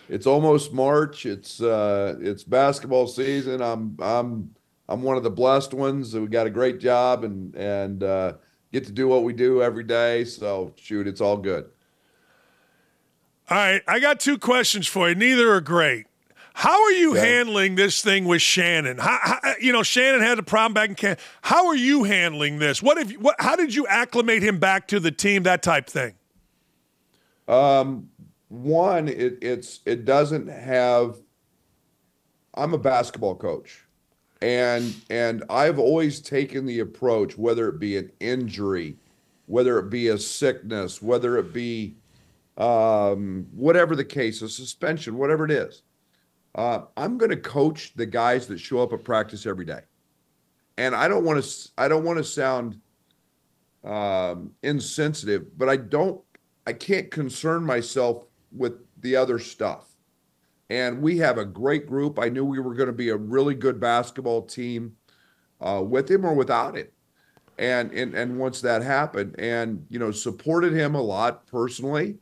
it's 0.10 0.28
almost 0.28 0.74
March. 0.74 1.26
It's 1.26 1.62
uh, 1.62 2.16
it's 2.20 2.44
basketball 2.44 3.08
season. 3.08 3.62
I'm 3.62 3.98
I'm 4.02 4.56
I'm 4.90 5.02
one 5.02 5.18
of 5.18 5.24
the 5.24 5.30
blessed 5.30 5.74
ones. 5.74 6.14
We 6.14 6.28
got 6.28 6.46
a 6.46 6.50
great 6.50 6.80
job 6.80 7.24
and 7.24 7.56
and 7.56 8.04
uh, 8.04 8.34
get 8.74 8.86
to 8.86 8.92
do 8.92 9.08
what 9.08 9.24
we 9.24 9.34
do 9.34 9.62
every 9.64 9.84
day. 9.84 10.26
So 10.26 10.74
shoot, 10.76 11.08
it's 11.08 11.22
all 11.22 11.38
good. 11.38 11.70
All 13.50 13.58
right, 13.58 13.82
I 13.88 14.00
got 14.00 14.20
two 14.20 14.38
questions 14.38 14.88
for 14.88 15.08
you. 15.08 15.16
Neither 15.16 15.50
are 15.54 15.62
great. 15.62 16.06
How 16.54 16.84
are 16.84 16.92
you 16.92 17.12
okay. 17.12 17.36
handling 17.36 17.76
this 17.76 18.02
thing 18.02 18.26
with 18.26 18.42
Shannon? 18.42 18.98
How, 18.98 19.20
how, 19.22 19.54
you 19.62 19.72
know, 19.72 19.84
Shannon 19.84 20.22
had 20.22 20.40
a 20.40 20.44
problem 20.44 20.74
back 20.74 20.90
in 20.90 20.96
Canada. 20.96 21.22
How 21.44 21.68
are 21.68 21.76
you 21.76 22.04
handling 22.04 22.60
this? 22.60 22.82
What 22.82 22.98
if? 22.98 23.12
What, 23.14 23.36
how 23.40 23.56
did 23.56 23.74
you 23.74 23.88
acclimate 23.88 24.44
him 24.44 24.60
back 24.60 24.88
to 24.90 25.00
the 25.00 25.12
team? 25.12 25.44
That 25.44 25.64
type 25.64 25.88
thing. 25.88 26.17
Um, 27.48 28.10
one, 28.50 29.08
it, 29.08 29.38
it's 29.42 29.82
it 29.86 30.06
doesn't 30.06 30.48
have. 30.48 31.18
I'm 32.54 32.74
a 32.74 32.78
basketball 32.78 33.36
coach, 33.36 33.86
and 34.42 34.96
and 35.10 35.44
I've 35.50 35.80
always 35.80 36.22
taken 36.22 36.66
the 36.66 36.80
approach, 36.80 37.38
whether 37.38 37.70
it 37.70 37.80
be 37.80 37.98
an 37.98 38.12
injury, 38.20 38.98
whether 39.46 39.80
it 39.80 39.90
be 39.90 40.10
a 40.10 40.18
sickness, 40.18 41.02
whether 41.02 41.38
it 41.38 41.54
be 41.54 41.96
um, 42.58 43.48
whatever 43.52 43.96
the 43.96 44.06
case, 44.06 44.42
a 44.42 44.50
suspension, 44.50 45.18
whatever 45.18 45.46
it 45.46 45.52
is. 45.52 45.84
Uh, 46.56 46.82
I'm 46.96 47.18
going 47.18 47.30
to 47.30 47.38
coach 47.38 47.94
the 47.96 48.06
guys 48.06 48.48
that 48.48 48.60
show 48.60 48.80
up 48.80 48.92
at 48.92 49.04
practice 49.04 49.46
every 49.46 49.66
day, 49.66 49.82
and 50.78 50.96
I 50.96 51.08
don't 51.08 51.24
want 51.24 51.44
to. 51.44 51.70
I 51.78 51.88
don't 51.88 52.04
want 52.04 52.18
to 52.18 52.24
sound 52.24 52.80
um, 53.84 54.52
insensitive, 54.64 55.58
but 55.58 55.70
I 55.70 55.78
don't 55.78 56.22
I 56.68 56.74
can't 56.74 57.10
concern 57.10 57.64
myself 57.64 58.26
with 58.52 58.74
the 59.00 59.16
other 59.16 59.40
stuff. 59.40 59.86
And 60.70 61.02
we 61.02 61.18
have 61.20 61.38
a 61.38 61.46
great 61.46 61.88
group. 61.88 62.20
I 62.20 62.28
knew 62.28 62.44
we 62.44 62.60
were 62.60 62.76
going 62.76 62.88
to 62.88 62.94
be 62.94 63.08
a 63.08 63.16
really 63.16 63.56
good 63.56 63.80
basketball 63.80 64.42
team 64.42 64.98
uh, 65.62 65.82
with 65.82 66.12
him 66.12 66.26
or 66.26 66.34
without 66.34 66.76
him. 66.76 66.88
And, 67.58 67.94
and 67.94 68.14
and 68.14 68.38
once 68.38 68.60
that 68.62 68.84
happened, 68.84 69.36
and 69.40 69.84
you 69.90 69.98
know, 69.98 70.12
supported 70.12 70.74
him 70.74 70.94
a 70.94 71.02
lot 71.02 71.48
personally, 71.48 72.18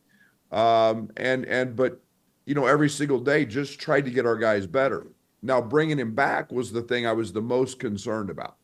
um, 0.51 1.09
and 1.17 1.43
and 1.45 1.75
but 1.75 1.99
you 2.45 2.55
know, 2.55 2.67
every 2.67 2.89
single 2.89 3.19
day 3.19 3.45
just 3.45 3.77
tried 3.77 4.05
to 4.05 4.11
get 4.11 4.25
our 4.25 4.37
guys 4.37 4.65
better. 4.65 5.07
Now 5.41 5.59
bringing 5.59 5.99
him 5.99 6.15
back 6.15 6.53
was 6.53 6.71
the 6.71 6.83
thing 6.83 7.05
I 7.05 7.11
was 7.11 7.33
the 7.33 7.41
most 7.41 7.79
concerned 7.79 8.29
about. 8.29 8.55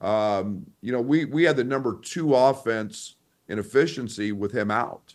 Um, 0.00 0.64
you 0.80 0.92
know, 0.92 1.02
we 1.02 1.26
we 1.26 1.42
had 1.42 1.56
the 1.56 1.64
number 1.64 1.98
two 2.00 2.34
offense 2.34 3.16
in 3.50 3.58
efficiency 3.58 4.32
with 4.32 4.52
him 4.52 4.70
out. 4.70 5.14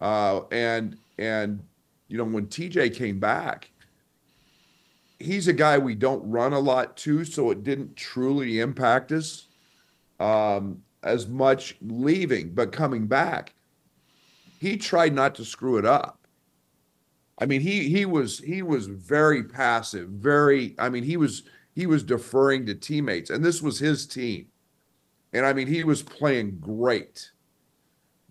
Uh, 0.00 0.40
and 0.50 0.96
and 1.18 1.62
you 2.08 2.18
know 2.18 2.24
when 2.24 2.46
TJ 2.46 2.96
came 2.96 3.20
back, 3.20 3.70
he's 5.20 5.46
a 5.46 5.52
guy 5.52 5.78
we 5.78 5.94
don't 5.94 6.28
run 6.28 6.54
a 6.54 6.58
lot 6.58 6.96
to, 6.96 7.24
so 7.24 7.50
it 7.50 7.62
didn't 7.62 7.94
truly 7.94 8.58
impact 8.58 9.12
us 9.12 9.46
um, 10.18 10.82
as 11.04 11.28
much 11.28 11.76
leaving, 11.82 12.48
but 12.54 12.72
coming 12.72 13.06
back, 13.06 13.54
he 14.58 14.76
tried 14.76 15.14
not 15.14 15.34
to 15.36 15.44
screw 15.44 15.76
it 15.76 15.84
up. 15.84 16.26
I 17.38 17.44
mean, 17.44 17.60
he 17.60 17.88
he 17.90 18.06
was 18.06 18.38
he 18.38 18.62
was 18.62 18.86
very 18.86 19.42
passive, 19.44 20.08
very. 20.08 20.74
I 20.78 20.88
mean, 20.88 21.04
he 21.04 21.18
was 21.18 21.42
he 21.74 21.86
was 21.86 22.02
deferring 22.02 22.64
to 22.66 22.74
teammates, 22.74 23.28
and 23.28 23.44
this 23.44 23.60
was 23.60 23.78
his 23.78 24.06
team, 24.06 24.46
and 25.34 25.44
I 25.44 25.52
mean, 25.52 25.66
he 25.66 25.84
was 25.84 26.02
playing 26.02 26.58
great 26.58 27.31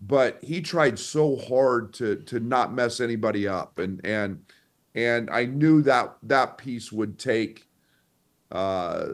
but 0.06 0.38
he 0.42 0.60
tried 0.60 0.98
so 0.98 1.36
hard 1.36 1.92
to 1.94 2.16
to 2.16 2.40
not 2.40 2.74
mess 2.74 3.00
anybody 3.00 3.46
up 3.48 3.78
and 3.78 4.04
and 4.04 4.40
and 4.94 5.30
I 5.30 5.46
knew 5.46 5.82
that 5.82 6.16
that 6.24 6.58
piece 6.58 6.92
would 6.92 7.18
take 7.18 7.66
uh, 8.50 9.06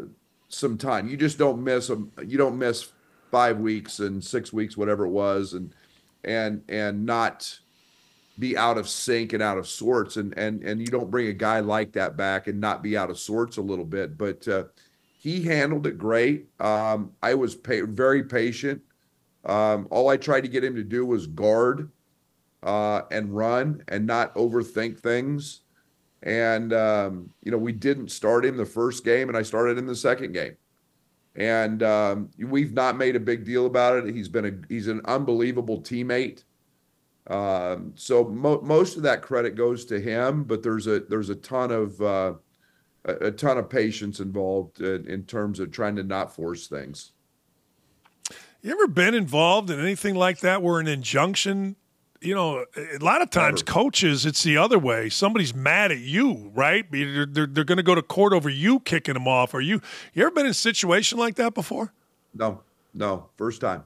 some 0.48 0.76
time. 0.76 1.08
You 1.08 1.16
just 1.16 1.38
don't 1.38 1.62
miss 1.62 1.86
them. 1.86 2.10
You 2.24 2.38
don't 2.38 2.58
miss 2.58 2.90
five 3.30 3.58
weeks 3.58 4.00
and 4.00 4.22
six 4.22 4.52
weeks, 4.52 4.76
whatever 4.76 5.04
it 5.04 5.10
was, 5.10 5.52
and 5.52 5.72
and 6.24 6.62
and 6.68 7.06
not 7.06 7.58
be 8.38 8.56
out 8.56 8.78
of 8.78 8.88
sync 8.88 9.32
and 9.32 9.42
out 9.42 9.58
of 9.58 9.68
sorts. 9.68 10.16
And 10.16 10.36
and 10.36 10.62
and 10.64 10.80
you 10.80 10.88
don't 10.88 11.10
bring 11.10 11.28
a 11.28 11.32
guy 11.32 11.60
like 11.60 11.92
that 11.92 12.16
back 12.16 12.48
and 12.48 12.60
not 12.60 12.82
be 12.82 12.96
out 12.96 13.10
of 13.10 13.18
sorts 13.18 13.56
a 13.56 13.62
little 13.62 13.84
bit. 13.84 14.18
But 14.18 14.46
uh, 14.48 14.64
he 15.18 15.42
handled 15.42 15.86
it 15.86 15.98
great. 15.98 16.48
Um, 16.58 17.12
I 17.22 17.34
was 17.34 17.54
pa- 17.54 17.86
very 17.86 18.24
patient. 18.24 18.82
Um, 19.44 19.88
all 19.90 20.08
I 20.08 20.16
tried 20.16 20.42
to 20.42 20.48
get 20.48 20.64
him 20.64 20.74
to 20.74 20.84
do 20.84 21.06
was 21.06 21.26
guard 21.26 21.90
uh, 22.62 23.02
and 23.10 23.34
run 23.34 23.82
and 23.88 24.06
not 24.06 24.34
overthink 24.34 25.00
things. 25.00 25.60
And 26.22 26.72
um, 26.72 27.30
you 27.42 27.52
know, 27.52 27.58
we 27.58 27.72
didn't 27.72 28.10
start 28.10 28.44
him 28.44 28.56
the 28.56 28.66
first 28.66 29.04
game, 29.04 29.28
and 29.28 29.36
I 29.36 29.42
started 29.42 29.78
him 29.78 29.86
the 29.86 29.94
second 29.94 30.32
game. 30.32 30.56
And 31.36 31.82
um, 31.84 32.30
we've 32.36 32.72
not 32.72 32.96
made 32.96 33.14
a 33.14 33.20
big 33.20 33.44
deal 33.44 33.66
about 33.66 33.98
it. 33.98 34.14
He's 34.14 34.28
been 34.28 34.46
a 34.46 34.52
he's 34.68 34.88
an 34.88 35.00
unbelievable 35.04 35.80
teammate. 35.80 36.42
Um, 37.28 37.92
so 37.94 38.24
mo- 38.24 38.62
most 38.62 38.96
of 38.96 39.02
that 39.02 39.22
credit 39.22 39.54
goes 39.54 39.84
to 39.86 40.00
him, 40.00 40.44
but 40.44 40.62
there's 40.62 40.86
a 40.86 41.00
there's 41.00 41.28
a 41.28 41.36
ton 41.36 41.70
of 41.70 42.00
uh, 42.00 42.32
a, 43.04 43.12
a, 43.26 43.30
ton 43.30 43.58
of 43.58 43.68
patience 43.68 44.18
involved 44.18 44.80
in, 44.80 45.06
in 45.06 45.24
terms 45.24 45.60
of 45.60 45.70
trying 45.70 45.94
to 45.96 46.02
not 46.02 46.34
force 46.34 46.66
things. 46.66 47.12
You 48.60 48.72
ever 48.72 48.88
been 48.88 49.14
involved 49.14 49.70
in 49.70 49.78
anything 49.78 50.14
like 50.14 50.40
that 50.40 50.62
where 50.62 50.80
an 50.80 50.88
injunction, 50.88 51.76
you 52.20 52.34
know, 52.34 52.64
a 52.76 52.98
lot 52.98 53.22
of 53.22 53.30
times 53.30 53.62
Never. 53.62 53.72
coaches, 53.72 54.26
it's 54.26 54.42
the 54.42 54.56
other 54.56 54.78
way. 54.78 55.08
Somebody's 55.08 55.54
mad 55.54 55.92
at 55.92 55.98
you, 55.98 56.50
right? 56.54 56.84
They're, 56.90 57.24
they're, 57.24 57.46
they're 57.46 57.64
going 57.64 57.76
to 57.76 57.84
go 57.84 57.94
to 57.94 58.02
court 58.02 58.32
over 58.32 58.48
you 58.48 58.80
kicking 58.80 59.14
them 59.14 59.28
off. 59.28 59.54
Are 59.54 59.60
you, 59.60 59.80
you 60.12 60.22
ever 60.22 60.32
been 60.32 60.46
in 60.46 60.50
a 60.50 60.54
situation 60.54 61.18
like 61.18 61.36
that 61.36 61.54
before? 61.54 61.92
No, 62.34 62.62
no, 62.94 63.28
first 63.36 63.60
time. 63.60 63.84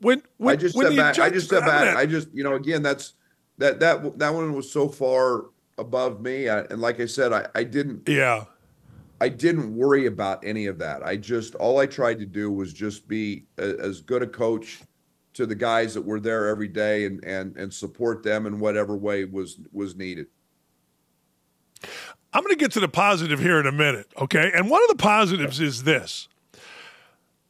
When, 0.00 0.22
when 0.36 0.52
I 0.52 0.56
just 0.56 0.76
when 0.76 0.94
back, 0.96 1.18
I 1.18 1.28
just 1.28 1.46
step 1.46 1.62
back. 1.62 1.96
I 1.96 2.06
just, 2.06 2.28
you 2.32 2.44
know, 2.44 2.54
again, 2.54 2.82
that's 2.82 3.14
that 3.58 3.80
that 3.80 4.18
that 4.18 4.32
one 4.32 4.54
was 4.54 4.70
so 4.70 4.88
far 4.88 5.46
above 5.76 6.20
me, 6.20 6.48
I, 6.48 6.60
and 6.60 6.80
like 6.80 7.00
I 7.00 7.06
said, 7.06 7.32
I 7.32 7.46
I 7.56 7.64
didn't. 7.64 8.08
Yeah. 8.08 8.44
I 9.20 9.28
didn't 9.28 9.74
worry 9.74 10.06
about 10.06 10.44
any 10.44 10.66
of 10.66 10.78
that. 10.78 11.02
I 11.04 11.16
just 11.16 11.54
all 11.56 11.78
I 11.78 11.86
tried 11.86 12.18
to 12.20 12.26
do 12.26 12.50
was 12.50 12.72
just 12.72 13.08
be 13.08 13.46
a, 13.58 13.78
as 13.80 14.00
good 14.00 14.22
a 14.22 14.26
coach 14.26 14.80
to 15.34 15.46
the 15.46 15.54
guys 15.54 15.94
that 15.94 16.02
were 16.02 16.20
there 16.20 16.48
every 16.48 16.68
day 16.68 17.04
and 17.06 17.24
and 17.24 17.56
and 17.56 17.72
support 17.72 18.22
them 18.22 18.46
in 18.46 18.60
whatever 18.60 18.96
way 18.96 19.24
was 19.24 19.58
was 19.72 19.96
needed. 19.96 20.26
I'm 22.32 22.42
going 22.42 22.54
to 22.54 22.58
get 22.58 22.72
to 22.72 22.80
the 22.80 22.88
positive 22.88 23.40
here 23.40 23.58
in 23.58 23.66
a 23.66 23.72
minute, 23.72 24.08
okay? 24.20 24.50
And 24.54 24.68
one 24.68 24.82
of 24.82 24.88
the 24.88 25.02
positives 25.02 25.60
is 25.60 25.84
this. 25.84 26.28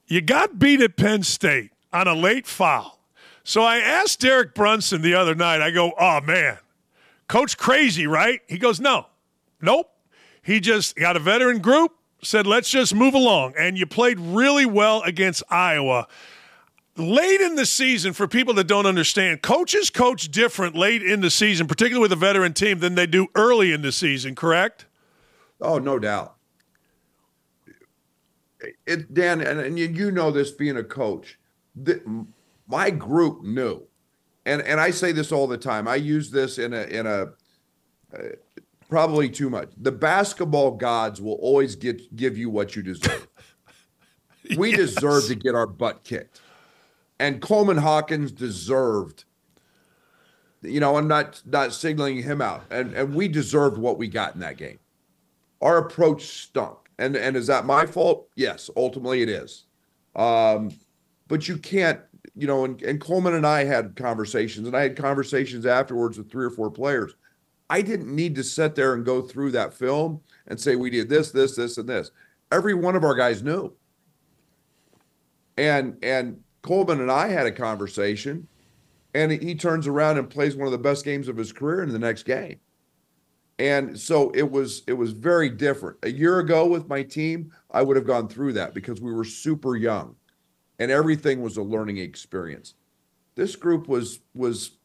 You 0.06 0.20
got 0.20 0.58
beat 0.58 0.80
at 0.80 0.96
Penn 0.96 1.22
State 1.22 1.72
on 1.92 2.06
a 2.06 2.14
late 2.14 2.46
foul. 2.46 3.00
So 3.42 3.62
I 3.62 3.78
asked 3.78 4.20
Derek 4.20 4.54
Brunson 4.54 5.02
the 5.02 5.14
other 5.14 5.34
night. 5.34 5.60
I 5.62 5.70
go, 5.70 5.92
"Oh 5.98 6.20
man, 6.20 6.58
coach 7.26 7.56
crazy, 7.56 8.06
right?" 8.06 8.40
He 8.46 8.58
goes, 8.58 8.80
"No. 8.80 9.06
Nope. 9.60 9.90
He 10.48 10.60
just 10.60 10.96
got 10.96 11.14
a 11.14 11.18
veteran 11.18 11.58
group, 11.58 11.92
said, 12.22 12.46
let's 12.46 12.70
just 12.70 12.94
move 12.94 13.12
along. 13.12 13.52
And 13.58 13.76
you 13.76 13.84
played 13.84 14.18
really 14.18 14.64
well 14.64 15.02
against 15.02 15.42
Iowa. 15.50 16.08
Late 16.96 17.42
in 17.42 17.54
the 17.54 17.66
season, 17.66 18.14
for 18.14 18.26
people 18.26 18.54
that 18.54 18.66
don't 18.66 18.86
understand, 18.86 19.42
coaches 19.42 19.90
coach 19.90 20.30
different 20.30 20.74
late 20.74 21.02
in 21.02 21.20
the 21.20 21.28
season, 21.28 21.66
particularly 21.66 22.00
with 22.00 22.12
a 22.12 22.16
veteran 22.16 22.54
team, 22.54 22.78
than 22.78 22.94
they 22.94 23.06
do 23.06 23.28
early 23.34 23.74
in 23.74 23.82
the 23.82 23.92
season, 23.92 24.34
correct? 24.34 24.86
Oh, 25.60 25.76
no 25.76 25.98
doubt. 25.98 26.36
It, 28.86 29.12
Dan, 29.12 29.42
and, 29.42 29.60
and 29.60 29.78
you, 29.78 29.88
you 29.88 30.10
know 30.10 30.30
this 30.30 30.50
being 30.50 30.78
a 30.78 30.82
coach, 30.82 31.38
the, 31.76 32.24
my 32.66 32.88
group 32.88 33.44
knew. 33.44 33.82
And, 34.46 34.62
and 34.62 34.80
I 34.80 34.92
say 34.92 35.12
this 35.12 35.30
all 35.30 35.46
the 35.46 35.58
time. 35.58 35.86
I 35.86 35.96
use 35.96 36.30
this 36.30 36.56
in 36.56 36.72
a, 36.72 36.84
in 36.84 37.06
a, 37.06 37.32
uh, 38.16 38.28
Probably 38.88 39.28
too 39.28 39.50
much. 39.50 39.70
The 39.76 39.92
basketball 39.92 40.72
gods 40.72 41.20
will 41.20 41.34
always 41.34 41.76
get 41.76 42.16
give 42.16 42.38
you 42.38 42.48
what 42.48 42.74
you 42.74 42.82
deserve. 42.82 43.28
we 44.56 44.70
yes. 44.70 44.94
deserve 44.94 45.26
to 45.26 45.34
get 45.34 45.54
our 45.54 45.66
butt 45.66 46.04
kicked. 46.04 46.40
And 47.20 47.42
Coleman 47.42 47.76
Hawkins 47.76 48.32
deserved, 48.32 49.24
you 50.62 50.80
know, 50.80 50.96
I'm 50.96 51.08
not 51.08 51.42
not 51.44 51.74
signaling 51.74 52.22
him 52.22 52.40
out. 52.40 52.64
And 52.70 52.94
and 52.94 53.14
we 53.14 53.28
deserved 53.28 53.76
what 53.76 53.98
we 53.98 54.08
got 54.08 54.34
in 54.34 54.40
that 54.40 54.56
game. 54.56 54.78
Our 55.60 55.78
approach 55.78 56.24
stunk. 56.24 56.78
And 56.98 57.14
and 57.14 57.36
is 57.36 57.46
that 57.48 57.66
my 57.66 57.84
fault? 57.84 58.28
Yes, 58.36 58.70
ultimately 58.74 59.22
it 59.22 59.28
is. 59.28 59.66
Um, 60.16 60.70
but 61.28 61.46
you 61.46 61.58
can't, 61.58 62.00
you 62.34 62.46
know, 62.46 62.64
and, 62.64 62.80
and 62.82 63.00
Coleman 63.00 63.34
and 63.34 63.46
I 63.46 63.64
had 63.64 63.94
conversations, 63.96 64.66
and 64.66 64.76
I 64.76 64.82
had 64.82 64.96
conversations 64.96 65.66
afterwards 65.66 66.16
with 66.16 66.30
three 66.30 66.46
or 66.46 66.50
four 66.50 66.70
players. 66.70 67.14
I 67.70 67.82
didn't 67.82 68.14
need 68.14 68.34
to 68.36 68.44
sit 68.44 68.74
there 68.74 68.94
and 68.94 69.04
go 69.04 69.20
through 69.20 69.50
that 69.52 69.74
film 69.74 70.20
and 70.46 70.58
say 70.58 70.76
we 70.76 70.90
did 70.90 71.08
this, 71.08 71.30
this, 71.30 71.56
this, 71.56 71.78
and 71.78 71.88
this. 71.88 72.10
Every 72.50 72.74
one 72.74 72.96
of 72.96 73.04
our 73.04 73.14
guys 73.14 73.42
knew. 73.42 73.74
And 75.56 75.96
and 76.02 76.42
Coleman 76.62 77.00
and 77.00 77.10
I 77.10 77.28
had 77.28 77.46
a 77.46 77.52
conversation, 77.52 78.46
and 79.14 79.32
he 79.32 79.54
turns 79.54 79.86
around 79.86 80.18
and 80.18 80.30
plays 80.30 80.56
one 80.56 80.66
of 80.66 80.72
the 80.72 80.78
best 80.78 81.04
games 81.04 81.28
of 81.28 81.36
his 81.36 81.52
career 81.52 81.82
in 81.82 81.90
the 81.90 81.98
next 81.98 82.22
game. 82.22 82.58
And 83.58 83.98
so 83.98 84.30
it 84.30 84.48
was 84.48 84.82
it 84.86 84.92
was 84.92 85.12
very 85.12 85.50
different. 85.50 85.98
A 86.04 86.10
year 86.10 86.38
ago 86.38 86.66
with 86.66 86.88
my 86.88 87.02
team, 87.02 87.52
I 87.70 87.82
would 87.82 87.96
have 87.96 88.06
gone 88.06 88.28
through 88.28 88.52
that 88.54 88.72
because 88.72 89.00
we 89.00 89.12
were 89.12 89.24
super 89.24 89.76
young 89.76 90.14
and 90.78 90.90
everything 90.90 91.42
was 91.42 91.56
a 91.56 91.62
learning 91.62 91.98
experience. 91.98 92.74
This 93.34 93.56
group 93.56 93.88
was 93.88 94.20
was 94.34 94.77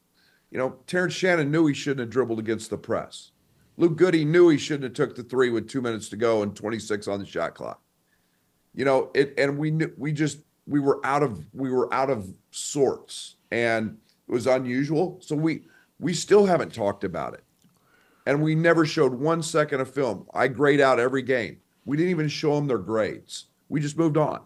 you 0.53 0.59
know, 0.59 0.75
Terrence 0.85 1.15
Shannon 1.15 1.49
knew 1.49 1.65
he 1.65 1.73
shouldn't 1.73 2.01
have 2.01 2.11
dribbled 2.11 2.37
against 2.37 2.69
the 2.69 2.77
press. 2.77 3.31
Luke 3.75 3.97
Goode 3.97 4.27
knew 4.27 4.49
he 4.49 4.59
shouldn't 4.59 4.83
have 4.83 4.93
took 4.93 5.15
the 5.15 5.23
3 5.23 5.49
with 5.49 5.67
2 5.67 5.81
minutes 5.81 6.09
to 6.09 6.15
go 6.15 6.43
and 6.43 6.55
26 6.55 7.07
on 7.07 7.19
the 7.19 7.25
shot 7.25 7.55
clock. 7.55 7.81
You 8.75 8.85
know, 8.85 9.09
it 9.15 9.33
and 9.37 9.57
we 9.57 9.71
knew 9.71 9.91
we 9.97 10.11
just 10.11 10.41
we 10.67 10.79
were 10.79 11.03
out 11.03 11.23
of 11.23 11.43
we 11.53 11.71
were 11.71 11.91
out 11.91 12.11
of 12.11 12.31
sorts 12.51 13.35
and 13.51 13.97
it 14.27 14.31
was 14.31 14.45
unusual. 14.45 15.17
So 15.21 15.35
we 15.35 15.63
we 15.99 16.13
still 16.13 16.45
haven't 16.45 16.71
talked 16.71 17.03
about 17.03 17.33
it 17.33 17.43
and 18.27 18.43
we 18.43 18.53
never 18.53 18.85
showed 18.85 19.13
one 19.13 19.41
second 19.41 19.81
of 19.81 19.91
film. 19.91 20.27
I 20.35 20.49
grade 20.49 20.81
out 20.81 20.99
every 20.99 21.23
game. 21.23 21.57
We 21.85 21.97
didn't 21.97 22.11
even 22.11 22.27
show 22.27 22.55
them 22.55 22.67
their 22.67 22.77
grades. 22.77 23.45
We 23.69 23.79
just 23.79 23.97
moved 23.97 24.17
on. 24.17 24.41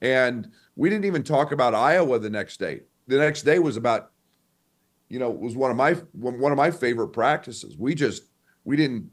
And 0.00 0.50
we 0.76 0.88
didn't 0.88 1.04
even 1.04 1.22
talk 1.22 1.52
about 1.52 1.74
Iowa 1.74 2.18
the 2.18 2.30
next 2.30 2.58
day. 2.58 2.80
The 3.06 3.18
next 3.18 3.42
day 3.42 3.58
was 3.58 3.76
about, 3.76 4.11
you 5.12 5.18
know, 5.18 5.28
was 5.28 5.54
one 5.54 5.70
of 5.70 5.76
my 5.76 5.92
one 6.12 6.52
of 6.52 6.56
my 6.56 6.70
favorite 6.70 7.08
practices. 7.08 7.76
We 7.76 7.94
just 7.94 8.22
we 8.64 8.76
didn't 8.76 9.10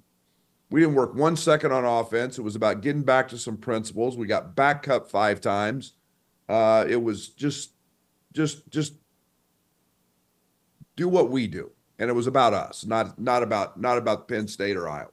we 0.69 0.79
didn't 0.79 0.95
work 0.95 1.13
one 1.13 1.35
second 1.35 1.73
on 1.73 1.83
offense. 1.83 2.39
It 2.39 2.43
was 2.43 2.55
about 2.55 2.79
getting 2.79 3.03
back 3.03 3.27
to 3.29 3.37
some 3.37 3.57
principles. 3.57 4.15
We 4.15 4.25
got 4.25 4.55
back 4.55 4.83
cut 4.83 5.11
five 5.11 5.41
times. 5.41 5.93
Uh, 6.47 6.85
it 6.87 7.03
was 7.03 7.27
just 7.27 7.71
just 8.31 8.69
just 8.69 8.93
do 10.95 11.09
what 11.09 11.29
we 11.29 11.47
do 11.47 11.71
and 11.99 12.09
it 12.09 12.13
was 12.13 12.27
about 12.27 12.53
us, 12.53 12.85
not 12.85 13.19
not 13.19 13.43
about 13.43 13.79
not 13.79 13.97
about 13.97 14.29
Penn 14.29 14.47
State 14.47 14.77
or 14.77 14.87
Iowa. 14.87 15.09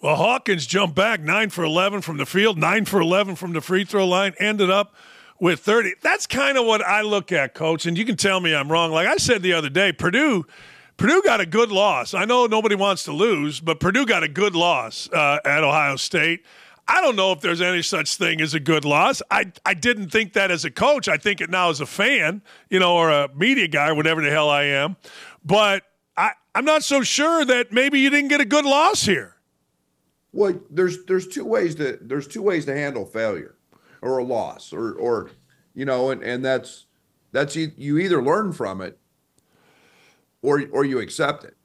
Well, 0.00 0.16
Hawkins 0.16 0.64
jumped 0.66 0.96
back 0.96 1.20
nine 1.20 1.50
for 1.50 1.62
eleven 1.62 2.00
from 2.00 2.16
the 2.16 2.24
field, 2.24 2.56
nine 2.56 2.86
for 2.86 2.98
eleven 2.98 3.36
from 3.36 3.52
the 3.52 3.60
free 3.60 3.84
throw 3.84 4.06
line, 4.06 4.32
ended 4.38 4.70
up 4.70 4.94
with 5.40 5.60
30. 5.60 5.94
That's 6.02 6.26
kind 6.26 6.56
of 6.56 6.66
what 6.66 6.82
I 6.82 7.02
look 7.02 7.32
at, 7.32 7.54
coach. 7.54 7.86
And 7.86 7.98
you 7.98 8.04
can 8.04 8.16
tell 8.16 8.40
me 8.40 8.54
I'm 8.54 8.70
wrong. 8.70 8.92
Like 8.92 9.08
I 9.08 9.16
said 9.16 9.42
the 9.42 9.54
other 9.54 9.70
day, 9.70 9.92
Purdue 9.92 10.46
Purdue 10.96 11.22
got 11.22 11.40
a 11.40 11.46
good 11.46 11.72
loss. 11.72 12.12
I 12.12 12.26
know 12.26 12.44
nobody 12.44 12.74
wants 12.74 13.04
to 13.04 13.12
lose, 13.12 13.58
but 13.58 13.80
Purdue 13.80 14.04
got 14.04 14.22
a 14.22 14.28
good 14.28 14.54
loss 14.54 15.08
uh, 15.10 15.38
at 15.46 15.64
Ohio 15.64 15.96
State. 15.96 16.44
I 16.86 17.00
don't 17.00 17.16
know 17.16 17.32
if 17.32 17.40
there's 17.40 17.62
any 17.62 17.80
such 17.80 18.16
thing 18.16 18.42
as 18.42 18.52
a 18.52 18.60
good 18.60 18.84
loss. 18.84 19.22
I, 19.30 19.50
I 19.64 19.72
didn't 19.72 20.10
think 20.10 20.34
that 20.34 20.50
as 20.50 20.66
a 20.66 20.70
coach. 20.70 21.08
I 21.08 21.16
think 21.16 21.40
it 21.40 21.48
now 21.48 21.70
as 21.70 21.80
a 21.80 21.86
fan, 21.86 22.42
you 22.68 22.78
know, 22.78 22.96
or 22.96 23.08
a 23.08 23.30
media 23.34 23.66
guy, 23.66 23.92
whatever 23.92 24.20
the 24.20 24.28
hell 24.28 24.50
I 24.50 24.64
am. 24.64 24.96
But 25.42 25.84
I, 26.18 26.32
I'm 26.54 26.66
not 26.66 26.84
so 26.84 27.02
sure 27.02 27.46
that 27.46 27.72
maybe 27.72 27.98
you 28.00 28.10
didn't 28.10 28.28
get 28.28 28.42
a 28.42 28.44
good 28.44 28.66
loss 28.66 29.04
here. 29.04 29.36
Well, 30.32 30.60
there's 30.68 31.04
there's 31.06 31.28
two 31.28 31.46
ways 31.46 31.76
to 31.76 31.98
there's 32.02 32.26
two 32.26 32.42
ways 32.42 32.66
to 32.66 32.76
handle 32.76 33.06
failure 33.06 33.56
or 34.02 34.18
a 34.18 34.24
loss 34.24 34.72
or 34.72 34.92
or 34.94 35.30
you 35.74 35.84
know 35.84 36.10
and 36.10 36.22
and 36.22 36.44
that's 36.44 36.86
that's 37.32 37.56
you 37.56 37.98
either 37.98 38.22
learn 38.22 38.52
from 38.52 38.80
it 38.80 38.98
or 40.42 40.64
or 40.72 40.84
you 40.84 40.98
accept 41.00 41.44
it. 41.44 41.56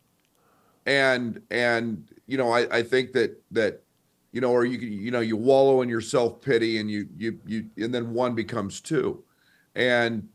And 0.86 1.42
and 1.50 2.08
you 2.28 2.38
know 2.38 2.52
I, 2.52 2.78
I 2.78 2.84
think 2.84 3.14
that 3.14 3.42
that 3.52 3.82
you 4.36 4.42
know, 4.42 4.52
or 4.52 4.66
you 4.66 4.78
you 4.78 5.12
know 5.12 5.22
you 5.22 5.38
wallow 5.38 5.82
in 5.82 5.88
your 5.88 6.02
self 6.02 6.42
pity 6.42 6.78
and 6.80 6.92
you 6.92 7.08
you 7.18 7.40
you 7.46 7.70
and 7.78 7.94
then 7.94 8.14
one 8.14 8.36
becomes 8.36 8.82
two, 8.82 9.24
and 9.76 10.28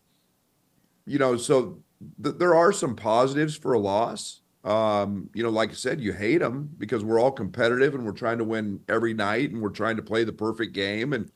you 1.05 1.19
know 1.19 1.37
so 1.37 1.83
th- 2.25 2.37
there 2.39 2.55
are 2.55 2.73
some 2.73 2.97
positives 2.97 3.55
for 3.55 3.75
a 3.75 3.79
loss. 3.79 4.41
Um, 4.65 5.29
you 5.35 5.43
know, 5.43 5.51
like 5.51 5.69
I 5.69 5.75
said, 5.75 6.01
you 6.01 6.15
hate 6.15 6.39
them 6.39 6.71
because 6.79 7.05
we're 7.05 7.21
all 7.21 7.31
competitive 7.31 7.95
and 7.95 8.07
we're 8.07 8.13
trying 8.13 8.39
to 8.39 8.45
win 8.45 8.81
every 8.89 9.13
night 9.13 9.51
and 9.51 9.61
we're 9.61 9.69
trying 9.69 9.97
to 9.97 10.03
play 10.03 10.25
the 10.25 10.33
perfect 10.33 10.73
game. 10.73 11.13
And 11.13 11.31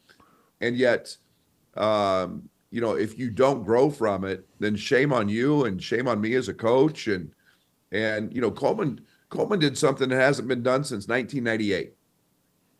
and 0.64 0.76
yet 0.76 1.16
um, 1.76 2.48
you 2.74 2.80
know, 2.80 2.96
if 2.96 3.16
you 3.16 3.30
don't 3.30 3.62
grow 3.62 3.88
from 3.88 4.24
it, 4.24 4.48
then 4.58 4.74
shame 4.74 5.12
on 5.12 5.28
you 5.28 5.64
and 5.64 5.80
shame 5.80 6.08
on 6.08 6.20
me 6.20 6.34
as 6.34 6.48
a 6.48 6.54
coach. 6.54 7.06
And 7.06 7.30
and 7.92 8.34
you 8.34 8.40
know, 8.40 8.50
Coleman 8.50 9.00
Coleman 9.28 9.60
did 9.60 9.78
something 9.78 10.08
that 10.08 10.20
hasn't 10.20 10.48
been 10.48 10.64
done 10.64 10.82
since 10.82 11.06
1998. 11.06 11.94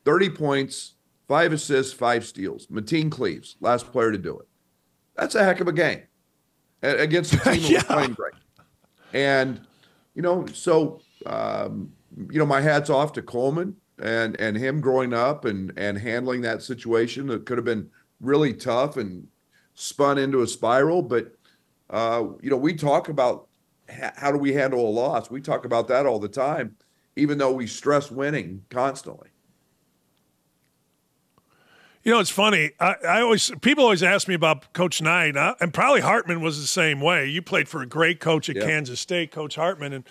30 0.04 0.30
points, 0.30 0.94
five 1.28 1.52
assists, 1.52 1.92
five 1.92 2.26
steals. 2.26 2.66
Mateen 2.66 3.10
Cleaves, 3.10 3.56
last 3.60 3.90
player 3.92 4.10
to 4.10 4.18
do 4.18 4.36
it. 4.38 4.46
That's 5.16 5.36
a 5.36 5.44
heck 5.44 5.60
of 5.60 5.68
a 5.68 5.72
game 5.72 6.02
against 6.82 7.32
a 7.32 7.36
team 7.38 7.44
that 7.44 7.70
yeah. 7.70 7.76
was 7.76 7.84
playing 7.84 8.12
great. 8.12 8.34
And, 9.12 9.60
you 10.14 10.22
know, 10.22 10.44
so, 10.46 11.00
um, 11.24 11.92
you 12.30 12.38
know, 12.38 12.46
my 12.46 12.60
hat's 12.60 12.90
off 12.90 13.12
to 13.12 13.22
Coleman 13.22 13.76
and 13.98 14.38
and 14.40 14.56
him 14.56 14.80
growing 14.80 15.12
up 15.12 15.44
and 15.44 15.72
and 15.76 15.98
handling 15.98 16.40
that 16.42 16.62
situation 16.62 17.26
that 17.28 17.46
could 17.46 17.58
have 17.58 17.64
been 17.64 17.90
really 18.20 18.52
tough 18.52 18.96
and 18.96 19.28
spun 19.74 20.18
into 20.18 20.42
a 20.42 20.46
spiral. 20.46 21.02
But, 21.02 21.34
uh, 21.90 22.24
you 22.40 22.50
know, 22.50 22.56
we 22.56 22.74
talk 22.74 23.08
about 23.08 23.48
how 23.88 24.32
do 24.32 24.38
we 24.38 24.54
handle 24.54 24.80
a 24.80 24.90
loss. 24.90 25.30
We 25.30 25.40
talk 25.40 25.64
about 25.64 25.88
that 25.88 26.06
all 26.06 26.18
the 26.18 26.28
time, 26.28 26.76
even 27.16 27.38
though 27.38 27.52
we 27.52 27.66
stress 27.66 28.10
winning 28.10 28.64
constantly. 28.70 29.28
You 32.02 32.12
know, 32.12 32.20
it's 32.20 32.30
funny. 32.30 32.72
I, 32.78 32.96
I, 33.08 33.20
always 33.22 33.50
people 33.62 33.84
always 33.84 34.02
ask 34.02 34.28
me 34.28 34.34
about 34.34 34.74
Coach 34.74 35.00
Knight, 35.00 35.38
uh, 35.38 35.54
and 35.58 35.72
probably 35.72 36.02
Hartman 36.02 36.42
was 36.42 36.60
the 36.60 36.66
same 36.66 37.00
way. 37.00 37.26
You 37.26 37.40
played 37.40 37.66
for 37.66 37.80
a 37.80 37.86
great 37.86 38.20
coach 38.20 38.50
at 38.50 38.56
Kansas 38.56 39.00
State, 39.00 39.30
Coach 39.30 39.54
Hartman, 39.56 39.94
and 39.94 40.04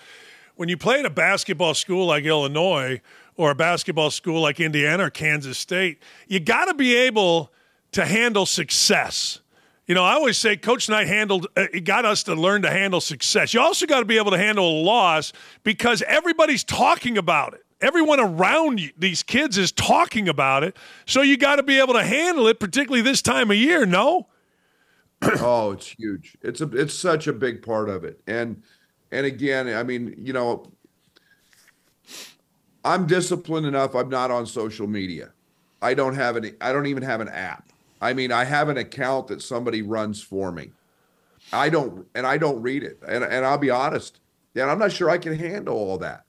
when 0.55 0.69
you 0.69 0.77
play 0.77 0.99
at 0.99 1.05
a 1.05 1.11
basketball 1.11 1.75
school 1.75 2.07
like 2.07 2.23
Illinois 2.23 2.99
or 3.35 3.51
a 3.51 3.55
basketball 3.55 4.11
school 4.11 4.41
like 4.41 4.59
Indiana 4.59 5.05
or 5.05 5.09
Kansas 5.09 5.57
State, 5.57 6.01
you 6.27 6.39
got 6.39 6.65
to 6.65 6.73
be 6.73 6.95
able 6.95 7.51
to 7.91 8.05
handle 8.05 8.45
success. 8.45 9.39
You 9.87 9.95
know, 9.95 10.03
I 10.03 10.13
always 10.13 10.37
say 10.37 10.55
Coach 10.55 10.87
Knight 10.87 11.07
handled, 11.07 11.47
uh, 11.57 11.65
got 11.83 12.05
us 12.05 12.23
to 12.23 12.35
learn 12.35 12.61
to 12.61 12.69
handle 12.69 13.01
success. 13.01 13.53
You 13.53 13.59
also 13.59 13.85
got 13.85 13.99
to 13.99 14.05
be 14.05 14.17
able 14.17 14.31
to 14.31 14.37
handle 14.37 14.65
a 14.65 14.81
loss 14.81 15.33
because 15.63 16.01
everybody's 16.03 16.63
talking 16.63 17.17
about 17.17 17.53
it 17.53 17.63
everyone 17.83 18.19
around 18.19 18.79
you, 18.79 18.91
these 18.97 19.21
kids 19.21 19.57
is 19.57 19.71
talking 19.71 20.29
about 20.29 20.63
it. 20.63 20.77
So 21.05 21.21
you 21.21 21.37
got 21.37 21.57
to 21.57 21.63
be 21.63 21.79
able 21.79 21.93
to 21.93 22.03
handle 22.03 22.47
it, 22.47 22.59
particularly 22.59 23.01
this 23.01 23.21
time 23.21 23.51
of 23.51 23.57
year. 23.57 23.85
No. 23.85 24.29
oh, 25.21 25.71
it's 25.71 25.87
huge. 25.87 26.37
It's 26.41 26.61
a 26.61 26.67
it's 26.69 26.93
such 26.93 27.27
a 27.27 27.33
big 27.33 27.61
part 27.61 27.89
of 27.89 28.03
it. 28.03 28.21
And 28.25 28.63
and 29.11 29.25
again, 29.25 29.67
I 29.69 29.83
mean, 29.83 30.15
you 30.17 30.33
know, 30.33 30.71
I'm 32.83 33.07
disciplined 33.07 33.65
enough. 33.65 33.95
I'm 33.95 34.09
not 34.09 34.31
on 34.31 34.45
social 34.45 34.87
media. 34.87 35.31
I 35.81 35.93
don't 35.93 36.15
have 36.15 36.37
any. 36.37 36.53
I 36.61 36.73
don't 36.73 36.87
even 36.87 37.03
have 37.03 37.21
an 37.21 37.29
app. 37.29 37.69
I 38.01 38.13
mean, 38.13 38.31
I 38.31 38.43
have 38.43 38.69
an 38.69 38.77
account 38.77 39.27
that 39.27 39.41
somebody 39.41 39.81
runs 39.81 40.21
for 40.21 40.51
me. 40.51 40.71
I 41.51 41.69
don't, 41.69 42.05
and 42.15 42.25
I 42.25 42.37
don't 42.37 42.61
read 42.61 42.83
it. 42.83 42.99
And 43.07 43.23
and 43.23 43.45
I'll 43.45 43.57
be 43.57 43.69
honest, 43.69 44.19
and 44.55 44.69
I'm 44.69 44.79
not 44.79 44.91
sure 44.91 45.09
I 45.09 45.17
can 45.17 45.37
handle 45.37 45.75
all 45.75 45.97
that 45.99 46.25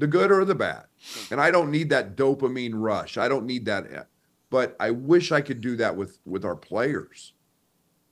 the 0.00 0.06
good 0.06 0.32
or 0.32 0.44
the 0.44 0.54
bad. 0.54 0.84
And 1.30 1.40
I 1.40 1.50
don't 1.50 1.70
need 1.70 1.90
that 1.90 2.16
dopamine 2.16 2.72
rush. 2.74 3.18
I 3.18 3.28
don't 3.28 3.46
need 3.46 3.66
that. 3.66 4.08
But 4.48 4.74
I 4.80 4.90
wish 4.90 5.30
I 5.30 5.42
could 5.42 5.60
do 5.60 5.76
that 5.76 5.94
with 5.96 6.18
with 6.24 6.44
our 6.44 6.56
players. 6.56 7.34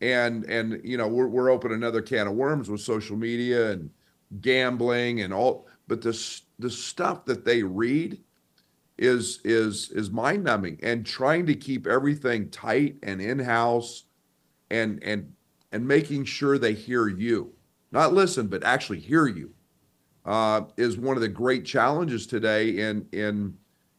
And 0.00 0.44
and 0.44 0.80
you 0.84 0.96
know, 0.96 1.08
we're 1.08 1.26
we're 1.26 1.50
open 1.50 1.72
another 1.72 2.02
can 2.02 2.28
of 2.28 2.34
worms 2.34 2.70
with 2.70 2.80
social 2.82 3.16
media 3.16 3.72
and 3.72 3.90
gambling 4.42 5.22
and 5.22 5.32
all 5.32 5.66
but 5.88 6.02
the 6.02 6.12
the 6.58 6.70
stuff 6.70 7.24
that 7.24 7.44
they 7.44 7.62
read 7.62 8.20
is 8.96 9.40
is 9.44 9.90
is 9.92 10.10
mind 10.10 10.42
numbing 10.42 10.78
and 10.82 11.06
trying 11.06 11.46
to 11.46 11.54
keep 11.54 11.86
everything 11.86 12.50
tight 12.50 12.96
and 13.02 13.20
in 13.20 13.38
house 13.38 14.04
and 14.70 15.02
and 15.04 15.32
and 15.70 15.86
making 15.86 16.24
sure 16.24 16.58
they 16.58 16.72
hear 16.72 17.08
you 17.08 17.52
not 17.92 18.12
listen 18.12 18.48
but 18.48 18.64
actually 18.64 18.98
hear 18.98 19.28
you 19.28 19.52
uh, 20.28 20.62
is 20.76 20.98
one 20.98 21.16
of 21.16 21.22
the 21.22 21.28
great 21.28 21.64
challenges 21.64 22.26
today 22.26 22.68
in 22.78 23.06
in 23.12 23.56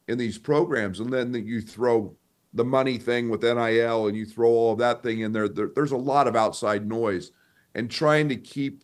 in 0.08 0.18
these 0.18 0.38
programs. 0.38 1.00
And 1.00 1.12
then 1.12 1.34
you 1.34 1.62
throw 1.62 2.16
the 2.54 2.66
money 2.66 2.98
thing 2.98 3.30
with 3.30 3.44
NIL 3.44 4.08
and 4.08 4.18
you 4.18 4.26
throw 4.26 4.50
all 4.50 4.74
of 4.74 4.80
that 4.80 5.04
thing 5.04 5.22
in 5.22 5.32
there, 5.32 5.48
there 5.48 5.72
there's 5.74 5.92
a 5.92 5.98
lot 5.98 6.28
of 6.28 6.36
outside 6.36 6.88
noise 6.88 7.32
and 7.76 7.90
trying 7.90 8.30
to 8.30 8.36
keep 8.36 8.84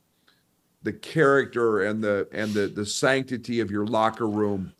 the 0.85 0.93
character 0.93 1.81
and 1.81 2.03
the 2.03 2.27
and 2.31 2.53
the 2.53 2.67
the 2.67 2.85
sanctity 2.85 3.59
of 3.59 3.71
your 3.71 3.85
locker 3.87 4.27
room 4.27 4.71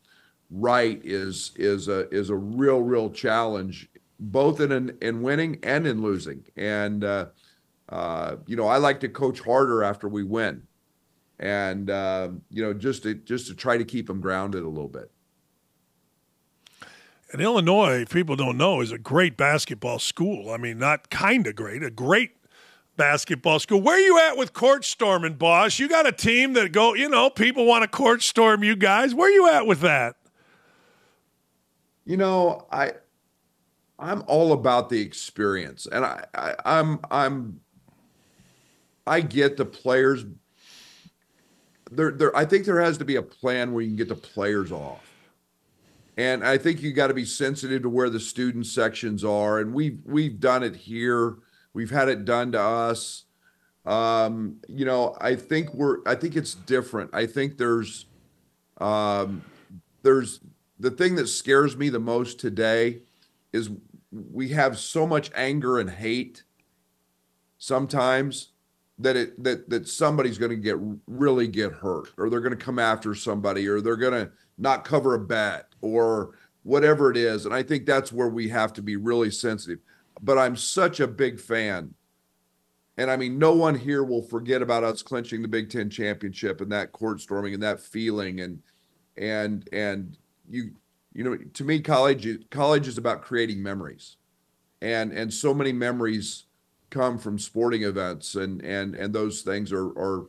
right 0.50 1.00
is 1.04 1.50
is 1.56 1.88
a 1.88 2.08
is 2.14 2.30
a 2.30 2.34
real 2.34 2.80
real 2.80 3.10
challenge 3.10 3.88
both 4.20 4.60
in 4.60 4.96
in 5.02 5.22
winning 5.22 5.58
and 5.62 5.86
in 5.86 6.02
losing. 6.02 6.44
And 6.56 7.04
uh, 7.04 7.26
uh, 7.88 8.36
you 8.46 8.56
know 8.56 8.68
I 8.68 8.78
like 8.78 9.00
to 9.00 9.08
coach 9.08 9.40
harder 9.40 9.82
after 9.82 10.08
we 10.08 10.22
win. 10.22 10.62
And 11.38 11.90
uh, 11.90 12.30
you 12.50 12.62
know 12.62 12.72
just 12.72 13.02
to 13.02 13.14
just 13.14 13.48
to 13.48 13.54
try 13.54 13.76
to 13.76 13.84
keep 13.84 14.06
them 14.06 14.20
grounded 14.20 14.62
a 14.62 14.68
little 14.68 14.88
bit. 14.88 15.10
And 17.32 17.42
Illinois, 17.42 18.02
if 18.02 18.10
people 18.10 18.36
don't 18.36 18.56
know, 18.56 18.80
is 18.80 18.92
a 18.92 18.98
great 18.98 19.36
basketball 19.36 19.98
school. 19.98 20.52
I 20.52 20.58
mean, 20.58 20.78
not 20.78 21.10
kind 21.10 21.48
of 21.48 21.56
great, 21.56 21.82
a 21.82 21.90
great 21.90 22.35
basketball 22.96 23.58
school. 23.58 23.80
Where 23.80 23.96
are 23.96 24.00
you 24.00 24.18
at 24.20 24.36
with 24.36 24.52
court 24.52 24.84
storming, 24.84 25.34
boss? 25.34 25.78
You 25.78 25.88
got 25.88 26.06
a 26.06 26.12
team 26.12 26.54
that 26.54 26.72
go, 26.72 26.94
you 26.94 27.08
know, 27.08 27.30
people 27.30 27.66
want 27.66 27.82
to 27.82 27.88
court 27.88 28.22
storm 28.22 28.64
you 28.64 28.76
guys. 28.76 29.14
Where 29.14 29.28
are 29.28 29.32
you 29.32 29.48
at 29.48 29.66
with 29.66 29.80
that? 29.80 30.16
You 32.04 32.16
know, 32.16 32.66
I 32.70 32.92
I'm 33.98 34.22
all 34.26 34.52
about 34.52 34.90
the 34.90 35.00
experience. 35.00 35.86
And 35.90 36.04
I, 36.04 36.24
I 36.34 36.54
I'm 36.64 37.00
I'm 37.10 37.60
I 39.06 39.20
get 39.20 39.56
the 39.56 39.64
players 39.64 40.24
there 41.90 42.12
there 42.12 42.36
I 42.36 42.44
think 42.44 42.64
there 42.64 42.80
has 42.80 42.98
to 42.98 43.04
be 43.04 43.16
a 43.16 43.22
plan 43.22 43.72
where 43.72 43.82
you 43.82 43.88
can 43.88 43.96
get 43.96 44.08
the 44.08 44.14
players 44.14 44.72
off. 44.72 45.02
And 46.18 46.44
I 46.44 46.56
think 46.56 46.80
you 46.80 46.92
got 46.92 47.08
to 47.08 47.14
be 47.14 47.26
sensitive 47.26 47.82
to 47.82 47.90
where 47.90 48.08
the 48.08 48.20
student 48.20 48.66
sections 48.66 49.22
are. 49.24 49.60
And 49.60 49.74
we've 49.74 49.98
we've 50.04 50.40
done 50.40 50.62
it 50.62 50.74
here 50.74 51.36
We've 51.76 51.90
had 51.90 52.08
it 52.08 52.24
done 52.24 52.52
to 52.52 52.60
us. 52.60 53.26
Um, 53.84 54.62
you 54.66 54.86
know, 54.86 55.14
I 55.20 55.34
think 55.36 55.74
we're 55.74 55.98
I 56.06 56.14
think 56.14 56.34
it's 56.34 56.54
different. 56.54 57.10
I 57.12 57.26
think 57.26 57.58
there's 57.58 58.06
um 58.80 59.42
there's 60.02 60.40
the 60.80 60.90
thing 60.90 61.16
that 61.16 61.26
scares 61.26 61.76
me 61.76 61.90
the 61.90 62.00
most 62.00 62.40
today 62.40 63.02
is 63.52 63.68
we 64.10 64.48
have 64.48 64.78
so 64.78 65.06
much 65.06 65.30
anger 65.34 65.78
and 65.78 65.90
hate 65.90 66.44
sometimes 67.58 68.52
that 68.98 69.14
it 69.14 69.44
that 69.44 69.68
that 69.68 69.86
somebody's 69.86 70.38
going 70.38 70.52
to 70.52 70.56
get 70.56 70.78
really 71.06 71.46
get 71.46 71.72
hurt 71.72 72.08
or 72.16 72.30
they're 72.30 72.40
going 72.40 72.56
to 72.56 72.64
come 72.64 72.78
after 72.78 73.14
somebody 73.14 73.68
or 73.68 73.82
they're 73.82 73.96
going 73.96 74.14
to 74.14 74.32
not 74.56 74.82
cover 74.82 75.12
a 75.12 75.20
bet 75.20 75.66
or 75.82 76.38
whatever 76.62 77.10
it 77.10 77.18
is 77.18 77.44
and 77.44 77.54
i 77.54 77.62
think 77.62 77.84
that's 77.84 78.12
where 78.12 78.28
we 78.28 78.48
have 78.48 78.72
to 78.72 78.82
be 78.82 78.96
really 78.96 79.30
sensitive 79.30 79.78
but 80.20 80.38
I'm 80.38 80.56
such 80.56 81.00
a 81.00 81.06
big 81.06 81.40
fan. 81.40 81.94
And 82.98 83.10
I 83.10 83.16
mean, 83.16 83.38
no 83.38 83.52
one 83.52 83.74
here 83.74 84.04
will 84.04 84.22
forget 84.22 84.62
about 84.62 84.84
us 84.84 85.02
clinching 85.02 85.42
the 85.42 85.48
Big 85.48 85.68
Ten 85.70 85.90
championship 85.90 86.60
and 86.60 86.72
that 86.72 86.92
court 86.92 87.20
storming 87.20 87.54
and 87.54 87.62
that 87.62 87.80
feeling 87.80 88.40
and 88.40 88.62
and 89.18 89.68
and 89.72 90.16
you 90.48 90.70
you 91.12 91.24
know 91.24 91.36
to 91.36 91.64
me 91.64 91.80
college 91.80 92.26
college 92.50 92.88
is 92.88 92.98
about 92.98 93.22
creating 93.22 93.62
memories. 93.62 94.16
And 94.80 95.12
and 95.12 95.32
so 95.32 95.52
many 95.52 95.72
memories 95.72 96.44
come 96.90 97.18
from 97.18 97.38
sporting 97.38 97.82
events 97.82 98.34
and 98.34 98.62
and 98.62 98.94
and 98.94 99.14
those 99.14 99.42
things 99.42 99.72
are 99.72 99.88
are 99.88 100.26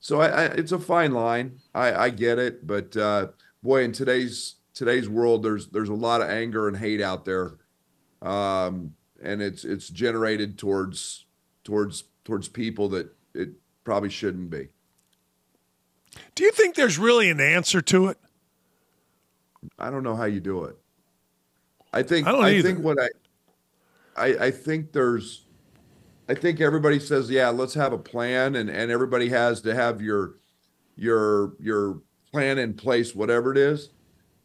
so 0.00 0.20
I, 0.20 0.26
I 0.26 0.44
it's 0.46 0.72
a 0.72 0.78
fine 0.78 1.12
line. 1.12 1.58
I 1.74 1.94
I 1.94 2.10
get 2.10 2.38
it 2.38 2.66
but 2.66 2.96
uh 2.96 3.28
boy 3.62 3.82
in 3.82 3.92
today's 3.92 4.56
today's 4.72 5.08
world 5.08 5.42
there's 5.42 5.68
there's 5.68 5.88
a 5.88 5.94
lot 5.94 6.20
of 6.20 6.28
anger 6.30 6.68
and 6.68 6.76
hate 6.76 7.00
out 7.00 7.24
there. 7.24 7.54
Um 8.22 8.94
and 9.24 9.42
it's 9.42 9.64
it's 9.64 9.88
generated 9.88 10.58
towards 10.58 11.24
towards 11.64 12.04
towards 12.24 12.48
people 12.48 12.88
that 12.90 13.12
it 13.34 13.50
probably 13.82 14.10
shouldn't 14.10 14.50
be. 14.50 14.68
Do 16.34 16.44
you 16.44 16.52
think 16.52 16.76
there's 16.76 16.98
really 16.98 17.30
an 17.30 17.40
answer 17.40 17.80
to 17.82 18.08
it? 18.08 18.18
I 19.78 19.90
don't 19.90 20.02
know 20.02 20.14
how 20.14 20.24
you 20.24 20.40
do 20.40 20.64
it. 20.64 20.76
I 21.92 22.02
think 22.02 22.26
I, 22.26 22.58
I 22.58 22.62
think 22.62 22.80
what 22.80 22.98
I, 23.00 23.08
I 24.16 24.46
I 24.46 24.50
think 24.50 24.92
there's 24.92 25.46
I 26.28 26.34
think 26.34 26.60
everybody 26.60 27.00
says, 27.00 27.30
yeah, 27.30 27.48
let's 27.48 27.74
have 27.74 27.92
a 27.92 27.98
plan 27.98 28.54
and 28.56 28.68
and 28.68 28.90
everybody 28.90 29.28
has 29.30 29.60
to 29.62 29.74
have 29.74 30.02
your 30.02 30.36
your 30.96 31.54
your 31.58 32.00
plan 32.30 32.58
in 32.58 32.74
place 32.74 33.14
whatever 33.14 33.52
it 33.52 33.58
is 33.58 33.90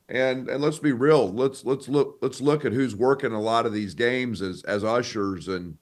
and 0.10 0.50
and 0.50 0.62
let's 0.62 0.80
be 0.80 0.92
real 0.92 1.32
let's 1.32 1.64
let's 1.66 1.88
look 1.88 2.18
let's 2.22 2.42
look 2.42 2.66
at 2.66 2.74
who's 2.74 2.96
working 2.96 3.32
a 3.32 3.40
lot 3.40 3.66
of 3.66 3.74
these 3.74 3.94
games 3.94 4.42
as 4.42 4.64
as 4.64 4.84
ushers 4.84 5.48
and 5.48 5.78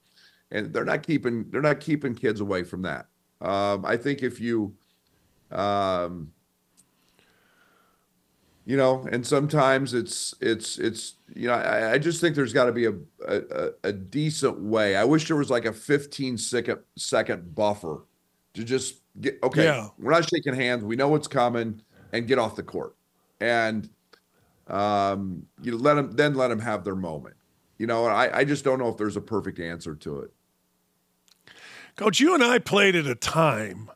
and 0.50 0.72
they're 0.72 0.84
not 0.84 1.02
keeping 1.02 1.48
they're 1.50 1.62
not 1.62 1.80
keeping 1.80 2.14
kids 2.14 2.40
away 2.40 2.62
from 2.62 2.82
that. 2.82 3.06
Um, 3.40 3.84
i 3.84 3.96
think 3.96 4.22
if 4.22 4.40
you 4.40 4.74
um, 5.50 6.32
you 8.66 8.76
know 8.76 9.06
and 9.10 9.26
sometimes 9.26 9.94
it's 9.94 10.34
it's 10.40 10.78
it's 10.78 11.14
you 11.34 11.48
know 11.48 11.54
i, 11.54 11.92
I 11.92 11.98
just 11.98 12.20
think 12.20 12.34
there's 12.34 12.52
got 12.52 12.66
to 12.66 12.72
be 12.72 12.86
a, 12.86 12.94
a, 13.26 13.70
a 13.84 13.92
decent 13.92 14.60
way. 14.60 14.96
I 14.96 15.04
wish 15.04 15.28
there 15.28 15.36
was 15.36 15.50
like 15.50 15.64
a 15.64 15.72
15 15.72 16.36
second 16.36 16.80
second 16.96 17.54
buffer 17.54 18.04
to 18.54 18.64
just 18.64 19.00
get 19.20 19.38
okay 19.42 19.64
yeah. 19.64 19.88
we're 19.98 20.12
not 20.12 20.28
shaking 20.28 20.54
hands. 20.54 20.84
We 20.84 20.96
know 20.96 21.08
what's 21.08 21.28
coming 21.28 21.80
and 22.12 22.26
get 22.26 22.38
off 22.38 22.56
the 22.56 22.62
court. 22.62 22.94
And 23.40 23.88
um, 24.68 25.46
you 25.62 25.76
let 25.76 25.94
them 25.94 26.12
then 26.12 26.34
let 26.34 26.48
them 26.48 26.60
have 26.60 26.84
their 26.84 26.96
moment. 26.96 27.36
You 27.78 27.86
know, 27.86 28.06
I, 28.06 28.38
I 28.38 28.44
just 28.44 28.64
don't 28.64 28.78
know 28.78 28.88
if 28.88 28.96
there's 28.96 29.16
a 29.16 29.20
perfect 29.20 29.60
answer 29.60 29.94
to 29.94 30.20
it. 30.20 30.32
Coach, 31.96 32.20
you 32.20 32.34
and 32.34 32.42
I 32.42 32.58
played 32.58 32.94
at 32.96 33.06
a 33.06 33.14
time. 33.14 33.90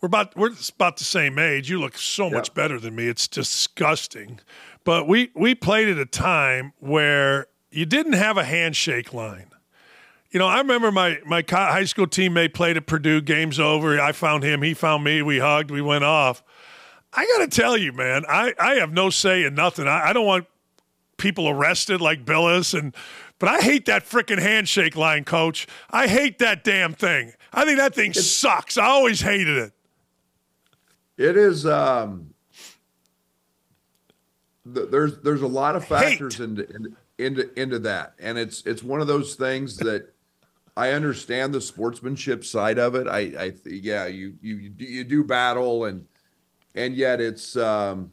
We're 0.00 0.06
about 0.06 0.36
we're 0.36 0.50
about 0.74 0.96
the 0.96 1.04
same 1.04 1.38
age. 1.38 1.68
You 1.70 1.78
look 1.78 1.98
so 1.98 2.30
much 2.30 2.54
better 2.54 2.78
than 2.78 2.94
me. 2.94 3.06
It's 3.08 3.28
disgusting. 3.28 4.40
But 4.84 5.06
we 5.06 5.30
we 5.34 5.54
played 5.54 5.88
at 5.88 5.98
a 5.98 6.06
time 6.06 6.72
where 6.78 7.46
you 7.70 7.84
didn't 7.84 8.14
have 8.14 8.38
a 8.38 8.44
handshake 8.44 9.12
line. 9.12 9.50
You 10.30 10.38
know, 10.38 10.46
I 10.46 10.58
remember 10.58 10.90
my 10.90 11.18
my 11.26 11.44
high 11.46 11.84
school 11.84 12.06
teammate 12.06 12.54
played 12.54 12.76
at 12.76 12.86
Purdue. 12.86 13.20
Game's 13.20 13.60
over. 13.60 14.00
I 14.00 14.12
found 14.12 14.42
him. 14.42 14.62
He 14.62 14.74
found 14.74 15.04
me. 15.04 15.22
We 15.22 15.38
hugged. 15.38 15.70
We 15.70 15.82
went 15.82 16.04
off. 16.04 16.42
I 17.12 17.26
got 17.26 17.50
to 17.50 17.60
tell 17.60 17.76
you, 17.76 17.92
man, 17.92 18.24
I, 18.28 18.54
I 18.58 18.74
have 18.74 18.92
no 18.92 19.10
say 19.10 19.44
in 19.44 19.54
nothing. 19.54 19.88
I, 19.88 20.10
I 20.10 20.12
don't 20.12 20.26
want 20.26 20.46
people 21.16 21.48
arrested 21.48 22.00
like 22.00 22.24
Bilas 22.24 22.78
and 22.78 22.94
but 23.38 23.48
I 23.48 23.60
hate 23.60 23.86
that 23.86 24.04
freaking 24.04 24.38
handshake 24.38 24.96
line, 24.96 25.24
coach. 25.24 25.66
I 25.90 26.08
hate 26.08 26.38
that 26.40 26.62
damn 26.62 26.92
thing. 26.92 27.32
I 27.54 27.64
think 27.64 27.78
that 27.78 27.94
thing 27.94 28.10
it's, 28.10 28.26
sucks. 28.26 28.76
I 28.76 28.84
always 28.84 29.22
hated 29.22 29.56
it. 29.56 29.72
It 31.16 31.36
is 31.36 31.66
um 31.66 32.34
th- 34.72 34.88
there's 34.90 35.18
there's 35.20 35.42
a 35.42 35.48
lot 35.48 35.74
of 35.74 35.84
factors 35.86 36.38
into, 36.38 36.68
into 36.74 36.92
into 37.18 37.60
into 37.60 37.78
that. 37.80 38.14
And 38.18 38.38
it's 38.38 38.62
it's 38.66 38.82
one 38.82 39.00
of 39.00 39.06
those 39.06 39.34
things 39.34 39.76
that 39.78 40.12
I 40.76 40.90
understand 40.92 41.54
the 41.54 41.60
sportsmanship 41.60 42.44
side 42.44 42.78
of 42.78 42.94
it. 42.94 43.06
I 43.06 43.20
I 43.38 43.52
yeah, 43.66 44.06
you 44.06 44.34
you 44.40 44.72
you 44.76 45.04
do 45.04 45.24
battle 45.24 45.86
and 45.86 46.06
and 46.74 46.94
yet 46.94 47.20
it's 47.20 47.56
um, 47.56 48.12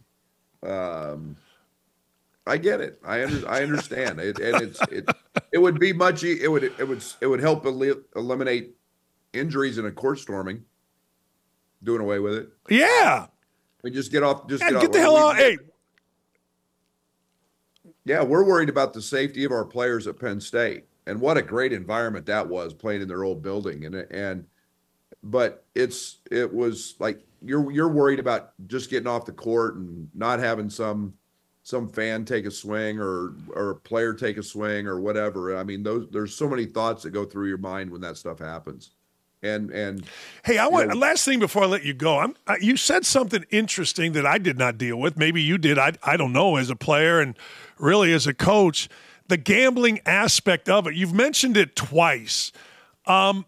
um, 0.63 1.35
I 2.45 2.57
get 2.57 2.81
it. 2.81 2.99
I 3.05 3.23
under, 3.23 3.47
I 3.47 3.63
understand 3.63 4.19
it, 4.19 4.39
and 4.39 4.61
it's 4.61 4.79
it. 4.91 5.09
It 5.51 5.59
would 5.59 5.79
be 5.79 5.93
much. 5.93 6.23
It 6.23 6.49
would 6.49 6.63
it 6.63 6.87
would 6.87 7.03
it 7.21 7.27
would 7.27 7.39
help 7.39 7.65
eliminate 7.65 8.75
injuries 9.33 9.77
in 9.77 9.85
a 9.85 9.91
court 9.91 10.19
storming. 10.19 10.63
Doing 11.83 12.01
away 12.01 12.19
with 12.19 12.33
it. 12.33 12.49
Yeah. 12.69 13.27
We 13.83 13.91
just 13.91 14.11
get 14.11 14.23
off. 14.23 14.47
Just 14.47 14.63
yeah, 14.63 14.71
get, 14.71 14.81
get 14.81 14.87
off. 14.87 14.93
the 14.93 14.99
hell 14.99 15.17
out. 15.17 15.35
Hey. 15.35 15.57
Yeah, 18.03 18.23
we're 18.23 18.43
worried 18.43 18.69
about 18.69 18.93
the 18.93 19.01
safety 19.01 19.43
of 19.43 19.51
our 19.51 19.65
players 19.65 20.07
at 20.07 20.17
Penn 20.19 20.39
State, 20.39 20.85
and 21.05 21.19
what 21.19 21.37
a 21.37 21.41
great 21.41 21.73
environment 21.73 22.25
that 22.27 22.47
was 22.47 22.73
playing 22.73 23.01
in 23.01 23.07
their 23.07 23.23
old 23.23 23.43
building, 23.43 23.85
and 23.85 23.95
and 23.95 24.45
but 25.23 25.65
it's 25.75 26.19
it 26.31 26.51
was 26.51 26.95
like 26.99 27.26
you're 27.43 27.71
you're 27.71 27.89
worried 27.89 28.19
about 28.19 28.51
just 28.67 28.89
getting 28.89 29.07
off 29.07 29.25
the 29.25 29.31
court 29.31 29.75
and 29.75 30.09
not 30.13 30.39
having 30.39 30.69
some 30.69 31.13
some 31.63 31.89
fan 31.89 32.23
take 32.23 32.45
a 32.45 32.51
swing 32.51 32.99
or 32.99 33.33
or 33.53 33.71
a 33.71 33.75
player 33.75 34.13
take 34.13 34.37
a 34.37 34.43
swing 34.43 34.87
or 34.87 34.99
whatever. 34.99 35.57
I 35.57 35.63
mean, 35.63 35.83
those 35.83 36.07
there's 36.09 36.33
so 36.33 36.47
many 36.47 36.65
thoughts 36.65 37.03
that 37.03 37.11
go 37.11 37.25
through 37.25 37.49
your 37.49 37.57
mind 37.57 37.91
when 37.91 38.01
that 38.01 38.17
stuff 38.17 38.39
happens. 38.39 38.91
And 39.43 39.69
and 39.71 40.05
hey, 40.43 40.57
I 40.57 40.67
want 40.67 40.89
know, 40.89 40.95
last 40.95 41.25
thing 41.25 41.39
before 41.39 41.63
I 41.63 41.67
let 41.67 41.83
you 41.83 41.93
go. 41.93 42.19
I'm 42.19 42.35
I, 42.47 42.57
you 42.59 42.77
said 42.77 43.05
something 43.05 43.45
interesting 43.51 44.13
that 44.13 44.25
I 44.25 44.37
did 44.37 44.57
not 44.57 44.77
deal 44.77 44.97
with. 44.97 45.17
Maybe 45.17 45.41
you 45.41 45.57
did. 45.57 45.77
I 45.77 45.93
I 46.03 46.17
don't 46.17 46.33
know. 46.33 46.55
As 46.55 46.69
a 46.69 46.75
player 46.75 47.19
and 47.19 47.37
really 47.77 48.13
as 48.13 48.25
a 48.25 48.33
coach, 48.33 48.89
the 49.27 49.37
gambling 49.37 49.99
aspect 50.05 50.69
of 50.69 50.87
it. 50.87 50.95
You've 50.95 51.13
mentioned 51.13 51.57
it 51.57 51.75
twice. 51.75 52.51
Um, 53.05 53.45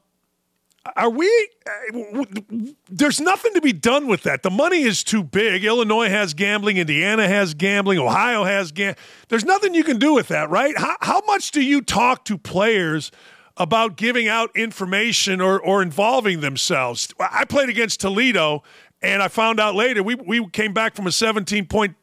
are 0.95 1.09
we? 1.09 1.49
Uh, 1.67 2.25
there's 2.89 3.19
nothing 3.19 3.53
to 3.53 3.61
be 3.61 3.73
done 3.73 4.07
with 4.07 4.23
that. 4.23 4.43
The 4.43 4.49
money 4.49 4.81
is 4.81 5.03
too 5.03 5.23
big. 5.23 5.63
Illinois 5.63 6.09
has 6.09 6.33
gambling. 6.33 6.77
Indiana 6.77 7.27
has 7.27 7.53
gambling. 7.53 7.99
Ohio 7.99 8.43
has 8.43 8.71
gambling. 8.71 9.03
There's 9.27 9.45
nothing 9.45 9.73
you 9.73 9.83
can 9.83 9.99
do 9.99 10.13
with 10.13 10.27
that, 10.29 10.49
right? 10.49 10.77
How, 10.77 10.95
how 11.01 11.21
much 11.25 11.51
do 11.51 11.61
you 11.61 11.81
talk 11.81 12.25
to 12.25 12.37
players 12.37 13.11
about 13.57 13.97
giving 13.97 14.27
out 14.27 14.55
information 14.55 15.41
or, 15.41 15.59
or 15.59 15.81
involving 15.81 16.41
themselves? 16.41 17.13
I 17.19 17.45
played 17.45 17.69
against 17.69 17.99
Toledo, 17.99 18.63
and 19.01 19.21
I 19.21 19.27
found 19.27 19.59
out 19.59 19.75
later 19.75 20.03
we, 20.03 20.15
we 20.15 20.47
came 20.49 20.73
back 20.73 20.95
from 20.95 21.07
a 21.07 21.11
17 21.11 21.65
point 21.67 21.95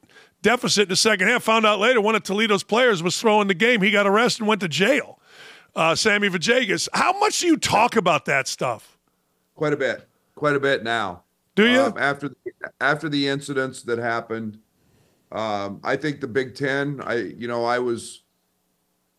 deficit 0.43 0.85
in 0.85 0.89
the 0.89 0.97
second 0.97 1.29
half. 1.29 1.43
Found 1.45 1.67
out 1.67 1.79
later 1.79 2.01
one 2.01 2.15
of 2.15 2.23
Toledo's 2.23 2.63
players 2.63 3.03
was 3.03 3.21
throwing 3.21 3.49
the 3.49 3.55
game. 3.55 3.83
He 3.83 3.91
got 3.91 4.07
arrested 4.07 4.43
and 4.43 4.49
went 4.49 4.61
to 4.61 4.69
jail 4.69 5.16
uh, 5.77 5.95
Sammy 5.95 6.29
Vajagas. 6.29 6.89
How 6.93 7.17
much 7.21 7.41
do 7.41 7.47
you 7.47 7.57
talk 7.57 7.97
about 7.97 8.25
that 8.25 8.49
stuff? 8.49 8.99
Quite 9.55 9.73
a 9.73 9.77
bit. 9.77 10.09
Quite 10.35 10.57
a 10.57 10.61
bit 10.61 10.83
now. 10.83 11.23
Do 11.55 11.69
you? 11.69 11.81
Um, 11.81 11.95
after 11.97 12.29
the, 12.29 12.37
after 12.81 13.09
the 13.09 13.29
incidents 13.29 13.83
that 13.83 13.99
happened, 13.99 14.59
um, 15.33 15.81
I 15.85 15.97
think 15.97 16.21
the 16.21 16.27
Big 16.27 16.55
Ten. 16.55 17.01
I 17.03 17.15
you 17.17 17.49
know 17.49 17.65
I 17.65 17.79
was 17.79 18.23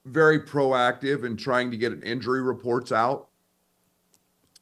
very 0.06 0.40
proactive 0.40 1.26
in 1.26 1.36
trying 1.36 1.72
to 1.72 1.78
get 1.78 1.92
an 1.92 2.02
injury 2.04 2.42
reports 2.42 2.92
out 2.92 3.30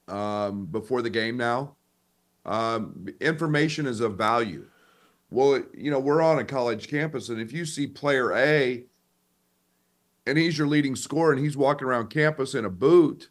um, 0.08 0.66
before 0.68 1.02
the 1.02 1.10
game. 1.10 1.38
Now, 1.38 1.76
um, 2.46 3.08
information 3.20 3.86
is 3.86 4.00
of 4.00 4.18
value. 4.18 4.66
Well, 5.30 5.62
you 5.74 5.92
know 5.92 6.00
we're 6.00 6.22
on 6.22 6.40
a 6.40 6.46
college 6.46 6.88
campus, 6.88 7.28
and 7.28 7.42
if 7.42 7.52
you 7.52 7.66
see 7.66 7.88
player 7.88 8.34
A 8.34 8.86
and 10.26 10.38
he's 10.38 10.58
your 10.58 10.68
leading 10.68 10.96
scorer 10.96 11.32
and 11.32 11.44
he's 11.44 11.58
walking 11.58 11.88
around 11.88 12.10
campus 12.10 12.56
in 12.56 12.66
a 12.66 12.70
boot 12.70 13.30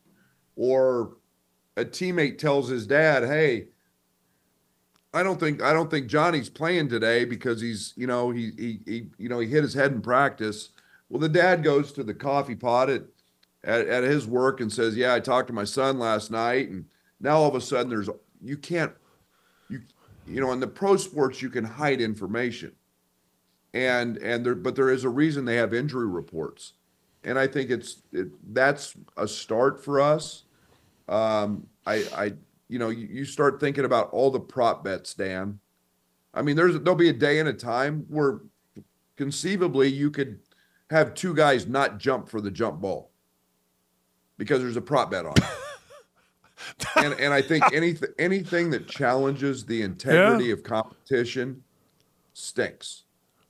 or 0.57 1.17
a 1.77 1.85
teammate 1.85 2.39
tells 2.39 2.69
his 2.69 2.87
dad, 2.87 3.25
"Hey, 3.25 3.69
I 5.13 5.23
don't 5.23 5.41
think 5.41 5.63
I 5.63 5.73
don't 5.73 5.91
think 5.91 6.07
Johnny's 6.07 6.49
playing 6.49 6.89
today 6.89 7.25
because 7.25 7.61
he's, 7.61 7.93
you 7.97 8.07
know, 8.07 8.31
he 8.31 8.53
he, 8.57 8.81
he 8.87 9.07
you 9.19 9.29
know, 9.29 9.41
he 9.41 9.49
hit 9.49 9.63
his 9.63 9.75
head 9.75 9.93
in 9.93 10.01
practice." 10.01 10.71
Well, 11.09 11.21
the 11.21 11.29
dad 11.29 11.63
goes 11.63 11.93
to 11.93 12.05
the 12.05 12.15
coffee 12.15 12.55
pot 12.55 12.91
at, 12.91 13.05
at 13.65 13.89
at 13.89 14.05
his 14.05 14.27
work 14.27 14.61
and 14.61 14.73
says, 14.73 14.97
"Yeah, 14.97 15.15
I 15.15 15.21
talked 15.21 15.49
to 15.49 15.55
my 15.55 15.65
son 15.65 15.99
last 15.99 16.31
night 16.31 16.69
and 16.69 16.87
now 17.21 17.37
all 17.37 17.49
of 17.49 17.55
a 17.55 17.61
sudden 17.61 17.91
there's 17.91 18.09
you 18.41 18.57
can't 18.57 18.93
you 19.69 19.83
you 20.27 20.41
know, 20.41 20.53
in 20.53 20.61
the 20.61 20.67
pro 20.67 20.97
sports 20.97 21.43
you 21.43 21.51
can 21.51 21.65
hide 21.65 22.01
information." 22.01 22.73
And 23.73 24.19
and 24.19 24.47
there 24.47 24.55
but 24.55 24.77
there 24.77 24.91
is 24.91 25.03
a 25.03 25.09
reason 25.09 25.45
they 25.45 25.57
have 25.57 25.75
injury 25.75 26.07
reports 26.07 26.75
and 27.25 27.39
I 27.39 27.47
think 27.47 27.71
it's 27.71 28.03
it, 28.13 28.29
that's 28.55 28.95
a 29.17 29.27
start 29.27 29.83
for 29.83 30.01
us. 30.01 30.45
Um, 31.09 31.67
I, 31.87 32.05
I, 32.17 32.33
you 32.69 32.79
know, 32.79 32.89
you, 32.89 33.07
you, 33.11 33.25
start 33.25 33.61
thinking 33.61 33.85
about 33.85 34.11
all 34.11 34.31
the 34.31 34.41
prop 34.41 34.85
bets, 34.85 35.13
Dan. 35.15 35.59
I 36.33 36.43
mean, 36.43 36.57
there's 36.57 36.79
there'll 36.81 36.95
be 36.95 37.11
a 37.11 37.15
day 37.15 37.39
and 37.39 37.49
a 37.49 37.53
time 37.53 38.07
where 38.09 38.41
conceivably 39.17 39.89
you 39.89 40.11
could 40.11 40.41
have 40.91 41.15
two 41.15 41.35
guys 41.35 41.67
not 41.67 41.99
jump 41.99 42.29
for 42.29 42.41
the 42.41 42.51
jump 42.51 42.81
ball 42.81 43.11
because 44.39 44.61
there's 44.61 44.77
a 44.77 44.83
prop 44.83 45.11
bet 45.11 45.27
on 45.27 45.35
it. 45.37 45.45
and 46.97 47.15
and 47.21 47.35
I 47.35 47.43
think 47.43 47.65
anything 47.73 48.11
anything 48.19 48.71
that 48.71 48.89
challenges 48.89 49.65
the 49.67 49.83
integrity 49.83 50.47
yeah. 50.47 50.55
of 50.55 50.63
competition 50.63 51.63
stinks. 52.33 53.05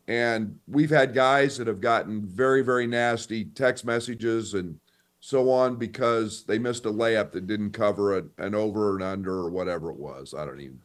And 0.07 0.59
we've 0.67 0.91
had 0.91 1.15
guys 1.15 1.57
that 1.57 1.67
have 1.67 1.81
gotten 1.81 2.27
very, 2.27 2.63
very 2.63 2.87
nasty 2.87 3.47
text 3.47 3.85
messages 3.85 4.55
and 4.55 4.79
so 5.21 5.51
on 5.51 5.77
because 5.77 6.45
they 6.45 6.59
missed 6.59 6.85
a 6.85 6.91
layup 6.91 7.33
that 7.33 7.47
didn't 7.47 7.71
cover 7.71 8.19
a, 8.19 8.25
an 8.37 8.55
over 8.55 8.95
and 8.95 9.03
under 9.03 9.33
or 9.33 9.49
whatever 9.49 9.91
it 9.91 9.97
was. 9.97 10.35
I 10.35 10.45
don't 10.45 10.61
even. 10.61 10.81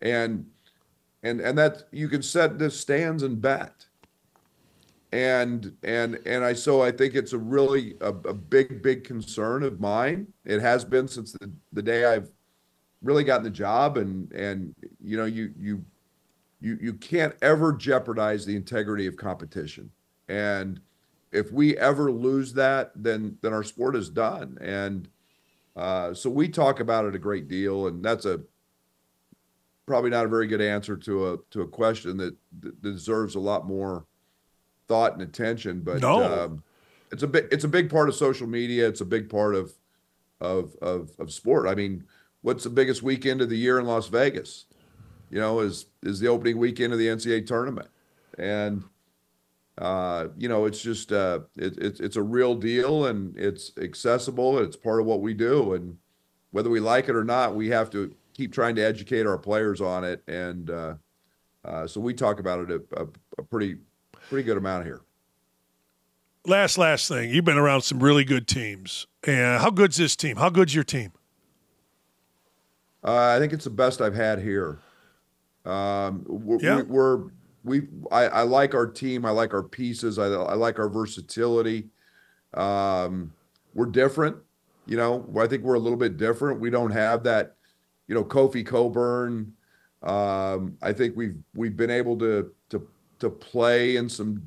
And 0.00 0.46
and 1.24 1.40
and 1.40 1.58
that 1.58 1.84
you 1.90 2.08
can 2.08 2.22
set 2.22 2.58
the 2.58 2.70
stands 2.70 3.24
and 3.24 3.40
bet. 3.40 3.86
And 5.12 5.76
and 5.82 6.20
and 6.24 6.44
I 6.44 6.52
so 6.52 6.80
I 6.82 6.92
think 6.92 7.14
it's 7.14 7.32
a 7.32 7.38
really 7.38 7.96
a, 8.00 8.10
a 8.10 8.34
big 8.34 8.82
big 8.82 9.02
concern 9.02 9.64
of 9.64 9.80
mine. 9.80 10.28
It 10.44 10.60
has 10.60 10.84
been 10.84 11.08
since 11.08 11.32
the, 11.32 11.50
the 11.72 11.82
day 11.82 12.04
I've 12.04 12.30
really 13.02 13.24
gotten 13.24 13.44
the 13.44 13.50
job 13.50 13.96
and 13.96 14.32
and 14.32 14.74
you 15.02 15.16
know 15.16 15.24
you 15.24 15.52
you 15.58 15.84
you 16.62 16.78
you 16.80 16.92
can't 16.94 17.34
ever 17.42 17.72
jeopardize 17.72 18.46
the 18.46 18.56
integrity 18.56 19.06
of 19.06 19.16
competition. 19.16 19.90
And 20.28 20.80
if 21.32 21.50
we 21.50 21.76
ever 21.76 22.12
lose 22.12 22.52
that, 22.54 22.92
then 22.94 23.36
then 23.42 23.52
our 23.52 23.64
sport 23.64 23.96
is 23.96 24.08
done. 24.08 24.58
And 24.60 25.08
uh, 25.74 26.14
so 26.14 26.30
we 26.30 26.48
talk 26.48 26.80
about 26.80 27.04
it 27.04 27.14
a 27.14 27.18
great 27.18 27.48
deal, 27.48 27.88
and 27.88 28.04
that's 28.04 28.24
a 28.24 28.40
probably 29.86 30.10
not 30.10 30.24
a 30.24 30.28
very 30.28 30.46
good 30.46 30.60
answer 30.60 30.96
to 30.96 31.32
a 31.32 31.38
to 31.50 31.62
a 31.62 31.68
question 31.68 32.16
that, 32.18 32.36
that 32.60 32.80
deserves 32.82 33.34
a 33.34 33.40
lot 33.40 33.66
more 33.66 34.06
thought 34.86 35.14
and 35.14 35.22
attention. 35.22 35.80
But 35.80 36.00
no. 36.00 36.44
um, 36.44 36.62
it's 37.10 37.22
a 37.22 37.26
big 37.26 37.48
it's 37.50 37.64
a 37.64 37.68
big 37.68 37.90
part 37.90 38.08
of 38.08 38.14
social 38.14 38.46
media. 38.46 38.86
It's 38.86 39.00
a 39.00 39.06
big 39.06 39.28
part 39.28 39.54
of 39.54 39.72
of 40.40 40.76
of 40.80 41.10
of 41.18 41.32
sport. 41.32 41.66
I 41.66 41.74
mean, 41.74 42.04
what's 42.42 42.64
the 42.64 42.70
biggest 42.70 43.02
weekend 43.02 43.40
of 43.40 43.48
the 43.48 43.58
year 43.58 43.78
in 43.78 43.86
Las 43.86 44.08
Vegas? 44.08 44.66
You 45.32 45.40
know, 45.40 45.60
is 45.60 45.86
is 46.02 46.20
the 46.20 46.28
opening 46.28 46.58
weekend 46.58 46.92
of 46.92 46.98
the 46.98 47.06
NCAA 47.06 47.46
tournament, 47.46 47.88
and 48.38 48.84
uh, 49.78 50.28
you 50.36 50.48
know, 50.48 50.66
it's 50.66 50.82
just 50.82 51.10
uh, 51.10 51.40
it, 51.56 51.78
it's 51.78 52.00
it's 52.00 52.16
a 52.16 52.22
real 52.22 52.54
deal 52.54 53.06
and 53.06 53.36
it's 53.36 53.72
accessible. 53.80 54.58
And 54.58 54.66
it's 54.66 54.76
part 54.76 55.00
of 55.00 55.06
what 55.06 55.22
we 55.22 55.32
do, 55.32 55.72
and 55.72 55.96
whether 56.50 56.68
we 56.68 56.80
like 56.80 57.08
it 57.08 57.16
or 57.16 57.24
not, 57.24 57.56
we 57.56 57.70
have 57.70 57.88
to 57.90 58.14
keep 58.34 58.52
trying 58.52 58.76
to 58.76 58.82
educate 58.82 59.26
our 59.26 59.38
players 59.38 59.80
on 59.80 60.04
it. 60.04 60.22
And 60.28 60.68
uh, 60.68 60.94
uh, 61.64 61.86
so 61.86 61.98
we 62.00 62.12
talk 62.12 62.38
about 62.38 62.70
it 62.70 62.82
a, 62.92 63.02
a, 63.02 63.06
a 63.38 63.42
pretty 63.42 63.78
pretty 64.28 64.44
good 64.44 64.58
amount 64.58 64.84
here. 64.84 65.00
Last 66.44 66.76
last 66.76 67.08
thing, 67.08 67.30
you've 67.30 67.46
been 67.46 67.56
around 67.56 67.82
some 67.82 68.02
really 68.02 68.24
good 68.24 68.46
teams. 68.46 69.06
And 69.24 69.62
how 69.62 69.70
good's 69.70 69.96
this 69.96 70.14
team? 70.14 70.36
How 70.36 70.50
good's 70.50 70.74
your 70.74 70.84
team? 70.84 71.12
Uh, 73.02 73.34
I 73.34 73.38
think 73.38 73.54
it's 73.54 73.64
the 73.64 73.70
best 73.70 74.02
I've 74.02 74.14
had 74.14 74.40
here. 74.40 74.78
Um, 75.64 76.24
we're, 76.26 76.58
yeah. 76.60 76.82
we're 76.82 77.30
we 77.64 77.82
I, 78.10 78.24
I, 78.24 78.42
like 78.42 78.74
our 78.74 78.86
team. 78.86 79.24
I 79.24 79.30
like 79.30 79.54
our 79.54 79.62
pieces. 79.62 80.18
I, 80.18 80.26
I 80.26 80.54
like 80.54 80.78
our 80.78 80.88
versatility. 80.88 81.88
Um, 82.54 83.32
we're 83.74 83.86
different. 83.86 84.36
You 84.86 84.96
know, 84.96 85.28
I 85.38 85.46
think 85.46 85.62
we're 85.62 85.74
a 85.74 85.80
little 85.80 85.98
bit 85.98 86.16
different. 86.16 86.60
We 86.60 86.70
don't 86.70 86.90
have 86.90 87.22
that, 87.24 87.56
you 88.08 88.14
know, 88.14 88.24
Kofi 88.24 88.66
Cockburn. 88.66 89.52
Um, 90.02 90.76
I 90.82 90.92
think 90.92 91.16
we've 91.16 91.36
we've 91.54 91.76
been 91.76 91.90
able 91.90 92.18
to 92.18 92.52
to 92.70 92.88
to 93.20 93.30
play 93.30 93.96
in 93.96 94.08
some 94.08 94.42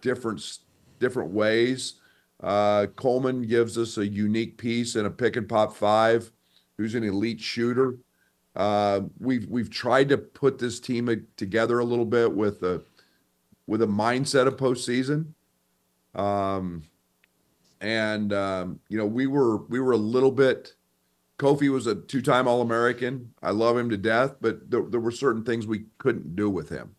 different 0.00 0.58
different 1.00 1.32
ways. 1.32 1.94
Uh, 2.40 2.86
Coleman 2.94 3.42
gives 3.42 3.76
us 3.76 3.98
a 3.98 4.06
unique 4.06 4.58
piece 4.58 4.96
in 4.96 5.06
a 5.06 5.10
pick 5.10 5.36
and 5.36 5.48
pop 5.48 5.74
five, 5.74 6.30
who's 6.76 6.94
an 6.94 7.02
elite 7.02 7.40
shooter. 7.40 7.96
Uh, 8.56 9.02
we've 9.18 9.46
we've 9.48 9.70
tried 9.70 10.08
to 10.10 10.18
put 10.18 10.58
this 10.58 10.78
team 10.78 11.26
together 11.36 11.78
a 11.80 11.84
little 11.84 12.04
bit 12.04 12.32
with 12.32 12.62
a 12.62 12.82
with 13.66 13.82
a 13.82 13.86
mindset 13.86 14.46
of 14.46 14.56
postseason. 14.56 15.32
Um, 16.14 16.84
and 17.80 18.32
um, 18.32 18.80
you 18.88 18.96
know 18.98 19.06
we 19.06 19.26
were 19.26 19.58
we 19.64 19.80
were 19.80 19.92
a 19.92 19.96
little 19.96 20.30
bit. 20.30 20.74
Kofi 21.38 21.68
was 21.68 21.88
a 21.88 21.96
two-time 21.96 22.46
All-American. 22.46 23.34
I 23.42 23.50
love 23.50 23.76
him 23.76 23.90
to 23.90 23.96
death, 23.96 24.36
but 24.40 24.70
there, 24.70 24.82
there 24.82 25.00
were 25.00 25.10
certain 25.10 25.42
things 25.42 25.66
we 25.66 25.86
couldn't 25.98 26.36
do 26.36 26.48
with 26.48 26.68
him, 26.68 26.94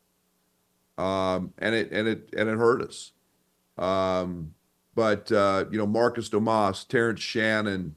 um, 0.98 1.54
and 1.58 1.74
it 1.74 1.92
and 1.92 2.08
it 2.08 2.30
and 2.38 2.50
it 2.50 2.58
hurt 2.58 2.82
us. 2.82 3.14
Um, 3.78 4.54
but 4.94 5.32
uh, 5.32 5.66
you 5.72 5.78
know 5.78 5.88
Marcus 5.88 6.30
Domask, 6.30 6.88
Terrence 6.88 7.22
Shannon, 7.22 7.96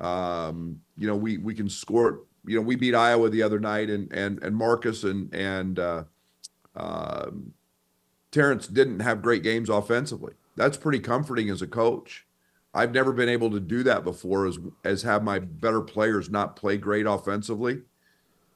um, 0.00 0.80
you 0.98 1.06
know 1.06 1.16
we 1.16 1.38
we 1.38 1.54
can 1.54 1.68
score 1.68 2.22
you 2.46 2.56
know, 2.56 2.62
we 2.62 2.76
beat 2.76 2.94
Iowa 2.94 3.28
the 3.30 3.42
other 3.42 3.60
night, 3.60 3.90
and 3.90 4.10
and 4.12 4.42
and 4.42 4.56
Marcus 4.56 5.04
and 5.04 5.32
and 5.34 5.78
uh, 5.78 6.04
uh, 6.74 7.30
Terrence 8.30 8.66
didn't 8.66 9.00
have 9.00 9.22
great 9.22 9.42
games 9.42 9.68
offensively. 9.68 10.34
That's 10.56 10.76
pretty 10.76 11.00
comforting 11.00 11.50
as 11.50 11.62
a 11.62 11.66
coach. 11.66 12.26
I've 12.72 12.92
never 12.92 13.12
been 13.12 13.28
able 13.28 13.50
to 13.50 13.60
do 13.60 13.82
that 13.82 14.04
before, 14.04 14.46
as 14.46 14.58
as 14.84 15.02
have 15.02 15.22
my 15.22 15.38
better 15.38 15.80
players 15.80 16.30
not 16.30 16.56
play 16.56 16.76
great 16.76 17.06
offensively, 17.06 17.82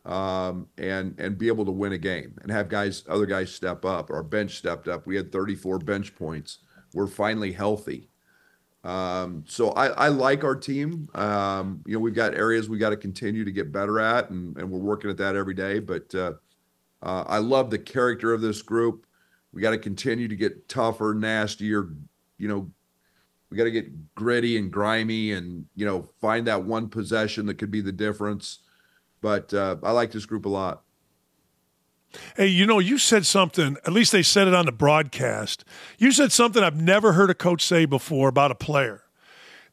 um, 0.04 0.68
and 0.78 1.14
and 1.18 1.36
be 1.36 1.48
able 1.48 1.64
to 1.64 1.72
win 1.72 1.92
a 1.92 1.98
game 1.98 2.34
and 2.42 2.50
have 2.50 2.68
guys, 2.68 3.04
other 3.08 3.26
guys 3.26 3.52
step 3.52 3.84
up. 3.84 4.10
Our 4.10 4.22
bench 4.22 4.56
stepped 4.56 4.88
up. 4.88 5.06
We 5.06 5.16
had 5.16 5.32
34 5.32 5.78
bench 5.80 6.14
points. 6.14 6.58
We're 6.92 7.08
finally 7.08 7.52
healthy. 7.52 8.08
Um, 8.84 9.44
so 9.48 9.70
I, 9.70 9.86
I, 9.86 10.08
like 10.08 10.44
our 10.44 10.54
team. 10.54 11.08
Um, 11.14 11.82
you 11.86 11.94
know, 11.94 12.00
we've 12.00 12.14
got 12.14 12.34
areas 12.34 12.68
we 12.68 12.76
got 12.76 12.90
to 12.90 12.98
continue 12.98 13.42
to 13.42 13.50
get 13.50 13.72
better 13.72 13.98
at, 13.98 14.28
and, 14.28 14.54
and 14.58 14.70
we're 14.70 14.78
working 14.78 15.08
at 15.08 15.16
that 15.16 15.36
every 15.36 15.54
day. 15.54 15.78
But 15.78 16.14
uh, 16.14 16.32
uh, 17.02 17.24
I 17.26 17.38
love 17.38 17.70
the 17.70 17.78
character 17.78 18.34
of 18.34 18.42
this 18.42 18.60
group. 18.60 19.06
We 19.54 19.62
got 19.62 19.70
to 19.70 19.78
continue 19.78 20.28
to 20.28 20.36
get 20.36 20.68
tougher, 20.68 21.14
nastier. 21.14 21.88
You 22.36 22.48
know, 22.48 22.70
We 23.48 23.56
got 23.56 23.64
to 23.64 23.70
get 23.70 24.14
gritty 24.14 24.58
and 24.58 24.70
grimy, 24.70 25.32
and 25.32 25.64
you 25.74 25.86
know, 25.86 26.02
find 26.20 26.46
that 26.46 26.64
one 26.64 26.90
possession 26.90 27.46
that 27.46 27.54
could 27.54 27.70
be 27.70 27.80
the 27.80 27.92
difference. 27.92 28.58
But 29.22 29.54
uh, 29.54 29.76
I 29.82 29.92
like 29.92 30.10
this 30.10 30.26
group 30.26 30.44
a 30.44 30.50
lot. 30.50 30.82
Hey, 32.36 32.46
you 32.46 32.66
know, 32.66 32.78
you 32.78 32.98
said 32.98 33.26
something, 33.26 33.76
at 33.84 33.92
least 33.92 34.12
they 34.12 34.22
said 34.22 34.48
it 34.48 34.54
on 34.54 34.66
the 34.66 34.72
broadcast. 34.72 35.64
You 35.98 36.12
said 36.12 36.32
something 36.32 36.62
I've 36.62 36.80
never 36.80 37.12
heard 37.12 37.30
a 37.30 37.34
coach 37.34 37.62
say 37.62 37.84
before 37.84 38.28
about 38.28 38.50
a 38.50 38.54
player. 38.54 39.02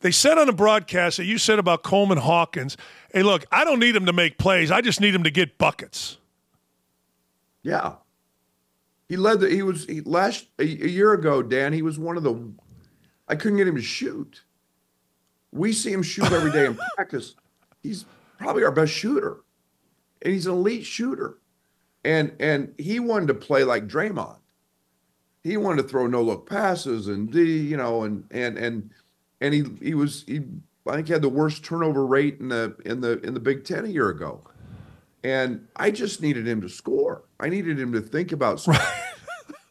They 0.01 0.11
said 0.11 0.37
on 0.37 0.47
the 0.47 0.53
broadcast 0.53 1.17
that 1.17 1.25
you 1.25 1.37
said 1.37 1.59
about 1.59 1.83
Coleman 1.83 2.17
Hawkins, 2.17 2.75
hey, 3.13 3.23
look, 3.23 3.45
I 3.51 3.63
don't 3.63 3.79
need 3.79 3.95
him 3.95 4.07
to 4.07 4.13
make 4.13 4.37
plays. 4.37 4.71
I 4.71 4.81
just 4.81 4.99
need 4.99 5.13
him 5.13 5.23
to 5.23 5.31
get 5.31 5.57
buckets. 5.57 6.17
Yeah. 7.61 7.93
He 9.07 9.17
led 9.17 9.41
the, 9.41 9.49
he 9.49 9.61
was, 9.61 9.85
he 9.85 10.01
last, 10.01 10.47
a, 10.57 10.63
a 10.63 10.87
year 10.87 11.13
ago, 11.13 11.43
Dan, 11.43 11.73
he 11.73 11.81
was 11.81 11.99
one 11.99 12.17
of 12.17 12.23
the, 12.23 12.51
I 13.27 13.35
couldn't 13.35 13.57
get 13.57 13.67
him 13.67 13.75
to 13.75 13.81
shoot. 13.81 14.41
We 15.51 15.73
see 15.73 15.91
him 15.91 16.01
shoot 16.01 16.31
every 16.31 16.51
day 16.51 16.65
in 16.65 16.79
practice. 16.95 17.35
He's 17.83 18.05
probably 18.37 18.63
our 18.63 18.71
best 18.71 18.93
shooter, 18.93 19.41
and 20.21 20.33
he's 20.33 20.47
an 20.47 20.53
elite 20.53 20.85
shooter. 20.85 21.37
And 22.03 22.33
and 22.39 22.73
he 22.77 22.99
wanted 22.99 23.27
to 23.27 23.33
play 23.35 23.63
like 23.63 23.87
Draymond. 23.87 24.37
He 25.43 25.57
wanted 25.57 25.83
to 25.83 25.87
throw 25.87 26.07
no 26.07 26.21
look 26.21 26.49
passes 26.49 27.07
and 27.07 27.31
the 27.31 27.43
you 27.43 27.77
know 27.77 28.03
and 28.03 28.25
and 28.31 28.57
and 28.57 28.89
and 29.39 29.53
he 29.53 29.63
he 29.81 29.93
was 29.93 30.23
he 30.27 30.41
I 30.87 30.95
think 30.95 31.07
he 31.07 31.13
had 31.13 31.21
the 31.21 31.29
worst 31.29 31.63
turnover 31.63 32.05
rate 32.05 32.39
in 32.39 32.49
the 32.49 32.75
in 32.85 33.01
the 33.01 33.19
in 33.21 33.33
the 33.33 33.39
Big 33.39 33.63
Ten 33.63 33.85
a 33.85 33.89
year 33.89 34.09
ago. 34.09 34.41
And 35.23 35.67
I 35.75 35.91
just 35.91 36.21
needed 36.21 36.47
him 36.47 36.61
to 36.61 36.69
score. 36.69 37.23
I 37.39 37.49
needed 37.49 37.79
him 37.79 37.93
to 37.93 38.01
think 38.01 38.31
about 38.31 38.59
scoring. 38.59 38.79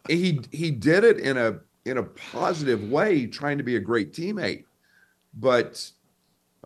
he 0.08 0.40
he 0.52 0.70
did 0.70 1.02
it 1.02 1.18
in 1.18 1.36
a 1.36 1.58
in 1.84 1.98
a 1.98 2.02
positive 2.02 2.90
way, 2.90 3.26
trying 3.26 3.58
to 3.58 3.64
be 3.64 3.76
a 3.76 3.80
great 3.80 4.12
teammate, 4.12 4.64
but 5.34 5.90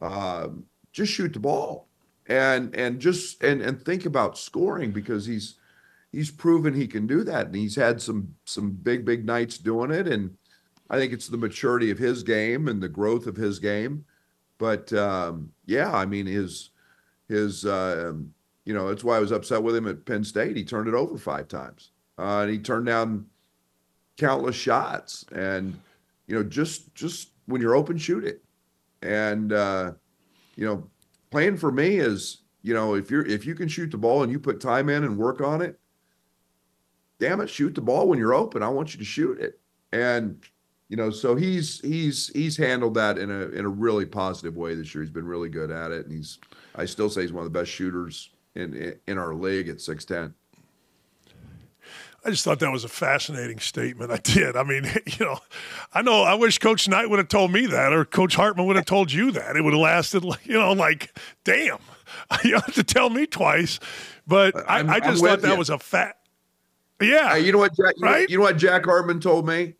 um, 0.02 0.64
just 0.92 1.12
shoot 1.12 1.32
the 1.32 1.38
ball 1.40 1.88
and 2.26 2.74
and 2.74 3.01
just 3.01 3.42
and 3.42 3.60
and 3.60 3.80
think 3.80 4.06
about 4.06 4.38
scoring 4.38 4.92
because 4.92 5.26
he's 5.26 5.56
he's 6.14 6.30
proven 6.30 6.74
he 6.74 6.86
can 6.86 7.06
do 7.06 7.24
that. 7.24 7.46
And 7.46 7.55
he's 7.55 7.76
had 7.76 8.01
some 8.01 8.34
some 8.44 8.70
big 8.70 9.05
big 9.05 9.26
nights 9.26 9.59
doing 9.59 9.90
it. 9.90 10.06
And 10.06 10.36
I 10.88 10.98
think 10.98 11.12
it's 11.12 11.28
the 11.28 11.36
maturity 11.36 11.90
of 11.90 11.98
his 11.98 12.22
game 12.22 12.68
and 12.68 12.82
the 12.82 12.88
growth 12.88 13.26
of 13.26 13.36
his 13.36 13.59
game. 13.59 14.05
But 14.59 14.92
um, 14.92 15.51
yeah 15.66 15.92
I 15.92 16.06
mean 16.06 16.26
his 16.26 16.70
his 17.28 17.66
uh, 17.66 18.12
you 18.64 18.74
know 18.74 18.88
that's 18.88 19.05
why 19.05 19.16
I 19.16 19.20
was 19.20 19.32
upset 19.32 19.62
with 19.62 19.76
him 19.76 19.88
at 19.88 20.06
Penn 20.06 20.24
State. 20.24 20.56
He 20.56 20.64
turned 20.64 20.88
it 20.88 20.94
over 20.94 21.18
five 21.18 21.48
times. 21.48 21.90
Uh, 22.18 22.42
and 22.42 22.51
he 22.51 22.59
turned 22.59 22.86
down 22.86 23.26
countless 24.16 24.56
shots. 24.56 25.24
And 25.32 25.78
you 26.26 26.34
know 26.34 26.44
just 26.44 26.94
just 26.94 27.30
when 27.46 27.60
you're 27.60 27.76
open 27.76 27.98
shoot 27.98 28.24
it. 28.24 28.42
And 29.02 29.52
uh, 29.52 29.92
you 30.56 30.64
know 30.64 30.88
playing 31.35 31.56
for 31.56 31.73
me 31.73 31.97
is 31.97 32.43
you 32.62 32.73
know 32.73 32.94
if 32.94 33.11
you're 33.11 33.27
if 33.27 33.44
you 33.44 33.55
can 33.55 33.69
shoot 33.69 33.90
the 33.90 33.98
ball 33.98 34.23
and 34.23 34.31
you 34.31 34.39
put 34.39 34.61
time 34.61 34.89
in 34.89 35.05
and 35.05 35.19
work 35.19 35.40
on 35.40 35.61
it 35.61 35.78
damn 37.19 37.40
it 37.40 37.51
shoot 37.51 37.74
the 37.74 37.81
ball 37.81 38.09
when 38.09 38.19
you're 38.19 38.35
open. 38.35 38.62
I 38.62 38.69
want 38.69 38.93
you 38.93 38.98
to 38.98 39.05
shoot 39.05 39.40
it. 39.40 39.59
And 39.93 40.43
you 40.89 40.97
know 40.97 41.11
so 41.11 41.35
he's 41.35 41.81
he's 41.81 42.28
he's 42.28 42.56
handled 42.56 42.94
that 42.94 43.19
in 43.19 43.31
a 43.31 43.48
in 43.48 43.65
a 43.65 43.69
really 43.69 44.06
positive 44.06 44.56
way 44.56 44.74
this 44.74 44.94
year. 44.94 45.02
He's 45.02 45.11
been 45.11 45.27
really 45.27 45.48
good 45.48 45.70
at 45.70 45.90
it. 45.90 46.06
And 46.06 46.15
he's 46.15 46.39
i 46.77 46.85
still 46.85 47.09
say 47.09 47.23
he's 47.23 47.32
one 47.32 47.44
of 47.47 47.52
the 47.52 47.59
best 47.59 47.70
shooters 47.70 48.31
in 48.55 48.94
in 49.06 49.19
our 49.19 49.35
league 49.35 49.69
at 49.69 49.81
610 49.81 50.35
I 52.24 52.30
just 52.30 52.44
thought 52.44 52.59
that 52.60 52.72
was 52.72 52.84
a 52.84 52.88
fascinating 52.88 53.59
statement. 53.59 54.10
I 54.10 54.16
did. 54.16 54.56
I 54.56 54.62
mean, 54.62 54.84
you 55.06 55.26
know, 55.26 55.38
I 55.92 56.02
know. 56.02 56.22
I 56.22 56.34
wish 56.34 56.59
Coach 56.59 56.88
Knight 56.88 57.10
would 57.10 57.18
have 57.18 57.28
told 57.28 57.52
me 57.52 57.66
that, 57.66 57.92
or 57.92 58.05
Coach 58.05 58.34
Hartman 58.34 58.66
would 58.66 58.76
have 58.76 58.86
told 58.86 59.12
you 59.12 59.30
that. 59.32 59.56
It 59.56 59.62
would 59.62 59.74
have 59.74 59.82
lasted, 59.82 60.24
you 60.44 60.55
know, 60.55 60.72
like, 60.72 61.16
damn, 61.44 61.78
you 62.44 62.55
have 62.55 62.74
to 62.74 62.84
tell 62.84 63.10
me 63.10 63.26
twice. 63.26 63.78
But 64.26 64.56
I, 64.68 64.80
I, 64.80 65.01
just 65.01 65.22
thought 65.22 65.42
that 65.42 65.52
you. 65.52 65.59
was 65.59 65.68
a 65.68 65.78
fat. 65.78 66.16
Yeah. 67.01 67.36
you 67.36 67.52
know 67.52 67.59
what, 67.59 67.76
Jack? 67.76 67.94
You 67.98 68.06
right? 68.06 68.20
Know, 68.20 68.26
you 68.28 68.38
know 68.38 68.44
what 68.44 68.56
Jack 68.56 68.86
Hartman 68.86 69.20
told 69.20 69.46
me? 69.46 69.74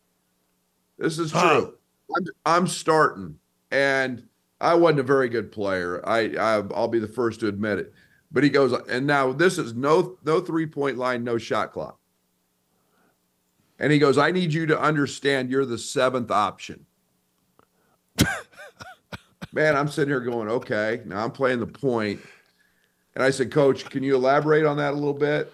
This 0.99 1.17
is 1.17 1.31
true. 1.31 1.39
Huh. 1.39 1.67
I'm, 2.15 2.25
I'm 2.45 2.67
starting, 2.67 3.39
and 3.71 4.23
I 4.61 4.75
wasn't 4.75 4.99
a 4.99 5.03
very 5.03 5.29
good 5.29 5.51
player. 5.51 6.07
I, 6.07 6.35
I 6.37 6.63
I'll 6.75 6.87
be 6.87 6.99
the 6.99 7.07
first 7.07 7.39
to 7.39 7.47
admit 7.47 7.79
it. 7.79 7.93
But 8.31 8.43
he 8.43 8.49
goes, 8.49 8.73
and 8.87 9.07
now 9.07 9.31
this 9.31 9.57
is 9.57 9.73
no 9.73 10.17
no 10.23 10.39
three 10.39 10.67
point 10.67 10.97
line, 10.99 11.23
no 11.23 11.39
shot 11.39 11.73
clock. 11.73 11.99
And 13.79 13.91
he 13.91 13.99
goes, 13.99 14.17
I 14.17 14.31
need 14.31 14.53
you 14.53 14.65
to 14.67 14.79
understand 14.79 15.49
you're 15.49 15.65
the 15.65 15.77
seventh 15.77 16.31
option. 16.31 16.85
Man, 19.51 19.75
I'm 19.75 19.87
sitting 19.87 20.09
here 20.09 20.21
going, 20.21 20.47
okay, 20.47 21.01
now 21.05 21.23
I'm 21.23 21.31
playing 21.31 21.59
the 21.59 21.67
point. 21.67 22.21
And 23.15 23.23
I 23.23 23.29
said, 23.29 23.51
Coach, 23.51 23.85
can 23.85 24.03
you 24.03 24.15
elaborate 24.15 24.65
on 24.65 24.77
that 24.77 24.91
a 24.91 24.95
little 24.95 25.13
bit? 25.13 25.53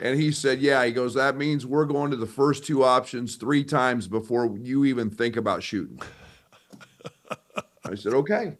And 0.00 0.18
he 0.18 0.32
said, 0.32 0.60
Yeah. 0.60 0.84
He 0.84 0.92
goes, 0.92 1.14
That 1.14 1.36
means 1.36 1.66
we're 1.66 1.84
going 1.84 2.10
to 2.10 2.16
the 2.16 2.26
first 2.26 2.64
two 2.64 2.84
options 2.84 3.36
three 3.36 3.64
times 3.64 4.06
before 4.06 4.56
you 4.56 4.84
even 4.84 5.10
think 5.10 5.36
about 5.36 5.62
shooting. 5.62 6.00
I 7.84 7.94
said, 7.94 8.14
Okay. 8.14 8.56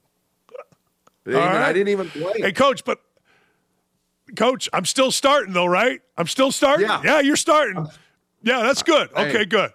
Right. 1.25 1.37
I 1.37 1.73
didn't 1.73 1.89
even 1.89 2.09
play. 2.09 2.41
Hey, 2.41 2.53
Coach, 2.53 2.85
but 2.85 3.01
Coach, 4.37 4.69
I'm 4.73 4.85
still 4.85 5.11
starting 5.11 5.53
though, 5.53 5.67
right? 5.67 6.01
I'm 6.17 6.27
still 6.27 6.51
starting. 6.51 6.87
Yeah, 6.87 7.03
yeah 7.05 7.21
you're 7.21 7.37
starting. 7.37 7.79
I'm, 7.79 7.89
yeah, 8.43 8.63
that's 8.63 8.83
good. 8.83 9.11
Okay, 9.13 9.39
hey, 9.39 9.45
good. 9.45 9.73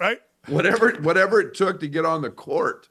Right? 0.00 0.20
Whatever 0.48 0.92
whatever 1.02 1.40
it 1.40 1.54
took 1.54 1.80
to 1.80 1.88
get 1.88 2.04
on 2.04 2.22
the 2.22 2.30
court. 2.30 2.88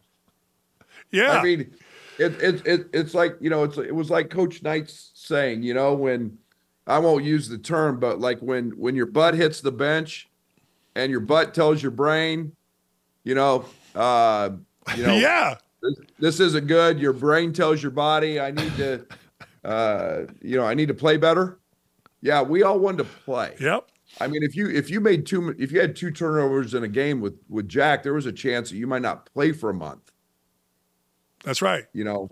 Yeah. 1.11 1.31
I 1.31 1.43
mean, 1.43 1.73
it, 2.18 2.41
it, 2.41 2.65
it 2.65 2.88
it's 2.93 3.14
like, 3.14 3.35
you 3.41 3.49
know, 3.49 3.64
it's 3.64 3.77
it 3.77 3.93
was 3.93 4.10
like 4.10 4.30
Coach 4.30 4.64
Knight's 4.64 5.11
saying, 5.14 5.64
you 5.64 5.73
know, 5.73 5.93
when 5.93 6.38
I 6.88 6.99
won't 6.99 7.23
use 7.23 7.49
the 7.49 7.57
term, 7.57 7.99
but 7.99 8.19
like 8.19 8.39
when 8.39 8.72
when 8.72 8.95
your 8.95 9.06
butt 9.06 9.34
hits 9.34 9.61
the 9.61 9.72
bench 9.72 10.30
and 10.95 11.11
your 11.11 11.19
butt 11.19 11.53
tells 11.53 11.81
your 11.81 11.91
brain, 11.91 12.56
you 13.23 13.35
know, 13.35 13.65
uh, 13.95 14.52
you 14.95 15.06
know, 15.06 15.15
yeah, 15.15 15.56
this, 15.81 15.95
this 16.19 16.39
isn't 16.39 16.68
good. 16.68 16.99
Your 16.99 17.14
brain 17.14 17.53
tells 17.53 17.84
your 17.84 17.91
body, 17.91 18.39
I 18.39 18.52
need 18.52 18.76
to, 18.77 19.06
uh, 19.65 20.22
you 20.41 20.57
know, 20.57 20.65
I 20.65 20.73
need 20.73 20.88
to 20.88 20.93
play 20.93 21.18
better. 21.18 21.60
Yeah, 22.22 22.41
we 22.41 22.64
all 22.64 22.80
wanted 22.80 22.99
to 22.99 23.03
play. 23.26 23.56
Yep. 23.60 23.91
I 24.20 24.28
mean, 24.28 24.44
if 24.44 24.56
you 24.56 24.70
if 24.70 24.90
you 24.90 25.00
made 25.00 25.26
two 25.26 25.56
if 25.58 25.72
you 25.72 25.80
had 25.80 25.96
two 25.96 26.12
turnovers 26.12 26.74
in 26.74 26.84
a 26.84 26.88
game 26.88 27.22
with 27.22 27.40
with 27.50 27.68
Jack, 27.68 28.04
there 28.04 28.14
was 28.14 28.26
a 28.26 28.32
chance 28.32 28.70
that 28.70 28.78
you 28.78 28.88
might 28.88 29.02
not 29.02 29.26
play 29.34 29.52
for 29.52 29.70
a 29.70 29.74
month. 29.74 30.12
That's 31.44 31.62
right. 31.62 31.86
You 31.94 32.04
know, 32.04 32.30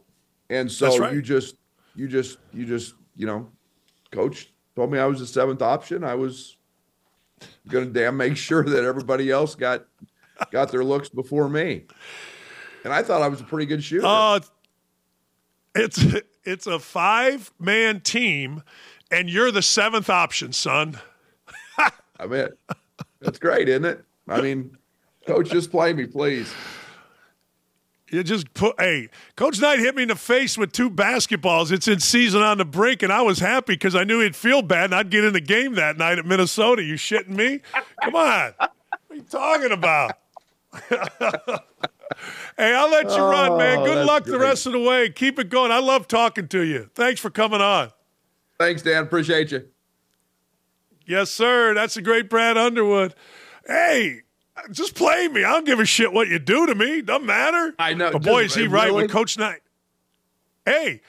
and 0.50 0.72
so 0.72 0.98
right. 0.98 1.14
you 1.14 1.22
just 1.22 1.56
you 1.96 2.08
just 2.08 2.38
you 2.54 2.66
just 2.66 2.96
you 3.16 3.26
know, 3.26 3.50
coach 4.12 4.52
told 4.76 4.92
me 4.92 5.00
I 5.00 5.06
was 5.06 5.20
the 5.20 5.28
seventh 5.28 5.62
option. 5.62 6.04
I 6.04 6.16
was 6.16 6.58
going 7.68 7.86
to 7.86 7.92
damn 7.92 8.18
make 8.18 8.38
sure 8.38 8.64
that 8.64 8.84
everybody 8.84 9.32
else 9.32 9.56
got 9.56 9.86
got 10.52 10.72
their 10.72 10.84
looks 10.84 11.10
before 11.10 11.50
me, 11.50 11.86
and 12.84 12.94
I 12.94 13.04
thought 13.04 13.22
I 13.22 13.28
was 13.28 13.42
a 13.42 13.46
pretty 13.46 13.66
good 13.66 13.84
shooter. 13.84 14.06
Uh, 14.06 14.40
it's 15.76 16.04
it's 16.44 16.68
a 16.68 16.80
five 16.80 17.52
man 17.60 18.02
team, 18.02 18.64
and 19.12 19.30
you're 19.30 19.52
the 19.52 19.62
seventh 19.62 20.10
option, 20.10 20.54
son. 20.54 21.00
I 22.20 22.26
mean, 22.28 22.48
that's 23.22 23.40
great, 23.40 23.70
isn't 23.70 23.86
it? 23.86 24.04
I 24.28 24.42
mean, 24.42 24.78
coach, 25.26 25.50
just 25.50 25.72
play 25.72 25.94
me, 25.94 26.06
please. 26.06 26.54
You 28.12 28.24
just 28.24 28.54
put, 28.56 28.80
hey, 28.80 29.10
Coach 29.36 29.60
Knight 29.60 29.80
hit 29.80 29.96
me 29.96 30.02
in 30.02 30.08
the 30.08 30.16
face 30.16 30.58
with 30.58 30.72
two 30.72 30.90
basketballs. 30.90 31.72
It's 31.72 31.88
in 31.88 32.00
season 32.00 32.42
on 32.42 32.58
the 32.58 32.66
brink, 32.66 33.04
and 33.04 33.14
I 33.14 33.22
was 33.22 33.40
happy 33.40 33.74
because 33.74 33.96
I 33.96 34.04
knew 34.04 34.20
he'd 34.22 34.36
feel 34.36 34.62
bad 34.64 34.86
and 34.86 34.96
I'd 34.96 35.12
get 35.12 35.24
in 35.24 35.34
the 35.34 35.42
game 35.42 35.76
that 35.76 35.98
night 35.98 36.18
at 36.18 36.26
Minnesota. 36.26 36.82
You 36.82 36.96
shitting 36.96 37.30
me? 37.30 37.62
Come 38.04 38.16
on. 38.16 38.54
What 38.58 38.72
are 39.12 39.16
you 39.16 39.22
talking 39.22 39.72
about? 39.72 40.18
hey, 42.58 42.74
I'll 42.74 42.90
let 42.90 43.06
you 43.06 43.18
oh, 43.18 43.30
run, 43.30 43.58
man. 43.58 43.80
Oh, 43.80 43.86
Good 43.86 44.06
luck 44.06 44.24
great. 44.24 44.32
the 44.32 44.40
rest 44.40 44.66
of 44.66 44.74
the 44.74 44.80
way. 44.80 45.10
Keep 45.10 45.38
it 45.38 45.50
going. 45.50 45.72
I 45.72 45.80
love 45.80 46.08
talking 46.08 46.48
to 46.50 46.62
you. 46.62 46.90
Thanks 46.96 47.20
for 47.22 47.30
coming 47.30 47.62
on. 47.62 47.92
Thanks, 48.60 48.82
Dan. 48.82 49.04
Appreciate 49.04 49.52
you. 49.52 49.68
Yes, 51.10 51.32
sir. 51.32 51.74
That's 51.74 51.98
a 51.98 52.04
great 52.04 52.30
Brad 52.30 52.56
Underwood. 52.56 53.16
Hey, 53.66 54.22
just 54.70 54.94
play 54.94 55.28
me. 55.28 55.44
I 55.44 55.54
don't 55.54 55.66
give 55.66 55.80
a 55.80 55.86
shit 55.86 56.14
what 56.14 56.28
you 56.28 56.38
do 56.38 56.68
to 56.68 56.76
me. 56.76 57.02
Doesn't 57.02 57.26
matter. 57.26 57.74
I 57.80 57.96
know. 57.96 58.12
But 58.12 58.22
boy, 58.22 58.44
is 58.44 58.54
he 58.54 58.68
right 58.68 58.94
with 58.94 59.10
Coach 59.10 59.36
Knight. 59.36 59.62
Hey, 60.66 61.02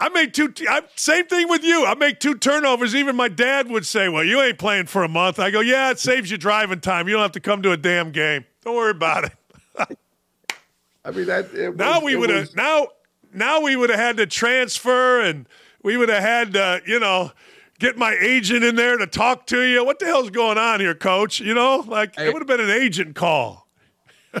I 0.00 0.08
made 0.08 0.34
two. 0.34 0.50
T- 0.50 0.66
I, 0.68 0.82
same 0.96 1.26
thing 1.26 1.48
with 1.48 1.62
you. 1.62 1.86
I 1.86 1.94
make 1.94 2.18
two 2.18 2.34
turnovers. 2.34 2.96
Even 2.96 3.14
my 3.14 3.28
dad 3.28 3.68
would 3.70 3.86
say, 3.86 4.08
"Well, 4.08 4.24
you 4.24 4.42
ain't 4.42 4.58
playing 4.58 4.86
for 4.86 5.04
a 5.04 5.08
month." 5.08 5.38
I 5.38 5.52
go, 5.52 5.60
"Yeah, 5.60 5.92
it 5.92 6.00
saves 6.00 6.32
you 6.32 6.36
driving 6.36 6.80
time. 6.80 7.06
You 7.06 7.14
don't 7.14 7.22
have 7.22 7.32
to 7.32 7.40
come 7.40 7.62
to 7.62 7.70
a 7.70 7.76
damn 7.76 8.10
game. 8.10 8.44
Don't 8.64 8.74
worry 8.74 8.90
about 8.90 9.24
it." 9.24 9.98
I 11.04 11.10
mean 11.12 11.26
that. 11.26 11.52
Was, 11.52 11.76
now 11.76 12.00
we 12.00 12.16
would 12.16 12.30
have 12.30 12.56
now 12.56 12.88
now 13.32 13.60
we 13.60 13.76
would 13.76 13.90
have 13.90 14.00
had 14.00 14.16
to 14.16 14.26
transfer, 14.26 15.20
and 15.20 15.46
we 15.84 15.96
would 15.96 16.08
have 16.08 16.22
had 16.22 16.56
uh, 16.56 16.80
you 16.84 16.98
know 16.98 17.30
get 17.84 17.98
my 17.98 18.16
agent 18.20 18.64
in 18.64 18.76
there 18.76 18.96
to 18.96 19.06
talk 19.06 19.46
to 19.46 19.62
you. 19.62 19.84
What 19.84 19.98
the 19.98 20.06
hell's 20.06 20.30
going 20.30 20.56
on 20.56 20.80
here, 20.80 20.94
coach? 20.94 21.40
You 21.40 21.54
know, 21.54 21.84
like 21.86 22.16
hey. 22.16 22.28
it 22.28 22.32
would 22.32 22.40
have 22.40 22.46
been 22.46 22.60
an 22.60 22.70
agent 22.70 23.14
call. 23.14 23.68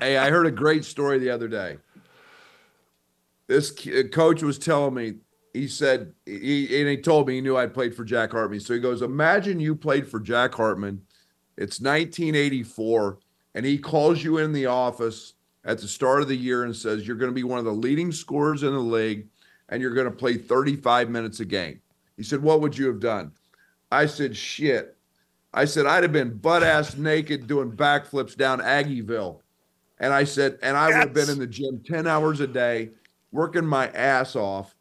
hey, 0.00 0.16
I 0.16 0.30
heard 0.30 0.46
a 0.46 0.50
great 0.50 0.84
story 0.84 1.18
the 1.18 1.30
other 1.30 1.48
day. 1.48 1.76
This 3.46 3.74
uh, 3.86 4.04
coach 4.10 4.42
was 4.42 4.58
telling 4.58 4.94
me, 4.94 5.14
he 5.52 5.68
said, 5.68 6.14
he, 6.24 6.80
and 6.80 6.88
he 6.88 6.96
told 6.96 7.28
me 7.28 7.34
he 7.34 7.40
knew 7.42 7.56
I'd 7.56 7.74
played 7.74 7.94
for 7.94 8.02
Jack 8.02 8.32
Hartman. 8.32 8.60
So 8.60 8.72
he 8.72 8.80
goes, 8.80 9.02
Imagine 9.02 9.60
you 9.60 9.76
played 9.76 10.08
for 10.08 10.20
Jack 10.20 10.54
Hartman. 10.54 11.02
It's 11.56 11.80
1984, 11.80 13.18
and 13.54 13.66
he 13.66 13.78
calls 13.78 14.24
you 14.24 14.38
in 14.38 14.52
the 14.52 14.66
office 14.66 15.34
at 15.64 15.78
the 15.78 15.86
start 15.86 16.22
of 16.22 16.28
the 16.28 16.36
year 16.36 16.64
and 16.64 16.74
says, 16.74 17.06
You're 17.06 17.16
going 17.16 17.30
to 17.30 17.34
be 17.34 17.44
one 17.44 17.58
of 17.58 17.66
the 17.66 17.72
leading 17.72 18.10
scorers 18.10 18.62
in 18.62 18.72
the 18.72 18.78
league, 18.78 19.28
and 19.68 19.82
you're 19.82 19.94
going 19.94 20.10
to 20.10 20.16
play 20.16 20.38
35 20.38 21.10
minutes 21.10 21.40
a 21.40 21.44
game. 21.44 21.80
He 22.16 22.22
said, 22.22 22.42
What 22.42 22.60
would 22.60 22.76
you 22.76 22.86
have 22.86 23.00
done? 23.00 23.32
I 23.90 24.06
said, 24.06 24.36
Shit. 24.36 24.96
I 25.52 25.64
said, 25.66 25.86
I'd 25.86 26.02
have 26.02 26.12
been 26.12 26.36
butt 26.36 26.62
ass 26.64 26.96
naked 26.96 27.46
doing 27.46 27.70
backflips 27.70 28.36
down 28.36 28.60
Aggieville. 28.60 29.40
And 30.00 30.12
I 30.12 30.24
said, 30.24 30.58
and 30.62 30.76
I 30.76 30.88
would 30.88 30.96
have 30.96 31.14
been 31.14 31.30
in 31.30 31.38
the 31.38 31.46
gym 31.46 31.80
10 31.86 32.08
hours 32.08 32.40
a 32.40 32.48
day, 32.48 32.90
working 33.30 33.64
my 33.64 33.86
ass 33.90 34.34
off 34.34 34.74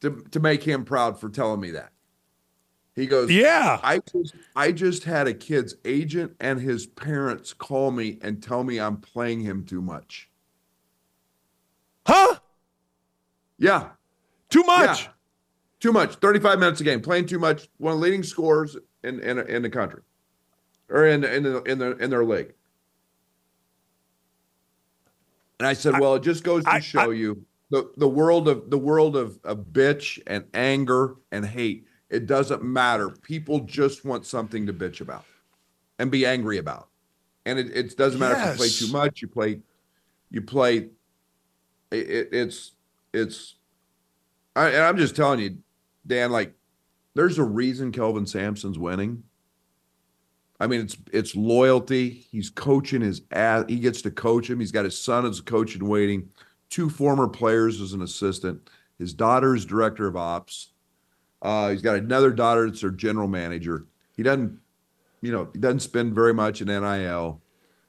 to, 0.00 0.24
to 0.30 0.40
make 0.40 0.62
him 0.62 0.84
proud 0.84 1.20
for 1.20 1.28
telling 1.28 1.60
me 1.60 1.72
that. 1.72 1.92
He 2.94 3.06
goes, 3.06 3.30
Yeah. 3.30 3.78
I 3.82 3.98
just 3.98 4.34
I 4.56 4.72
just 4.72 5.04
had 5.04 5.28
a 5.28 5.34
kid's 5.34 5.76
agent 5.84 6.34
and 6.40 6.60
his 6.60 6.86
parents 6.86 7.52
call 7.52 7.92
me 7.92 8.18
and 8.22 8.42
tell 8.42 8.64
me 8.64 8.80
I'm 8.80 8.96
playing 8.96 9.40
him 9.40 9.64
too 9.64 9.80
much. 9.80 10.28
Huh? 12.06 12.36
Yeah. 13.58 13.90
Too 14.48 14.64
much. 14.64 15.04
Yeah. 15.04 15.10
Too 15.80 15.92
much. 15.92 16.16
35 16.16 16.58
minutes 16.58 16.80
a 16.80 16.84
game. 16.84 17.00
Playing 17.00 17.26
too 17.26 17.38
much. 17.38 17.68
One 17.78 17.94
of 17.94 18.00
the 18.00 18.04
leading 18.04 18.22
scorers 18.22 18.76
in, 19.04 19.20
in, 19.20 19.38
in 19.38 19.62
the 19.62 19.70
country. 19.70 20.02
Or 20.90 21.06
in 21.06 21.22
in 21.22 21.42
the 21.42 21.62
in 21.64 21.78
the 21.78 21.96
in 21.98 22.08
their 22.08 22.24
league. 22.24 22.54
And 25.58 25.66
I 25.66 25.74
said, 25.74 25.98
Well, 26.00 26.14
it 26.14 26.22
just 26.22 26.44
goes 26.44 26.64
to 26.64 26.70
I, 26.70 26.80
show 26.80 27.10
I, 27.10 27.14
you 27.14 27.44
the, 27.70 27.90
the 27.98 28.08
world 28.08 28.48
of 28.48 28.70
the 28.70 28.78
world 28.78 29.14
of, 29.14 29.38
of 29.44 29.66
bitch 29.72 30.18
and 30.26 30.46
anger 30.54 31.16
and 31.30 31.44
hate 31.44 31.84
it 32.10 32.26
doesn't 32.26 32.62
matter. 32.62 33.10
People 33.10 33.60
just 33.60 34.04
want 34.04 34.24
something 34.24 34.66
to 34.66 34.72
bitch 34.72 35.00
about 35.00 35.24
and 35.98 36.10
be 36.10 36.24
angry 36.24 36.58
about. 36.58 36.88
And 37.44 37.58
it, 37.58 37.76
it 37.76 37.96
doesn't 37.96 38.18
matter 38.18 38.34
yes. 38.34 38.46
if 38.46 38.52
you 38.52 38.58
play 38.58 38.68
too 38.68 38.92
much, 38.92 39.22
you 39.22 39.28
play, 39.28 39.60
you 40.30 40.42
play. 40.42 40.76
It, 41.90 42.28
it's, 42.32 42.72
it's, 43.12 43.56
I, 44.56 44.68
and 44.68 44.82
I'm 44.82 44.96
just 44.96 45.16
telling 45.16 45.40
you, 45.40 45.58
Dan, 46.08 46.32
like, 46.32 46.54
there's 47.14 47.38
a 47.38 47.44
reason 47.44 47.92
Kelvin 47.92 48.26
Sampson's 48.26 48.78
winning. 48.78 49.22
I 50.60 50.66
mean, 50.66 50.80
it's 50.80 50.96
it's 51.12 51.36
loyalty. 51.36 52.26
He's 52.32 52.50
coaching 52.50 53.00
his 53.00 53.22
ass. 53.30 53.64
He 53.68 53.78
gets 53.78 54.02
to 54.02 54.10
coach 54.10 54.50
him. 54.50 54.58
He's 54.58 54.72
got 54.72 54.84
his 54.84 54.98
son 54.98 55.24
as 55.24 55.38
a 55.38 55.42
coach 55.42 55.76
in 55.76 55.86
waiting, 55.86 56.28
two 56.68 56.90
former 56.90 57.28
players 57.28 57.80
as 57.80 57.92
an 57.92 58.02
assistant. 58.02 58.68
His 58.98 59.14
daughter 59.14 59.54
is 59.54 59.64
director 59.64 60.08
of 60.08 60.16
ops. 60.16 60.70
Uh, 61.40 61.70
he's 61.70 61.82
got 61.82 61.96
another 61.96 62.32
daughter 62.32 62.68
that's 62.68 62.80
their 62.80 62.90
general 62.90 63.28
manager. 63.28 63.86
He 64.16 64.24
doesn't, 64.24 64.58
you 65.20 65.30
know, 65.30 65.48
he 65.52 65.60
doesn't 65.60 65.80
spend 65.80 66.14
very 66.14 66.34
much 66.34 66.60
in 66.60 66.66
NIL, 66.66 67.40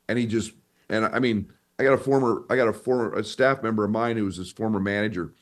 and 0.07 0.19
he 0.19 0.27
just 0.27 0.51
and 0.89 1.05
I 1.05 1.17
mean, 1.17 1.51
I 1.79 1.83
got 1.83 1.93
a 1.93 1.97
former, 1.97 2.43
I 2.51 2.55
got 2.55 2.67
a 2.67 2.73
former 2.73 3.13
a 3.15 3.23
staff 3.23 3.63
member 3.63 3.83
of 3.83 3.89
mine 3.89 4.17
who 4.17 4.25
was 4.25 4.37
his 4.37 4.51
former 4.51 4.79
manager. 4.79 5.33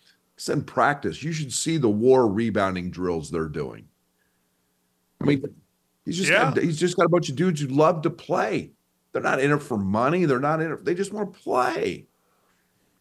In 0.48 0.64
practice. 0.64 1.24
You 1.24 1.32
should 1.32 1.52
see 1.52 1.78
the 1.78 1.90
war 1.90 2.28
rebounding 2.28 2.92
drills 2.92 3.32
they're 3.32 3.50
doing. 3.50 3.88
I 5.20 5.26
mean, 5.26 5.44
he's 6.06 6.18
just 6.18 6.32
yeah. 6.32 6.54
got, 6.54 6.58
he's 6.58 6.80
just 6.80 6.96
got 6.96 7.08
a 7.08 7.10
bunch 7.10 7.30
of 7.30 7.36
dudes 7.36 7.60
who 7.60 7.68
love 7.68 8.04
to 8.04 8.10
play. 8.10 8.72
They're 9.12 9.22
not 9.22 9.40
in 9.40 9.52
it 9.52 9.64
for 9.64 9.78
money. 9.78 10.26
They're 10.26 10.40
not 10.40 10.62
in 10.62 10.72
it. 10.72 10.86
They 10.86 10.94
just 10.94 11.12
want 11.12 11.34
to 11.34 11.40
play, 11.40 12.06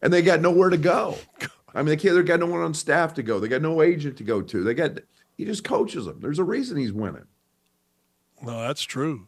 and 0.01 0.11
they 0.11 0.23
got 0.23 0.41
nowhere 0.41 0.69
to 0.69 0.77
go. 0.77 1.15
I 1.75 1.79
mean, 1.79 1.89
they 1.89 1.97
can't. 1.97 2.15
They 2.15 2.23
got 2.23 2.39
no 2.39 2.47
one 2.47 2.61
on 2.61 2.73
staff 2.73 3.13
to 3.15 3.23
go. 3.23 3.39
They 3.39 3.47
got 3.47 3.61
no 3.61 3.83
agent 3.83 4.17
to 4.17 4.23
go 4.23 4.41
to. 4.41 4.63
They 4.63 4.73
got. 4.73 4.99
He 5.37 5.45
just 5.45 5.63
coaches 5.63 6.05
them. 6.05 6.19
There's 6.19 6.39
a 6.39 6.43
reason 6.43 6.77
he's 6.77 6.91
winning. 6.91 7.27
No, 8.41 8.61
that's 8.61 8.81
true, 8.81 9.27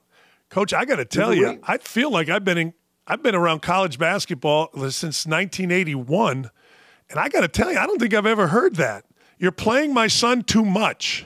Coach. 0.50 0.74
I 0.74 0.86
got 0.86 0.96
to 0.96 1.06
tell 1.06 1.34
you, 1.34 1.60
I 1.64 1.78
feel 1.78 2.12
like 2.12 2.28
I've 2.30 2.44
been 2.44 2.58
in. 2.58 2.74
I've 3.06 3.22
been 3.22 3.36
around 3.36 3.62
college 3.62 3.98
basketball 4.00 4.70
since 4.74 5.26
1981, 5.26 6.50
and 7.10 7.20
I 7.20 7.30
got 7.30 7.42
to 7.42 7.48
tell 7.48 7.72
you, 7.72 7.78
I 7.78 7.86
don't 7.86 8.00
think 8.00 8.14
I've 8.14 8.26
ever 8.26 8.48
heard 8.48 8.76
that. 8.76 9.06
You're 9.38 9.52
playing 9.52 9.94
my 9.94 10.08
son 10.08 10.44
too 10.44 10.66
much. 10.66 11.26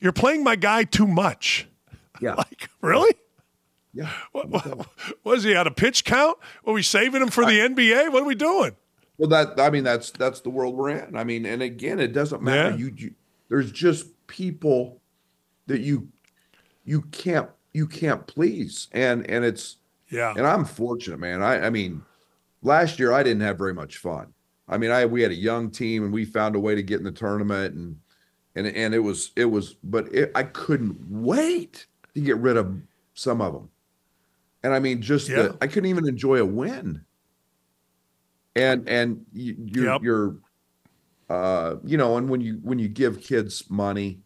You're 0.00 0.12
playing 0.12 0.42
my 0.42 0.56
guy 0.56 0.84
too 0.84 1.06
much. 1.06 1.68
Yeah. 2.20 2.34
like 2.34 2.70
really? 2.80 3.12
Yeah. 3.92 4.08
What, 4.30 4.48
what, 4.48 4.86
what 5.24 5.36
is 5.36 5.42
he 5.42 5.54
out 5.56 5.66
of 5.66 5.74
pitch 5.74 6.04
count? 6.04 6.38
Are 6.64 6.72
we 6.72 6.80
saving 6.80 7.20
him 7.20 7.28
for 7.28 7.44
the 7.44 7.58
NBA? 7.58 8.12
What 8.12 8.22
are 8.22 8.26
we 8.26 8.36
doing? 8.36 8.76
Well, 9.18 9.28
that 9.30 9.58
I 9.60 9.68
mean, 9.68 9.82
that's 9.82 10.12
that's 10.12 10.40
the 10.40 10.48
world 10.48 10.76
we're 10.76 10.90
in. 10.90 11.16
I 11.16 11.24
mean, 11.24 11.44
and 11.44 11.60
again, 11.60 11.98
it 11.98 12.12
doesn't 12.12 12.40
matter. 12.40 12.70
Yeah. 12.70 12.76
You, 12.76 12.94
you 12.96 13.14
there's 13.48 13.70
just 13.72 14.06
people 14.28 15.00
that 15.66 15.80
you 15.80 16.08
you 16.84 17.02
can't 17.02 17.50
you 17.72 17.86
can't 17.86 18.26
please, 18.26 18.88
and 18.92 19.28
and 19.28 19.44
it's 19.44 19.76
yeah. 20.08 20.34
And 20.36 20.46
I'm 20.46 20.64
fortunate, 20.64 21.18
man. 21.18 21.42
I 21.42 21.66
I 21.66 21.70
mean, 21.70 22.02
last 22.62 22.98
year 22.98 23.12
I 23.12 23.22
didn't 23.22 23.42
have 23.42 23.58
very 23.58 23.74
much 23.74 23.98
fun. 23.98 24.34
I 24.68 24.78
mean, 24.78 24.90
I 24.90 25.06
we 25.06 25.22
had 25.22 25.30
a 25.30 25.36
young 25.36 25.70
team 25.70 26.04
and 26.04 26.12
we 26.12 26.24
found 26.24 26.56
a 26.56 26.60
way 26.60 26.74
to 26.74 26.82
get 26.82 26.98
in 26.98 27.04
the 27.04 27.12
tournament 27.12 27.74
and 27.74 27.96
and 28.54 28.66
and 28.66 28.94
it 28.94 29.00
was 29.00 29.32
it 29.36 29.46
was, 29.46 29.74
but 29.84 30.12
it, 30.14 30.30
I 30.34 30.44
couldn't 30.44 30.96
wait 31.08 31.86
to 32.14 32.20
get 32.20 32.36
rid 32.38 32.56
of 32.56 32.80
some 33.14 33.40
of 33.40 33.52
them. 33.52 33.70
And 34.62 34.72
I 34.72 34.78
mean, 34.78 35.02
just 35.02 35.28
yeah. 35.28 35.42
the, 35.42 35.58
I 35.60 35.66
couldn't 35.66 35.90
even 35.90 36.08
enjoy 36.08 36.38
a 36.38 36.44
win 36.46 37.04
and 38.56 38.88
and 38.88 39.24
you, 39.32 39.56
you're, 39.58 39.84
yep. 39.84 40.02
you're 40.02 40.36
uh 41.30 41.76
you 41.84 41.96
know 41.96 42.16
and 42.16 42.28
when 42.28 42.40
you 42.40 42.58
when 42.62 42.78
you 42.78 42.88
give 42.88 43.20
kids 43.20 43.64
money 43.70 44.20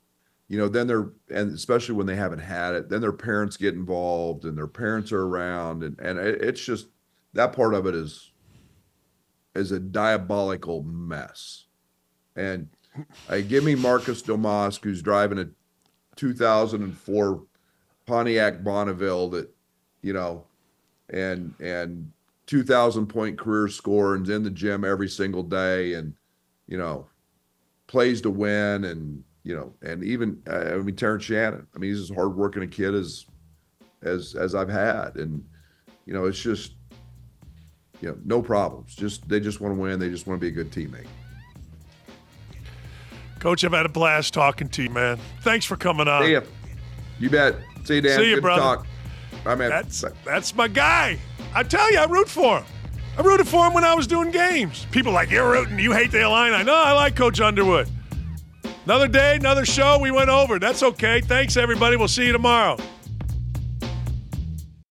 you 0.49 0.59
know 0.59 0.69
then 0.69 0.87
they're 0.87 1.11
and 1.31 1.53
especially 1.53 1.95
when 1.95 2.07
they 2.07 2.17
haven't 2.17 2.41
had 2.41 2.75
it 2.75 2.89
then 2.89 3.01
their 3.01 3.13
parents 3.13 3.57
get 3.57 3.75
involved 3.75 4.45
and 4.45 4.57
their 4.57 4.67
parents 4.67 5.13
are 5.13 5.27
around 5.27 5.83
and 5.83 5.99
and 6.01 6.19
it's 6.19 6.65
just 6.65 6.89
that 7.35 7.53
part 7.53 7.75
of 7.75 7.87
it 7.87 7.95
is 7.95 8.28
is 9.59 9.73
a 9.73 9.81
diabolical 9.81 10.83
mess. 10.83 11.67
And 12.37 12.69
I 13.29 13.41
give 13.41 13.65
me 13.65 13.75
Marcus 13.75 14.23
Domask 14.23 14.83
who's 14.83 15.03
driving 15.03 15.39
a 15.39 15.49
2004 16.17 17.43
Pontiac 18.07 18.65
Bonneville 18.65 19.29
that 19.31 19.55
you 20.03 20.13
know 20.13 20.45
and 21.11 21.55
and 21.61 22.11
2000 22.47 23.07
point 23.07 23.39
career 23.39 23.69
score 23.69 24.15
and 24.15 24.29
in 24.29 24.43
the 24.43 24.51
gym 24.51 24.85
every 24.85 25.09
single 25.09 25.43
day 25.43 25.95
and 25.95 26.15
you 26.67 26.79
know 26.79 27.07
plays 27.87 28.21
to 28.23 28.31
win 28.31 28.85
and 28.85 29.23
you 29.45 29.55
know 29.55 29.73
and 29.83 30.03
even 30.03 30.43
uh, 30.49 30.75
I 30.75 30.77
mean 30.79 30.97
Terrence 30.97 31.25
Shannon 31.25 31.67
I 31.75 31.79
mean 31.79 31.91
he's 31.91 32.11
as 32.11 32.17
hardworking 32.17 32.63
a 32.63 32.67
kid 32.67 32.95
as 32.95 33.27
as 34.03 34.35
as 34.35 34.55
I've 34.55 34.69
had. 34.69 35.17
And 35.17 35.45
you 36.07 36.15
know 36.15 36.25
it's 36.25 36.41
just 36.41 36.75
you 38.01 38.09
know 38.09 38.19
no 38.25 38.43
problems 38.43 38.95
just 38.95 39.29
they 39.29 39.41
just 39.41 39.61
want 39.61 39.75
to 39.75 39.81
win 39.81 39.99
they 39.99 40.09
just 40.09 40.27
want 40.27 40.41
to 40.41 40.45
be 40.45 40.49
a 40.49 40.65
good 40.65 40.71
teammate 40.71 41.07
Coach 43.41 43.63
I've 43.63 43.73
had 43.73 43.87
a 43.87 43.89
blast 43.89 44.35
talking 44.35 44.69
to 44.71 44.83
you 44.83 44.91
man 44.91 45.19
thanks 45.43 45.65
for 45.65 45.77
coming 45.77 46.09
on 46.09 46.25
See 46.25 46.33
ya. 46.33 46.41
you 47.19 47.31
bet 47.31 47.57
see 47.85 47.97
you 47.97 48.01
Dan 48.01 48.19
see 48.19 48.29
you 48.31 48.35
good 48.37 48.43
brother 48.43 48.63
talk 48.63 48.87
I 49.47 49.55
mean 49.55 49.69
that's 49.69 50.05
that's 50.25 50.55
my 50.55 50.69
guy 50.69 51.19
I 51.55 51.63
tell 51.63 51.91
you, 51.91 51.99
I 51.99 52.05
root 52.05 52.29
for 52.29 52.59
him. 52.59 52.65
I 53.17 53.23
rooted 53.23 53.49
for 53.49 53.67
him 53.67 53.75
when 53.75 53.85
I 53.85 53.95
was 53.95 54.07
doing 54.07 54.31
games. 54.31 54.87
People 54.91 55.13
like, 55.13 55.31
you're 55.31 55.51
rooting, 55.51 55.79
you 55.79 55.93
hate 55.93 56.11
the 56.13 56.21
Illini. 56.21 56.63
know 56.63 56.75
I 56.75 56.93
like 56.93 57.17
Coach 57.17 57.41
Underwood. 57.41 57.89
Another 58.85 59.09
day, 59.09 59.37
another 59.37 59.65
show. 59.65 59.99
We 59.99 60.11
went 60.11 60.31
over. 60.31 60.59
That's 60.59 60.83
okay. 60.83 61.21
Thanks, 61.21 61.57
everybody. 61.57 61.97
We'll 61.97 62.09
see 62.09 62.27
you 62.27 62.33
tomorrow. 62.33 62.79